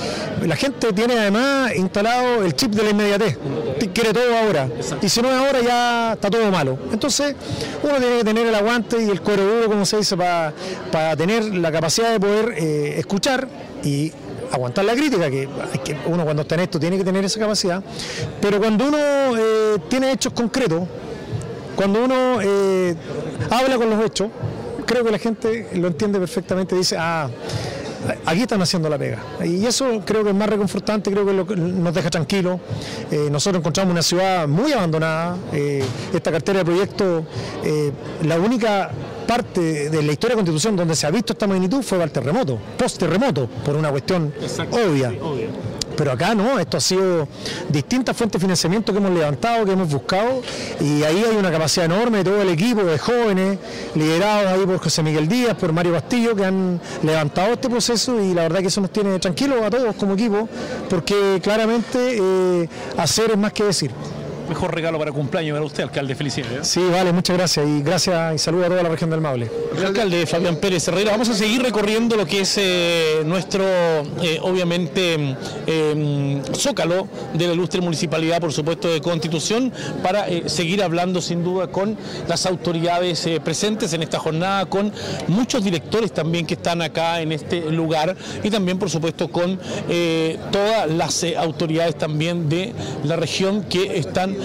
la 0.47 0.57
gente 0.57 0.93
tiene 0.93 1.19
además 1.19 1.75
instalado 1.77 2.43
el 2.45 2.55
chip 2.55 2.73
de 2.73 2.83
la 2.83 2.91
inmediatez, 2.91 3.39
quiere 3.93 4.13
todo 4.13 4.37
ahora, 4.37 4.69
y 5.03 5.09
si 5.09 5.21
no 5.21 5.29
es 5.29 5.35
ahora 5.35 5.61
ya 5.61 6.13
está 6.15 6.31
todo 6.31 6.51
malo. 6.51 6.79
Entonces, 6.93 7.35
uno 7.83 7.97
tiene 7.99 8.19
que 8.19 8.25
tener 8.25 8.47
el 8.47 8.55
aguante 8.55 9.03
y 9.03 9.11
el 9.11 9.21
cuero 9.21 9.45
duro, 9.45 9.69
como 9.69 9.85
se 9.85 9.99
dice, 9.99 10.17
para, 10.17 11.17
tener 11.17 11.45
la 11.45 11.71
capacidad 11.71 12.13
de 12.13 12.21
poder 12.21 12.55
eh, 12.57 12.95
escuchar 12.99 13.49
y 13.83 14.13
aguantar 14.51 14.85
la 14.85 14.95
crítica, 14.95 15.29
que, 15.31 15.49
que, 15.85 15.97
uno 16.07 16.25
cuando 16.25 16.43
está 16.43 16.55
en 16.55 16.63
esto 16.63 16.81
tiene 16.81 16.97
que 16.97 17.05
tener 17.05 17.25
esa 17.25 17.39
capacidad, 17.39 17.83
pero 18.41 18.59
cuando 18.59 18.89
uno 18.89 18.99
eh, 18.99 19.77
tiene 19.89 20.13
hechos 20.13 20.33
concretos, 20.33 20.83
cuando 21.79 22.03
uno 22.03 22.41
eh, 22.43 22.93
habla 23.51 23.77
con 23.77 23.89
los 23.89 24.05
hechos, 24.05 24.31
creo 24.85 25.05
que 25.05 25.13
la 25.13 25.19
gente 25.19 25.69
lo 25.75 25.87
entiende 25.87 26.19
perfectamente, 26.19 26.75
dice, 26.75 26.97
ah, 26.99 27.31
aquí 28.27 28.41
están 28.41 28.61
haciendo 28.61 28.89
la 28.89 28.99
pega. 28.99 29.23
Y 29.45 29.65
eso 29.65 30.03
creo 30.05 30.25
que 30.25 30.31
es 30.31 30.35
más 30.35 30.49
reconfortante, 30.49 31.09
creo 31.13 31.25
que 31.25 31.55
nos 31.55 31.95
deja 31.95 32.11
tranquilos. 32.11 32.59
Eh, 33.13 33.29
nosotros 33.31 33.61
encontramos 33.61 33.93
una 33.93 34.03
ciudad 34.03 34.49
muy 34.49 34.73
abandonada. 34.73 35.37
Eh, 35.53 35.85
esta 36.13 36.33
cartera 36.33 36.59
de 36.59 36.65
proyectos, 36.65 37.23
la 38.25 38.41
única 38.41 38.91
parte 39.29 39.89
de 39.89 40.03
la 40.03 40.11
historia 40.11 40.35
de 40.35 40.43
Constitución 40.43 40.75
donde 40.75 40.97
se 40.97 41.07
ha 41.07 41.11
visto 41.13 41.33
esta 41.33 41.47
magnitud 41.47 41.83
fue 41.83 42.03
el 42.03 42.11
terremoto, 42.11 42.59
post 42.77 42.99
terremoto, 42.99 43.49
por 43.65 43.77
una 43.77 43.93
cuestión 43.93 44.35
obvia. 44.73 45.13
Pero 45.99 46.13
acá 46.13 46.33
no, 46.33 46.61
esto 46.61 46.77
ha 46.77 46.81
sido 46.81 47.27
distintas 47.69 48.17
fuentes 48.17 48.41
de 48.41 48.45
financiamiento 48.45 48.93
que 48.93 48.99
hemos 48.99 49.11
levantado, 49.11 49.65
que 49.65 49.73
hemos 49.73 49.93
buscado, 49.93 50.43
y 50.81 51.03
ahí 51.03 51.25
hay 51.29 51.37
una 51.37 51.51
capacidad 51.51 51.87
enorme 51.87 52.19
de 52.19 52.25
todo 52.25 52.41
el 52.41 52.51
equipo 52.51 52.85
de 52.85 52.99
jóvenes, 52.99 53.59
liderados 53.97 54.47
ahí 54.47 54.65
por 54.65 54.79
José 54.79 55.03
Miguel 55.03 55.27
Díaz, 55.27 55.57
por 55.57 55.73
Mario 55.73 55.95
Castillo, 55.95 56.37
que 56.37 56.45
han 56.45 56.81
levantado 57.03 57.55
este 57.55 57.69
proceso 57.69 58.23
y 58.23 58.33
la 58.33 58.43
verdad 58.43 58.61
que 58.61 58.69
eso 58.69 58.81
nos 58.81 58.93
tiene 58.93 59.19
tranquilos 59.19 59.61
a 59.61 59.71
todos 59.71 59.97
como 59.97 60.15
equipo, 60.15 60.49
porque 60.89 61.41
claramente 61.43 61.99
eh, 61.99 62.69
hacer 62.97 63.33
es 63.33 63.37
más 63.37 63.53
que 63.53 63.65
decir 63.65 63.91
mejor 64.49 64.75
regalo 64.75 64.99
para 64.99 65.13
cumpleaños 65.13 65.55
para 65.55 65.67
usted, 65.67 65.83
alcalde. 65.85 66.15
Felicidades. 66.15 66.67
Sí, 66.67 66.81
vale, 66.91 67.13
muchas 67.13 67.37
gracias 67.37 67.67
y 67.67 67.83
gracias 67.83 68.35
y 68.35 68.39
saludo 68.39 68.67
a 68.67 68.69
toda 68.69 68.83
la 68.83 68.89
región 68.89 69.11
del 69.11 69.21
Maule. 69.21 69.51
El 69.77 69.85
alcalde 69.85 70.27
Fabián 70.27 70.57
Pérez 70.57 70.89
Herrera, 70.89 71.13
vamos 71.13 71.29
a 71.29 71.35
seguir 71.35 71.63
recorriendo 71.63 72.17
lo 72.17 72.27
que 72.27 72.41
es 72.41 72.57
eh, 72.59 73.23
nuestro, 73.25 73.65
eh, 74.23 74.39
obviamente, 74.43 75.37
eh, 75.67 76.43
zócalo 76.55 77.07
de 77.35 77.47
la 77.47 77.53
ilustre 77.53 77.81
municipalidad, 77.81 78.41
por 78.41 78.53
supuesto, 78.53 78.89
de 78.89 79.01
Constitución, 79.01 79.73
para 80.03 80.27
seguir 80.49 80.83
hablando 80.83 81.21
sin 81.21 81.45
duda 81.45 81.69
con 81.69 81.97
las 82.27 82.47
autoridades 82.47 83.29
presentes 83.45 83.93
en 83.93 84.03
esta 84.03 84.19
jornada, 84.19 84.67
con 84.67 84.93
muchos 85.29 85.63
directores 85.63 86.13
también 86.13 86.47
que 86.47 86.55
están 86.55 86.83
acá 86.83 87.21
en 87.21 87.33
este 87.33 87.71
lugar 87.71 88.17
y 88.43 88.51
también, 88.51 88.79
por 88.79 88.91
supuesto, 88.91 89.29
con 89.29 89.61
todas 90.51 90.91
las 90.91 91.25
autoridades 91.37 91.97
también 91.97 92.49
de 92.49 92.73
la 93.05 93.17
región 93.17 93.63
que 93.65 93.99
están 93.99 94.38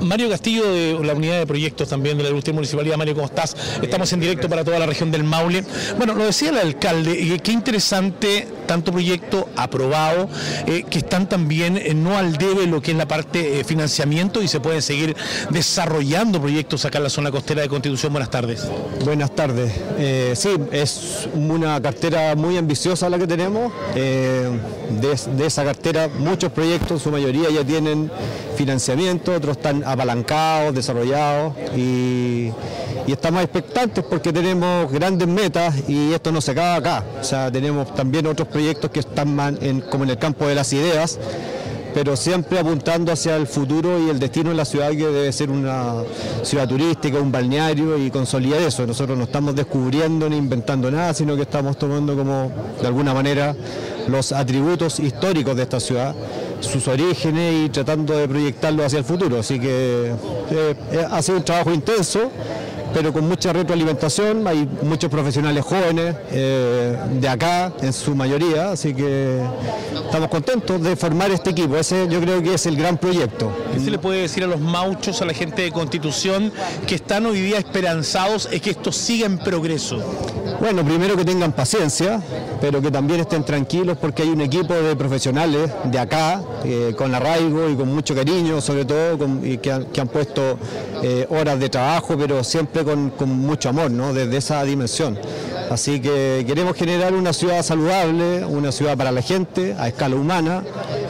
Mario 0.00 0.28
Castillo 0.28 0.70
de 0.70 0.98
la 1.02 1.14
unidad 1.14 1.38
de 1.38 1.46
proyectos 1.46 1.88
también 1.88 2.16
de 2.18 2.24
la 2.24 2.30
Ilustre 2.30 2.52
Municipalidad. 2.52 2.96
Mario, 2.96 3.14
¿cómo 3.14 3.26
estás? 3.26 3.56
Estamos 3.82 4.12
en 4.12 4.20
directo 4.20 4.48
para 4.48 4.64
toda 4.64 4.78
la 4.78 4.86
región 4.86 5.10
del 5.10 5.24
Maule. 5.24 5.64
Bueno, 5.96 6.14
lo 6.14 6.24
decía 6.24 6.50
el 6.50 6.58
alcalde, 6.58 7.40
qué 7.42 7.52
interesante 7.52 8.48
tanto 8.66 8.92
proyecto 8.92 9.48
aprobado, 9.56 10.28
eh, 10.66 10.84
que 10.88 10.98
están 10.98 11.28
también 11.28 11.76
eh, 11.76 11.94
no 11.94 12.18
al 12.18 12.36
debe 12.36 12.66
lo 12.66 12.82
que 12.82 12.90
es 12.90 12.96
la 12.96 13.06
parte 13.06 13.42
de 13.42 13.60
eh, 13.60 13.64
financiamiento 13.64 14.42
y 14.42 14.48
se 14.48 14.60
pueden 14.60 14.82
seguir 14.82 15.16
desarrollando 15.50 16.40
proyectos 16.40 16.84
acá 16.84 16.98
en 16.98 17.04
la 17.04 17.10
zona 17.10 17.30
costera 17.30 17.62
de 17.62 17.68
Constitución. 17.68 18.12
Buenas 18.12 18.30
tardes. 18.30 18.66
Buenas 19.04 19.34
tardes. 19.34 19.72
sí, 20.38 20.50
es 20.72 21.28
una 21.34 21.80
cartera 21.80 22.34
muy 22.34 22.56
ambiciosa 22.56 23.08
la 23.08 23.18
que 23.18 23.26
tenemos. 23.26 23.72
de 23.94 25.46
esa 25.46 25.64
cartera 25.64 26.08
muchos 26.08 26.50
proyectos, 26.52 27.02
su 27.02 27.10
mayoría 27.10 27.50
ya 27.50 27.64
tienen 27.64 28.10
financiamiento 28.56 29.34
otros 29.34 29.56
están 29.56 29.84
apalancados, 29.84 30.74
desarrollados 30.74 31.54
y, 31.76 32.52
estamos 33.06 33.42
expectantes 33.42 34.04
porque 34.04 34.32
tenemos 34.32 34.90
grandes 34.90 35.28
metas 35.28 35.74
y 35.88 36.12
esto 36.12 36.32
no 36.32 36.40
se 36.40 36.50
acaba 36.50 36.74
acá. 36.74 37.04
O 37.20 37.24
sea, 37.24 37.52
tenemos 37.52 37.94
también 37.94 38.26
otros 38.26 38.48
proyectos 38.48 38.90
que 38.90 39.00
están 39.00 39.56
en, 39.60 39.80
como 39.82 40.04
en 40.04 40.10
el 40.10 40.18
campo 40.18 40.46
de 40.48 40.56
las 40.56 40.72
ideas, 40.72 41.18
pero 41.96 42.14
siempre 42.14 42.58
apuntando 42.58 43.10
hacia 43.10 43.36
el 43.36 43.46
futuro 43.46 43.98
y 43.98 44.10
el 44.10 44.18
destino 44.18 44.50
de 44.50 44.56
la 44.56 44.66
ciudad 44.66 44.90
que 44.90 45.06
debe 45.06 45.32
ser 45.32 45.48
una 45.48 46.02
ciudad 46.42 46.68
turística, 46.68 47.18
un 47.18 47.32
balneario 47.32 47.96
y 47.96 48.10
consolidar 48.10 48.60
eso. 48.60 48.86
Nosotros 48.86 49.16
no 49.16 49.24
estamos 49.24 49.56
descubriendo 49.56 50.28
ni 50.28 50.36
inventando 50.36 50.90
nada, 50.90 51.14
sino 51.14 51.34
que 51.36 51.40
estamos 51.40 51.78
tomando 51.78 52.14
como 52.14 52.52
de 52.82 52.86
alguna 52.86 53.14
manera 53.14 53.56
los 54.08 54.32
atributos 54.32 55.00
históricos 55.00 55.56
de 55.56 55.62
esta 55.62 55.80
ciudad 55.80 56.14
sus 56.60 56.86
orígenes 56.86 57.64
y 57.64 57.68
tratando 57.70 58.14
de 58.14 58.28
proyectarlo 58.28 58.84
hacia 58.84 58.98
el 58.98 59.04
futuro. 59.06 59.38
Así 59.38 59.58
que 59.58 60.10
eh, 60.50 60.74
eh, 60.92 61.06
ha 61.10 61.22
sido 61.22 61.38
un 61.38 61.44
trabajo 61.44 61.72
intenso, 61.72 62.30
pero 62.96 63.12
con 63.12 63.28
mucha 63.28 63.52
retroalimentación. 63.52 64.46
Hay 64.48 64.66
muchos 64.82 65.10
profesionales 65.10 65.62
jóvenes 65.62 66.16
eh, 66.30 66.96
de 67.20 67.28
acá, 67.28 67.70
en 67.82 67.92
su 67.92 68.14
mayoría, 68.14 68.70
así 68.72 68.94
que 68.94 69.38
estamos 70.06 70.30
contentos 70.30 70.82
de 70.82 70.96
formar 70.96 71.30
este 71.30 71.50
equipo. 71.50 71.76
Ese 71.76 72.08
yo 72.08 72.18
creo 72.22 72.42
que 72.42 72.54
es 72.54 72.64
el 72.64 72.74
gran 72.74 72.96
proyecto. 72.96 73.52
¿Qué 73.74 73.80
se 73.80 73.90
le 73.90 73.98
puede 73.98 74.22
decir 74.22 74.44
a 74.44 74.46
los 74.46 74.60
mauchos, 74.60 75.20
a 75.20 75.26
la 75.26 75.34
gente 75.34 75.60
de 75.60 75.72
Constitución, 75.72 76.50
que 76.86 76.94
están 76.94 77.26
hoy 77.26 77.38
día 77.42 77.58
esperanzados 77.58 78.48
es 78.50 78.62
que 78.62 78.70
esto 78.70 78.90
siga 78.92 79.26
en 79.26 79.36
progreso? 79.40 79.98
Bueno, 80.58 80.82
primero 80.82 81.18
que 81.18 81.24
tengan 81.26 81.52
paciencia, 81.52 82.18
pero 82.62 82.80
que 82.80 82.90
también 82.90 83.20
estén 83.20 83.44
tranquilos 83.44 83.98
porque 84.00 84.22
hay 84.22 84.30
un 84.30 84.40
equipo 84.40 84.72
de 84.72 84.96
profesionales 84.96 85.70
de 85.84 85.98
acá, 85.98 86.40
eh, 86.64 86.94
con 86.96 87.14
arraigo 87.14 87.68
y 87.68 87.74
con 87.76 87.94
mucho 87.94 88.14
cariño, 88.14 88.62
sobre 88.62 88.86
todo, 88.86 89.18
con- 89.18 89.42
y 89.46 89.58
que, 89.58 89.70
han, 89.70 89.84
que 89.86 90.00
han 90.00 90.08
puesto 90.08 90.56
eh, 91.02 91.26
horas 91.28 91.60
de 91.60 91.68
trabajo, 91.68 92.16
pero 92.16 92.42
siempre 92.42 92.85
con, 92.86 93.12
mucho 93.40 93.68
amor, 93.68 93.90
desde 93.90 94.36
esa 94.36 94.62
dimensión. 94.64 95.18
Así 95.70 96.00
que 96.00 96.44
queremos 96.46 96.76
generar 96.76 97.12
una 97.14 97.32
ciudad 97.32 97.62
saludable, 97.62 98.44
una 98.44 98.70
ciudad 98.70 98.96
para 98.96 99.10
la 99.10 99.20
gente, 99.20 99.74
a 99.78 99.88
escala 99.88 100.16
humana, 100.16 100.62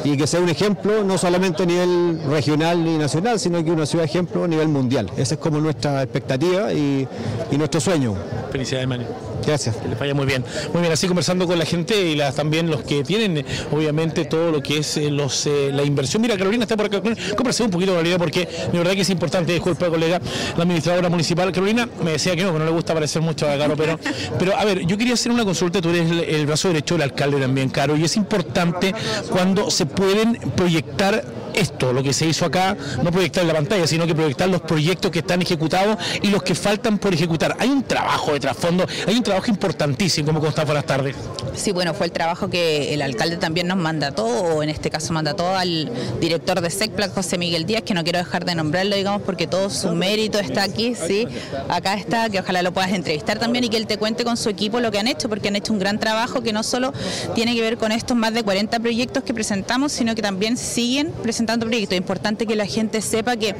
y 0.03 0.17
que 0.17 0.27
sea 0.27 0.41
un 0.41 0.49
ejemplo 0.49 1.05
no 1.05 1.19
solamente 1.19 1.63
a 1.65 1.67
nivel 1.67 2.21
regional 2.29 2.83
ni 2.83 2.97
nacional, 2.97 3.39
sino 3.39 3.63
que 3.63 3.71
una 3.71 3.87
ciudad 3.87 4.05
ejemplo 4.05 4.45
a 4.45 4.49
nivel 4.49 4.69
mundial. 4.69 5.11
Esa 5.17 5.35
es 5.35 5.41
como 5.41 5.61
nuestra 5.61 6.03
expectativa 6.03 6.73
y, 6.73 7.07
nuestro 7.53 7.81
sueño. 7.81 8.15
Felicidades, 8.51 8.89
Manu. 8.89 9.05
Gracias. 9.47 9.77
Que 9.77 9.89
les 9.89 9.99
vaya 9.99 10.15
muy 10.15 10.27
bien. 10.27 10.45
Muy 10.73 10.81
bien, 10.81 10.93
así 10.93 11.07
conversando 11.07 11.47
con 11.47 11.59
la 11.59 11.65
gente 11.65 11.99
y 12.01 12.17
las, 12.17 12.35
también 12.35 12.71
los 12.71 12.83
que 12.83 13.05
tienen, 13.05 13.45
obviamente, 13.71 14.25
todo 14.25 14.51
lo 14.51 14.63
que 14.63 14.79
es 14.79 14.97
eh, 14.97 15.11
los, 15.11 15.47
eh, 15.47 15.71
la 15.73 15.85
inversión. 15.85 16.21
Mira, 16.21 16.37
Carolina 16.37 16.65
está 16.65 16.77
por 16.77 16.87
acá. 16.87 17.01
Conversé 17.37 17.63
un 17.63 17.71
poquito, 17.71 17.93
Carolina, 17.93 18.19
porque 18.19 18.41
de 18.73 18.79
verdad 18.79 18.93
que 18.93 19.03
es 19.03 19.11
importante, 19.11 19.53
disculpa, 19.53 19.89
colega, 19.89 20.21
la 20.57 20.63
administradora 20.63 21.09
municipal. 21.09 21.53
Carolina 21.53 21.89
me 22.03 22.13
decía 22.13 22.35
que 22.35 22.43
no, 22.43 22.53
que 22.53 22.59
no 22.59 22.65
le 22.65 22.73
gusta 22.73 22.93
parecer 22.93 23.23
mucho 23.23 23.49
a 23.49 23.57
Caro, 23.57 23.77
pero, 23.77 23.99
pero 24.39 24.57
a 24.57 24.65
ver, 24.65 24.85
yo 24.85 24.99
quería 24.99 25.15
hacer 25.15 25.31
una 25.31 25.45
consulta. 25.45 25.81
Tú 25.81 25.91
eres 25.91 26.11
el, 26.11 26.21
el 26.21 26.47
brazo 26.47 26.69
derecho 26.69 26.95
del 26.95 27.03
alcalde 27.03 27.39
también, 27.39 27.69
Caro, 27.69 27.97
y 27.97 28.05
es 28.05 28.17
importante 28.17 28.95
cuando 29.31 29.71
se 29.71 29.87
pueden 29.87 30.35
proyectar 30.57 31.25
esto, 31.57 31.93
lo 31.93 32.03
que 32.03 32.13
se 32.13 32.27
hizo 32.27 32.45
acá, 32.45 32.77
no 33.03 33.11
proyectar 33.11 33.45
la 33.45 33.55
pantalla, 33.55 33.87
sino 33.87 34.07
que 34.07 34.15
proyectar 34.15 34.49
los 34.49 34.61
proyectos 34.61 35.11
que 35.11 35.21
están 35.21 35.43
ejecutados 35.43 35.97
y 36.23 36.29
los 36.29 36.43
que 36.43 36.55
faltan 36.55 36.99
por 36.99 37.15
ejecutar. 37.15 37.57
Hay 37.59 37.69
un 37.69 37.83
trabajo 37.83 38.33
de 38.33 38.41
trasfondo, 38.41 38.87
hay 39.07 39.17
un 39.17 39.23
trabajo 39.23 39.51
importantísimo, 39.51 40.27
como 40.27 40.41
consta 40.41 40.65
buenas 40.65 40.87
tardes. 40.87 41.17
Sí, 41.55 41.73
bueno, 41.73 41.95
fue 41.95 42.07
el 42.07 42.13
trabajo 42.13 42.51
que 42.51 42.93
el 42.93 43.01
alcalde 43.01 43.39
también 43.39 43.67
nos 43.67 43.79
mandató, 43.79 44.27
o 44.27 44.63
en 44.63 44.69
este 44.69 44.91
caso 44.91 45.13
mandató 45.13 45.57
al 45.57 45.91
director 46.21 46.61
de 46.61 46.71
SECPLAC, 46.71 47.15
José 47.15 47.39
Miguel 47.39 47.65
Díaz, 47.65 47.83
que 47.83 47.95
no 47.95 48.05
quiero 48.05 48.19
dejar 48.19 48.45
de 48.45 48.55
nombrarlo, 48.55 48.95
digamos, 48.95 49.23
porque 49.23 49.47
todo 49.47 49.71
su 49.71 49.93
mérito 49.93 50.39
está 50.39 50.63
aquí, 50.63 50.95
sí, 50.95 51.27
acá 51.69 51.95
está, 51.95 52.29
que 52.29 52.41
ojalá 52.41 52.63
lo 52.63 52.73
puedas 52.73 52.93
entrevistar 52.93 53.39
también 53.39 53.65
y 53.65 53.69
que 53.71 53.79
él 53.79 53.87
te 53.87 53.97
cuente 53.97 54.25
con 54.25 54.37
su 54.37 54.51
equipo 54.51 54.81
lo 54.81 54.91
que 54.91 54.99
han 54.99 55.09
hecho, 55.09 55.29
porque 55.29 55.49
han 55.49 55.57
hecho 55.57 55.73
un 55.73 55.79
gran 55.79 55.99
trabajo 55.99 56.43
que 56.43 56.53
no 56.53 56.63
solo 56.63 56.93
tiene 57.35 57.55
que 57.55 57.63
ver 57.63 57.79
con 57.79 57.93
estos 57.93 58.17
más 58.17 58.35
de 58.35 58.43
40 58.43 58.79
proyectos 58.81 59.23
que 59.23 59.33
presentamos, 59.33 59.93
sino 59.93 60.15
que 60.15 60.23
también 60.23 60.57
siguen 60.57 61.13
presentando 61.23 61.46
proyectos. 61.47 61.93
Es 61.93 61.99
importante 61.99 62.47
que 62.47 62.57
la 62.57 62.67
gente 62.67 63.01
sepa 63.01 63.37
que 63.37 63.55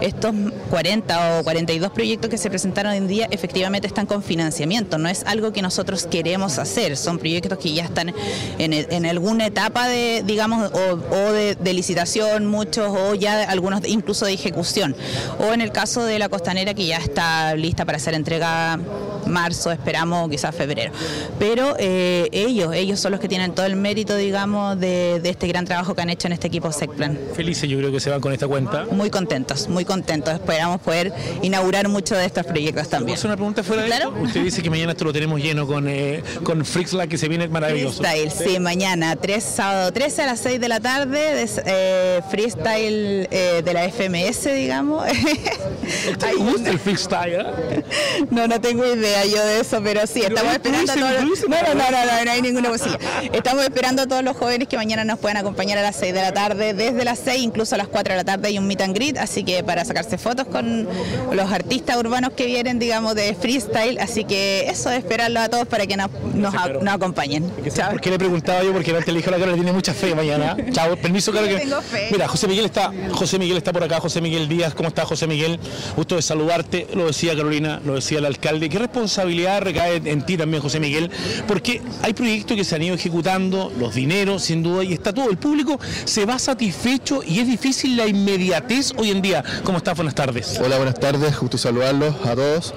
estos 0.00 0.34
40 0.70 1.40
o 1.40 1.44
42 1.44 1.90
proyectos 1.90 2.30
que 2.30 2.38
se 2.38 2.48
presentaron 2.48 2.92
hoy 2.92 2.98
en 2.98 3.08
día 3.08 3.28
efectivamente 3.30 3.86
están 3.86 4.06
con 4.06 4.22
financiamiento, 4.22 4.98
no 4.98 5.08
es 5.08 5.24
algo 5.24 5.52
que 5.52 5.62
nosotros 5.62 6.06
queremos 6.06 6.58
hacer, 6.58 6.96
son 6.96 7.18
proyectos 7.18 7.58
que 7.58 7.72
ya 7.72 7.84
están 7.84 8.14
en, 8.58 8.72
en 8.72 9.06
alguna 9.06 9.46
etapa 9.46 9.88
de, 9.88 10.22
digamos, 10.26 10.70
o, 10.72 11.14
o 11.14 11.32
de, 11.32 11.54
de 11.54 11.72
licitación, 11.72 12.46
muchos, 12.46 12.94
o 12.96 13.14
ya 13.14 13.42
algunos 13.50 13.80
incluso 13.86 14.26
de 14.26 14.32
ejecución, 14.32 14.94
o 15.38 15.52
en 15.52 15.60
el 15.60 15.72
caso 15.72 16.04
de 16.04 16.18
la 16.18 16.28
costanera 16.28 16.74
que 16.74 16.86
ya 16.86 16.98
está 16.98 17.54
lista 17.54 17.84
para 17.84 17.98
ser 17.98 18.14
entregada 18.14 18.78
marzo, 19.26 19.70
esperamos 19.70 20.28
quizás 20.28 20.54
febrero. 20.54 20.92
Pero 21.38 21.74
eh, 21.78 22.28
ellos, 22.32 22.74
ellos 22.74 23.00
son 23.00 23.12
los 23.12 23.20
que 23.20 23.28
tienen 23.28 23.54
todo 23.54 23.66
el 23.66 23.76
mérito, 23.76 24.16
digamos, 24.16 24.78
de, 24.78 25.20
de 25.20 25.30
este 25.30 25.46
gran 25.46 25.64
trabajo 25.64 25.94
que 25.94 26.02
han 26.02 26.10
hecho 26.10 26.26
en 26.26 26.32
este 26.32 26.48
equipo 26.48 26.70
SECPLAN. 26.72 27.18
Felices 27.34 27.68
yo 27.68 27.78
creo 27.78 27.92
que 27.92 28.00
se 28.00 28.10
van 28.10 28.20
con 28.20 28.32
esta 28.32 28.46
cuenta. 28.48 28.86
Muy 28.90 29.10
contentos, 29.10 29.68
muy 29.68 29.84
contentos. 29.84 30.34
Esperamos 30.34 30.80
poder 30.80 31.12
inaugurar 31.42 31.88
muchos 31.88 32.18
de 32.18 32.24
estos 32.26 32.44
proyectos 32.46 32.84
¿Puedo 32.86 32.98
también. 32.98 33.16
hacer 33.16 33.26
una 33.28 33.36
pregunta 33.36 33.62
fuera 33.62 33.82
de 33.82 33.88
Claro. 33.88 34.08
esto? 34.10 34.20
Usted 34.22 34.42
dice 34.44 34.62
que 34.62 34.70
mañana 34.70 34.92
esto 34.92 35.04
lo 35.04 35.12
tenemos 35.12 35.40
lleno 35.40 35.66
con, 35.66 35.88
eh, 35.88 36.22
con 36.42 36.64
Frixla, 36.64 37.06
que 37.06 37.18
se 37.18 37.28
viene 37.28 37.48
maravilloso. 37.48 38.02
Freestyle, 38.02 38.30
sí, 38.30 38.58
mañana, 38.60 39.16
3, 39.16 39.42
sábado 39.42 39.92
13 39.92 40.22
a 40.22 40.26
las 40.26 40.40
6 40.40 40.60
de 40.60 40.68
la 40.68 40.80
tarde, 40.80 41.18
de, 41.34 41.48
eh, 41.66 42.20
freestyle 42.30 43.28
eh, 43.30 43.62
de 43.64 43.72
la 43.74 43.84
FMS, 43.84 44.52
digamos. 44.54 45.04
¿Te 46.18 46.34
gusta 46.34 46.60
una- 46.60 46.70
el 46.70 46.78
freestyle? 46.78 47.32
eh? 47.40 47.84
No, 48.30 48.46
no 48.46 48.60
tengo 48.60 48.84
idea 48.86 49.24
yo 49.24 49.44
de 49.44 49.60
eso, 49.60 49.80
pero 49.82 50.06
sí, 50.06 50.22
estamos 50.22 50.52
esperando 50.52 50.92
a 50.92 50.94
todos 50.94 51.24
los... 51.24 51.48
No, 51.48 51.56
no, 51.62 51.74
no, 51.74 51.90
no, 51.90 52.06
no, 52.06 52.24
no 52.24 52.30
hay 52.30 52.42
ninguna 52.42 52.68
posibilidad. 52.70 53.00
Estamos 53.32 53.64
esperando 53.64 54.02
a 54.02 54.06
todos 54.06 54.22
los 54.22 54.36
jóvenes 54.36 54.68
que 54.68 54.76
mañana 54.76 55.04
nos 55.04 55.18
puedan 55.18 55.36
acompañar 55.36 55.78
a 55.78 55.82
las 55.82 55.96
6 55.96 56.12
de 56.14 56.20
la 56.22 56.32
tarde, 56.32 56.74
desde 56.74 57.04
las 57.10 57.18
6, 57.24 57.42
incluso 57.42 57.74
a 57.74 57.78
las 57.78 57.88
4 57.88 58.12
de 58.12 58.16
la 58.18 58.24
tarde 58.24 58.48
hay 58.48 58.58
un 58.58 58.66
meet 58.66 58.80
and 58.82 58.94
greet, 58.94 59.18
así 59.18 59.42
que 59.44 59.62
para 59.64 59.84
sacarse 59.84 60.16
fotos 60.18 60.46
con 60.46 60.86
los 61.32 61.50
artistas 61.52 61.96
urbanos 61.96 62.30
que 62.36 62.46
vienen, 62.46 62.78
digamos, 62.78 63.14
de 63.14 63.34
freestyle, 63.34 63.98
así 63.98 64.24
que 64.24 64.68
eso, 64.68 64.90
esperarlo 64.90 65.40
a 65.40 65.48
todos 65.48 65.66
para 65.66 65.86
que 65.86 65.96
nos, 65.96 66.08
nos, 66.34 66.54
a- 66.54 66.68
nos 66.68 66.94
acompañen. 66.94 67.50
Chao. 67.74 67.90
¿Por 67.90 68.00
qué 68.00 68.10
le 68.10 68.18
preguntaba 68.18 68.62
yo? 68.62 68.72
Porque 68.72 68.90
antes 68.92 69.08
le 69.08 69.14
dijo 69.18 69.30
la 69.30 69.38
cara, 69.38 69.50
le 69.50 69.56
tiene 69.56 69.72
mucha 69.72 69.92
fe 69.92 70.14
mañana. 70.14 70.56
Chao, 70.72 70.96
permiso, 70.96 71.32
Caro. 71.32 71.46
Sí, 71.46 71.52
que- 71.54 71.58
tengo 71.60 71.80
fe. 71.82 72.08
Mira, 72.12 72.28
José 72.28 72.46
Miguel 72.48 72.64
está, 72.66 72.92
José 73.12 73.38
Miguel 73.38 73.56
está 73.56 73.72
por 73.72 73.82
acá, 73.84 74.00
José 74.00 74.20
Miguel 74.20 74.48
Díaz, 74.48 74.74
¿cómo 74.74 74.88
está 74.88 75.04
José 75.04 75.26
Miguel? 75.26 75.58
Gusto 75.96 76.16
de 76.16 76.22
saludarte, 76.22 76.86
lo 76.94 77.06
decía 77.06 77.34
Carolina, 77.36 77.80
lo 77.84 77.94
decía 77.96 78.18
el 78.18 78.24
alcalde. 78.26 78.68
¿Qué 78.68 78.78
responsabilidad 78.78 79.62
recae 79.62 79.96
en 80.04 80.22
ti 80.24 80.36
también, 80.36 80.62
José 80.62 80.78
Miguel? 80.80 81.10
Porque 81.48 81.80
hay 82.02 82.12
proyectos 82.14 82.56
que 82.56 82.64
se 82.64 82.76
han 82.76 82.82
ido 82.82 82.94
ejecutando, 82.94 83.72
los 83.78 83.94
dineros, 83.94 84.42
sin 84.42 84.62
duda, 84.62 84.84
y 84.84 84.92
está 84.92 85.12
todo. 85.12 85.30
El 85.30 85.38
público 85.38 85.78
se 86.04 86.24
va 86.24 86.38
satisfecho 86.38 86.99
y 87.26 87.40
es 87.40 87.46
difícil 87.46 87.96
la 87.96 88.06
inmediatez 88.06 88.92
hoy 88.96 89.10
en 89.10 89.22
día. 89.22 89.42
¿Cómo 89.64 89.78
estás? 89.78 89.96
Buenas 89.96 90.14
tardes. 90.14 90.60
Hola, 90.62 90.76
buenas 90.76 90.94
tardes, 90.94 91.38
gusto 91.38 91.58
saludarlos 91.58 92.14
a 92.24 92.34
todos. 92.34 92.74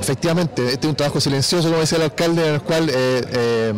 Efectivamente, 0.00 0.64
este 0.72 0.86
es 0.86 0.90
un 0.90 0.96
trabajo 0.96 1.20
silencioso, 1.20 1.68
como 1.68 1.80
decía 1.80 1.98
el 1.98 2.04
alcalde, 2.04 2.48
en 2.48 2.54
el 2.54 2.62
cual 2.62 2.88
eh, 2.88 3.22
eh, 3.32 3.74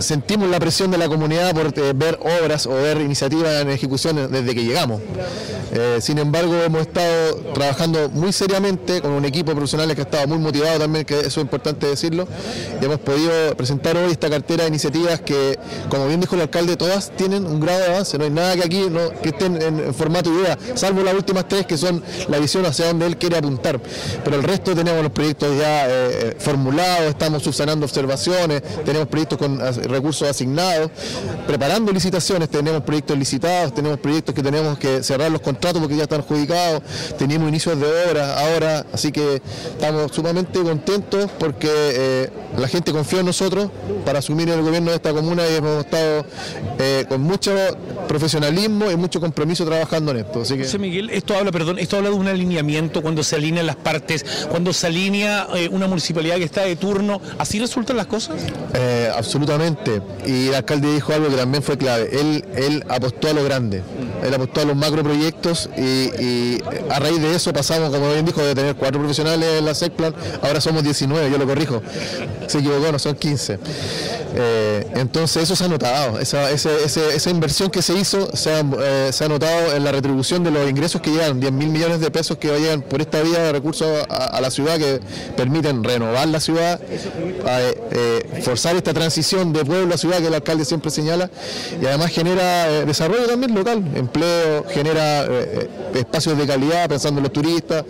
sentimos 0.00 0.50
la 0.50 0.58
presión 0.58 0.90
de 0.90 0.98
la 0.98 1.08
comunidad 1.08 1.54
por 1.54 1.66
eh, 1.78 1.92
ver 1.94 2.18
obras 2.20 2.66
o 2.66 2.74
ver 2.74 3.00
iniciativas 3.00 3.62
en 3.62 3.70
ejecución 3.70 4.30
desde 4.30 4.54
que 4.54 4.64
llegamos. 4.64 5.00
Eh, 5.72 5.98
sin 6.00 6.18
embargo, 6.18 6.54
hemos 6.62 6.82
estado 6.82 7.36
trabajando 7.52 8.08
muy 8.10 8.32
seriamente 8.32 9.00
con 9.00 9.12
un 9.12 9.24
equipo 9.24 9.50
de 9.50 9.56
profesionales 9.56 9.96
que 9.96 10.02
ha 10.02 10.04
estado 10.04 10.28
muy 10.28 10.38
motivado 10.38 10.78
también, 10.78 11.04
que 11.04 11.20
eso 11.20 11.40
es 11.40 11.44
importante 11.44 11.86
decirlo, 11.86 12.28
y 12.80 12.84
hemos 12.84 13.00
podido 13.00 13.56
presentar 13.56 13.96
hoy 13.96 14.12
esta 14.12 14.30
cartera 14.30 14.64
de 14.64 14.68
iniciativas 14.68 15.20
que, 15.20 15.58
como 15.88 16.06
bien 16.06 16.20
dijo 16.20 16.36
el 16.36 16.42
alcalde, 16.42 16.76
todas 16.76 17.10
tienen 17.16 17.46
un 17.46 17.60
grado 17.60 17.80
de 17.80 17.86
avance, 17.86 18.16
no 18.16 18.24
hay 18.24 18.30
nada 18.30 18.54
que 18.54 18.64
aquí 18.64 18.86
no, 18.90 19.10
que 19.20 19.30
estén 19.30 19.60
en, 19.60 19.94
formato 19.94 20.30
de 20.30 20.40
idea, 20.40 20.58
salvo 20.74 21.02
las 21.02 21.14
últimas 21.14 21.48
tres 21.48 21.66
que 21.66 21.76
son 21.76 22.02
la 22.28 22.38
visión 22.38 22.64
hacia 22.64 22.86
donde 22.86 23.06
él 23.06 23.16
quiere 23.16 23.36
apuntar. 23.36 23.80
Pero 24.24 24.36
el 24.36 24.42
resto 24.42 24.74
tenemos 24.74 25.02
los 25.02 25.12
proyectos 25.12 25.56
ya 25.58 25.88
eh, 25.88 26.36
formulados, 26.38 27.08
estamos 27.08 27.42
subsanando 27.42 27.86
observaciones, 27.86 28.62
tenemos 28.84 29.08
proyectos 29.08 29.38
con 29.38 29.58
recursos 29.88 30.28
asignados, 30.28 30.90
preparando 31.46 31.92
licitaciones, 31.92 32.48
tenemos 32.48 32.82
proyectos 32.82 33.18
licitados, 33.18 33.74
tenemos 33.74 33.98
proyectos 33.98 34.34
que 34.34 34.42
tenemos 34.42 34.78
que 34.78 35.02
cerrar 35.02 35.30
los 35.30 35.40
contratos 35.40 35.55
porque 35.58 35.96
ya 35.96 36.04
están 36.04 36.20
adjudicados, 36.20 36.82
tenemos 37.18 37.48
inicios 37.48 37.78
de 37.78 37.86
obra 38.08 38.38
ahora, 38.38 38.86
así 38.92 39.10
que 39.10 39.42
estamos 39.70 40.12
sumamente 40.12 40.60
contentos 40.60 41.30
porque 41.38 41.68
eh, 41.70 42.30
la 42.56 42.68
gente 42.68 42.92
confió 42.92 43.20
en 43.20 43.26
nosotros 43.26 43.70
para 44.04 44.20
asumir 44.20 44.48
el 44.48 44.62
gobierno 44.62 44.90
de 44.90 44.96
esta 44.96 45.12
comuna 45.12 45.42
y 45.48 45.54
hemos 45.56 45.84
estado 45.84 46.24
eh, 46.78 47.04
con 47.08 47.20
mucho 47.20 47.52
profesionalismo 48.08 48.90
y 48.90 48.96
mucho 48.96 49.20
compromiso 49.20 49.64
trabajando 49.64 50.12
en 50.12 50.18
esto. 50.18 50.42
Así 50.42 50.56
que... 50.56 50.64
José 50.64 50.78
Miguel, 50.78 51.10
esto 51.10 51.34
habla, 51.34 51.50
perdón, 51.50 51.78
esto 51.78 51.96
habla 51.96 52.10
de 52.10 52.16
un 52.16 52.28
alineamiento 52.28 53.02
cuando 53.02 53.22
se 53.22 53.36
alinean 53.36 53.66
las 53.66 53.76
partes, 53.76 54.24
cuando 54.48 54.72
se 54.72 54.86
alinea 54.86 55.48
eh, 55.54 55.68
una 55.70 55.86
municipalidad 55.88 56.36
que 56.36 56.44
está 56.44 56.62
de 56.62 56.76
turno, 56.76 57.20
¿así 57.38 57.58
resultan 57.58 57.96
las 57.96 58.06
cosas? 58.06 58.36
Absolutamente. 59.16 60.02
Y 60.26 60.48
el 60.48 60.54
alcalde 60.54 60.92
dijo 60.92 61.12
algo 61.12 61.28
que 61.28 61.36
también 61.36 61.62
fue 61.62 61.76
clave. 61.78 62.08
Él, 62.12 62.44
él 62.54 62.84
apostó 62.88 63.28
a 63.28 63.32
lo 63.32 63.44
grande. 63.44 63.82
Él 64.22 64.34
apostó 64.34 64.60
a 64.60 64.64
los 64.64 64.76
macroproyectos 64.76 65.45
y, 65.76 66.58
a 66.90 66.98
raíz 66.98 67.20
de 67.20 67.34
eso 67.34 67.52
pasamos, 67.52 67.90
como 67.90 68.10
bien 68.12 68.24
dijo, 68.24 68.42
de 68.42 68.54
tener 68.54 68.74
cuatro 68.76 68.98
profesionales 69.00 69.58
en 69.58 69.64
la 69.64 69.74
SECPLAN, 69.74 70.14
ahora 70.42 70.60
somos 70.60 70.82
19, 70.82 71.30
yo 71.30 71.38
lo 71.38 71.46
corrijo. 71.46 71.82
Se 72.46 72.58
equivocó, 72.58 72.90
no 72.92 72.98
son 72.98 73.14
15. 73.14 73.58
Eh, 74.38 74.86
entonces 74.96 75.44
eso 75.44 75.56
se 75.56 75.64
ha 75.64 75.68
notado, 75.68 76.18
esa, 76.20 76.50
ese- 76.50 76.84
esa 76.84 77.30
inversión 77.30 77.70
que 77.70 77.80
se 77.80 77.94
hizo 77.94 78.28
se 78.36 78.52
ha, 78.52 78.60
eh, 78.80 79.08
se 79.10 79.24
ha 79.24 79.28
notado 79.28 79.74
en 79.74 79.82
la 79.82 79.92
retribución 79.92 80.44
de 80.44 80.50
los 80.50 80.68
ingresos 80.68 81.00
que 81.00 81.10
llegan, 81.10 81.40
10 81.40 81.52
mil 81.52 81.68
millones 81.68 82.00
de 82.00 82.10
pesos 82.10 82.36
que 82.36 82.48
llegan 82.48 82.82
por 82.82 83.00
esta 83.00 83.22
vía 83.22 83.38
de 83.38 83.52
recursos 83.52 83.86
a, 84.10 84.38
la 84.40 84.50
ciudad 84.50 84.76
que 84.76 85.00
permiten 85.36 85.82
renovar 85.82 86.28
la 86.28 86.40
ciudad, 86.40 86.78
eh, 86.82 88.40
forzar 88.42 88.76
esta 88.76 88.92
transición 88.92 89.52
de 89.54 89.64
pueblo 89.64 89.94
a 89.94 89.98
ciudad 89.98 90.18
que 90.18 90.26
el 90.26 90.34
alcalde 90.34 90.64
siempre 90.66 90.90
señala 90.90 91.30
y 91.80 91.86
además 91.86 92.10
genera 92.10 92.68
eh, 92.70 92.84
desarrollo 92.84 93.26
también 93.26 93.54
local, 93.54 93.82
empleo, 93.94 94.66
genera 94.68 95.26
eh, 95.38 95.70
espacios 95.94 96.36
de 96.36 96.46
calidad 96.46 96.88
pensando 96.88 97.18
en 97.18 97.24
los 97.24 97.32
turistas, 97.32 97.84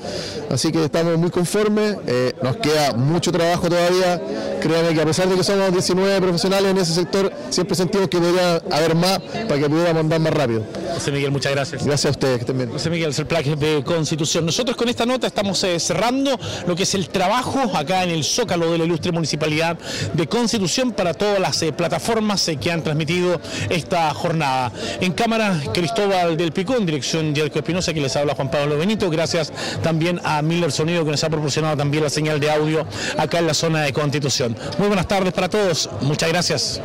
así 0.51 0.73
que 0.73 0.85
estamos 0.85 1.17
muy 1.19 1.31
conformes, 1.31 1.97
eh, 2.07 2.33
nos 2.43 2.57
queda 2.57 2.93
mucho 2.93 3.33
trabajo 3.33 3.69
todavía, 3.69 4.21
créanme 4.61 4.95
que 4.95 5.03
a 5.03 5.05
pesar 5.05 5.29
de 5.29 5.37
que 5.37 5.45
somos 5.45 5.73
19 5.73 6.21
profesionales 6.21 6.71
en 6.71 6.79
ese 6.79 6.95
sector, 6.95 7.33
siempre 7.51 7.77
sentimos 7.77 8.09
que 8.09 8.19
podría 8.19 8.57
haber 8.71 8.95
más 8.95 9.19
para 9.19 9.59
que 9.59 9.69
pudiéramos 9.69 10.01
andar 10.01 10.21
más 10.21 10.35
rápido. 10.35 10.63
José 10.95 11.13
Miguel, 11.13 11.31
muchas 11.31 11.53
gracias. 11.53 11.85
Gracias 11.85 12.07
a 12.07 12.11
ustedes, 12.11 12.37
que 12.37 12.41
estén 12.43 12.57
bien. 12.57 12.71
José 12.71 12.91
Miguel 12.91 13.13
Serplaque 13.13 13.55
de 13.57 13.85
Constitución. 13.85 14.47
Nosotros 14.47 14.77
con 14.77 14.89
esta 14.89 15.05
nota 15.05 15.27
estamos 15.27 15.63
eh, 15.65 15.79
cerrando 15.79 16.39
lo 16.67 16.75
que 16.75 16.85
es 16.85 16.95
el 16.95 17.09
trabajo 17.11 17.61
acá 17.77 18.03
en 18.03 18.11
el 18.11 18.25
Zócalo 18.25 18.73
de 18.73 18.79
la 18.79 18.85
Ilustre 18.85 19.13
Municipalidad 19.13 19.79
de 20.15 20.27
Constitución 20.27 20.93
para 20.93 21.13
todas 21.15 21.39
las 21.39 21.63
plataformas 21.77 22.51
que 22.61 22.73
han 22.73 22.83
transmitido 22.83 23.41
esta 23.69 24.13
jornada. 24.15 24.73
En 25.01 25.13
cámara, 25.13 25.61
Cristóbal 25.73 26.37
del 26.37 26.53
Picón, 26.53 26.87
dirección 26.87 27.35
Yerko 27.37 27.59
Espinosa, 27.59 27.95
que 27.95 28.01
les 28.01 28.17
habla 28.17 28.35
Juan 28.35 28.51
Pablo 28.51 28.79
Benito. 28.79 29.09
Gracias 29.11 29.53
también 29.83 30.21
a 30.25 30.43
Miller 30.43 30.73
Sonido, 30.73 31.05
que 31.05 31.11
nos 31.11 31.23
ha 31.23 31.31
proporcionado 31.31 31.77
también 31.77 32.03
la 32.03 32.11
señal 32.11 32.41
de 32.41 32.51
audio 32.51 32.87
acá 33.17 33.39
en 33.39 33.47
la 33.47 33.55
zona 33.55 33.83
de 33.83 33.93
Constitución. 33.93 34.57
Muy 34.79 34.89
buenas 34.89 35.07
tardes 35.07 35.33
para 35.33 35.49
todos. 35.49 35.89
Muchas 36.03 36.29
gracias. 36.29 36.81